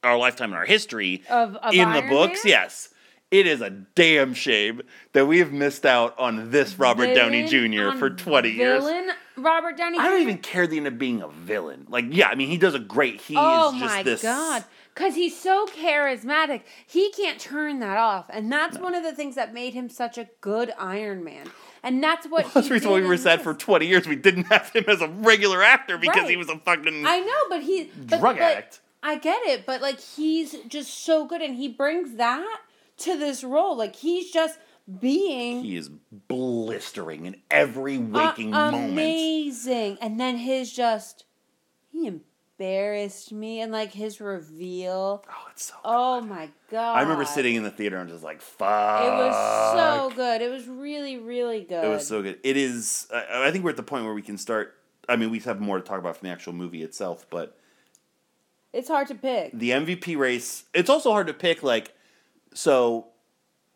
our 0.03 0.17
lifetime 0.17 0.51
in 0.53 0.57
our 0.57 0.65
history 0.65 1.23
Of- 1.31 1.57
of 1.57 1.73
in 1.75 1.93
the 1.93 2.03
books 2.03 2.45
Man? 2.45 2.51
yes 2.51 2.89
it 3.31 3.47
is 3.47 3.61
a 3.61 3.69
damn 3.71 4.33
shame 4.35 4.81
that 5.13 5.27
we 5.27 5.39
have 5.41 5.53
missed 5.53 5.85
out 5.85 6.19
on 6.19 6.51
this 6.51 6.79
Robert 6.79 7.15
Downey 7.15 7.47
Jr. 7.47 7.91
for 7.99 8.09
20 8.09 8.49
years. 8.53 8.83
Villain 8.83 9.11
Robert 9.37 9.77
Downey. 9.77 9.99
I 9.99 10.05
don't 10.09 10.23
even 10.23 10.39
care 10.39 10.67
the 10.67 10.79
end 10.79 10.87
up 10.87 10.97
being 10.97 11.21
a 11.21 11.29
villain. 11.29 11.85
Like, 11.91 12.07
yeah, 12.09 12.29
I 12.29 12.37
mean, 12.37 12.49
he 12.49 12.57
does 12.57 12.75
a 12.75 12.79
great. 12.79 13.21
He 13.21 13.35
Oh 13.37 13.75
is 13.75 13.81
just 13.83 13.95
my 13.97 14.03
this. 14.03 14.23
god. 14.23 14.65
Cause 14.99 15.15
he's 15.15 15.39
so 15.39 15.65
charismatic. 15.67 16.63
He 16.85 17.13
can't 17.13 17.39
turn 17.39 17.79
that 17.79 17.99
off. 17.99 18.27
And 18.31 18.51
that's 18.51 18.77
one 18.79 18.97
of 18.97 19.05
the 19.05 19.13
things 19.13 19.37
that 19.37 19.55
made 19.55 19.73
him 19.73 19.89
such 19.89 20.19
a 20.19 20.29
good 20.41 20.73
Iron 20.77 21.23
Man. 21.23 21.49
And 21.85 22.03
that's 22.03 22.27
what 22.27 22.53
That's 22.53 22.67
the 22.67 22.75
reason 22.75 22.91
why 22.91 23.01
we 23.01 23.07
were 23.07 23.17
sad 23.17 23.39
this. 23.39 23.45
for 23.45 23.55
20 23.55 23.87
years 23.87 24.09
we 24.09 24.17
didn't 24.17 24.45
have 24.45 24.71
him 24.71 24.85
as 24.89 25.01
a 25.01 25.07
regular 25.07 25.63
actor 25.63 25.99
because 25.99 26.29
he 26.29 26.37
was 26.37 26.49
a 26.49 26.59
fucking. 26.59 27.07
I 27.07 27.21
know, 27.21 27.49
but 27.49 27.63
he 27.63 27.85
Drug 28.07 28.21
but 28.21 28.39
addict. 28.41 28.81
I 29.01 29.19
get 29.19 29.41
it, 29.45 29.67
but 29.67 29.81
like 29.81 30.01
he's 30.01 30.57
just 30.67 31.05
so 31.05 31.27
good 31.27 31.43
and 31.43 31.55
he 31.55 31.69
brings 31.69 32.17
that 32.17 32.61
to 32.99 33.17
this 33.17 33.45
role. 33.45 33.77
Like 33.77 33.95
he's 33.95 34.33
just 34.33 34.59
being 35.01 35.63
he 35.63 35.77
is 35.77 35.91
blistering 36.29 37.27
in 37.27 37.37
every 37.51 37.99
waking 37.99 38.51
moment. 38.51 38.93
amazing. 38.93 39.99
And 40.01 40.19
then 40.19 40.39
his 40.39 40.73
just 40.73 41.25
he 41.93 42.21
embarrassed 42.59 43.33
me 43.33 43.61
and 43.61 43.71
like 43.73 43.93
his 43.93 44.21
reveal. 44.21 45.25
Oh, 45.29 45.47
it's 45.51 45.67
so. 45.67 45.75
Oh 45.85 46.21
my 46.21 46.49
god. 46.71 46.97
I 46.97 47.03
remember 47.03 47.25
sitting 47.25 47.55
in 47.55 47.63
the 47.63 47.71
theater 47.71 47.99
and 47.99 48.09
just 48.09 48.25
like, 48.25 48.41
fuck. 48.41 49.05
It 49.05 49.11
was 49.11 49.75
so 49.77 50.13
good. 50.15 50.43
It 50.43 50.51
was 50.51 50.67
really, 50.67 51.19
really 51.19 51.61
good. 51.63 51.85
It 51.85 51.89
was 51.89 52.07
so 52.07 52.23
good. 52.23 52.39
It 52.43 52.57
is. 52.57 53.07
I, 53.15 53.49
I 53.49 53.51
think 53.51 53.65
we're 53.65 53.71
at 53.71 53.77
the 53.77 53.83
point 53.83 54.05
where 54.05 54.15
we 54.15 54.23
can 54.23 54.39
start. 54.39 54.75
I 55.09 55.17
mean, 55.17 55.31
we 55.31 55.39
have 55.41 55.61
more 55.61 55.79
to 55.79 55.85
talk 55.85 55.99
about 55.99 56.17
from 56.17 56.27
the 56.29 56.33
actual 56.33 56.53
movie 56.53 56.83
itself, 56.83 57.27
but 57.31 57.57
It's 58.73 58.89
hard 58.89 59.09
to 59.09 59.15
pick. 59.15 59.53
the 59.53 59.71
MVP 59.71 60.19
race. 60.19 60.65
It's 60.75 60.91
also 60.91 61.13
hard 61.13 61.29
to 61.29 61.35
pick. 61.35 61.63
Like, 61.63 61.95
so 62.53 63.07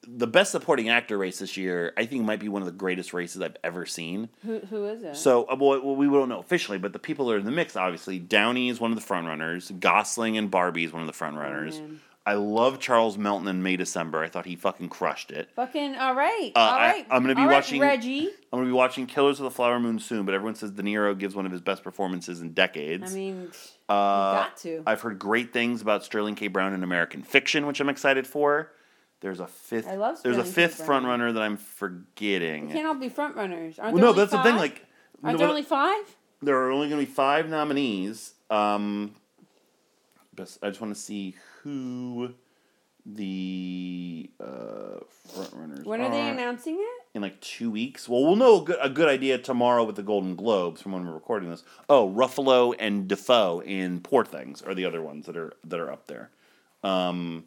the 0.07 0.27
best 0.27 0.51
supporting 0.51 0.89
actor 0.89 1.17
race 1.17 1.39
this 1.39 1.57
year, 1.57 1.93
I 1.97 2.07
think, 2.07 2.25
might 2.25 2.41
be 2.41 2.49
one 2.49 2.63
of 2.63 2.67
the 2.67 2.73
greatest 2.73 3.13
races 3.15 3.41
I've 3.41 3.57
ever 3.63 3.87
seen. 3.87 4.29
Who 4.45 4.59
who 4.61 4.87
is 4.87 5.03
it? 5.03 5.17
So, 5.17 5.45
uh, 5.45 5.57
well, 5.59 5.81
well, 5.83 5.97
we 5.97 6.07
don't 6.07 6.29
know 6.29 6.41
officially, 6.41 6.79
but 6.79 6.93
the 6.93 6.99
people 6.99 7.27
that 7.27 7.35
are 7.35 7.39
in 7.39 7.45
the 7.45 7.51
mix, 7.53 7.77
obviously, 7.77 8.19
Downey 8.19 8.69
is 8.69 8.81
one 8.81 8.93
of 8.93 8.99
the 8.99 9.05
frontrunners. 9.05 9.79
Gosling 9.81 10.37
and 10.37 10.51
Barbie 10.51 10.85
is 10.85 10.93
one 10.93 11.03
of 11.03 11.07
the 11.07 11.13
frontrunners. 11.13 11.99
I 12.25 12.35
love 12.35 12.79
Charles 12.79 13.19
Melton 13.19 13.49
in 13.49 13.65
May 13.65 13.77
December. 13.77 14.23
I 14.23 14.29
thought 14.29 14.47
he 14.47 14.55
fucking 14.55 14.91
crushed 14.91 15.33
it. 15.33 15.51
Fucking 15.57 15.97
all 15.97 16.15
right. 16.15 16.53
Uh, 16.55 16.59
all 16.61 16.73
I, 16.75 17.07
I'm 17.11 17.23
gonna 17.23 17.35
be 17.35 17.41
All 17.43 17.49
right, 17.49 17.55
watching- 17.55 17.81
Reggie. 17.81 18.27
I'm 18.53 18.59
gonna 18.61 18.67
be 18.67 18.73
watching 18.73 19.07
Killers 19.07 19.41
of 19.41 19.45
the 19.45 19.51
Flower 19.51 19.81
Moon 19.81 19.99
soon, 19.99 20.25
but 20.25 20.35
everyone 20.35 20.55
says 20.55 20.71
De 20.71 20.83
Niro 20.85 21.19
gives 21.19 21.35
one 21.35 21.47
of 21.47 21.53
his 21.53 21.61
best 21.61 21.83
performances 21.83 22.41
in 22.41 22.53
decades. 22.53 23.13
I 23.13 23.17
mean, 23.17 23.51
uh, 23.89 23.93
got 24.35 24.57
to. 24.59 24.83
I've 24.87 25.01
heard 25.01 25.19
great 25.19 25.53
things 25.53 25.83
about 25.83 26.05
Sterling 26.05 26.37
K. 26.37 26.47
Brown 26.47 26.75
in 26.75 26.85
American 26.85 27.23
Fiction, 27.23 27.67
which 27.67 27.81
I'm 27.81 27.89
excited 27.89 28.27
for. 28.27 28.71
There's 29.23 29.41
a 29.41 29.47
fifth. 29.47 29.87
I 29.89 29.95
love 29.95 30.21
There's 30.23 30.37
a 30.37 30.45
fifth 30.45 30.85
front 30.85 31.07
runner 31.07 31.33
that 31.33 31.43
I'm 31.43 31.57
forgetting. 31.57 32.71
can't 32.71 32.87
all 32.87 32.95
be 32.95 33.09
front 33.09 33.37
runners. 33.37 33.79
Aren't 33.79 33.95
well, 33.95 34.03
there 34.03 34.13
no, 34.13 34.13
that's 34.13 34.33
the 34.33 34.43
thing. 34.43 34.57
Like, 34.57 34.85
aren't 35.23 35.35
no, 35.35 35.39
there 35.39 35.49
only 35.49 35.63
five? 35.63 36.05
there 36.43 36.57
are 36.57 36.73
only 36.73 36.89
going 36.89 37.01
to 37.01 37.07
be 37.07 37.13
five 37.13 37.49
nominees. 37.49 38.35
Um, 38.51 39.15
but 40.35 40.59
I 40.61 40.69
just 40.69 40.81
want 40.81 40.93
to 40.95 41.01
see 41.01 41.37
who 41.63 42.35
the 43.07 44.31
uh, 44.41 44.99
front 45.33 45.53
runners 45.55 45.85
When 45.85 46.01
are 46.01 46.11
they 46.11 46.29
announcing 46.29 46.75
it? 46.75 47.17
in 47.17 47.23
like 47.23 47.41
two 47.41 47.71
weeks. 47.71 48.09
Well, 48.09 48.25
we'll 48.25 48.37
know 48.37 48.63
a 48.63 48.65
good, 48.65 48.79
a 48.81 48.91
good 48.91 49.09
idea 49.09 49.39
tomorrow 49.39 49.85
with 49.85 49.97
the 49.97 50.03
Golden 50.03 50.35
Globes 50.35 50.83
from 50.83 50.93
when 50.93 51.07
we're 51.07 51.15
recording 51.15 51.49
this. 51.49 51.63
Oh, 51.89 52.11
Ruffalo 52.11 52.75
and 52.79 53.07
Defoe 53.07 53.61
in 53.61 54.01
Poor 54.01 54.25
Things 54.25 54.63
are 54.63 54.75
the 54.75 54.85
other 54.85 55.01
ones 55.03 55.27
that 55.27 55.37
are 55.37 55.53
that 55.65 55.79
are 55.79 55.93
up 55.93 56.07
there. 56.09 56.31
Um, 56.83 57.45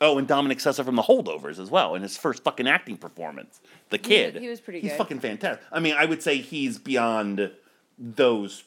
oh, 0.00 0.18
and 0.18 0.26
Dominic 0.28 0.58
Sessa 0.58 0.84
from 0.84 0.96
The 0.96 1.02
Holdovers 1.02 1.58
as 1.58 1.70
well 1.70 1.94
in 1.94 2.02
his 2.02 2.16
first 2.16 2.44
fucking 2.44 2.66
acting 2.68 2.96
performance. 2.96 3.60
The 3.90 3.98
kid, 3.98 4.36
he 4.36 4.48
was 4.48 4.60
pretty 4.60 4.80
He's 4.80 4.90
good. 4.92 4.98
fucking 4.98 5.20
fantastic. 5.20 5.64
I 5.72 5.80
mean, 5.80 5.94
I 5.96 6.04
would 6.04 6.22
say 6.22 6.36
he's 6.38 6.78
beyond 6.78 7.50
those 7.98 8.64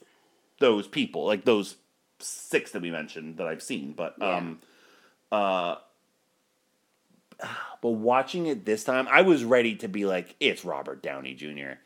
those 0.59 0.87
people, 0.87 1.25
like 1.25 1.43
those 1.45 1.75
six 2.19 2.71
that 2.71 2.81
we 2.81 2.91
mentioned 2.91 3.37
that 3.37 3.47
I've 3.47 3.63
seen. 3.63 3.93
But 3.93 4.15
Yeah. 4.19 4.35
um, 4.37 4.59
uh, 5.31 5.75
but 7.81 7.89
watching 7.89 8.45
it 8.45 8.65
this 8.65 8.83
time, 8.83 9.07
I 9.09 9.21
was 9.23 9.43
ready 9.43 9.75
to 9.77 9.87
be 9.87 10.05
like, 10.05 10.35
it's 10.39 10.63
Robert 10.63 11.01
Downey 11.01 11.33
Jr. 11.33 11.79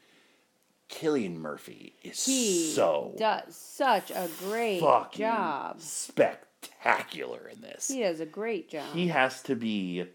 Cillian 0.90 1.38
Murphy 1.38 1.94
is 2.04 2.26
He 2.26 2.72
so 2.74 3.14
does 3.18 3.56
such 3.56 4.12
a 4.12 4.30
great 4.40 4.82
fucking 4.82 5.20
job. 5.20 5.80
spectacular 5.80 6.42
in 6.84 7.62
this. 7.62 7.88
He 7.88 8.02
does 8.02 8.20
a 8.20 8.26
great 8.26 8.70
job. 8.70 8.94
He 8.94 9.08
has 9.08 9.42
to 9.44 9.56
be 9.56 10.06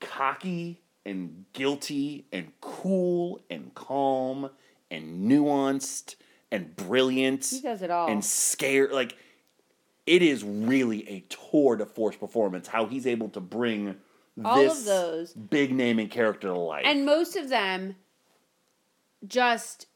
cocky 0.00 0.80
and 1.04 1.44
guilty 1.52 2.26
and 2.32 2.52
cool 2.60 3.40
and 3.50 3.74
calm 3.74 4.50
and 4.90 5.30
nuanced 5.30 6.14
and 6.50 6.74
brilliant 6.76 7.44
He 7.46 7.60
does 7.60 7.82
it 7.82 7.90
all. 7.90 8.08
and 8.08 8.24
scared. 8.24 8.92
Like 8.92 9.16
it 10.06 10.22
is 10.22 10.42
really 10.44 11.08
a 11.08 11.20
tour 11.28 11.76
de 11.76 11.86
force 11.86 12.16
performance. 12.16 12.68
How 12.68 12.86
he's 12.86 13.06
able 13.06 13.28
to 13.30 13.40
bring 13.40 13.96
All 14.44 14.58
of 14.58 14.64
this 14.76 14.84
those. 14.84 15.32
big 15.32 15.72
name 15.74 15.98
and 15.98 16.10
character 16.10 16.48
to 16.48 16.54
life. 16.58 16.82
and 16.86 17.04
most 17.04 17.36
of 17.36 17.48
them 17.48 17.96
just 19.26 19.86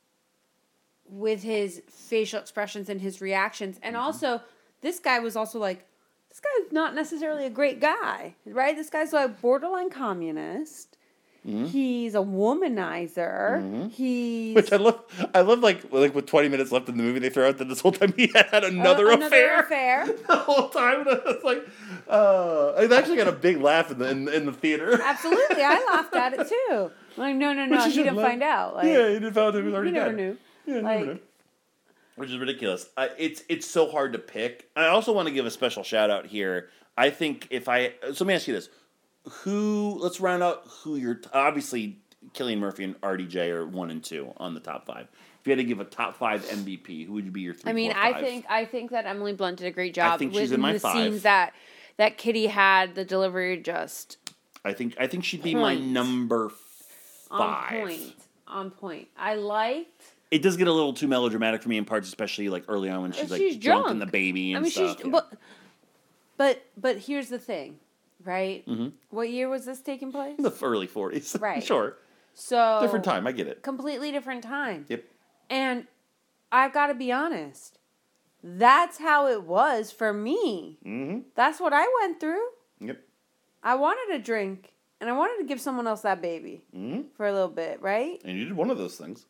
with 1.09 1.43
his 1.43 1.83
facial 1.89 2.41
expressions 2.41 2.89
and 2.89 3.01
his 3.01 3.21
reactions 3.21 3.79
and 3.83 3.95
Mm-hmm. 3.95 4.05
also 4.05 4.41
this 4.83 4.99
guy 5.01 5.19
was 5.21 5.37
also 5.37 5.59
like 5.59 5.87
this 6.29 6.41
guy's 6.41 6.73
not 6.73 6.95
necessarily 6.95 7.45
a 7.47 7.51
great 7.51 7.81
guy 7.81 8.35
right 8.47 8.77
this 8.77 8.91
guy's 8.91 9.13
like 9.13 9.41
borderline 9.41 9.91
communist 9.91 10.97
Mm-hmm. 11.45 11.65
he's 11.67 12.15
a 12.15 12.19
womanizer 12.19 13.91
he's 13.91 14.55
which 14.55 14.73
I 14.73 14.77
love. 14.77 15.01
I 15.35 15.41
love 15.41 15.59
like 15.59 15.93
like 15.93 16.15
with 16.15 16.27
twenty 16.27 16.49
minutes 16.49 16.71
left 16.71 16.89
in 16.89 16.97
the 16.97 17.03
movie, 17.03 17.19
they 17.19 17.31
throw 17.31 17.49
out 17.49 17.59
that 17.59 17.69
this 17.69 17.81
whole 17.81 17.91
time 17.91 18.13
he 18.17 18.29
had 18.35 18.47
had 18.51 18.63
another, 18.65 19.09
Uh, 19.11 19.17
another 19.17 19.55
affair. 19.57 19.61
affair. 19.61 20.07
the 20.29 20.37
whole 20.37 20.69
time. 20.69 21.01
And 21.09 21.21
it's 21.27 21.43
like, 21.45 21.67
uh, 22.09 22.75
I 22.79 22.85
actually 22.97 23.17
got 23.17 23.27
a 23.27 23.33
big 23.33 23.61
laugh 23.61 23.91
in 23.91 23.99
the 23.99 24.09
in, 24.09 24.29
in 24.29 24.47
the 24.47 24.53
theater. 24.53 25.01
absolutely 25.03 25.63
i 25.65 25.85
laughed 25.93 26.15
at 26.15 26.35
it 26.35 26.49
too 26.49 26.91
like 27.17 27.35
no 27.35 27.53
no 27.53 27.67
no 27.67 27.85
he 27.89 27.93
didn't 28.05 28.15
laugh. 28.17 28.27
find 28.29 28.43
out 28.45 28.77
like 28.77 28.87
yeah, 28.87 29.09
he 29.09 29.15
didn't 29.15 29.33
find 29.35 29.49
out 29.49 29.55
he 29.57 29.63
was 29.63 29.75
already 29.75 29.91
he 29.91 29.95
never 29.95 30.11
dead. 30.11 30.17
knew 30.17 30.37
Yeah, 30.67 30.75
like 30.81 31.01
never 31.01 31.07
knew. 31.15 31.21
Which 32.17 32.31
is 32.31 32.39
ridiculous. 32.39 32.89
Uh, 32.97 33.09
it's 33.19 33.43
it's 33.49 33.67
so 33.67 33.91
hard 33.91 34.13
to 34.13 34.19
pick. 34.19 34.69
I 34.77 34.87
also 34.89 35.13
want 35.13 35.29
to 35.29 35.35
give 35.35 35.47
a 35.47 35.51
special 35.51 35.83
shout 35.83 36.11
out 36.11 36.27
here. 36.27 36.69
I 36.97 37.11
think 37.11 37.49
if 37.51 37.69
I 37.69 37.95
so 38.03 38.25
let 38.25 38.27
me 38.27 38.35
ask 38.35 38.47
you 38.47 38.55
this: 38.55 38.69
Who? 39.43 39.99
Let's 39.99 40.21
round 40.21 40.43
out 40.43 40.63
who 40.67 40.97
you're. 40.97 41.21
Obviously, 41.33 41.99
Cillian 42.35 42.59
Murphy 42.59 42.85
and 42.85 43.01
RDJ 43.01 43.49
are 43.51 43.67
one 43.67 43.91
and 43.91 44.05
two 44.05 44.33
on 44.37 44.55
the 44.55 44.61
top 44.61 44.87
five. 44.87 45.09
If 45.41 45.47
you 45.47 45.53
had 45.53 45.59
to 45.59 45.65
give 45.65 45.81
a 45.81 45.85
top 45.85 46.17
five 46.17 46.45
MVP, 46.45 47.07
who 47.07 47.15
would 47.15 47.25
you 47.25 47.31
be 47.31 47.41
your 47.41 47.55
three? 47.55 47.71
I 47.71 47.73
mean, 47.73 47.93
four, 47.93 48.01
I 48.01 48.21
think 48.21 48.45
I 48.49 48.65
think 48.65 48.91
that 48.91 49.07
Emily 49.07 49.33
Blunt 49.33 49.59
did 49.59 49.67
a 49.67 49.73
great 49.73 49.95
job. 49.95 50.13
I 50.13 50.19
think 50.19 50.33
she's 50.33 50.51
with 50.51 50.53
in 50.53 50.61
my 50.61 50.75
the 50.75 50.81
five. 50.81 50.93
scenes 50.93 51.23
that 51.23 51.55
that 51.97 52.19
Kitty 52.19 52.47
had. 52.47 52.95
The 52.95 53.05
delivery 53.05 53.57
just 53.57 54.19
I 54.65 54.73
think 54.73 54.95
I 54.99 55.07
think 55.07 55.25
she'd 55.25 55.43
be 55.43 55.55
my 55.55 55.75
number 55.75 56.51
five. 57.29 57.73
on 57.73 57.81
point. 57.81 58.15
On 58.47 58.71
point. 58.71 59.09
I 59.17 59.35
liked. 59.35 60.03
It 60.33 60.43
does 60.43 60.57
get 60.57 60.67
a 60.67 60.73
little 60.73 60.93
too 60.95 61.07
melodramatic 61.07 61.63
for 61.63 61.69
me 61.69 61.77
in 61.77 61.85
parts, 61.85 62.09
especially 62.09 62.49
like 62.49 62.65
early 62.67 62.89
on 62.91 63.03
when 63.03 63.13
she's 63.13 63.31
like 63.31 63.39
she's 63.41 63.57
drunk, 63.57 63.89
and 63.91 64.01
the 64.03 64.07
baby 64.07 64.53
and 64.53 64.59
I 64.59 64.63
mean, 64.63 64.71
stuff. 64.73 64.97
she's 64.97 65.05
yeah. 65.07 65.11
but, 65.13 65.33
but 66.39 66.63
but 66.77 66.97
here's 66.99 67.29
the 67.29 67.39
thing, 67.39 67.79
right? 68.25 68.67
Mm-hmm. 68.67 68.89
What 69.11 69.29
year 69.31 69.49
was 69.49 69.65
this 69.67 69.81
taking 69.81 70.11
place? 70.11 70.37
the 70.39 70.53
early 70.63 70.87
forties, 70.89 71.37
Right. 71.41 71.63
sure, 71.63 71.99
So 72.35 72.79
different 72.81 73.05
time. 73.05 73.27
I 73.27 73.33
get 73.33 73.47
it. 73.47 73.63
completely 73.63 74.11
different 74.11 74.43
time. 74.43 74.87
Yep. 74.89 75.05
And 75.51 75.87
I've 76.51 76.73
got 76.73 76.87
to 76.89 76.95
be 76.95 77.13
honest. 77.13 77.79
That's 78.43 78.99
how 78.99 79.29
it 79.29 79.45
was 79.45 79.93
for 79.93 80.13
me. 80.13 80.79
Mm-hmm. 80.85 81.21
That's 81.37 81.61
what 81.61 81.73
I 81.73 81.87
went 82.01 82.19
through. 82.21 82.43
Yep. 82.81 82.99
I 83.63 83.75
wanted 83.77 84.17
a 84.17 84.19
drink, 84.19 84.73
and 85.01 85.09
I 85.09 85.13
wanted 85.13 85.37
to 85.43 85.45
give 85.47 85.61
someone 85.61 85.87
else 85.87 86.01
that 86.01 86.21
baby 86.23 86.65
Mm-hmm. 86.75 87.03
for 87.17 87.27
a 87.27 87.33
little 87.33 87.49
bit, 87.49 87.81
right? 87.83 88.21
And 88.25 88.37
you 88.39 88.45
did 88.47 88.57
one 88.57 88.71
of 88.71 88.79
those 88.79 88.97
things. 88.97 89.27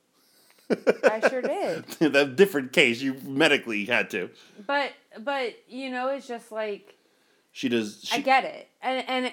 I 1.05 1.29
sure 1.29 1.43
did. 1.43 1.85
that 2.13 2.37
different 2.37 2.73
case, 2.73 3.01
you 3.01 3.15
medically 3.25 3.85
had 3.85 4.11
to. 4.11 4.31
But 4.67 4.93
but 5.21 5.55
you 5.69 5.91
know, 5.91 6.09
it's 6.09 6.27
just 6.27 6.51
like 6.53 6.97
She 7.53 7.69
does. 7.69 8.01
She, 8.03 8.17
I 8.19 8.21
get 8.21 8.45
it, 8.45 8.69
and 8.83 9.05
and 9.09 9.33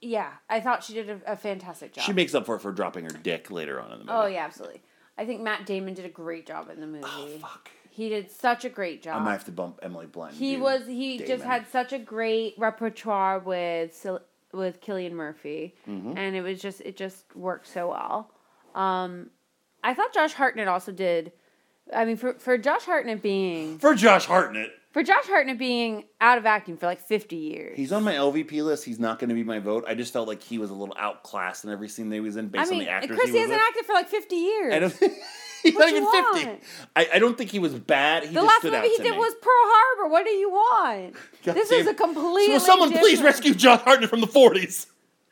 yeah, 0.00 0.30
I 0.48 0.60
thought 0.60 0.84
she 0.84 0.94
did 0.94 1.10
a, 1.10 1.32
a 1.32 1.36
fantastic 1.36 1.92
job. 1.92 2.04
she 2.04 2.12
makes 2.12 2.34
up 2.34 2.46
for 2.46 2.56
it 2.56 2.60
for 2.60 2.72
dropping 2.72 3.04
her 3.04 3.10
dick 3.10 3.50
later 3.50 3.80
on 3.80 3.86
in 3.92 3.98
the 3.98 4.04
movie. 4.04 4.10
oh 4.18 4.26
yeah, 4.26 4.44
absolutely. 4.44 4.80
I 5.16 5.24
think 5.26 5.40
Matt 5.40 5.66
Damon 5.66 5.94
did 5.94 6.04
a 6.04 6.08
great 6.10 6.46
job 6.46 6.70
in 6.70 6.80
the 6.80 6.86
movie. 6.86 7.04
Oh, 7.04 7.26
fuck. 7.40 7.70
He 7.90 8.08
did 8.08 8.30
such 8.30 8.64
a 8.64 8.68
great 8.68 9.02
job. 9.02 9.20
I 9.20 9.24
might 9.24 9.32
have 9.32 9.44
to 9.46 9.50
bump 9.50 9.80
Emily 9.82 10.06
Blunt. 10.06 10.34
he 10.34 10.56
was 10.56 10.86
he 10.86 11.18
just 11.18 11.42
had 11.42 11.66
such 11.68 11.92
a 11.92 11.98
great 11.98 12.54
repertoire 12.56 13.40
with 13.40 14.06
with 14.52 14.80
Cillian 14.80 15.12
Murphy, 15.12 15.74
Mm-hmm. 15.88 16.16
and 16.16 16.36
it 16.36 16.42
was 16.42 16.60
just 16.62 16.80
it 16.82 16.96
just 16.96 17.24
worked 17.34 17.66
so 17.66 17.88
well. 17.88 18.30
Um, 18.76 19.30
I 19.88 19.94
thought 19.94 20.12
Josh 20.12 20.34
Hartnett 20.34 20.68
also 20.68 20.92
did. 20.92 21.32
I 21.94 22.04
mean, 22.04 22.16
for 22.16 22.34
for 22.34 22.58
Josh 22.58 22.82
Hartnett 22.82 23.22
being 23.22 23.78
for 23.78 23.94
Josh 23.94 24.26
Hartnett. 24.26 24.70
for 24.92 25.02
Josh 25.02 25.24
Hartnett 25.26 25.56
being 25.58 26.04
out 26.20 26.36
of 26.36 26.44
acting 26.44 26.76
for 26.76 26.84
like 26.86 27.00
fifty 27.00 27.36
years. 27.36 27.76
He's 27.76 27.92
on 27.92 28.04
my 28.04 28.12
LVP 28.12 28.62
list. 28.62 28.84
He's 28.84 28.98
not 28.98 29.18
going 29.18 29.30
to 29.30 29.34
be 29.34 29.42
my 29.44 29.58
vote. 29.58 29.84
I 29.88 29.94
just 29.94 30.12
felt 30.12 30.28
like 30.28 30.42
he 30.42 30.58
was 30.58 30.68
a 30.70 30.74
little 30.74 30.94
outclassed 30.98 31.64
in 31.64 31.70
every 31.70 31.88
scene 31.88 32.10
that 32.10 32.16
he 32.16 32.20
was 32.20 32.36
in 32.36 32.48
based 32.48 32.66
I 32.66 32.70
mean, 32.70 32.80
on 32.80 32.84
the 32.86 32.90
actors 32.90 33.16
Chris 33.16 33.30
he 33.30 33.32
was 33.32 33.40
hasn't 33.50 33.56
with. 33.58 33.66
acted 33.68 33.86
for 33.86 33.92
like 33.94 34.08
fifty 34.08 34.36
years. 34.36 34.74
I 34.74 34.78
don't. 34.80 34.92
he's 35.62 35.74
What 35.74 35.80
not 35.80 35.88
you 35.88 35.96
even 35.96 36.04
want? 36.04 36.38
fifty. 36.38 36.66
I, 36.94 37.08
I 37.14 37.18
don't 37.18 37.38
think 37.38 37.50
he 37.50 37.58
was 37.58 37.72
bad. 37.74 38.24
He 38.24 38.28
the 38.28 38.34
just 38.34 38.46
last 38.46 38.58
stood 38.58 38.72
movie 38.72 38.84
out 38.84 38.90
he 38.90 38.96
to 38.98 39.02
did 39.04 39.12
me. 39.12 39.18
was 39.18 39.34
Pearl 39.40 39.52
Harbor. 39.54 40.12
What 40.12 40.24
do 40.26 40.30
you 40.32 40.50
want? 40.50 41.14
God 41.44 41.54
this 41.54 41.70
damn 41.70 41.80
is 41.80 41.86
a 41.86 41.90
it. 41.90 41.96
completely. 41.96 42.58
So 42.58 42.66
someone 42.66 42.90
please 42.90 43.12
different- 43.18 43.24
rescue 43.24 43.54
Josh 43.54 43.80
Hartnett 43.80 44.10
from 44.10 44.20
the 44.20 44.26
forties. 44.26 44.86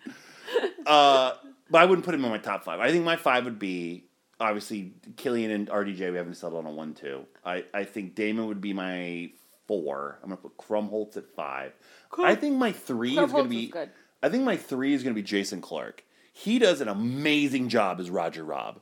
uh, 0.86 1.32
but 1.70 1.82
I 1.82 1.84
wouldn't 1.84 2.04
put 2.06 2.14
him 2.14 2.24
in 2.24 2.30
my 2.30 2.38
top 2.38 2.64
five. 2.64 2.80
I 2.80 2.90
think 2.90 3.04
my 3.04 3.16
five 3.16 3.44
would 3.44 3.58
be 3.58 4.04
obviously 4.40 4.92
Cillian 5.14 5.54
and 5.54 5.68
RDJ. 5.68 6.10
We 6.10 6.16
haven't 6.16 6.34
settled 6.34 6.64
on 6.64 6.70
a 6.70 6.74
one 6.74 6.94
two. 6.94 7.26
I 7.44 7.64
I 7.72 7.84
think 7.84 8.14
Damon 8.14 8.46
would 8.46 8.60
be 8.60 8.72
my 8.72 9.30
four. 9.66 10.18
I'm 10.22 10.28
gonna 10.28 10.40
put 10.40 10.56
Krumholtz 10.56 11.16
at 11.16 11.28
five. 11.34 11.72
I 12.18 12.34
think 12.34 12.56
my 12.56 12.72
three 12.72 13.18
is 13.18 13.32
gonna 13.32 13.44
is 13.44 13.48
be. 13.48 13.66
good. 13.68 13.90
I 14.22 14.28
think 14.28 14.44
my 14.44 14.56
three 14.56 14.94
is 14.94 15.02
gonna 15.02 15.14
be 15.14 15.22
Jason 15.22 15.60
Clarke. 15.60 16.04
He 16.32 16.58
does 16.58 16.80
an 16.80 16.88
amazing 16.88 17.68
job 17.68 18.00
as 18.00 18.10
Roger 18.10 18.44
Robb. 18.44 18.80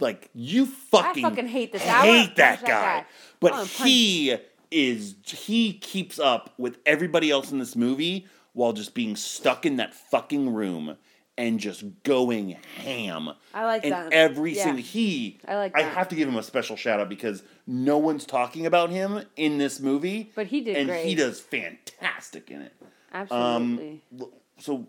Like 0.00 0.30
you 0.34 0.66
fucking, 0.66 1.22
fucking 1.22 1.48
hate 1.48 1.72
this. 1.72 1.82
I 1.82 2.06
hate 2.06 2.36
that 2.36 2.60
that 2.60 2.66
guy. 2.66 3.00
guy. 3.00 3.06
But 3.40 3.52
wanna 3.52 3.64
he 3.66 4.36
is 4.70 5.16
he 5.24 5.74
keeps 5.74 6.18
up 6.18 6.54
with 6.58 6.78
everybody 6.86 7.30
else 7.30 7.52
in 7.52 7.58
this 7.58 7.76
movie 7.76 8.26
while 8.54 8.72
just 8.72 8.94
being 8.94 9.16
stuck 9.16 9.64
in 9.64 9.76
that 9.76 9.94
fucking 9.94 10.52
room 10.52 10.96
and 11.42 11.58
just 11.60 11.84
going 12.04 12.50
ham. 12.76 13.30
I 13.52 13.64
like 13.64 13.84
and 13.84 13.92
that. 13.92 14.12
every 14.12 14.54
Yeah. 14.56 14.64
single 14.64 14.82
he 14.82 15.40
I 15.46 15.56
like 15.56 15.76
I 15.76 15.82
that. 15.82 15.94
have 15.94 16.08
to 16.10 16.14
give 16.14 16.28
him 16.28 16.36
a 16.36 16.42
special 16.42 16.76
shout 16.76 17.00
out 17.00 17.08
because 17.08 17.42
no 17.66 17.98
one's 17.98 18.24
talking 18.24 18.64
about 18.66 18.90
him 18.90 19.24
in 19.36 19.58
this 19.58 19.80
movie. 19.80 20.32
But 20.34 20.46
he 20.46 20.60
did 20.60 20.76
and 20.76 20.88
great. 20.88 21.04
he 21.06 21.14
does 21.14 21.40
fantastic 21.40 22.50
in 22.50 22.62
it. 22.62 22.72
Absolutely. 23.12 24.02
Um, 24.20 24.30
so 24.58 24.86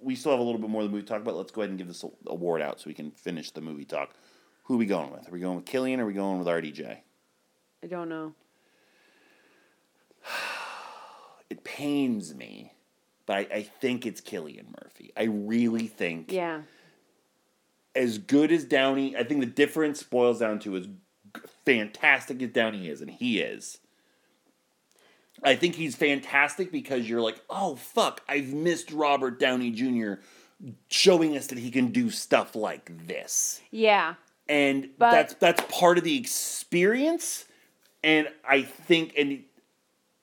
we 0.00 0.14
still 0.16 0.32
have 0.32 0.40
a 0.40 0.42
little 0.42 0.60
bit 0.60 0.68
more 0.68 0.82
of 0.82 0.88
the 0.88 0.92
movie 0.92 1.02
to 1.04 1.08
talk 1.08 1.22
about. 1.22 1.36
Let's 1.36 1.52
go 1.52 1.60
ahead 1.62 1.70
and 1.70 1.78
give 1.78 1.88
this 1.88 2.04
award 2.26 2.60
out 2.60 2.80
so 2.80 2.84
we 2.88 2.94
can 2.94 3.10
finish 3.12 3.50
the 3.52 3.60
movie 3.60 3.84
talk. 3.84 4.10
Who 4.64 4.74
are 4.74 4.78
we 4.78 4.86
going 4.86 5.12
with? 5.12 5.28
Are 5.28 5.32
we 5.32 5.40
going 5.40 5.56
with 5.56 5.64
Cillian 5.66 5.98
or 5.98 6.02
are 6.02 6.06
we 6.06 6.12
going 6.14 6.38
with 6.38 6.48
RDJ? 6.48 6.98
I 7.82 7.86
don't 7.86 8.08
know. 8.08 8.34
It 11.50 11.64
pains 11.64 12.34
me, 12.34 12.72
but 13.26 13.36
I, 13.36 13.46
I 13.52 13.62
think 13.62 14.06
it's 14.06 14.20
Cillian 14.20 14.66
Murphy. 14.82 15.12
I 15.16 15.24
really 15.24 15.86
think 15.86 16.32
Yeah. 16.32 16.62
as 17.94 18.18
good 18.18 18.50
as 18.52 18.64
Downey, 18.64 19.16
I 19.16 19.24
think 19.24 19.40
the 19.40 19.46
difference 19.46 20.02
boils 20.02 20.40
down 20.40 20.58
to 20.60 20.76
as 20.76 20.88
fantastic 21.64 22.42
as 22.42 22.50
Downey 22.50 22.88
is, 22.88 23.00
and 23.00 23.10
he 23.10 23.40
is. 23.40 23.78
I 25.42 25.56
think 25.56 25.74
he's 25.74 25.96
fantastic 25.96 26.70
because 26.70 27.08
you're 27.08 27.20
like, 27.20 27.40
oh 27.50 27.76
fuck, 27.76 28.20
I've 28.28 28.52
missed 28.52 28.92
Robert 28.92 29.40
Downey 29.40 29.70
Jr. 29.70 30.14
showing 30.88 31.36
us 31.36 31.48
that 31.48 31.58
he 31.58 31.70
can 31.70 31.88
do 31.88 32.10
stuff 32.10 32.54
like 32.54 32.90
this, 33.06 33.60
Yeah. 33.70 34.14
and 34.48 34.90
But- 34.98 35.10
that's 35.12 35.34
that's 35.34 35.62
part 35.74 35.98
of 35.98 36.04
the 36.04 36.16
experience. 36.16 37.46
And 38.04 38.28
I 38.44 38.62
think, 38.62 39.14
and 39.16 39.44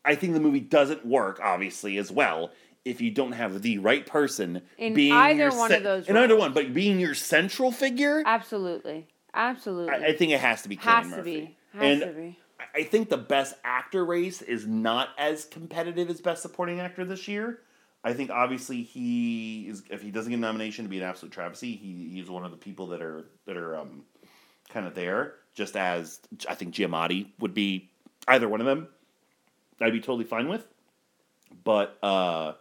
I 0.03 0.15
think 0.15 0.33
the 0.33 0.39
movie 0.41 0.59
doesn't 0.59 1.05
work, 1.05 1.39
obviously, 1.41 1.97
as 1.97 2.11
well. 2.11 2.51
If 2.85 3.01
you 3.01 3.11
don't 3.11 3.33
have 3.33 3.61
the 3.61 3.77
right 3.79 4.05
person 4.05 4.61
In 4.77 4.93
being 4.93 5.13
either 5.13 5.49
one 5.51 5.69
ce- 5.69 5.75
of 5.75 5.83
those 5.83 6.07
in 6.07 6.15
either 6.17 6.35
one, 6.37 6.53
but 6.53 6.73
being 6.73 6.99
your 6.99 7.13
central 7.13 7.71
figure, 7.71 8.23
Absolutely. 8.25 9.07
Absolutely. 9.33 9.93
I, 9.93 10.07
I 10.07 10.15
think 10.15 10.31
it 10.31 10.39
has 10.39 10.63
to 10.63 10.69
be 10.69 10.75
Has 10.77 11.05
Cillian 11.05 11.09
to 11.11 11.17
Murphy. 11.17 11.39
be. 11.41 11.57
Has 11.77 12.01
and 12.01 12.01
to 12.01 12.19
be. 12.19 12.39
I- 12.59 12.79
I 12.79 12.83
think 12.83 13.09
the 13.09 13.17
best 13.17 13.55
actor 13.63 14.03
race 14.05 14.41
is 14.41 14.67
not 14.67 15.09
as 15.17 15.45
competitive 15.45 16.09
as 16.09 16.19
best 16.21 16.41
supporting 16.41 16.79
actor 16.79 17.05
this 17.05 17.27
year. 17.27 17.61
I 18.03 18.13
think 18.13 18.29
obviously 18.31 18.83
he 18.83 19.67
is 19.67 19.83
if 19.89 20.01
he 20.01 20.11
doesn't 20.11 20.29
get 20.29 20.37
a 20.37 20.41
nomination 20.41 20.85
to 20.85 20.89
be 20.89 20.97
an 20.97 21.03
absolute 21.03 21.31
travesty, 21.33 21.75
he 21.75 22.09
he's 22.13 22.29
one 22.29 22.45
of 22.45 22.51
the 22.51 22.57
people 22.57 22.87
that 22.87 23.01
are 23.01 23.25
that 23.45 23.57
are 23.57 23.75
um, 23.75 24.03
kind 24.69 24.85
of 24.87 24.95
there. 24.95 25.35
Just 25.53 25.75
as 25.75 26.19
I 26.47 26.55
think 26.55 26.73
Giamatti 26.73 27.27
would 27.39 27.53
be 27.53 27.89
either 28.27 28.47
one 28.47 28.61
of 28.61 28.65
them, 28.67 28.87
I'd 29.81 29.91
be 29.91 29.99
totally 29.99 30.23
fine 30.25 30.47
with. 30.47 30.65
But 31.63 31.97
uh, 32.03 32.53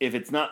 if 0.00 0.14
it's 0.14 0.30
not 0.30 0.50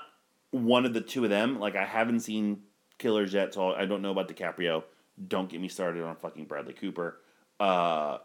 one 0.51 0.85
of 0.87 0.95
the 0.95 1.01
two 1.01 1.25
of 1.25 1.31
them, 1.31 1.59
like 1.59 1.77
I 1.77 1.85
haven't 1.85 2.21
seen 2.21 2.63
Killers 2.99 3.33
yet, 3.33 3.55
so 3.55 3.73
I 3.75 3.87
don't 3.87 4.03
know 4.03 4.11
about 4.13 4.29
DiCaprio. 4.29 4.85
Don't 5.29 5.49
get 5.49 5.61
me 5.61 5.69
started 5.69 6.03
on 6.05 6.17
fucking 6.17 6.45
Bradley 6.45 6.73
Cooper. 6.75 7.21
Uh, 7.61 8.19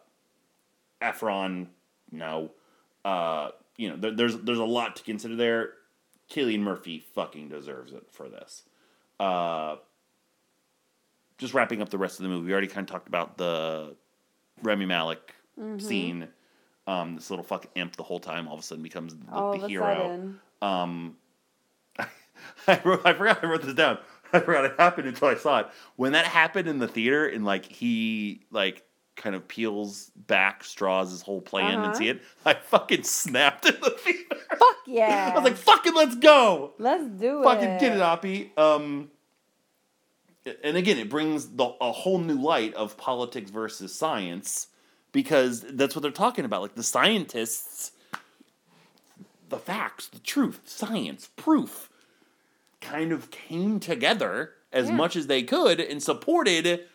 Efron, 1.01 1.67
no. 2.11 2.51
Uh, 3.05 3.49
you 3.77 3.89
know, 3.89 3.95
there, 3.95 4.11
there's 4.11 4.37
there's 4.37 4.59
a 4.59 4.63
lot 4.65 4.95
to 4.97 5.03
consider 5.03 5.35
there. 5.35 5.73
Cillian 6.29 6.59
Murphy 6.59 6.99
fucking 7.15 7.49
deserves 7.49 7.93
it 7.93 8.03
for 8.11 8.29
this. 8.29 8.63
Uh, 9.19 9.77
just 11.37 11.53
wrapping 11.53 11.81
up 11.81 11.89
the 11.89 11.97
rest 11.97 12.19
of 12.19 12.23
the 12.23 12.29
movie. 12.29 12.47
We 12.47 12.51
already 12.51 12.67
kind 12.67 12.87
of 12.87 12.91
talked 12.91 13.07
about 13.07 13.37
the 13.37 13.95
Rami 14.61 14.85
Malek 14.85 15.35
Mm-hmm. 15.59 15.79
scene. 15.79 16.27
Um, 16.87 17.15
this 17.15 17.29
little 17.29 17.43
fucking 17.43 17.71
imp 17.75 17.97
the 17.97 18.03
whole 18.03 18.21
time 18.21 18.47
all 18.47 18.53
of 18.53 18.61
a 18.61 18.63
sudden 18.63 18.81
becomes 18.81 19.13
the, 19.13 19.57
the 19.59 19.67
hero. 19.67 19.83
sudden. 19.83 20.39
Um, 20.61 21.15
I 22.67 22.79
wrote, 22.83 23.01
I 23.05 23.13
forgot 23.13 23.43
I 23.43 23.47
wrote 23.47 23.61
this 23.63 23.73
down. 23.73 23.97
I 24.33 24.39
forgot 24.39 24.65
it 24.65 24.73
happened 24.77 25.07
until 25.07 25.27
I 25.29 25.35
saw 25.35 25.59
it. 25.59 25.67
When 25.95 26.11
that 26.11 26.25
happened 26.25 26.67
in 26.67 26.77
the 26.79 26.87
theater, 26.87 27.25
and 27.27 27.43
like 27.45 27.65
he 27.65 28.45
like 28.51 28.83
kind 29.15 29.35
of 29.35 29.47
peels 29.47 30.11
back 30.15 30.63
Strauss' 30.63 31.11
his 31.11 31.21
whole 31.21 31.41
plan 31.41 31.73
and 31.79 31.85
Uh-huh. 31.85 31.93
see 31.95 32.09
it, 32.09 32.21
I 32.45 32.53
fucking 32.53 33.03
snapped 33.03 33.65
in 33.65 33.75
the 33.81 33.89
theater. 33.99 34.35
Fuck 34.57 34.75
yeah. 34.87 35.31
I 35.33 35.35
was 35.39 35.43
like, 35.43 35.57
"Fucking 35.57 35.93
let's 35.95 36.15
go!" 36.15 36.73
let's 36.77 37.03
do 37.05 37.43
Fucking 37.43 37.63
it. 37.63 37.73
Fucking 37.73 37.77
get 37.79 37.97
it, 37.97 38.01
Oppie. 38.01 38.57
Um, 38.57 39.09
and 40.63 40.77
again, 40.77 40.97
it 40.97 41.09
brings 41.09 41.47
the 41.49 41.65
a 41.81 41.91
whole 41.91 42.17
new 42.19 42.35
light 42.41 42.73
of 42.75 42.97
politics 42.97 43.49
versus 43.51 43.93
science 43.93 44.67
because 45.11 45.61
that's 45.61 45.95
what 45.95 46.01
they're 46.01 46.11
talking 46.11 46.45
about. 46.45 46.61
Like 46.61 46.75
the 46.75 46.83
scientists, 46.83 47.91
the 49.49 49.57
facts, 49.59 50.07
the 50.07 50.19
truth, 50.19 50.61
science, 50.65 51.29
proof, 51.35 51.89
kind 52.81 53.11
of 53.11 53.31
came 53.31 53.79
together 53.79 54.53
as 54.71 54.87
Yeah. 54.89 54.95
much 54.95 55.15
as 55.15 55.27
they 55.27 55.43
could 55.43 55.79
and 55.79 56.01
supported 56.01 56.85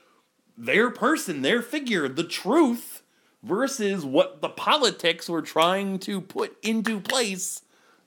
their 0.56 0.90
person, 0.90 1.43
their 1.43 1.60
figure, 1.62 2.09
the 2.09 2.24
truth, 2.24 3.02
versus 3.43 4.05
what 4.05 4.40
the 4.40 4.48
politics 4.48 5.28
were 5.28 5.43
trying 5.43 5.98
to 5.98 6.20
put 6.20 6.56
into 6.62 7.01
place 7.01 7.60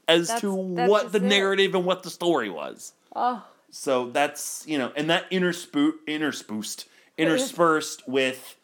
as 0.07 0.27
That's- 0.27 0.41
to 0.41 0.73
that's 0.75 0.89
what 0.89 1.11
the 1.11 1.17
it. 1.19 1.23
narrative 1.23 1.75
and 1.75 1.85
what 1.85 2.03
the 2.03 2.09
story 2.09 2.49
was. 2.49 2.93
Oh, 3.15 3.43
So 3.69 4.09
that's 4.09 4.63
you 4.65 4.77
know, 4.77 4.91
and 4.95 5.09
that 5.09 5.29
interspo- 5.29 5.93
interspersed 6.07 6.85
interspersed 7.17 8.07
with 8.07 8.55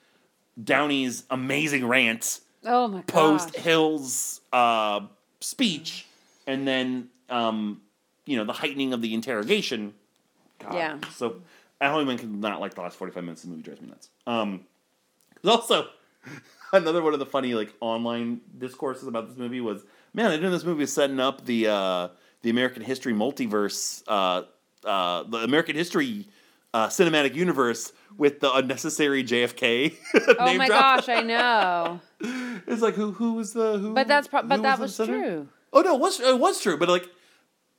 Downey's 0.61 1.23
amazing 1.29 1.85
rant 1.87 2.39
oh 2.65 2.87
my 2.87 2.99
god. 2.99 3.07
post 3.07 3.55
Hill's 3.55 4.41
uh, 4.53 5.01
speech, 5.43 6.05
and 6.47 6.67
then 6.67 7.09
um, 7.29 7.81
you 8.25 8.37
know 8.37 8.45
the 8.45 8.53
heightening 8.53 8.93
of 8.93 9.01
the 9.01 9.13
interrogation. 9.13 9.93
God. 10.59 10.73
Yeah. 10.73 10.97
So 11.15 11.41
Alan 11.81 12.17
can 12.17 12.39
not 12.39 12.59
like 12.59 12.73
the 12.75 12.81
last 12.81 12.97
forty 12.97 13.13
five 13.13 13.23
minutes 13.23 13.43
of 13.43 13.49
the 13.49 13.55
movie 13.55 13.63
drives 13.63 13.81
me 13.81 13.89
nuts. 13.89 14.09
Um, 14.25 14.61
there's 15.41 15.55
also 15.55 15.87
another 16.73 17.01
one 17.01 17.13
of 17.13 17.19
the 17.19 17.25
funny 17.25 17.53
like 17.53 17.73
online 17.79 18.41
discourses 18.57 19.07
about 19.07 19.27
this 19.27 19.37
movie 19.37 19.61
was 19.61 19.83
man, 20.13 20.31
I 20.31 20.37
know 20.37 20.51
this 20.51 20.63
movie 20.63 20.83
is 20.83 20.93
setting 20.93 21.19
up 21.19 21.45
the 21.45 21.67
uh, 21.67 22.07
the 22.41 22.49
American 22.49 22.83
history 22.83 23.13
multiverse, 23.13 24.03
uh, 24.07 24.43
uh, 24.85 25.23
the 25.23 25.39
American 25.39 25.75
history 25.75 26.27
uh, 26.73 26.87
cinematic 26.87 27.35
universe 27.35 27.93
with 28.17 28.39
the 28.39 28.51
unnecessary 28.53 29.23
JFK. 29.23 29.95
Oh 30.39 30.53
my 30.55 30.67
drop. 30.67 31.05
gosh, 31.05 31.09
I 31.09 31.21
know. 31.21 31.99
It's 32.65 32.81
like 32.81 32.93
who 32.95 33.11
who 33.11 33.33
was 33.33 33.51
the 33.53 33.77
who? 33.77 33.93
But 33.93 34.07
that's 34.07 34.27
pro- 34.27 34.43
but 34.43 34.61
that 34.63 34.79
was 34.79 34.95
true. 34.95 35.49
Oh 35.73 35.81
no, 35.81 35.95
it 35.95 35.99
was 35.99 36.19
it 36.19 36.39
was 36.39 36.61
true, 36.61 36.77
but 36.77 36.87
like 36.87 37.07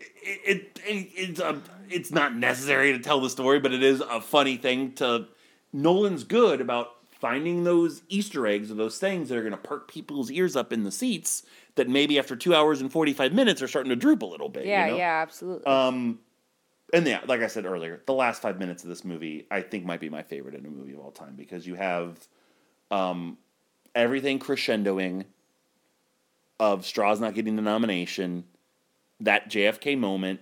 it, 0.01 0.41
it, 0.45 0.81
it 0.85 1.09
it's 1.15 1.41
um, 1.41 1.63
it's 1.89 2.11
not 2.11 2.37
necessary 2.37 2.93
to 2.93 2.99
tell 2.99 3.21
the 3.21 3.31
story, 3.31 3.61
but 3.61 3.73
it 3.73 3.83
is 3.83 4.01
a 4.01 4.21
funny 4.21 4.57
thing 4.57 4.93
to 4.95 5.27
Nolan's 5.73 6.25
good 6.25 6.61
about 6.61 6.89
finding 7.11 7.65
those 7.65 8.03
Easter 8.11 8.47
eggs 8.47 8.71
or 8.71 8.75
those 8.75 8.99
things 8.99 9.31
that 9.31 9.39
are 9.39 9.43
going 9.43 9.53
to 9.53 9.57
perk 9.57 9.89
people's 9.91 10.31
ears 10.31 10.57
up 10.57 10.73
in 10.73 10.83
the 10.85 10.93
seats 10.93 11.43
that 11.77 11.89
maybe 11.89 12.19
after 12.19 12.37
two 12.37 12.55
hours 12.55 12.83
and 12.83 12.93
forty 12.93 13.15
five 13.15 13.33
minutes 13.33 13.63
are 13.63 13.69
starting 13.69 13.91
to 13.91 13.97
droop 13.97 14.21
a 14.23 14.27
little 14.27 14.51
bit. 14.51 14.67
Yeah, 14.67 14.85
you 14.87 14.93
know? 14.93 14.99
yeah, 14.99 15.23
absolutely. 15.23 15.65
Um, 15.67 16.19
and 16.95 17.05
yeah, 17.07 17.21
like 17.27 17.41
I 17.41 17.49
said 17.49 17.67
earlier, 17.67 18.03
the 18.07 18.15
last 18.15 18.41
five 18.41 18.61
minutes 18.61 18.85
of 18.85 18.89
this 18.89 19.05
movie 19.05 19.49
I 19.51 19.63
think 19.63 19.85
might 19.85 19.99
be 19.99 20.09
my 20.09 20.23
favorite 20.23 20.55
in 20.55 20.65
a 20.65 20.71
movie 20.71 20.93
of 20.93 21.01
all 21.01 21.11
time 21.11 21.35
because 21.35 21.67
you 21.67 21.75
have 21.75 22.17
um, 22.93 23.37
everything 23.97 24.39
crescendoing 24.39 25.25
of 26.61 26.87
Strauss 26.87 27.19
not 27.19 27.35
getting 27.35 27.57
the 27.57 27.63
nomination, 27.63 28.45
that 29.19 29.51
JFK 29.51 29.99
moment, 29.99 30.39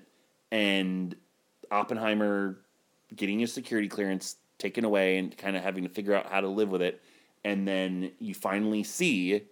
and 0.50 1.16
Oppenheimer 1.70 2.58
getting 3.16 3.38
his 3.38 3.50
security 3.50 3.88
clearance 3.88 4.36
taken 4.58 4.84
away 4.84 5.16
and 5.16 5.36
kind 5.38 5.56
of 5.56 5.62
having 5.62 5.84
to 5.84 5.88
figure 5.88 6.14
out 6.14 6.26
how 6.26 6.42
to 6.42 6.48
live 6.48 6.68
with 6.68 6.82
it, 6.82 7.00
and 7.44 7.66
then 7.66 8.12
you 8.18 8.34
finally 8.34 8.82
see 8.82 9.42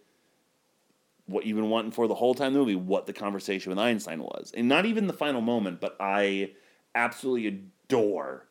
what 1.25 1.47
you've 1.47 1.57
been 1.57 1.71
wanting 1.71 1.93
for 1.93 2.07
the 2.07 2.15
whole 2.15 2.35
time 2.35 2.53
the 2.53 2.59
movie, 2.59 2.75
what 2.75 3.07
the 3.07 3.13
conversation 3.15 3.71
with 3.71 3.79
Einstein 3.79 4.21
was. 4.21 4.53
And 4.55 4.69
not 4.69 4.85
even 4.85 5.07
the 5.07 5.15
final 5.15 5.41
moment, 5.41 5.81
but 5.81 5.97
I 5.99 6.51
absolutely 6.95 7.47
adore 7.49 8.47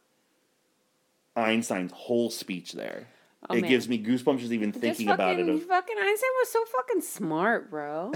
Einstein's 1.35 1.91
whole 1.91 2.29
speech 2.29 2.73
there. 2.73 3.07
Oh, 3.49 3.55
it 3.55 3.61
man. 3.61 3.69
gives 3.69 3.87
me 3.87 4.03
goosebumps 4.03 4.39
just 4.39 4.51
even 4.51 4.71
thinking 4.71 5.07
fucking, 5.07 5.09
about 5.09 5.39
it. 5.39 5.47
Of, 5.47 5.63
fucking 5.63 5.95
Einstein 5.97 6.29
was 6.41 6.49
so 6.49 6.65
fucking 6.65 7.01
smart, 7.01 7.69
bro. 7.69 8.11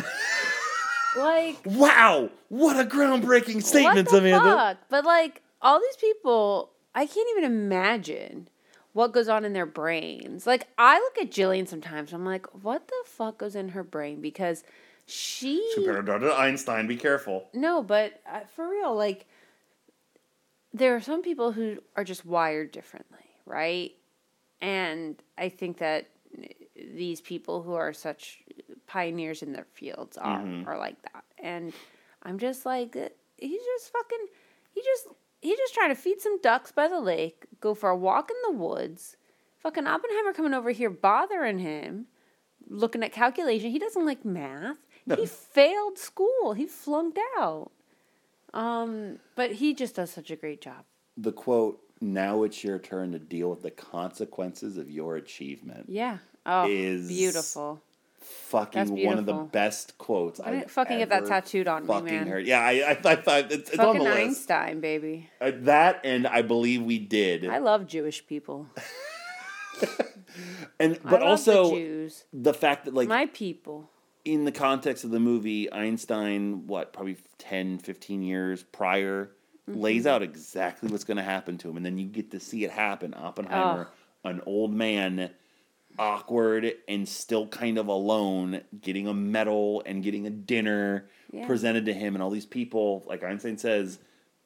like 1.18 1.58
wow, 1.66 2.30
what 2.50 2.80
a 2.80 2.88
groundbreaking 2.88 3.64
statement, 3.64 3.96
what 3.96 4.06
the 4.06 4.12
Samantha. 4.12 4.44
fuck? 4.44 4.78
But 4.90 5.06
like 5.06 5.42
all 5.62 5.80
these 5.80 5.96
people, 5.96 6.72
I 6.94 7.06
can't 7.06 7.28
even 7.38 7.46
imagine 7.46 8.50
what 8.92 9.14
goes 9.14 9.30
on 9.30 9.46
in 9.46 9.54
their 9.54 9.66
brains. 9.66 10.46
Like 10.46 10.68
I 10.78 11.00
look 11.00 11.18
at 11.18 11.32
Jillian 11.32 11.68
sometimes, 11.68 12.12
I'm 12.12 12.26
like, 12.26 12.46
what 12.64 12.88
the 12.88 13.04
fuck 13.06 13.38
goes 13.38 13.56
in 13.56 13.70
her 13.70 13.84
brain? 13.84 14.20
Because 14.22 14.64
she 15.06 15.66
Compared 15.76 16.06
to 16.06 16.34
Einstein, 16.34 16.88
be 16.88 16.98
careful. 16.98 17.48
no, 17.54 17.82
but 17.82 18.22
uh, 18.30 18.42
for 18.56 18.68
real, 18.70 18.94
like 18.96 19.26
there 20.74 20.96
are 20.96 21.02
some 21.02 21.22
people 21.22 21.52
who 21.52 21.78
are 21.96 22.04
just 22.04 22.26
wired 22.26 22.72
differently, 22.72 23.26
right? 23.46 23.92
And 24.62 25.22
I 25.38 25.50
think 25.50 25.78
that 25.80 26.10
these 26.96 27.22
people 27.22 27.62
who 27.62 27.74
are 27.74 27.94
such 27.94 28.42
pioneers 28.88 29.44
in 29.44 29.54
their 29.54 29.66
fields 29.74 30.18
are 30.18 30.40
Mhm. 30.42 30.68
are 30.68 30.78
like 30.78 31.02
that. 31.04 31.24
And 31.38 31.74
I'm 32.24 32.40
just 32.40 32.66
like 32.66 32.96
uh, 32.96 33.10
he's 33.38 33.62
just 33.62 33.92
fucking 33.92 34.28
he 34.72 34.82
just 34.82 35.08
he 35.42 35.56
just 35.56 35.74
trying 35.74 35.90
to 35.90 35.96
feed 35.96 36.22
some 36.22 36.40
ducks 36.42 36.72
by 36.72 36.88
the 36.88 37.00
lake, 37.02 37.46
go 37.60 37.74
for 37.74 37.90
a 37.90 37.98
walk 37.98 38.32
in 38.32 38.38
the 38.52 38.58
woods. 38.64 39.18
Fucking 39.58 39.86
Oppenheimer 39.88 40.34
coming 40.34 40.54
over 40.54 40.72
here 40.72 40.90
bothering 40.90 41.60
him, 41.60 42.08
looking 42.68 43.04
at 43.04 43.12
calculation. 43.14 43.70
He 43.72 43.80
doesn't 43.80 44.06
like 44.06 44.26
math. 44.26 44.88
He 45.18 45.26
failed 45.26 45.98
school. 45.98 46.54
He 46.54 46.66
flunked 46.66 47.20
out. 47.38 47.72
Um, 48.54 49.20
but 49.36 49.54
he 49.54 49.74
just 49.74 49.96
does 49.96 50.12
such 50.12 50.32
a 50.32 50.36
great 50.36 50.62
job. 50.62 50.86
The 51.18 51.32
quote, 51.32 51.80
now 52.02 52.44
it's 52.44 52.64
your 52.64 52.80
turn 52.80 53.12
to 53.14 53.20
deal 53.20 53.50
with 53.50 53.64
the 53.64 53.72
consequences 53.72 54.78
of 54.78 54.90
your 54.90 55.16
achievement. 55.16 55.86
Yeah. 55.88 56.18
Oh, 56.46 56.68
Is- 56.70 57.08
beautiful. 57.08 57.82
Fucking 58.24 58.80
That's 58.80 59.06
one 59.06 59.18
of 59.18 59.26
the 59.26 59.34
best 59.34 59.98
quotes 59.98 60.40
I'm 60.40 60.46
gonna 60.46 60.58
I've 60.60 60.72
fucking 60.72 60.98
get 60.98 61.10
that 61.10 61.26
tattooed 61.26 61.68
on 61.68 61.82
me, 61.82 61.88
fucking 61.88 62.06
man. 62.06 62.28
heard. 62.28 62.48
Yeah, 62.48 62.62
I, 62.62 62.72
I, 62.72 62.92
I 62.92 63.16
thought 63.18 63.52
it's, 63.52 63.70
it's 63.70 63.80
on 63.80 63.98
the 63.98 64.04
list. 64.04 64.18
Einstein, 64.18 64.80
baby. 64.80 65.30
Uh, 65.42 65.52
that 65.64 66.00
and 66.06 66.26
I 66.26 66.42
believe 66.42 66.84
we 66.84 67.00
did. 67.00 67.46
I 67.46 67.58
love 67.58 67.86
Jewish 67.86 68.26
people. 68.26 68.68
and 70.80 70.98
I 71.04 71.10
but 71.10 71.22
also 71.22 71.70
the 71.70 71.76
Jews. 71.76 72.24
the 72.32 72.54
fact 72.54 72.86
that 72.86 72.94
like 72.94 73.10
My 73.10 73.26
people. 73.26 73.90
In 74.26 74.46
the 74.46 74.52
context 74.52 75.04
of 75.04 75.12
the 75.12 75.20
movie 75.20 75.72
einstein 75.74 76.66
what 76.68 76.94
probably 76.94 77.18
10 77.40 77.80
15 77.80 78.22
years 78.24 78.64
prior 78.64 79.32
Mm-hmm. 79.70 79.80
lays 79.80 80.06
out 80.06 80.22
exactly 80.22 80.90
what's 80.92 81.06
going 81.06 81.16
to 81.16 81.24
happen 81.24 81.58
to 81.60 81.70
him 81.70 81.78
and 81.78 81.86
then 81.86 81.98
you 81.98 82.06
get 82.06 82.32
to 82.32 82.40
see 82.42 82.66
it 82.66 82.72
happen 82.72 83.14
oppenheimer 83.14 83.88
an 84.26 84.42
old 84.46 84.74
man 84.74 85.30
awkward 85.98 86.74
and 86.90 87.08
still 87.08 87.48
kind 87.48 87.78
of 87.78 87.88
alone 87.88 88.60
getting 88.82 89.08
a 89.08 89.14
medal 89.14 89.82
and 89.86 90.04
getting 90.04 90.28
a 90.28 90.30
dinner 90.30 91.06
Yeah. 91.32 91.48
presented 91.48 91.86
to 91.86 91.94
him 91.94 92.14
and 92.16 92.22
all 92.22 92.30
these 92.30 92.46
people 92.46 93.04
like 93.08 93.24
einstein 93.24 93.58
says 93.58 94.00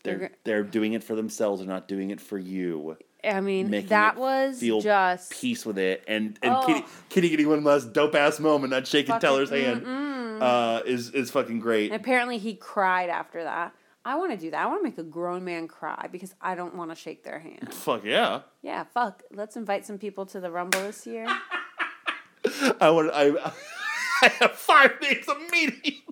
they're 0.03 0.31
they're 0.43 0.61
doing 0.63 0.93
it 0.93 1.03
for 1.03 1.15
themselves 1.15 1.61
they're 1.61 1.67
not 1.67 1.87
doing 1.87 2.11
it 2.11 2.21
for 2.21 2.37
you 2.37 2.95
I 3.23 3.41
mean, 3.41 3.87
that 3.87 4.15
was 4.17 4.59
feel 4.59 4.79
just 4.81 5.31
peace 5.31 5.65
with 5.65 5.77
it, 5.77 6.03
and 6.07 6.37
and 6.41 6.53
Oh. 6.55 6.63
Kitty, 6.65 6.85
Kitty 7.09 7.29
getting 7.29 7.49
one 7.49 7.63
last 7.63 7.91
dope 7.93 8.15
ass 8.15 8.39
moment, 8.39 8.71
not 8.71 8.85
shaking 8.87 9.13
Fucking- 9.13 9.21
Teller's 9.27 9.49
hand, 9.49 10.41
uh, 10.41 10.81
is 10.85 11.09
is 11.11 11.31
fucking 11.31 11.59
great. 11.59 11.91
And 11.91 11.99
apparently 12.01 12.37
he 12.37 12.53
cried 12.55 13.09
after 13.09 13.43
that. 13.43 13.73
I 14.05 14.15
want 14.15 14.31
to 14.31 14.37
do 14.37 14.51
that. 14.51 14.61
I 14.63 14.67
want 14.67 14.79
to 14.79 14.83
make 14.83 14.97
a 14.97 15.03
grown 15.03 15.43
man 15.43 15.67
cry 15.67 16.07
because 16.09 16.33
I 16.39 16.55
don't 16.55 16.75
want 16.75 16.91
to 16.91 16.95
shake 16.95 17.23
their 17.25 17.39
hand. 17.39 17.73
Fuck 17.73 18.05
yeah! 18.05 18.41
Yeah, 18.61 18.85
fuck. 18.85 19.23
Let's 19.33 19.57
invite 19.57 19.85
some 19.85 19.97
people 19.97 20.25
to 20.27 20.39
the 20.39 20.49
Rumble 20.49 20.79
this 20.81 21.05
year. 21.05 21.25
I 22.79 22.89
want 22.89 23.11
I 23.13 23.31
I 24.23 24.27
have 24.39 24.51
five 24.53 24.93
names 25.01 25.25
immediately. 25.27 26.03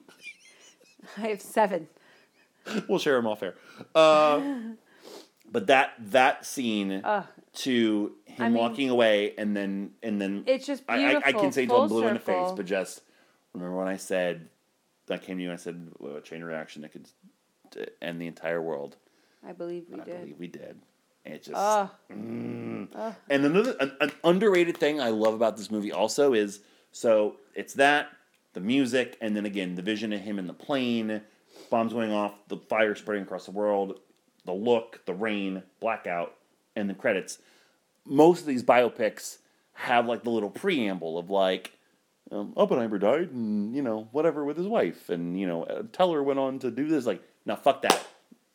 I 1.17 1.27
have 1.27 1.41
seven. 1.41 1.87
we'll 2.89 2.99
share 2.99 3.15
them 3.15 3.27
off 3.27 3.41
air. 3.43 3.55
Uh, 3.93 4.41
but 5.55 5.67
that 5.67 5.93
that 6.11 6.45
scene 6.45 6.99
Ugh. 7.01 7.23
to 7.53 8.11
him 8.25 8.45
I 8.45 8.49
mean- 8.49 8.57
walking 8.57 8.89
away 8.89 9.33
and 9.37 9.55
then 9.55 9.91
and 10.03 10.21
then 10.21 10.43
It's 10.47 10.65
just 10.65 10.83
I, 10.89 11.15
I, 11.15 11.21
I 11.27 11.31
can 11.31 11.53
say 11.53 11.65
full 11.65 11.87
blue 11.87 12.05
in 12.05 12.15
the 12.15 12.19
face, 12.19 12.51
but 12.53 12.65
just 12.65 12.99
remember 13.53 13.77
when 13.77 13.87
I 13.87 13.95
said 13.95 14.49
I 15.09 15.17
came 15.17 15.37
to 15.37 15.43
you 15.43 15.51
and 15.51 15.57
I 15.57 15.61
said 15.61 15.91
well, 15.97 16.17
a 16.17 16.21
chain 16.21 16.43
reaction 16.43 16.81
that 16.81 16.91
could 16.91 17.07
uh, 17.79 17.85
end 18.01 18.19
the 18.19 18.27
entire 18.27 18.61
world. 18.61 18.97
I 19.47 19.53
believe 19.53 19.85
we 19.89 19.95
did. 20.01 20.13
I 20.13 20.17
believe 20.17 20.39
we 20.39 20.47
did. 20.47 20.81
And 21.23 21.35
it 21.35 21.43
just 21.43 21.55
Ugh. 21.55 21.89
Mm. 22.11 22.89
Ugh. 22.93 23.15
And 23.29 23.45
another 23.45 23.77
an, 23.79 23.93
an 24.01 24.11
underrated 24.25 24.75
thing 24.75 24.99
I 24.99 25.07
love 25.07 25.35
about 25.35 25.55
this 25.55 25.71
movie 25.71 25.93
also 25.93 26.33
is 26.33 26.59
so 26.91 27.37
it's 27.53 27.75
that 27.75 28.09
the 28.51 28.59
music 28.59 29.17
and 29.21 29.37
then 29.37 29.45
again 29.45 29.75
the 29.75 29.81
vision 29.81 30.11
of 30.11 30.19
him 30.19 30.37
in 30.37 30.47
the 30.47 30.53
plane, 30.53 31.21
bombs 31.69 31.93
going 31.93 32.11
off, 32.11 32.33
the 32.49 32.57
fire 32.57 32.93
spreading 32.93 33.23
across 33.23 33.45
the 33.45 33.51
world, 33.51 34.01
the 34.45 34.53
look, 34.53 35.01
the 35.05 35.13
rain, 35.13 35.63
blackout, 35.79 36.35
and 36.75 36.89
the 36.89 36.93
credits. 36.93 37.39
Most 38.05 38.41
of 38.41 38.47
these 38.47 38.63
biopics 38.63 39.37
have 39.73 40.05
like 40.05 40.23
the 40.23 40.29
little 40.29 40.49
preamble 40.49 41.17
of 41.17 41.29
like 41.29 41.73
um, 42.31 42.53
Oppenheimer 42.55 42.97
died 42.97 43.31
and 43.31 43.75
you 43.75 43.81
know 43.81 44.07
whatever 44.11 44.45
with 44.45 44.57
his 44.57 44.67
wife 44.67 45.09
and 45.09 45.39
you 45.39 45.45
know 45.47 45.63
uh, 45.63 45.83
Teller 45.91 46.23
went 46.23 46.39
on 46.39 46.59
to 46.59 46.71
do 46.71 46.87
this 46.87 47.05
like 47.05 47.21
now 47.45 47.55
fuck 47.55 47.81
that 47.81 48.05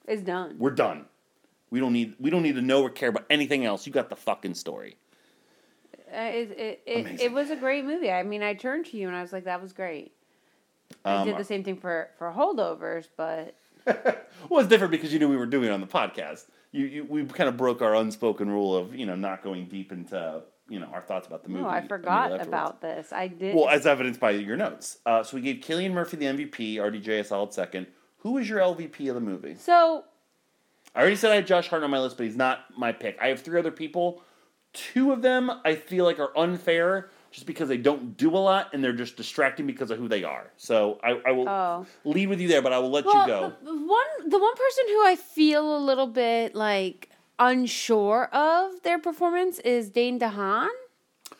It's 0.08 0.22
done. 0.22 0.56
we're 0.58 0.70
done. 0.70 1.04
We 1.70 1.78
don't 1.78 1.92
need 1.92 2.14
we 2.18 2.30
don't 2.30 2.42
need 2.42 2.54
to 2.56 2.62
know 2.62 2.82
or 2.82 2.90
care 2.90 3.10
about 3.10 3.26
anything 3.30 3.64
else. 3.64 3.86
You 3.86 3.92
got 3.92 4.08
the 4.08 4.16
fucking 4.16 4.54
story. 4.54 4.96
Uh, 6.12 6.16
it, 6.22 6.50
it, 6.58 6.82
it, 6.86 7.20
it 7.20 7.32
was 7.32 7.50
a 7.50 7.56
great 7.56 7.84
movie. 7.84 8.10
I 8.10 8.24
mean, 8.24 8.42
I 8.42 8.54
turned 8.54 8.86
to 8.86 8.96
you 8.96 9.06
and 9.06 9.16
I 9.16 9.22
was 9.22 9.32
like, 9.32 9.44
that 9.44 9.62
was 9.62 9.72
great. 9.72 10.12
I 11.04 11.16
Um, 11.16 11.28
did 11.28 11.36
the 11.36 11.44
same 11.44 11.62
thing 11.62 11.76
for, 11.76 12.08
for 12.18 12.32
holdovers, 12.32 13.06
but 13.16 13.54
Well, 14.48 14.60
it's 14.60 14.68
different 14.68 14.90
because 14.90 15.12
you 15.12 15.18
knew 15.18 15.28
we 15.28 15.36
were 15.36 15.46
doing 15.46 15.68
it 15.68 15.70
on 15.70 15.80
the 15.80 15.86
podcast. 15.86 16.46
You, 16.72 16.86
you 16.86 17.04
we 17.04 17.24
kind 17.24 17.48
of 17.48 17.56
broke 17.56 17.82
our 17.82 17.94
unspoken 17.94 18.48
rule 18.50 18.74
of 18.76 18.94
you 18.94 19.06
know 19.06 19.14
not 19.14 19.42
going 19.44 19.66
deep 19.66 19.92
into 19.92 20.42
you 20.68 20.80
know 20.80 20.86
our 20.86 21.02
thoughts 21.02 21.26
about 21.28 21.42
the 21.44 21.50
movie. 21.50 21.62
no, 21.62 21.68
I 21.68 21.86
forgot 21.86 22.40
about 22.40 22.80
this. 22.80 23.12
I 23.12 23.28
did. 23.28 23.54
Well, 23.54 23.68
as 23.68 23.86
evidenced 23.86 24.18
by 24.18 24.30
your 24.30 24.56
notes. 24.56 24.98
Uh, 25.06 25.22
so 25.22 25.36
we 25.36 25.42
gave 25.42 25.56
Cillian 25.56 25.92
Murphy 25.92 26.16
the 26.16 26.26
MVP, 26.26 26.76
RDJ 26.76 27.20
a 27.20 27.24
solid 27.24 27.52
second. 27.52 27.86
Who 28.18 28.38
is 28.38 28.48
your 28.48 28.58
LVP 28.58 29.08
of 29.08 29.14
the 29.14 29.20
movie? 29.20 29.54
so 29.56 30.04
I 30.94 31.00
already 31.00 31.16
said 31.16 31.30
I 31.30 31.36
had 31.36 31.46
Josh 31.46 31.68
Hart 31.68 31.84
on 31.84 31.90
my 31.90 32.00
list, 32.00 32.16
but 32.16 32.26
he's 32.26 32.36
not 32.36 32.64
my 32.76 32.90
pick. 32.92 33.18
I 33.20 33.28
have 33.28 33.40
three 33.42 33.58
other 33.58 33.70
people. 33.70 34.22
Two 34.72 35.12
of 35.12 35.22
them 35.22 35.50
I 35.64 35.74
feel 35.74 36.04
like 36.04 36.18
are 36.18 36.36
unfair 36.36 37.10
just 37.30 37.46
because 37.46 37.68
they 37.68 37.76
don't 37.76 38.16
do 38.16 38.30
a 38.36 38.38
lot 38.38 38.70
and 38.72 38.82
they're 38.82 38.92
just 38.92 39.16
distracting 39.16 39.66
because 39.66 39.90
of 39.90 39.98
who 39.98 40.08
they 40.08 40.24
are. 40.24 40.50
So 40.56 40.98
I, 41.02 41.20
I 41.26 41.30
will 41.32 41.48
Oh. 41.48 41.86
lead 42.04 42.28
with 42.28 42.40
you 42.40 42.48
there, 42.48 42.62
but 42.62 42.72
I 42.72 42.78
will 42.78 42.90
let 42.90 43.04
well, 43.04 43.20
you 43.20 43.26
go. 43.26 43.56
The, 43.62 43.72
one 43.72 44.28
the 44.28 44.38
one 44.38 44.54
person 44.54 44.84
who 44.88 45.06
I 45.06 45.16
feel 45.16 45.76
a 45.76 45.78
little 45.78 46.06
bit 46.06 46.54
like 46.54 47.08
unsure 47.38 48.24
of 48.32 48.82
their 48.82 48.98
performance 48.98 49.58
is 49.60 49.90
Dane 49.90 50.18
DeHaan 50.18 50.68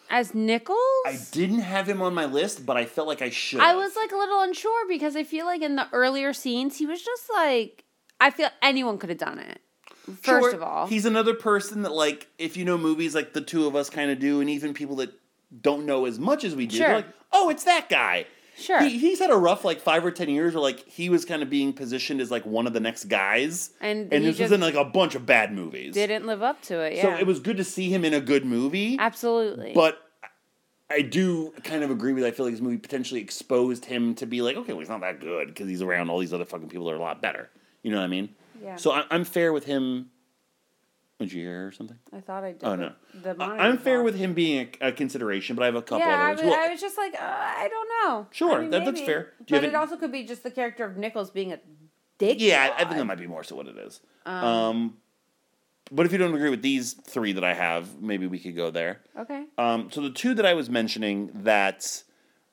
as 0.08 0.34
Nichols. 0.34 0.78
I 1.06 1.18
didn't 1.32 1.60
have 1.60 1.88
him 1.88 2.02
on 2.02 2.14
my 2.14 2.24
list, 2.24 2.64
but 2.66 2.76
I 2.76 2.84
felt 2.84 3.06
like 3.06 3.22
I 3.22 3.30
should. 3.30 3.60
I 3.60 3.74
was 3.74 3.96
like 3.96 4.12
a 4.12 4.16
little 4.16 4.42
unsure 4.42 4.88
because 4.88 5.16
I 5.16 5.24
feel 5.24 5.46
like 5.46 5.62
in 5.62 5.76
the 5.76 5.88
earlier 5.92 6.32
scenes 6.32 6.78
he 6.78 6.86
was 6.86 7.02
just 7.02 7.30
like 7.32 7.84
I 8.20 8.30
feel 8.30 8.50
anyone 8.62 8.98
could 8.98 9.08
have 9.08 9.18
done 9.18 9.38
it. 9.38 9.60
First 10.06 10.24
Sure, 10.24 10.54
of 10.54 10.62
all, 10.62 10.86
he's 10.86 11.04
another 11.04 11.34
person 11.34 11.82
that, 11.82 11.92
like, 11.92 12.26
if 12.38 12.56
you 12.56 12.64
know 12.64 12.76
movies 12.76 13.14
like 13.14 13.32
the 13.32 13.40
two 13.40 13.66
of 13.66 13.76
us 13.76 13.88
kind 13.90 14.10
of 14.10 14.18
do, 14.18 14.40
and 14.40 14.50
even 14.50 14.74
people 14.74 14.96
that 14.96 15.12
don't 15.60 15.86
know 15.86 16.04
as 16.06 16.18
much 16.18 16.44
as 16.44 16.54
we 16.54 16.66
do, 16.66 16.78
they're 16.78 16.96
like, 16.96 17.08
oh, 17.32 17.48
it's 17.50 17.64
that 17.64 17.88
guy. 17.88 18.26
Sure. 18.56 18.82
He, 18.82 18.98
he's 18.98 19.18
had 19.18 19.30
a 19.30 19.36
rough 19.36 19.64
like 19.64 19.80
five 19.80 20.04
or 20.04 20.10
ten 20.10 20.28
years 20.28 20.54
where 20.54 20.60
like 20.62 20.86
he 20.86 21.08
was 21.08 21.24
kind 21.24 21.42
of 21.42 21.48
being 21.48 21.72
positioned 21.72 22.20
as 22.20 22.30
like 22.30 22.44
one 22.44 22.66
of 22.66 22.72
the 22.74 22.80
next 22.80 23.04
guys, 23.04 23.70
And 23.80 24.12
and 24.12 24.24
this 24.24 24.38
was 24.38 24.52
in 24.52 24.60
like 24.60 24.74
a 24.74 24.84
bunch 24.84 25.14
of 25.14 25.24
bad 25.24 25.52
movies. 25.52 25.94
didn't 25.94 26.26
live 26.26 26.42
up 26.42 26.60
to 26.62 26.78
it. 26.80 26.96
Yeah, 26.96 27.02
So 27.02 27.14
it 27.16 27.26
was 27.26 27.40
good 27.40 27.56
to 27.56 27.64
see 27.64 27.88
him 27.88 28.04
in 28.04 28.12
a 28.12 28.20
good 28.20 28.44
movie, 28.44 28.96
absolutely. 28.98 29.72
but 29.74 29.98
I 30.90 31.02
do 31.02 31.52
kind 31.64 31.84
of 31.84 31.90
agree 31.90 32.12
with. 32.12 32.24
I 32.24 32.32
feel 32.32 32.44
like 32.44 32.52
this 32.54 32.60
movie 32.60 32.76
potentially 32.76 33.20
exposed 33.20 33.84
him 33.86 34.14
to 34.16 34.26
be 34.26 34.42
like, 34.42 34.56
okay, 34.56 34.72
well, 34.72 34.80
he's 34.80 34.88
not 34.88 35.00
that 35.00 35.20
good 35.20 35.48
because 35.48 35.68
he's 35.68 35.82
around 35.82 36.10
all 36.10 36.18
these 36.18 36.34
other 36.34 36.44
fucking 36.44 36.68
people 36.68 36.86
that 36.86 36.92
are 36.92 36.96
a 36.96 37.00
lot 37.00 37.22
better. 37.22 37.48
You 37.82 37.92
know 37.92 37.98
what 37.98 38.04
I 38.04 38.08
mean? 38.08 38.34
Yeah. 38.62 38.76
So 38.76 38.90
I, 38.90 39.04
I'm 39.10 39.24
fair 39.24 39.52
with 39.52 39.64
him. 39.64 40.10
Did 41.20 41.32
you 41.34 41.42
hear 41.42 41.66
or 41.68 41.72
something? 41.72 41.98
I 42.12 42.20
thought 42.20 42.42
I 42.44 42.52
did. 42.52 42.64
Oh 42.64 42.74
no, 42.74 42.92
the 43.14 43.36
I'm 43.40 43.78
fair 43.78 44.00
off. 44.00 44.04
with 44.06 44.16
him 44.16 44.34
being 44.34 44.68
a, 44.80 44.88
a 44.88 44.92
consideration, 44.92 45.54
but 45.54 45.62
I 45.62 45.66
have 45.66 45.74
a 45.76 45.82
couple 45.82 45.98
Yeah, 45.98 46.06
I 46.18 46.32
other 46.32 46.42
was, 46.42 46.50
ones. 46.50 46.56
I 46.66 46.68
was 46.70 46.80
just 46.80 46.96
like, 46.98 47.14
uh, 47.14 47.18
I 47.22 47.68
don't 47.68 47.88
know. 48.10 48.26
Sure, 48.30 48.56
I 48.56 48.60
mean, 48.62 48.70
that- 48.70 48.84
that's 48.86 49.00
fair. 49.02 49.34
Do 49.46 49.54
But 49.54 49.64
it 49.64 49.68
any- 49.68 49.76
also 49.76 49.96
could 49.96 50.10
be 50.12 50.24
just 50.24 50.42
the 50.42 50.50
character 50.50 50.84
of 50.84 50.96
Nichols 50.96 51.30
being 51.30 51.52
a 51.52 51.60
dick. 52.18 52.38
yeah, 52.40 52.72
I 52.76 52.84
think 52.84 52.96
that 52.96 53.04
might 53.04 53.18
be 53.18 53.26
more 53.26 53.44
so 53.44 53.54
what 53.56 53.66
it 53.68 53.76
is. 53.78 54.00
Um, 54.26 54.96
but 55.92 56.06
if 56.06 56.12
you 56.12 56.18
don't 56.18 56.34
agree 56.34 56.50
with 56.50 56.62
these 56.62 56.94
three 56.94 57.32
that 57.34 57.44
I 57.44 57.52
have, 57.54 58.00
maybe 58.00 58.26
we 58.26 58.38
could 58.38 58.56
go 58.56 58.70
there. 58.70 59.00
Okay. 59.18 59.44
Um, 59.58 59.90
so 59.90 60.00
the 60.00 60.10
two 60.10 60.34
that 60.34 60.46
I 60.46 60.54
was 60.54 60.70
mentioning 60.70 61.30
that 61.42 62.02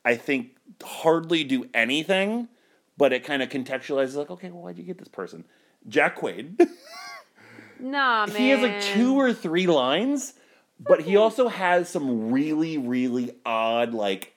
I 0.04 0.16
think 0.16 0.56
hardly 0.82 1.42
do 1.44 1.66
anything, 1.72 2.48
but 2.98 3.12
it 3.12 3.24
kind 3.24 3.42
of 3.42 3.48
contextualizes 3.48 4.16
like, 4.16 4.30
okay, 4.30 4.50
well, 4.50 4.62
why'd 4.62 4.76
you 4.76 4.84
get 4.84 4.98
this 4.98 5.08
person? 5.08 5.44
Jack 5.88 6.18
Quaid. 6.18 6.58
Nah, 7.80 8.26
man. 8.26 8.36
he 8.36 8.50
has 8.50 8.60
like 8.60 8.80
two 8.82 9.14
or 9.18 9.32
three 9.32 9.66
lines, 9.66 10.34
but 10.80 11.00
he 11.02 11.16
also 11.16 11.48
has 11.48 11.88
some 11.88 12.30
really, 12.32 12.78
really 12.78 13.32
odd, 13.44 13.94
like 13.94 14.34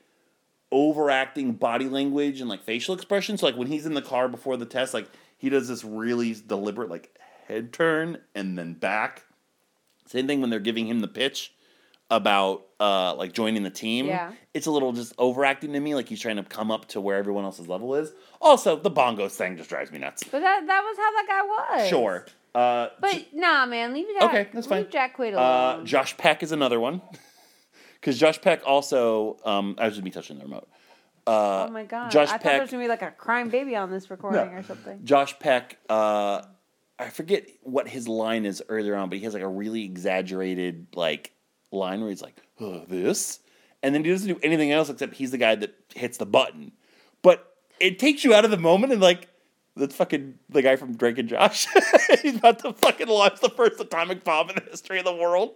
overacting 0.72 1.54
body 1.54 1.90
language 1.90 2.40
and 2.40 2.50
like 2.50 2.64
facial 2.64 2.96
expressions. 2.96 3.42
So 3.42 3.48
like 3.48 3.58
when 3.58 3.68
he's 3.68 3.86
in 3.86 3.94
the 3.94 4.02
car 4.02 4.28
before 4.28 4.58
the 4.58 4.66
test, 4.66 4.94
like 4.94 5.08
he 5.38 5.50
does 5.50 5.68
this 5.68 5.84
really 5.84 6.36
deliberate 6.48 6.90
like 6.90 7.18
head 7.48 7.74
turn 7.74 8.20
and 8.36 8.58
then 8.58 8.74
back. 8.74 9.26
Same 10.08 10.28
thing 10.28 10.42
when 10.42 10.50
they're 10.50 10.60
giving 10.60 10.88
him 10.88 11.00
the 11.00 11.08
pitch 11.08 11.54
about 12.10 12.66
uh 12.82 13.16
like 13.16 13.32
joining 13.32 13.64
the 13.64 13.70
team. 13.70 14.08
Yeah. 14.08 14.34
It's 14.54 14.68
a 14.68 14.72
little 14.72 14.92
just 14.92 15.14
overacting 15.18 15.74
to 15.74 15.80
me, 15.80 15.96
like 15.96 16.10
he's 16.10 16.20
trying 16.20 16.36
to 16.38 16.44
come 16.44 16.70
up 16.72 16.88
to 16.90 17.02
where 17.02 17.18
everyone 17.18 17.46
else's 17.46 17.68
level 17.68 17.96
is. 17.96 18.12
Also, 18.42 18.76
the 18.76 18.92
bongos 18.92 19.32
thing 19.32 19.56
just 19.58 19.70
drives 19.70 19.92
me 19.92 20.00
nuts. 20.00 20.24
But 20.24 20.42
that 20.42 20.68
that 20.68 20.82
was 20.82 20.98
how 20.98 21.12
that 21.12 21.26
guy 21.28 21.78
was. 21.80 21.90
Sure. 21.90 22.26
Uh, 22.54 22.90
But 23.00 23.28
nah, 23.34 23.66
man, 23.66 23.94
leave 23.94 24.08
Jack. 24.20 24.30
Okay, 24.30 24.50
that's 24.54 24.68
fine. 24.68 24.82
leave. 24.84 24.90
Jack 24.92 25.18
Quaid 25.18 25.34
Uh, 25.34 25.76
alone. 25.76 25.86
Josh 25.86 26.18
Peck 26.18 26.44
is 26.44 26.52
another 26.52 26.80
one. 26.80 27.02
Because 28.02 28.18
Josh 28.18 28.42
Peck 28.42 28.64
also, 28.66 29.38
um, 29.46 29.76
I 29.78 29.86
was 29.86 29.94
just 29.94 30.04
me 30.04 30.10
touching 30.10 30.40
the 30.40 30.44
remote. 30.46 30.68
Uh, 31.28 31.68
oh 31.68 31.72
my 31.72 31.84
god! 31.84 32.10
Josh 32.10 32.30
I 32.30 32.32
thought 32.32 32.44
there 32.44 32.62
was 32.62 32.72
gonna 32.72 32.84
be 32.84 32.88
like 32.88 33.04
a 33.04 33.12
crime 33.12 33.50
baby 33.50 33.76
on 33.76 33.92
this 33.92 34.10
recording 34.10 34.56
or 34.56 34.64
something. 34.64 35.02
Josh 35.04 35.38
Peck, 35.38 35.78
uh, 35.88 36.42
I 36.98 37.10
forget 37.10 37.48
what 37.62 37.88
his 37.88 38.08
line 38.08 38.44
is 38.48 38.64
earlier 38.70 38.96
on, 38.96 39.10
but 39.10 39.20
he 39.20 39.24
has 39.26 39.36
like 39.36 39.44
a 39.44 39.48
really 39.48 39.84
exaggerated 39.86 40.88
like 40.96 41.32
line 41.72 42.02
where 42.02 42.10
he's 42.10 42.24
like, 42.24 42.42
uh, 42.60 42.80
"This," 42.88 43.40
and 43.84 43.94
then 43.94 44.04
he 44.04 44.10
doesn't 44.10 44.28
do 44.28 44.40
anything 44.42 44.72
else 44.72 44.90
except 44.90 45.14
he's 45.14 45.30
the 45.30 45.38
guy 45.38 45.54
that 45.54 45.76
hits 45.94 46.18
the 46.18 46.26
button. 46.26 46.72
But 47.22 47.56
it 47.80 48.00
takes 48.00 48.24
you 48.24 48.34
out 48.34 48.44
of 48.46 48.50
the 48.52 48.58
moment 48.58 48.94
and 48.94 49.00
like. 49.02 49.28
That's 49.76 49.96
fucking 49.96 50.38
the 50.50 50.62
guy 50.62 50.76
from 50.76 50.98
Drake 50.98 51.18
and 51.18 51.30
Josh. 51.30 51.66
He's 52.22 52.36
about 52.36 52.60
to 52.60 52.74
fucking 52.74 53.08
launch 53.08 53.40
the 53.40 53.50
first 53.50 53.80
atomic 53.80 54.24
bomb 54.24 54.50
in 54.50 54.56
the 54.56 54.70
history 54.70 55.00
of 55.00 55.06
the 55.06 55.16
world. 55.16 55.54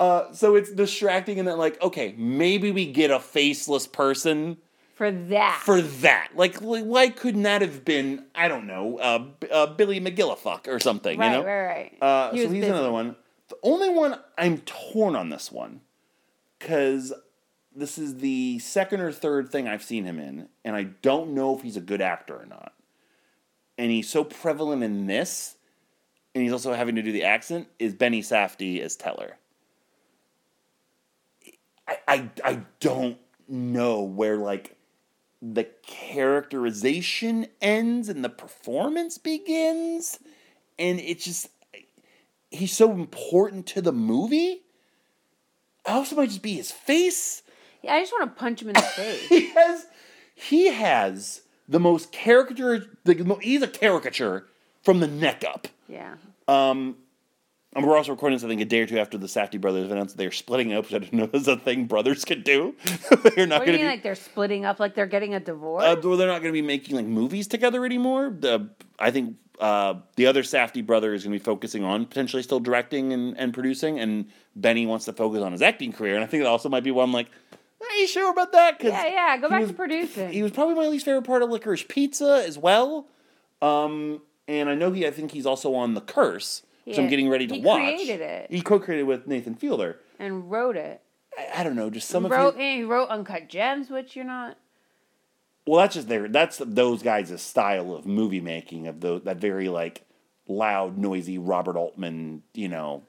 Uh, 0.00 0.32
so 0.32 0.56
it's 0.56 0.72
distracting, 0.72 1.38
and 1.38 1.46
then 1.46 1.56
like, 1.56 1.80
okay, 1.80 2.12
maybe 2.18 2.72
we 2.72 2.86
get 2.90 3.10
a 3.12 3.20
faceless 3.20 3.86
person 3.86 4.56
For 4.96 5.12
that. 5.12 5.60
for 5.64 5.80
that. 5.80 6.30
Like, 6.34 6.60
like, 6.60 6.84
why 6.84 7.08
couldn't 7.08 7.42
that 7.44 7.62
have 7.62 7.84
been? 7.84 8.24
I 8.34 8.48
don't 8.48 8.66
know, 8.66 8.98
uh, 8.98 9.24
uh, 9.52 9.66
Billy 9.74 10.00
McGillifuck 10.00 10.66
or 10.66 10.80
something. 10.80 11.16
right, 11.18 11.26
you 11.30 11.38
know, 11.38 11.44
right, 11.44 11.92
right. 12.00 12.02
Uh, 12.02 12.32
He 12.32 12.38
so 12.38 12.42
he's 12.48 12.60
busy. 12.60 12.66
another 12.72 12.90
one. 12.90 13.14
The 13.48 13.56
only 13.62 13.90
one 13.90 14.18
I'm 14.36 14.58
torn 14.58 15.14
on 15.14 15.28
this 15.28 15.52
one, 15.52 15.82
because 16.58 17.12
this 17.74 17.96
is 17.96 18.16
the 18.16 18.58
second 18.58 19.00
or 19.02 19.12
third 19.12 19.50
thing 19.52 19.68
I've 19.68 19.84
seen 19.84 20.04
him 20.04 20.18
in, 20.18 20.48
and 20.64 20.74
I 20.74 20.82
don't 20.82 21.30
know 21.32 21.54
if 21.56 21.62
he's 21.62 21.76
a 21.76 21.80
good 21.80 22.00
actor 22.00 22.34
or 22.34 22.46
not. 22.46 22.72
And 23.78 23.90
he's 23.90 24.08
so 24.08 24.24
prevalent 24.24 24.82
in 24.82 25.06
this, 25.06 25.56
and 26.34 26.42
he's 26.42 26.52
also 26.52 26.72
having 26.72 26.94
to 26.96 27.02
do 27.02 27.12
the 27.12 27.24
accent. 27.24 27.68
Is 27.78 27.94
Benny 27.94 28.22
Safdie 28.22 28.80
as 28.80 28.96
Teller? 28.96 29.36
I, 31.88 31.98
I, 32.08 32.30
I 32.44 32.60
don't 32.80 33.18
know 33.48 34.02
where 34.02 34.36
like 34.36 34.76
the 35.40 35.64
characterization 35.86 37.46
ends 37.60 38.08
and 38.08 38.24
the 38.24 38.28
performance 38.28 39.18
begins 39.18 40.18
and 40.78 40.98
it's 40.98 41.24
just 41.24 41.48
he's 42.50 42.72
so 42.72 42.90
important 42.90 43.66
to 43.66 43.80
the 43.80 43.92
movie 43.92 44.62
I 45.86 45.92
also 45.92 46.16
might 46.16 46.30
just 46.30 46.42
be 46.42 46.54
his 46.54 46.72
face 46.72 47.42
Yeah, 47.82 47.94
I 47.94 48.00
just 48.00 48.12
want 48.12 48.34
to 48.34 48.40
punch 48.40 48.62
him 48.62 48.68
in 48.68 48.74
the 48.74 48.80
face. 48.82 49.28
he 49.28 49.50
has 49.50 49.86
he 50.34 50.66
has 50.66 51.42
the 51.68 51.80
most 51.80 52.12
caricature 52.12 52.86
the, 53.04 53.38
he's 53.40 53.62
a 53.62 53.68
caricature 53.68 54.46
from 54.82 55.00
the 55.00 55.08
neck 55.08 55.44
up 55.46 55.68
Yeah. 55.88 56.14
um 56.48 56.96
and 57.74 57.86
we're 57.86 57.94
also 57.98 58.12
recording 58.12 58.36
this, 58.36 58.44
I 58.44 58.48
think, 58.48 58.62
a 58.62 58.64
day 58.64 58.80
or 58.80 58.86
two 58.86 58.98
after 58.98 59.18
the 59.18 59.26
Safdie 59.26 59.60
brothers 59.60 59.90
announced 59.90 60.16
they're 60.16 60.32
splitting 60.32 60.72
up, 60.72 60.84
which 60.86 60.94
I 60.94 60.98
didn't 61.00 61.12
know 61.12 61.28
was 61.32 61.46
a 61.46 61.58
thing 61.58 61.84
brothers 61.84 62.24
could 62.24 62.42
do. 62.42 62.74
they're 63.34 63.46
not 63.46 63.58
What 63.60 63.66
going 63.66 63.66
do 63.66 63.72
you 63.72 63.72
to 63.72 63.72
mean, 63.72 63.78
be. 63.80 63.84
like 63.86 64.02
they're 64.02 64.14
splitting 64.14 64.64
up, 64.64 64.80
like 64.80 64.94
they're 64.94 65.04
getting 65.04 65.34
a 65.34 65.40
divorce? 65.40 65.84
Uh, 65.84 65.94
well, 66.02 66.16
they're 66.16 66.26
not 66.26 66.40
going 66.40 66.54
to 66.54 66.58
be 66.58 66.66
making 66.66 66.96
like 66.96 67.04
movies 67.04 67.46
together 67.46 67.84
anymore. 67.84 68.30
The 68.30 68.70
I 68.98 69.10
think 69.10 69.36
uh, 69.60 69.96
the 70.14 70.24
other 70.26 70.42
Safdie 70.42 70.86
brother 70.86 71.12
is 71.12 71.24
going 71.24 71.34
to 71.34 71.38
be 71.38 71.44
focusing 71.44 71.84
on 71.84 72.06
potentially 72.06 72.42
still 72.42 72.60
directing 72.60 73.12
and, 73.12 73.36
and 73.36 73.52
producing, 73.52 74.00
and 74.00 74.30
Benny 74.54 74.86
wants 74.86 75.04
to 75.04 75.12
focus 75.12 75.42
on 75.42 75.52
his 75.52 75.60
acting 75.60 75.92
career. 75.92 76.14
And 76.14 76.24
I 76.24 76.26
think 76.26 76.40
it 76.40 76.46
also 76.46 76.70
might 76.70 76.84
be 76.84 76.92
one 76.92 77.12
like, 77.12 77.26
are 77.80 77.94
you 77.96 78.06
sure 78.06 78.30
about 78.30 78.52
that? 78.52 78.78
'Cause 78.78 78.90
Yeah, 78.90 79.06
yeah. 79.06 79.36
Go 79.38 79.48
back 79.48 79.60
was- 79.60 79.70
to 79.70 79.74
producing. 79.76 80.32
He 80.32 80.42
was 80.42 80.52
probably 80.52 80.74
my 80.74 80.86
least 80.88 81.04
favorite 81.04 81.22
part 81.24 81.42
of 81.42 81.50
Licorice 81.50 81.84
Pizza 81.88 82.42
as 82.46 82.58
well. 82.58 83.06
Um, 83.62 84.22
and 84.48 84.68
I 84.68 84.74
know 84.74 84.92
he. 84.92 85.06
I 85.06 85.10
think 85.10 85.32
he's 85.32 85.46
also 85.46 85.74
on 85.74 85.94
The 85.94 86.00
Curse, 86.00 86.62
which 86.84 86.98
I'm 86.98 87.08
getting 87.08 87.28
ready 87.28 87.46
to 87.46 87.54
he 87.54 87.60
watch. 87.60 87.80
He 87.80 87.94
created 87.96 88.20
it. 88.20 88.50
He 88.50 88.60
co-created 88.60 89.04
with 89.04 89.26
Nathan 89.26 89.54
Fielder. 89.54 90.00
and 90.18 90.50
wrote 90.50 90.76
it. 90.76 91.00
I, 91.38 91.60
I 91.60 91.64
don't 91.64 91.76
know, 91.76 91.90
just 91.90 92.08
some 92.08 92.22
He 92.22 92.26
of 92.26 92.32
wrote, 92.32 92.54
his, 92.56 92.62
he 92.76 92.82
wrote 92.84 93.08
Uncut 93.10 93.48
Gems, 93.48 93.90
which 93.90 94.16
you're 94.16 94.24
not. 94.24 94.56
Well, 95.66 95.80
that's 95.80 95.94
just 95.96 96.08
their. 96.08 96.28
That's 96.28 96.58
those 96.64 97.02
guys' 97.02 97.40
style 97.42 97.92
of 97.94 98.06
movie 98.06 98.40
making 98.40 98.86
of 98.86 99.00
those 99.00 99.22
that 99.24 99.36
very 99.38 99.68
like 99.68 100.02
loud, 100.48 100.96
noisy 100.96 101.38
Robert 101.38 101.76
Altman, 101.76 102.42
you 102.54 102.68
know, 102.68 103.02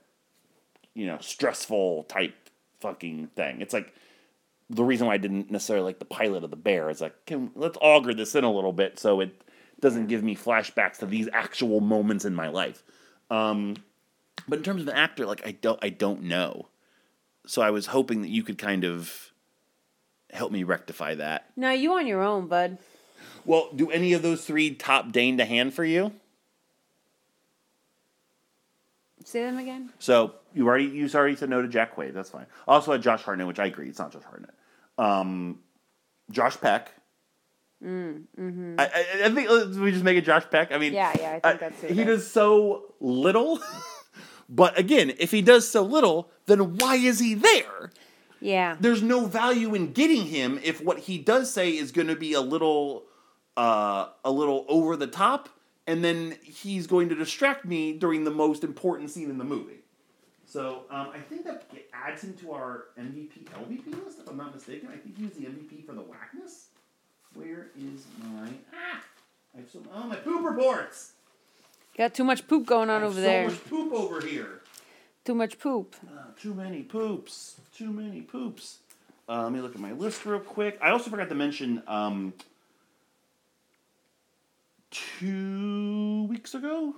you 0.95 1.05
know, 1.05 1.17
stressful 1.21 2.03
type 2.05 2.33
fucking 2.79 3.27
thing. 3.35 3.61
It's 3.61 3.73
like 3.73 3.93
the 4.69 4.83
reason 4.83 5.07
why 5.07 5.13
I 5.13 5.17
didn't 5.17 5.49
necessarily 5.49 5.85
like 5.85 5.99
the 5.99 6.05
pilot 6.05 6.43
of 6.43 6.49
the 6.49 6.57
Bear 6.57 6.89
is 6.89 7.01
like, 7.01 7.25
can 7.25 7.51
let's 7.55 7.77
auger 7.81 8.13
this 8.13 8.35
in 8.35 8.43
a 8.43 8.51
little 8.51 8.73
bit 8.73 8.99
so 8.99 9.21
it 9.21 9.41
doesn't 9.79 10.07
give 10.07 10.23
me 10.23 10.35
flashbacks 10.35 10.97
to 10.97 11.05
these 11.05 11.29
actual 11.31 11.79
moments 11.79 12.25
in 12.25 12.35
my 12.35 12.49
life. 12.49 12.83
Um, 13.29 13.77
but 14.47 14.57
in 14.57 14.63
terms 14.63 14.81
of 14.81 14.87
an 14.87 14.95
actor, 14.95 15.25
like 15.25 15.45
I 15.45 15.51
don't, 15.51 15.79
I 15.81 15.89
don't 15.89 16.23
know. 16.23 16.67
So 17.45 17.61
I 17.61 17.71
was 17.71 17.87
hoping 17.87 18.21
that 18.23 18.29
you 18.29 18.43
could 18.43 18.57
kind 18.57 18.83
of 18.83 19.31
help 20.31 20.51
me 20.51 20.63
rectify 20.63 21.15
that. 21.15 21.49
No, 21.55 21.71
you 21.71 21.93
on 21.93 22.07
your 22.07 22.21
own, 22.21 22.47
bud. 22.47 22.77
Well, 23.45 23.69
do 23.73 23.89
any 23.89 24.11
of 24.11 24.21
those 24.21 24.43
three 24.43 24.75
top 24.75 25.11
Dane 25.13 25.37
DeHaan 25.37 25.71
for 25.71 25.85
you? 25.85 26.11
Say 29.27 29.41
them 29.41 29.57
again. 29.57 29.89
So 29.99 30.35
you 30.53 30.65
already 30.69 30.85
you 30.85 31.09
already 31.13 31.35
said 31.35 31.49
no 31.49 31.61
to 31.61 31.67
Jack 31.67 31.97
Quaid. 31.97 32.13
That's 32.13 32.29
fine. 32.29 32.45
Also 32.65 32.93
had 32.93 33.01
Josh 33.01 33.23
Hartnett, 33.23 33.45
which 33.45 33.59
I 33.59 33.65
agree. 33.65 33.89
It's 33.89 33.99
not 33.99 34.13
Josh 34.13 34.23
Hartnett. 34.23 34.53
Um, 34.97 35.59
Josh 36.31 36.55
Peck. 36.61 36.93
Mm, 37.83 38.23
hmm 38.37 38.75
I, 38.79 38.85
I, 38.85 39.25
I 39.25 39.29
think 39.35 39.49
we 39.81 39.91
just 39.91 40.05
make 40.05 40.17
it 40.17 40.23
Josh 40.23 40.45
Peck. 40.49 40.71
I 40.71 40.77
mean, 40.77 40.93
Yeah, 40.93 41.11
yeah, 41.19 41.27
I 41.29 41.31
think 41.31 41.45
I- 41.45 41.53
that's 41.69 41.83
it. 41.83 41.91
he 41.91 42.05
does 42.05 42.25
so 42.25 42.95
little. 43.01 43.59
but 44.49 44.79
again, 44.79 45.11
if 45.19 45.31
he 45.31 45.41
does 45.41 45.67
so 45.67 45.81
little, 45.83 46.31
then 46.45 46.77
why 46.77 46.95
is 46.95 47.19
he 47.19 47.33
there? 47.33 47.91
Yeah. 48.39 48.77
there's 48.79 49.01
no 49.03 49.25
value 49.25 49.73
in 49.75 49.91
getting 49.91 50.27
him 50.27 50.57
if 50.63 50.81
what 50.81 50.99
he 50.99 51.17
does 51.17 51.51
say 51.51 51.71
is 51.71 51.91
going 51.91 52.07
to 52.07 52.15
be 52.15 52.31
a 52.33 52.39
little 52.41 53.03
uh, 53.57 54.07
a 54.23 54.31
little 54.31 54.63
over 54.69 54.95
the 54.95 55.07
top 55.07 55.49
and 55.87 56.03
then 56.03 56.35
he's 56.43 56.85
going 56.85 57.09
to 57.09 57.15
distract 57.15 57.65
me 57.65 57.93
during 57.93 58.23
the 58.25 58.31
most 58.31 58.63
important 58.63 59.09
scene 59.09 59.29
in 59.29 59.37
the 59.37 59.43
movie 59.43 59.79
so 60.45 60.83
um, 60.91 61.07
i 61.13 61.19
think 61.19 61.43
that 61.45 61.63
it 61.73 61.89
adds 61.93 62.23
him 62.23 62.33
to 62.35 62.51
our 62.51 62.85
mvp 62.99 63.43
lvp 63.45 64.05
list 64.05 64.19
if 64.19 64.27
i'm 64.29 64.37
not 64.37 64.53
mistaken 64.53 64.89
i 64.93 64.97
think 64.97 65.17
he 65.17 65.23
was 65.23 65.33
the 65.33 65.45
mvp 65.45 65.85
for 65.85 65.93
the 65.93 66.01
Wackness 66.01 66.65
where 67.33 67.67
is 67.77 68.05
my 68.23 68.49
ah 68.73 69.01
i 69.55 69.57
have 69.59 69.69
some 69.71 69.83
oh 69.93 70.03
my 70.07 70.15
poop 70.15 70.43
reports 70.45 71.13
Got 71.97 72.13
too 72.13 72.23
much 72.23 72.47
poop 72.47 72.67
going 72.67 72.91
on 72.91 73.01
over 73.01 73.15
so 73.15 73.21
there. 73.21 73.47
much 73.47 73.65
poop 73.67 73.91
over 73.91 74.21
here 74.23 74.61
Too 75.25 75.33
much 75.33 75.57
poop. 75.57 75.95
uh, 76.07 76.25
too 76.39 76.53
many 76.53 76.83
poops. 76.83 77.59
Too 77.75 77.91
many 77.91 78.21
poops. 78.21 78.77
Uh, 79.27 79.41
let 79.43 79.51
me 79.51 79.61
look 79.61 79.73
at 79.73 79.81
my 79.81 79.91
list 79.93 80.23
real 80.25 80.39
quick. 80.39 80.77
I 80.79 80.91
also 80.91 81.09
forgot 81.09 81.27
to 81.29 81.35
mention 81.35 81.81
um, 81.87 82.33
two 84.91 86.25
weeks 86.29 86.53
ago. 86.53 86.95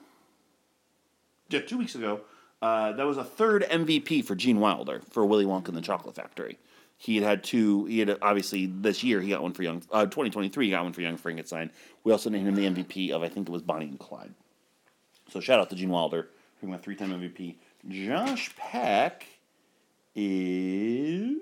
Yeah, 1.50 1.62
two 1.62 1.78
weeks 1.78 1.96
ago. 1.96 2.22
Uh, 2.62 2.92
that 2.92 3.06
was 3.06 3.18
a 3.18 3.24
third 3.24 3.64
MVP 3.64 4.26
for 4.26 4.36
Gene 4.36 4.60
Wilder 4.60 5.02
for 5.10 5.26
Willy 5.26 5.46
Wonka 5.46 5.70
and 5.70 5.78
the 5.78 5.82
Chocolate 5.82 6.16
Factory. 6.16 6.60
He 6.98 7.16
had 7.16 7.24
had 7.24 7.44
two. 7.46 7.86
He 7.86 8.00
had 8.00 8.18
obviously 8.22 8.66
this 8.66 9.04
year 9.04 9.22
he 9.22 9.30
got 9.30 9.42
one 9.42 9.54
for 9.54 9.64
Young. 9.64 9.82
Uh, 9.90 10.04
2023 10.04 10.66
he 10.66 10.72
got 10.72 10.84
one 10.84 10.92
for 10.92 11.02
Young 11.02 11.16
Frankenstein. 11.16 11.72
We 12.04 12.12
also 12.12 12.30
named 12.30 12.48
him 12.48 12.56
the 12.56 12.66
MVP 12.66 13.12
of 13.12 13.24
I 13.24 13.30
think 13.30 13.48
it 13.48 13.52
was 13.52 13.62
Bonnie 13.62 13.86
and 13.86 13.98
Clyde. 13.98 14.34
So 15.30 15.40
shout 15.40 15.60
out 15.62 15.70
to 15.70 15.76
Gene 15.78 15.90
Wilder, 15.90 16.28
who 16.60 16.68
won 16.68 16.80
three-time 16.80 17.12
MVP. 17.12 17.56
Josh 17.88 18.54
Peck 18.58 19.26
is 20.14 21.38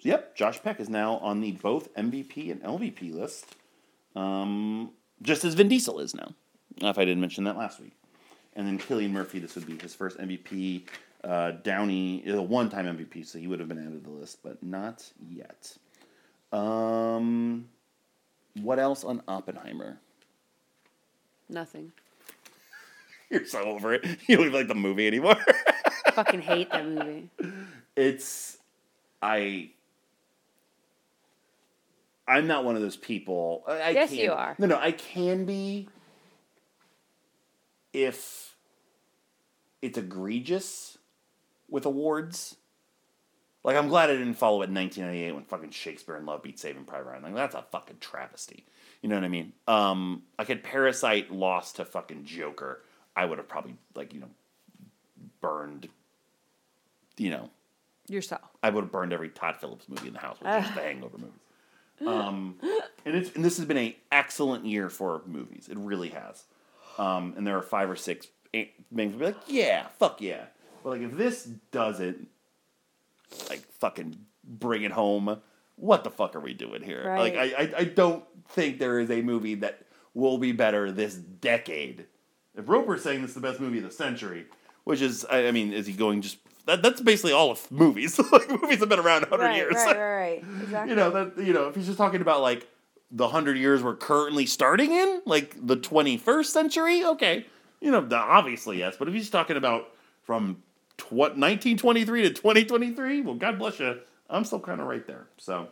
yep. 0.00 0.34
Josh 0.34 0.62
Peck 0.62 0.80
is 0.80 0.88
now 0.88 1.18
on 1.18 1.42
the 1.42 1.52
both 1.52 1.92
MVP 1.94 2.50
and 2.50 2.62
LVP 2.62 3.12
list, 3.12 3.56
um, 4.14 4.90
just 5.22 5.44
as 5.44 5.54
Vin 5.54 5.68
Diesel 5.68 6.00
is 6.00 6.14
now. 6.14 6.34
If 6.78 6.98
I 6.98 7.04
didn't 7.04 7.20
mention 7.20 7.44
that 7.44 7.56
last 7.56 7.80
week, 7.80 7.92
and 8.54 8.66
then 8.66 8.78
Cillian 8.78 9.10
Murphy, 9.10 9.38
this 9.38 9.54
would 9.54 9.66
be 9.66 9.78
his 9.78 9.94
first 9.94 10.18
MVP. 10.18 10.82
Uh, 11.24 11.52
Downey 11.62 12.18
is 12.18 12.34
a 12.34 12.42
one-time 12.42 12.86
MVP, 12.86 13.26
so 13.26 13.38
he 13.38 13.46
would 13.46 13.58
have 13.58 13.68
been 13.68 13.78
added 13.78 14.04
to 14.04 14.10
the 14.10 14.16
list, 14.16 14.38
but 14.42 14.62
not 14.62 15.10
yet. 15.30 15.76
Um, 16.52 17.68
what 18.60 18.78
else 18.78 19.04
on 19.04 19.22
Oppenheimer? 19.26 19.98
Nothing. 21.48 21.92
You're 23.30 23.46
so 23.46 23.62
over 23.62 23.94
it. 23.94 24.04
You 24.28 24.36
don't 24.36 24.46
even 24.46 24.52
like 24.52 24.68
the 24.68 24.74
movie 24.74 25.06
anymore. 25.06 25.36
Fucking 26.12 26.42
hate 26.42 26.70
that 26.70 26.86
movie. 26.86 27.28
it's 27.96 28.58
I 29.20 29.70
I'm 32.28 32.46
not 32.46 32.64
one 32.64 32.74
of 32.76 32.82
those 32.82 32.96
people. 32.96 33.62
I, 33.68 33.72
I 33.80 33.88
Yes, 33.90 34.08
can- 34.10 34.18
you 34.18 34.32
are. 34.32 34.56
No, 34.58 34.66
no, 34.66 34.78
I 34.78 34.92
can 34.92 35.44
be 35.44 35.88
if 37.92 38.56
it's 39.82 39.98
egregious 39.98 40.98
with 41.68 41.86
awards. 41.86 42.56
Like 43.64 43.76
I'm 43.76 43.88
glad 43.88 44.10
I 44.10 44.14
didn't 44.14 44.34
follow 44.34 44.62
it 44.62 44.68
in 44.68 44.74
1998 44.74 45.32
when 45.34 45.44
fucking 45.44 45.70
Shakespeare 45.70 46.16
in 46.16 46.24
Love 46.26 46.42
beat 46.42 46.58
Saving 46.58 46.84
Private 46.84 47.08
Ryan. 47.10 47.22
Like 47.24 47.34
that's 47.34 47.54
a 47.54 47.62
fucking 47.72 47.98
travesty. 48.00 48.64
You 49.02 49.08
know 49.08 49.16
what 49.16 49.24
I 49.24 49.28
mean? 49.28 49.52
Um, 49.66 50.22
like 50.38 50.48
had 50.48 50.62
Parasite 50.62 51.30
lost 51.32 51.76
to 51.76 51.84
fucking 51.84 52.24
Joker, 52.24 52.82
I 53.16 53.24
would 53.24 53.38
have 53.38 53.48
probably 53.48 53.74
like 53.94 54.14
you 54.14 54.20
know 54.20 54.30
burned. 55.40 55.88
You 57.18 57.30
know, 57.30 57.50
Yourself. 58.08 58.42
I 58.62 58.70
would 58.70 58.82
have 58.84 58.92
burned 58.92 59.12
every 59.12 59.30
Todd 59.30 59.56
Phillips 59.60 59.88
movie 59.88 60.08
in 60.08 60.12
the 60.14 60.20
house, 60.20 60.36
which 60.40 60.50
is 60.64 60.74
the 60.74 60.80
Hangover 60.82 61.16
movies. 61.18 61.32
Um, 62.06 62.56
and 63.06 63.16
it's 63.16 63.34
and 63.34 63.42
this 63.42 63.56
has 63.56 63.64
been 63.64 63.78
an 63.78 63.94
excellent 64.12 64.66
year 64.66 64.90
for 64.90 65.22
movies. 65.26 65.68
It 65.70 65.78
really 65.78 66.10
has. 66.10 66.44
Um, 66.98 67.32
and 67.36 67.46
there 67.46 67.56
are 67.56 67.62
five 67.62 67.88
or 67.88 67.96
six 67.96 68.26
things 68.52 69.14
be 69.14 69.24
like, 69.24 69.36
yeah, 69.46 69.86
fuck 69.98 70.20
yeah. 70.20 70.44
But 70.82 70.90
like 70.90 71.02
if 71.02 71.16
this 71.16 71.44
doesn't 71.72 72.28
like 73.48 73.60
fucking 73.72 74.16
bring 74.44 74.82
it 74.82 74.92
home, 74.92 75.40
what 75.76 76.04
the 76.04 76.10
fuck 76.10 76.36
are 76.36 76.40
we 76.40 76.54
doing 76.54 76.82
here? 76.82 77.14
Like 77.16 77.36
I, 77.36 77.44
I 77.44 77.72
I 77.78 77.84
don't 77.84 78.24
think 78.48 78.78
there 78.78 78.98
is 78.98 79.10
a 79.10 79.22
movie 79.22 79.54
that 79.56 79.82
will 80.14 80.38
be 80.38 80.52
better 80.52 80.90
this 80.90 81.14
decade. 81.14 82.06
If 82.54 82.68
Roeper's 82.68 83.02
saying 83.02 83.22
this 83.22 83.30
is 83.30 83.34
the 83.34 83.40
best 83.40 83.60
movie 83.60 83.78
of 83.78 83.84
the 83.84 83.90
century, 83.90 84.46
which 84.84 85.02
is 85.02 85.24
I, 85.26 85.48
I 85.48 85.52
mean, 85.52 85.72
is 85.72 85.86
he 85.86 85.92
going 85.92 86.22
just 86.22 86.38
that, 86.66 86.82
that's 86.82 87.00
basically 87.00 87.32
all 87.32 87.50
of 87.50 87.70
movies. 87.70 88.18
like 88.32 88.48
movies 88.50 88.78
have 88.80 88.88
been 88.88 88.98
around 89.00 89.24
hundred 89.26 89.44
Right, 89.44 89.56
years. 89.56 89.74
right, 89.74 89.86
right, 89.96 90.42
right. 90.42 90.62
Exactly. 90.62 90.90
you 90.90 90.96
know 90.96 91.10
that 91.10 91.44
you 91.44 91.52
know 91.52 91.68
if 91.68 91.74
he's 91.74 91.86
just 91.86 91.98
talking 91.98 92.20
about 92.20 92.40
like 92.42 92.66
the 93.10 93.28
hundred 93.28 93.56
years 93.56 93.82
we're 93.82 93.94
currently 93.96 94.46
starting 94.46 94.90
in, 94.92 95.22
like 95.26 95.54
the 95.64 95.76
twenty 95.76 96.16
first 96.16 96.52
century, 96.52 97.04
okay, 97.04 97.46
you 97.80 97.90
know 97.90 98.00
the- 98.00 98.16
obviously 98.16 98.78
yes. 98.78 98.96
But 98.98 99.08
if 99.08 99.14
he's 99.14 99.30
talking 99.30 99.56
about 99.56 99.88
from 100.22 100.62
tw- 100.98 101.36
nineteen 101.36 101.76
twenty 101.78 102.04
three 102.04 102.22
to 102.22 102.30
twenty 102.30 102.64
twenty 102.64 102.92
three, 102.92 103.20
well, 103.22 103.34
God 103.36 103.58
bless 103.58 103.78
you. 103.80 104.00
I'm 104.28 104.44
still 104.44 104.58
kind 104.60 104.80
of 104.80 104.88
right 104.88 105.06
there. 105.06 105.28
So, 105.36 105.68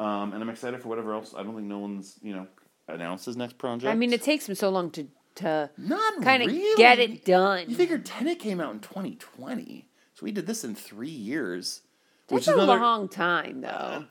um, 0.00 0.32
and 0.32 0.42
I'm 0.42 0.50
excited 0.50 0.82
for 0.82 0.88
whatever 0.88 1.14
else. 1.14 1.32
I 1.36 1.42
don't 1.44 1.54
think 1.54 1.68
no 1.68 1.78
one's 1.78 2.16
you 2.22 2.34
know 2.34 2.46
announced 2.88 3.26
his 3.26 3.36
next 3.36 3.56
project. 3.58 3.90
I 3.92 3.94
mean, 3.94 4.12
it 4.12 4.22
takes 4.22 4.48
him 4.48 4.56
so 4.56 4.68
long 4.70 4.90
to 4.92 5.06
to 5.36 5.70
not 5.78 6.22
kind 6.22 6.42
of 6.42 6.48
really. 6.48 6.74
get 6.76 6.98
it 6.98 7.24
done. 7.24 7.66
You 7.70 7.76
figure 7.76 7.98
Tenet 7.98 8.40
came 8.40 8.60
out 8.60 8.72
in 8.72 8.80
2020, 8.80 9.86
so 10.18 10.24
we 10.24 10.32
did 10.32 10.46
this 10.48 10.64
in 10.64 10.74
three 10.74 11.08
years. 11.08 11.82
That's 12.26 12.42
is 12.42 12.48
a 12.48 12.54
another- 12.54 12.80
long 12.80 13.08
time, 13.08 13.60
though. 13.60 14.06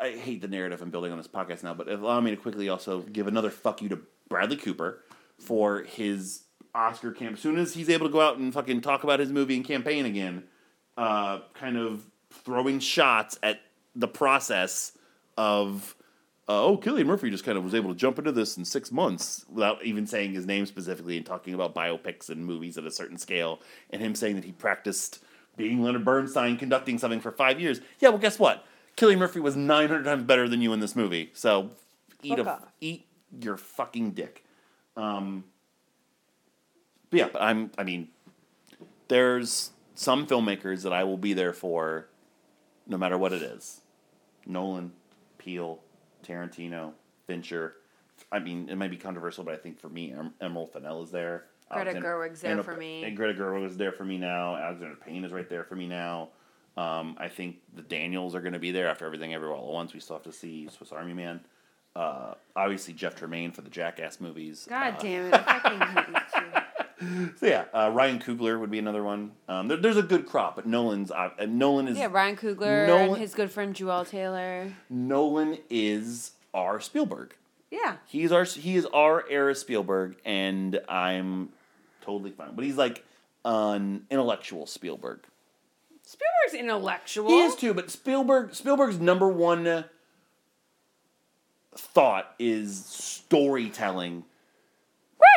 I 0.00 0.10
hate 0.12 0.40
the 0.40 0.48
narrative 0.48 0.80
I'm 0.80 0.90
building 0.90 1.12
on 1.12 1.18
this 1.18 1.28
podcast 1.28 1.62
now, 1.64 1.74
but 1.74 1.88
allow 1.88 2.20
me 2.20 2.30
to 2.30 2.36
quickly 2.36 2.68
also 2.68 3.00
give 3.02 3.26
another 3.26 3.50
fuck 3.50 3.82
you 3.82 3.88
to 3.90 3.98
Bradley 4.28 4.56
Cooper 4.56 5.02
for 5.38 5.82
his 5.82 6.44
Oscar 6.74 7.10
camp. 7.12 7.34
As 7.34 7.40
soon 7.40 7.58
as 7.58 7.74
he's 7.74 7.90
able 7.90 8.06
to 8.06 8.12
go 8.12 8.20
out 8.20 8.38
and 8.38 8.54
fucking 8.54 8.80
talk 8.80 9.02
about 9.04 9.18
his 9.20 9.30
movie 9.32 9.56
and 9.56 9.64
campaign 9.66 10.06
again, 10.06 10.44
uh, 10.96 11.40
kind 11.52 11.76
of 11.76 12.04
throwing 12.30 12.78
shots 12.78 13.38
at 13.42 13.60
the 13.96 14.08
process 14.08 14.92
of, 15.36 15.94
uh, 16.48 16.64
oh, 16.64 16.78
Cillian 16.78 17.06
Murphy 17.06 17.30
just 17.30 17.44
kind 17.44 17.58
of 17.58 17.64
was 17.64 17.74
able 17.74 17.90
to 17.92 17.98
jump 17.98 18.18
into 18.18 18.32
this 18.32 18.56
in 18.56 18.64
six 18.64 18.90
months 18.90 19.44
without 19.50 19.84
even 19.84 20.06
saying 20.06 20.32
his 20.32 20.46
name 20.46 20.64
specifically 20.64 21.16
and 21.18 21.26
talking 21.26 21.52
about 21.52 21.74
biopics 21.74 22.30
and 22.30 22.44
movies 22.44 22.78
at 22.78 22.84
a 22.84 22.90
certain 22.90 23.18
scale, 23.18 23.60
and 23.90 24.00
him 24.00 24.14
saying 24.14 24.36
that 24.36 24.44
he 24.44 24.52
practiced 24.52 25.22
being 25.56 25.82
Leonard 25.82 26.04
Bernstein 26.04 26.56
conducting 26.56 26.98
something 26.98 27.20
for 27.20 27.32
five 27.32 27.60
years. 27.60 27.80
Yeah, 28.00 28.08
well, 28.10 28.18
guess 28.18 28.38
what? 28.38 28.64
Cillian 28.96 29.18
Murphy 29.18 29.40
was 29.40 29.56
900 29.56 30.04
times 30.04 30.24
better 30.24 30.48
than 30.48 30.62
you 30.62 30.72
in 30.72 30.80
this 30.80 30.96
movie. 30.96 31.30
So 31.34 31.70
eat 32.22 32.38
a 32.38 32.60
eat 32.80 33.06
your 33.40 33.56
fucking 33.56 34.12
dick. 34.12 34.44
Um, 34.96 35.44
But 37.10 37.18
yeah, 37.18 37.28
but 37.32 37.42
I'm. 37.42 37.70
I 37.76 37.84
mean, 37.84 38.08
there's 39.08 39.70
some 39.94 40.26
filmmakers 40.26 40.82
that 40.82 40.92
I 40.92 41.04
will 41.04 41.16
be 41.18 41.32
there 41.34 41.52
for, 41.52 42.08
no 42.86 42.96
matter 42.96 43.18
what 43.18 43.32
it 43.32 43.42
is. 43.42 43.80
Nolan, 44.46 44.92
Peele, 45.38 45.80
Tarantino, 46.26 46.92
Fincher. 47.26 47.74
I 48.32 48.38
mean, 48.38 48.68
it 48.68 48.76
might 48.76 48.90
be 48.90 48.96
controversial, 48.96 49.44
but 49.44 49.54
I 49.54 49.56
think 49.56 49.78
for 49.78 49.88
me, 49.88 50.12
em- 50.12 50.34
Emerald 50.40 50.72
Fennell 50.72 51.02
is 51.02 51.10
there. 51.10 51.44
Greta 51.70 51.90
Alexander- 51.90 52.08
Gerwig's 52.08 52.40
there 52.40 52.52
Anna- 52.52 52.62
for 52.62 52.74
me. 52.76 53.04
And 53.04 53.16
Greta 53.16 53.34
Gerwig 53.38 53.64
is 53.66 53.76
there 53.76 53.92
for 53.92 54.04
me 54.04 54.18
now. 54.18 54.56
Alexander 54.56 54.96
Payne 54.96 55.24
is 55.24 55.32
right 55.32 55.48
there 55.48 55.64
for 55.64 55.76
me 55.76 55.86
now. 55.86 56.30
Um, 56.76 57.16
I 57.18 57.28
think 57.28 57.56
the 57.74 57.82
Daniels 57.82 58.34
are 58.34 58.40
going 58.40 58.52
to 58.52 58.58
be 58.58 58.70
there 58.70 58.88
after 58.88 59.04
everything 59.04 59.34
everywhere 59.34 59.56
all 59.56 59.68
at 59.68 59.74
once. 59.74 59.94
We 59.94 60.00
still 60.00 60.16
have 60.16 60.22
to 60.24 60.32
see 60.32 60.68
Swiss 60.68 60.92
Army 60.92 61.12
Man. 61.12 61.40
Uh, 61.96 62.34
obviously, 62.54 62.94
Jeff 62.94 63.16
Tremaine 63.16 63.50
for 63.50 63.62
the 63.62 63.70
Jackass 63.70 64.20
movies. 64.20 64.66
God 64.68 64.94
Uh, 64.94 64.98
damn 65.00 65.26
it! 65.26 65.34
I 65.46 65.58
fucking 65.58 65.80
hate 65.80 66.08
you 66.08 66.40
too. 66.40 66.60
So 67.00 67.46
yeah, 67.46 67.64
uh, 67.72 67.90
Ryan 67.92 68.18
Coogler 68.18 68.58
would 68.58 68.70
be 68.70 68.78
another 68.78 69.02
one. 69.02 69.32
Um, 69.48 69.68
there, 69.68 69.76
there's 69.76 69.96
a 69.96 70.02
good 70.02 70.26
crop, 70.26 70.56
but 70.56 70.66
Nolan's 70.66 71.10
uh, 71.10 71.30
Nolan 71.46 71.88
is 71.88 71.98
Yeah, 71.98 72.08
Ryan 72.10 72.36
Coogler 72.36 72.86
Nolan- 72.86 73.10
and 73.10 73.16
his 73.18 73.34
good 73.34 73.50
friend 73.50 73.74
Joel 73.74 74.04
Taylor. 74.04 74.72
Nolan 74.90 75.58
is 75.70 76.32
our 76.52 76.80
Spielberg. 76.80 77.34
Yeah. 77.70 77.96
He's 78.06 78.32
our 78.32 78.44
he 78.44 78.76
is 78.76 78.86
our 78.86 79.24
era 79.28 79.54
Spielberg, 79.54 80.16
and 80.24 80.80
I'm 80.88 81.50
totally 82.00 82.30
fine. 82.30 82.54
But 82.54 82.64
he's 82.64 82.76
like 82.76 83.04
an 83.44 84.06
intellectual 84.10 84.66
Spielberg. 84.66 85.20
Spielberg's 86.02 86.54
intellectual. 86.58 87.28
He 87.28 87.40
is 87.42 87.54
too, 87.54 87.74
but 87.74 87.90
Spielberg 87.90 88.54
Spielberg's 88.54 88.98
number 88.98 89.28
one 89.28 89.84
thought 91.76 92.34
is 92.38 92.84
storytelling 92.84 94.24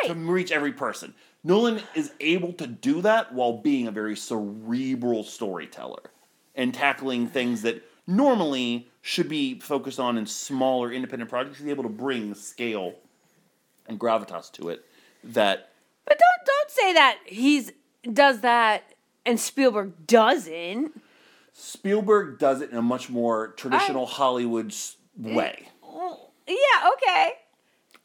to 0.06 0.14
reach 0.14 0.52
every 0.52 0.72
person. 0.72 1.14
Nolan 1.44 1.80
is 1.94 2.12
able 2.20 2.52
to 2.54 2.66
do 2.66 3.02
that 3.02 3.32
while 3.32 3.58
being 3.58 3.88
a 3.88 3.90
very 3.90 4.16
cerebral 4.16 5.24
storyteller 5.24 6.10
and 6.54 6.72
tackling 6.72 7.26
things 7.26 7.62
that 7.62 7.82
normally 8.06 8.88
should 9.00 9.28
be 9.28 9.58
focused 9.58 9.98
on 9.98 10.16
in 10.18 10.26
smaller 10.26 10.92
independent 10.92 11.30
projects. 11.30 11.58
He's 11.58 11.68
able 11.68 11.82
to 11.82 11.88
bring 11.88 12.34
scale 12.34 12.94
and 13.88 13.98
gravitas 13.98 14.50
to 14.52 14.68
it 14.68 14.84
that 15.24 15.70
But 16.04 16.18
don't 16.18 16.46
don't 16.46 16.70
say 16.70 16.92
that 16.94 17.18
he's 17.26 17.72
does 18.12 18.40
that 18.40 18.94
and 19.24 19.38
Spielberg 19.38 20.06
doesn't. 20.06 21.00
Spielberg 21.52 22.38
does 22.38 22.60
it 22.60 22.70
in 22.70 22.76
a 22.76 22.82
much 22.82 23.10
more 23.10 23.48
traditional 23.56 24.06
Hollywood 24.06 24.70
mm, 24.70 25.34
way. 25.34 25.68
Mm, 25.84 26.18
yeah, 26.48 26.90
okay. 26.92 27.32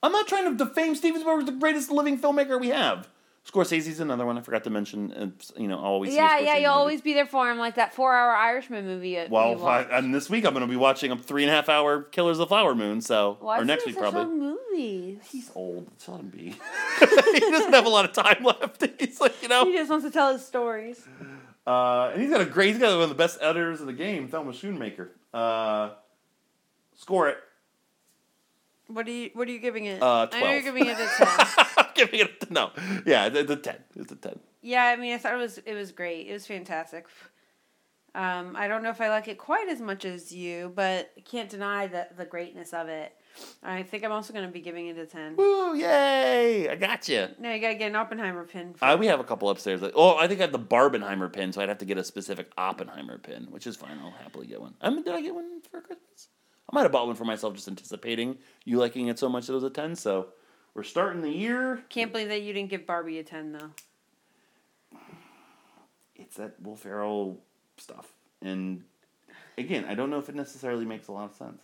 I'm 0.03 0.11
not 0.11 0.27
trying 0.27 0.55
to 0.57 0.63
defame 0.65 0.95
Steven 0.95 1.19
Spielberg 1.21 1.41
as 1.47 1.53
the 1.53 1.59
greatest 1.59 1.91
living 1.91 2.19
filmmaker 2.19 2.59
we 2.59 2.69
have. 2.69 3.07
Scorsese's 3.49 4.01
another 4.01 4.25
one 4.25 4.37
I 4.37 4.41
forgot 4.41 4.65
to 4.65 4.69
mention. 4.69 5.11
It's, 5.15 5.53
you 5.57 5.69
know, 5.69 5.77
I'll 5.77 5.85
always 5.85 6.13
Yeah, 6.13 6.37
yeah, 6.37 6.55
you'll 6.55 6.55
movie. 6.55 6.65
always 6.65 7.01
be 7.01 7.13
there 7.13 7.25
for 7.25 7.49
him, 7.49 7.57
like 7.57 7.75
that 7.75 7.93
four-hour 7.95 8.35
Irishman 8.35 8.85
movie. 8.85 9.17
Well, 9.29 9.65
I, 9.65 9.83
and 9.83 10.13
this 10.13 10.29
week 10.29 10.45
I'm 10.45 10.53
going 10.53 10.65
to 10.65 10.69
be 10.69 10.75
watching 10.75 11.11
a 11.11 11.17
three 11.17 11.43
and 11.43 11.51
a 11.51 11.55
half 11.55 11.69
hour 11.69 12.03
Killers 12.03 12.33
of 12.35 12.39
the 12.39 12.47
Flower 12.47 12.75
Moon. 12.75 12.99
So, 12.99 13.37
Why 13.39 13.59
or 13.61 13.65
next 13.65 13.85
week 13.85 13.97
probably. 13.97 14.25
movies? 14.25 15.19
He's 15.31 15.49
old. 15.55 15.87
Just 15.95 16.09
let 16.09 16.19
him 16.19 16.27
be. 16.29 16.55
he 16.99 17.39
doesn't 17.39 17.71
have 17.73 17.85
a 17.85 17.89
lot 17.89 18.03
of 18.03 18.11
time 18.11 18.43
left. 18.43 18.83
He's 18.99 19.21
like, 19.21 19.41
you 19.41 19.47
know. 19.47 19.63
He 19.65 19.71
just 19.77 19.89
wants 19.89 20.05
to 20.05 20.11
tell 20.11 20.33
his 20.33 20.45
stories. 20.45 21.07
uh, 21.65 22.11
and 22.13 22.21
he's 22.21 22.29
got 22.29 22.41
a 22.41 22.45
great. 22.45 22.71
He's 22.71 22.79
got 22.79 22.93
one 22.95 23.03
of 23.03 23.09
the 23.09 23.15
best 23.15 23.39
editors 23.41 23.79
in 23.79 23.87
the 23.87 23.93
game, 23.93 24.27
Thelma 24.27 24.51
Schoonmaker. 24.51 25.07
Uh, 25.33 25.91
score 26.95 27.29
it. 27.29 27.37
What 28.87 29.07
are 29.07 29.11
you 29.11 29.29
What 29.33 29.47
are 29.47 29.51
you 29.51 29.59
giving 29.59 29.85
it? 29.85 30.01
Uh, 30.01 30.27
I 30.31 30.39
know 30.39 30.51
you're 30.51 30.61
giving 30.61 30.85
it 30.85 30.97
a 30.97 31.07
ten. 31.17 31.65
I'm 31.77 31.85
giving 31.93 32.19
it 32.21 32.43
a 32.49 32.53
no. 32.53 32.71
Yeah, 33.05 33.25
it's 33.27 33.51
a 33.51 33.55
ten. 33.55 33.77
It's 33.95 34.11
a 34.11 34.15
ten. 34.15 34.39
yeah, 34.61 34.85
I 34.85 34.95
mean, 34.95 35.13
I 35.13 35.17
thought 35.17 35.33
it 35.33 35.37
was 35.37 35.57
it 35.59 35.73
was 35.73 35.91
great. 35.91 36.27
It 36.27 36.33
was 36.33 36.47
fantastic. 36.47 37.07
Um, 38.15 38.55
I 38.55 38.67
don't 38.67 38.81
know 38.81 38.89
if 38.89 38.99
I 38.99 39.09
like 39.09 39.27
it 39.27 39.37
quite 39.37 39.67
as 39.69 39.79
much 39.79 40.03
as 40.03 40.31
you, 40.31 40.71
but 40.73 41.11
I 41.17 41.21
can't 41.21 41.49
deny 41.49 41.87
the 41.87 42.07
the 42.17 42.25
greatness 42.25 42.73
of 42.73 42.87
it. 42.87 43.13
I 43.61 43.83
think 43.83 44.03
I'm 44.03 44.11
also 44.11 44.33
going 44.33 44.47
to 44.47 44.51
be 44.51 44.61
giving 44.61 44.87
it 44.87 44.97
a 44.97 45.05
ten. 45.05 45.35
Woo! 45.35 45.75
Yay! 45.75 46.67
I 46.69 46.75
got 46.75 47.07
you. 47.07 47.27
No, 47.37 47.53
you 47.53 47.61
got 47.61 47.67
to 47.67 47.75
get 47.75 47.89
an 47.89 47.95
Oppenheimer 47.95 48.45
pin. 48.45 48.73
For 48.73 48.83
Uh, 48.85 48.97
we 48.97 49.05
have 49.05 49.19
a 49.19 49.23
couple 49.23 49.47
upstairs. 49.51 49.81
Oh, 49.93 50.17
I 50.17 50.27
think 50.27 50.39
I 50.39 50.43
have 50.43 50.51
the 50.51 50.57
Barbenheimer 50.57 51.31
pin, 51.31 51.53
so 51.53 51.61
I'd 51.61 51.69
have 51.69 51.77
to 51.77 51.85
get 51.85 51.99
a 51.99 52.03
specific 52.03 52.49
Oppenheimer 52.57 53.19
pin, 53.19 53.45
which 53.51 53.67
is 53.67 53.75
fine. 53.75 53.99
I'll 54.01 54.09
happily 54.09 54.47
get 54.47 54.59
one. 54.59 54.73
I 54.81 54.89
mean, 54.89 55.03
did 55.03 55.13
I 55.13 55.21
get 55.21 55.35
one 55.35 55.61
for 55.69 55.81
Christmas? 55.81 56.29
I 56.69 56.75
might 56.75 56.83
have 56.83 56.91
bought 56.91 57.07
one 57.07 57.15
for 57.15 57.25
myself, 57.25 57.53
just 57.55 57.67
anticipating 57.67 58.37
you 58.65 58.77
liking 58.77 59.07
it 59.07 59.17
so 59.17 59.29
much 59.29 59.47
that 59.47 59.53
it 59.53 59.55
was 59.55 59.63
a 59.63 59.69
ten. 59.69 59.95
So 59.95 60.27
we're 60.73 60.83
starting 60.83 61.21
the 61.21 61.31
year. 61.31 61.81
Can't 61.89 62.11
believe 62.11 62.29
that 62.29 62.41
you 62.41 62.53
didn't 62.53 62.69
give 62.69 62.85
Barbie 62.85 63.19
a 63.19 63.23
ten 63.23 63.53
though. 63.53 63.71
It's 66.15 66.35
that 66.35 66.61
Will 66.61 66.75
Ferrell 66.75 67.39
stuff, 67.77 68.11
and 68.41 68.83
again, 69.57 69.85
I 69.87 69.95
don't 69.95 70.09
know 70.09 70.19
if 70.19 70.29
it 70.29 70.35
necessarily 70.35 70.85
makes 70.85 71.07
a 71.07 71.11
lot 71.11 71.29
of 71.31 71.35
sense. 71.35 71.61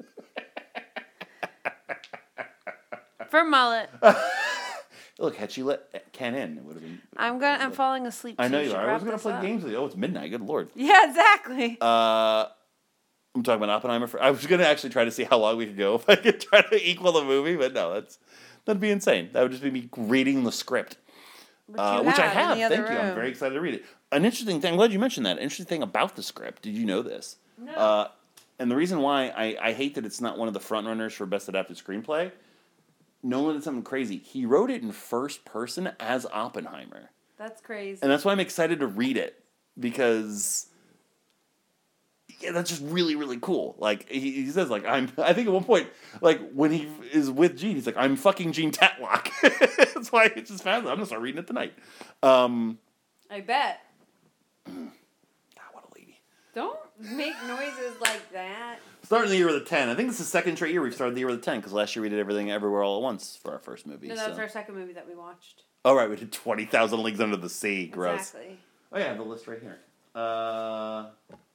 For 3.30 3.44
mullet, 3.44 3.90
Look, 5.18 5.36
had 5.36 5.52
she 5.52 5.62
let 5.62 6.12
Ken 6.12 6.34
in, 6.34 6.58
it 6.58 6.64
would 6.64 6.74
have 6.74 6.82
been. 6.82 7.00
I'm 7.16 7.38
gonna. 7.38 7.62
I'm 7.62 7.72
falling 7.72 8.06
asleep. 8.06 8.36
I 8.38 8.48
know 8.48 8.60
you 8.60 8.70
you 8.70 8.74
are. 8.74 8.90
I 8.90 8.94
was 8.94 9.04
gonna 9.04 9.18
play 9.18 9.32
up. 9.32 9.42
games 9.42 9.62
with 9.62 9.72
you. 9.72 9.78
Oh, 9.78 9.86
it's 9.86 9.96
midnight. 9.96 10.30
Good 10.30 10.40
lord. 10.40 10.70
Yeah, 10.74 11.08
exactly. 11.08 11.78
Uh, 11.80 12.46
I'm 13.34 13.42
talking 13.42 13.62
about 13.62 13.70
Oppenheimer. 13.76 14.06
For, 14.06 14.22
I 14.22 14.30
was 14.30 14.46
gonna 14.46 14.64
actually 14.64 14.90
try 14.90 15.04
to 15.04 15.10
see 15.10 15.24
how 15.24 15.38
long 15.38 15.56
we 15.56 15.66
could 15.66 15.76
go 15.76 15.96
if 15.96 16.08
I 16.08 16.16
could 16.16 16.40
try 16.40 16.62
to 16.62 16.88
equal 16.88 17.12
the 17.12 17.24
movie, 17.24 17.56
but 17.56 17.72
no, 17.72 17.94
that's 17.94 18.18
that'd 18.64 18.80
be 18.80 18.90
insane. 18.90 19.30
That 19.32 19.42
would 19.42 19.50
just 19.50 19.62
be 19.62 19.70
me 19.70 19.88
reading 19.96 20.44
the 20.44 20.52
script, 20.52 20.96
Which, 21.66 21.80
uh, 21.80 22.02
which 22.02 22.18
I 22.18 22.26
have. 22.26 22.58
Thank 22.58 22.88
you. 22.88 22.96
I'm 22.96 23.14
very 23.14 23.30
excited 23.30 23.54
to 23.54 23.60
read 23.60 23.74
it. 23.74 23.84
An 24.12 24.24
interesting 24.24 24.60
thing. 24.60 24.72
I'm 24.72 24.76
glad 24.76 24.92
you 24.92 24.98
mentioned 24.98 25.26
that. 25.26 25.38
An 25.38 25.42
interesting 25.42 25.66
thing 25.66 25.82
about 25.82 26.14
the 26.14 26.22
script. 26.22 26.62
Did 26.62 26.76
you 26.76 26.86
know 26.86 27.02
this? 27.02 27.36
No. 27.58 27.72
Uh, 27.72 28.08
and 28.58 28.70
the 28.70 28.76
reason 28.76 29.00
why 29.00 29.28
I, 29.28 29.56
I 29.60 29.72
hate 29.72 29.96
that 29.96 30.06
it's 30.06 30.20
not 30.20 30.38
one 30.38 30.46
of 30.46 30.54
the 30.54 30.60
front 30.60 30.86
runners 30.86 31.12
for 31.14 31.26
best 31.26 31.48
adapted 31.48 31.76
screenplay. 31.76 32.30
Nolan 33.24 33.56
did 33.56 33.64
something 33.64 33.82
crazy. 33.82 34.18
He 34.18 34.46
wrote 34.46 34.70
it 34.70 34.82
in 34.82 34.92
first 34.92 35.44
person 35.44 35.90
as 35.98 36.26
Oppenheimer. 36.32 37.10
That's 37.38 37.60
crazy. 37.60 37.98
And 38.02 38.10
that's 38.10 38.24
why 38.24 38.32
I'm 38.32 38.40
excited 38.40 38.80
to 38.80 38.86
read 38.86 39.16
it 39.16 39.42
because 39.78 40.66
yeah, 42.44 42.52
that's 42.52 42.70
just 42.70 42.82
really 42.84 43.16
really 43.16 43.38
cool. 43.40 43.74
Like 43.78 44.08
he, 44.08 44.32
he 44.32 44.50
says, 44.50 44.70
like 44.70 44.84
I'm. 44.84 45.10
I 45.18 45.32
think 45.32 45.48
at 45.48 45.52
one 45.52 45.64
point, 45.64 45.88
like 46.20 46.52
when 46.52 46.70
he 46.70 46.88
is 47.12 47.30
with 47.30 47.56
Jean, 47.56 47.74
he's 47.74 47.86
like, 47.86 47.96
"I'm 47.96 48.16
fucking 48.16 48.52
Jean 48.52 48.70
Tatlock." 48.70 49.30
that's 49.94 50.12
why 50.12 50.26
it's 50.36 50.50
just 50.50 50.62
fascinating. 50.62 50.90
I'm 50.90 50.96
gonna 50.96 51.06
start 51.06 51.22
reading 51.22 51.40
it 51.40 51.46
tonight. 51.46 51.72
Um, 52.22 52.78
I 53.30 53.40
bet. 53.40 53.80
God, 54.66 54.74
what 55.72 55.84
a 55.84 55.98
lady! 55.98 56.20
Don't 56.54 56.78
make 56.98 57.34
noises 57.46 58.00
like 58.00 58.30
that. 58.32 58.78
Starting 59.02 59.30
the 59.30 59.36
year 59.36 59.46
with 59.46 59.56
a 59.56 59.64
ten. 59.64 59.88
I 59.88 59.94
think 59.94 60.08
this 60.08 60.20
is 60.20 60.26
the 60.26 60.30
second 60.30 60.56
straight 60.56 60.72
year 60.72 60.82
we've 60.82 60.94
started 60.94 61.14
the 61.14 61.20
year 61.20 61.28
with 61.28 61.38
a 61.38 61.42
ten 61.42 61.58
because 61.58 61.72
last 61.72 61.96
year 61.96 62.02
we 62.02 62.08
did 62.08 62.18
everything 62.18 62.50
everywhere 62.50 62.82
all 62.82 62.96
at 62.98 63.02
once 63.02 63.38
for 63.42 63.52
our 63.52 63.58
first 63.58 63.86
movie. 63.86 64.08
No, 64.08 64.16
that 64.16 64.30
was 64.30 64.38
our 64.38 64.48
second 64.48 64.74
movie 64.74 64.92
that 64.92 65.08
we 65.08 65.14
watched. 65.14 65.62
All 65.84 65.94
right, 65.94 66.08
we 66.08 66.16
did 66.16 66.32
twenty 66.32 66.66
thousand 66.66 67.02
leagues 67.02 67.20
under 67.20 67.36
the 67.36 67.50
sea. 67.50 67.86
Gross. 67.86 68.20
Exactly. 68.20 68.58
Oh 68.92 68.98
yeah, 68.98 69.04
I 69.04 69.08
have 69.08 69.18
the 69.18 69.24
list 69.24 69.46
right 69.46 69.60
here. 69.60 69.78
Uh, 70.14 71.06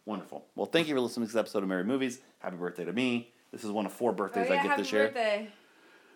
wonderful. 0.09 0.45
Well, 0.55 0.65
thank 0.65 0.87
you 0.87 0.95
for 0.95 0.99
listening 1.01 1.27
to 1.27 1.33
this 1.33 1.39
episode 1.39 1.63
of 1.63 1.69
Merry 1.69 1.83
Movies. 1.85 2.19
Happy 2.39 2.57
birthday 2.57 2.83
to 2.85 2.91
me. 2.93 3.31
This 3.51 3.63
is 3.63 3.71
one 3.71 3.85
of 3.85 3.93
four 3.93 4.11
birthdays 4.11 4.49
yeah, 4.49 4.59
I 4.61 4.63
get 4.67 4.77
this 4.77 4.91
year. 4.91 5.05
birthday. 5.05 5.47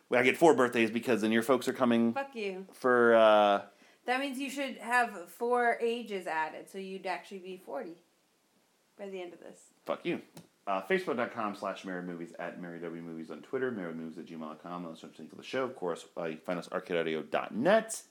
Well, 0.10 0.20
I 0.20 0.24
get 0.24 0.38
four 0.38 0.54
birthdays 0.56 0.92
because 0.92 1.22
then 1.22 1.32
your 1.32 1.42
folks 1.44 1.68
are 1.68 1.74
coming 1.74 2.14
Fuck 2.14 2.36
you. 2.36 2.66
for. 2.74 3.16
Uh, 3.16 3.62
That 4.06 4.20
means 4.20 4.38
you 4.38 4.50
should 4.50 4.78
have 4.78 5.30
four 5.30 5.78
ages 5.82 6.28
added, 6.28 6.70
so 6.70 6.78
you'd 6.78 7.06
actually 7.08 7.40
be 7.40 7.62
forty 7.66 7.96
by 9.00 9.08
the 9.08 9.22
end 9.22 9.34
of 9.34 9.40
this. 9.40 9.58
fuck 9.86 10.06
you. 10.06 10.22
Uh, 10.66 10.82
Facebook.com 10.90 11.56
slash 11.56 11.84
Merry 11.84 12.04
Movies 12.04 12.32
at 12.40 12.62
Merry 12.62 12.80
W 12.80 13.02
Movies 13.02 13.30
on 13.32 13.42
Twitter, 13.42 13.70
Merry 13.72 13.94
Movies 13.94 14.18
at 14.18 14.26
gmail.com. 14.26 14.84
What 14.86 15.02
you 15.04 15.10
think 15.10 15.32
of 15.32 15.38
the 15.38 15.44
show. 15.44 15.64
Of 15.64 15.76
course, 15.76 16.06
uh, 16.18 16.24
you 16.26 16.36
can 16.38 16.46
find 16.46 16.60
us 16.60 16.68
at 16.72 16.86
arcadeaudio.net, 16.86 18.02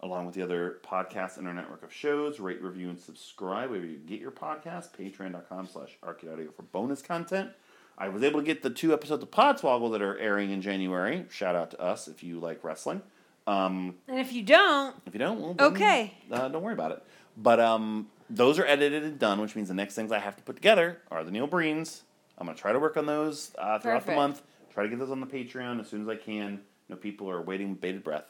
along 0.00 0.26
with 0.26 0.34
the 0.34 0.42
other 0.42 0.78
podcasts 0.84 1.38
in 1.38 1.46
our 1.46 1.54
network 1.54 1.82
of 1.82 1.92
shows. 1.92 2.38
Rate, 2.40 2.62
review, 2.62 2.88
and 2.90 2.98
subscribe 2.98 3.70
wherever 3.70 3.86
you 3.86 3.96
get 3.98 4.20
your 4.20 4.30
podcast. 4.30 4.90
Patreon.com 4.98 5.66
slash 5.68 5.96
arcadeaudio 6.02 6.54
for 6.54 6.62
bonus 6.62 7.02
content. 7.02 7.50
I 7.98 8.08
was 8.08 8.22
able 8.22 8.40
to 8.40 8.46
get 8.46 8.62
the 8.62 8.68
two 8.70 8.92
episodes 8.92 9.22
of 9.22 9.30
Podswoggle 9.30 9.90
that 9.92 10.02
are 10.02 10.18
airing 10.18 10.50
in 10.50 10.60
January. 10.60 11.24
Shout 11.30 11.56
out 11.56 11.70
to 11.70 11.80
us 11.80 12.08
if 12.08 12.22
you 12.22 12.38
like 12.38 12.62
wrestling. 12.62 13.00
Um, 13.46 13.94
And 14.06 14.18
if 14.18 14.32
you 14.32 14.42
don't, 14.42 14.94
if 15.06 15.14
you 15.14 15.18
don't, 15.18 15.40
well, 15.40 15.54
then, 15.54 15.66
Okay. 15.68 16.14
uh, 16.30 16.48
don't 16.48 16.62
worry 16.62 16.74
about 16.74 16.90
it. 16.92 17.02
But 17.38 17.58
um, 17.60 18.08
those 18.28 18.58
are 18.58 18.66
edited 18.66 19.02
and 19.02 19.18
done, 19.18 19.40
which 19.40 19.56
means 19.56 19.68
the 19.68 19.74
next 19.74 19.94
things 19.94 20.12
I 20.12 20.18
have 20.18 20.36
to 20.36 20.42
put 20.42 20.56
together 20.56 21.00
are 21.10 21.24
the 21.24 21.30
Neil 21.30 21.48
Breens. 21.48 22.02
I'm 22.36 22.46
gonna 22.46 22.58
try 22.58 22.72
to 22.72 22.78
work 22.78 22.98
on 22.98 23.06
those 23.06 23.52
uh, 23.56 23.78
throughout 23.78 24.04
the 24.04 24.14
month. 24.14 24.42
Try 24.74 24.82
to 24.82 24.90
get 24.90 24.98
those 24.98 25.10
on 25.10 25.20
the 25.20 25.26
Patreon 25.26 25.80
as 25.80 25.88
soon 25.88 26.02
as 26.02 26.08
I 26.08 26.16
can. 26.16 26.52
You 26.52 26.60
know, 26.90 26.96
people 26.96 27.30
are 27.30 27.40
waiting 27.40 27.70
with 27.70 27.80
bated 27.80 28.04
breath. 28.04 28.24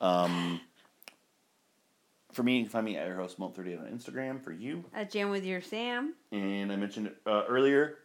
Um, 0.00 0.60
for 2.32 2.42
me, 2.42 2.58
you 2.58 2.62
can 2.64 2.70
find 2.70 2.84
me 2.84 2.96
at 2.96 3.08
airhost 3.08 3.36
38 3.54 3.78
on 3.78 3.86
Instagram. 3.86 4.42
For 4.42 4.52
you, 4.52 4.84
a 4.94 5.04
jam 5.04 5.30
with 5.30 5.44
your 5.44 5.60
Sam. 5.60 6.14
and 6.30 6.70
I 6.72 6.76
mentioned 6.76 7.08
it 7.08 7.16
uh, 7.26 7.44
earlier, 7.48 7.98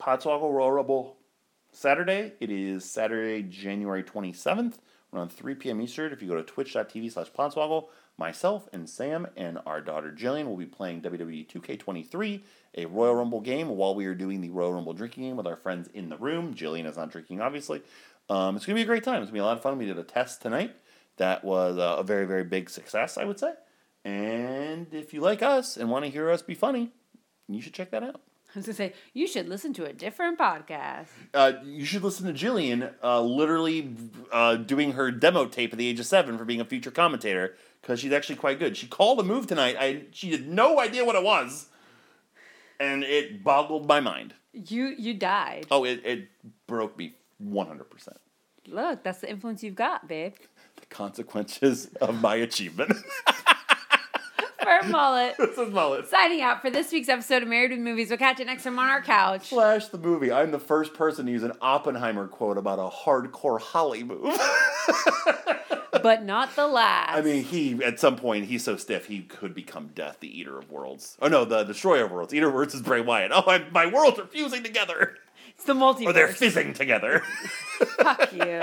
Podswoggle 0.00 0.52
Royal 0.52 0.72
Rumble 0.72 1.16
Saturday. 1.70 2.32
It 2.40 2.50
is 2.50 2.84
Saturday, 2.84 3.42
January 3.42 4.02
27th. 4.02 4.74
around 5.12 5.30
3 5.30 5.54
p.m. 5.56 5.80
Eastern. 5.80 6.12
If 6.12 6.22
you 6.22 6.28
go 6.28 6.36
to 6.36 6.42
twitch.tv 6.42 7.12
slash 7.12 7.30
podswoggle, 7.32 7.88
myself 8.16 8.68
and 8.72 8.88
Sam 8.88 9.26
and 9.36 9.58
our 9.66 9.80
daughter 9.80 10.10
Jillian 10.10 10.46
will 10.46 10.56
be 10.56 10.66
playing 10.66 11.02
WWE 11.02 11.46
2K23, 11.48 12.40
a 12.76 12.86
Royal 12.86 13.14
Rumble 13.14 13.40
game, 13.40 13.68
while 13.68 13.94
we 13.94 14.06
are 14.06 14.14
doing 14.14 14.40
the 14.40 14.50
Royal 14.50 14.72
Rumble 14.72 14.94
drinking 14.94 15.24
game 15.24 15.36
with 15.36 15.46
our 15.46 15.56
friends 15.56 15.88
in 15.92 16.08
the 16.08 16.16
room. 16.16 16.54
Jillian 16.54 16.86
is 16.86 16.96
not 16.96 17.10
drinking, 17.10 17.40
obviously. 17.40 17.82
Um, 18.28 18.56
it's 18.56 18.64
going 18.64 18.74
to 18.74 18.78
be 18.78 18.82
a 18.82 18.86
great 18.86 19.04
time. 19.04 19.22
It's 19.22 19.30
going 19.30 19.32
to 19.32 19.32
be 19.34 19.38
a 19.40 19.44
lot 19.44 19.56
of 19.56 19.62
fun. 19.62 19.76
We 19.76 19.86
did 19.86 19.98
a 19.98 20.04
test 20.04 20.40
tonight 20.40 20.74
that 21.20 21.44
was 21.44 21.76
a 21.78 22.02
very, 22.02 22.26
very 22.26 22.44
big 22.44 22.68
success, 22.68 23.16
I 23.16 23.24
would 23.24 23.38
say. 23.38 23.52
And 24.04 24.88
if 24.92 25.14
you 25.14 25.20
like 25.20 25.42
us 25.42 25.76
and 25.76 25.90
want 25.90 26.04
to 26.04 26.10
hear 26.10 26.30
us 26.30 26.42
be 26.42 26.54
funny, 26.54 26.90
you 27.48 27.60
should 27.60 27.74
check 27.74 27.90
that 27.92 28.02
out. 28.02 28.20
I 28.54 28.58
was 28.58 28.66
gonna 28.66 28.74
say 28.74 28.94
you 29.12 29.28
should 29.28 29.48
listen 29.48 29.72
to 29.74 29.84
a 29.84 29.92
different 29.92 30.38
podcast. 30.38 31.06
Uh, 31.32 31.52
you 31.62 31.84
should 31.84 32.02
listen 32.02 32.26
to 32.26 32.32
Jillian 32.32 32.92
uh, 33.00 33.20
literally 33.20 33.94
uh, 34.32 34.56
doing 34.56 34.92
her 34.92 35.12
demo 35.12 35.46
tape 35.46 35.72
at 35.72 35.78
the 35.78 35.86
age 35.86 36.00
of 36.00 36.06
seven 36.06 36.36
for 36.36 36.44
being 36.44 36.60
a 36.60 36.64
future 36.64 36.90
commentator 36.90 37.54
because 37.80 38.00
she's 38.00 38.12
actually 38.12 38.36
quite 38.36 38.58
good. 38.58 38.76
She 38.76 38.88
called 38.88 39.20
a 39.20 39.22
move 39.22 39.46
tonight. 39.46 39.76
I 39.78 40.06
she 40.10 40.32
had 40.32 40.48
no 40.48 40.80
idea 40.80 41.04
what 41.04 41.14
it 41.14 41.22
was, 41.22 41.68
and 42.80 43.04
it 43.04 43.44
boggled 43.44 43.86
my 43.86 44.00
mind. 44.00 44.34
You 44.52 44.94
you 44.98 45.14
died. 45.14 45.66
Oh, 45.70 45.84
it, 45.84 46.04
it 46.04 46.28
broke 46.66 46.98
me 46.98 47.14
one 47.38 47.68
hundred 47.68 47.88
percent. 47.88 48.16
Look, 48.66 49.04
that's 49.04 49.20
the 49.20 49.30
influence 49.30 49.62
you've 49.62 49.74
got, 49.76 50.08
babe. 50.08 50.34
Consequences 50.90 51.88
of 52.00 52.20
my 52.20 52.34
achievement. 52.36 52.92
For 54.62 54.86
mullet. 54.88 55.36
this 55.38 55.56
is 55.56 55.72
Mullet. 55.72 56.06
Signing 56.08 56.42
out 56.42 56.60
for 56.60 56.70
this 56.70 56.92
week's 56.92 57.08
episode 57.08 57.42
of 57.42 57.48
Married 57.48 57.70
with 57.70 57.80
Movies. 57.80 58.10
We'll 58.10 58.18
catch 58.18 58.38
you 58.38 58.44
next 58.44 58.62
time 58.64 58.78
on 58.78 58.88
our 58.88 59.00
couch. 59.02 59.48
Slash 59.48 59.86
the 59.86 59.96
movie. 59.98 60.30
I'm 60.30 60.50
the 60.50 60.58
first 60.58 60.92
person 60.94 61.24
to 61.26 61.32
use 61.32 61.42
an 61.42 61.52
Oppenheimer 61.62 62.28
quote 62.28 62.58
about 62.58 62.78
a 62.78 62.88
hardcore 62.94 63.60
Holly 63.60 64.04
move. 64.04 64.38
But 66.02 66.24
not 66.24 66.54
the 66.56 66.66
last. 66.68 67.14
I 67.16 67.20
mean, 67.20 67.44
he 67.44 67.82
at 67.84 67.98
some 68.00 68.16
point 68.16 68.46
he's 68.46 68.64
so 68.64 68.76
stiff 68.76 69.06
he 69.06 69.20
could 69.22 69.54
become 69.54 69.90
Death, 69.94 70.18
the 70.20 70.38
Eater 70.38 70.56
of 70.56 70.70
Worlds. 70.70 71.18
Oh 71.20 71.28
no, 71.28 71.44
the 71.44 71.64
Destroyer 71.64 72.04
of 72.04 72.12
Worlds. 72.12 72.32
Eater 72.32 72.48
of 72.48 72.54
Worlds 72.54 72.74
is 72.74 72.80
Bray 72.80 73.00
Wyatt. 73.02 73.32
Oh, 73.34 73.42
I, 73.46 73.64
my 73.70 73.84
worlds 73.86 74.18
are 74.18 74.24
fusing 74.24 74.62
together, 74.62 75.16
it's 75.48 75.64
the 75.64 75.74
multiverse. 75.74 76.06
or 76.06 76.12
they're 76.14 76.28
fizzing 76.28 76.72
together. 76.72 77.20
Fuck 77.98 78.32
you. 78.32 78.62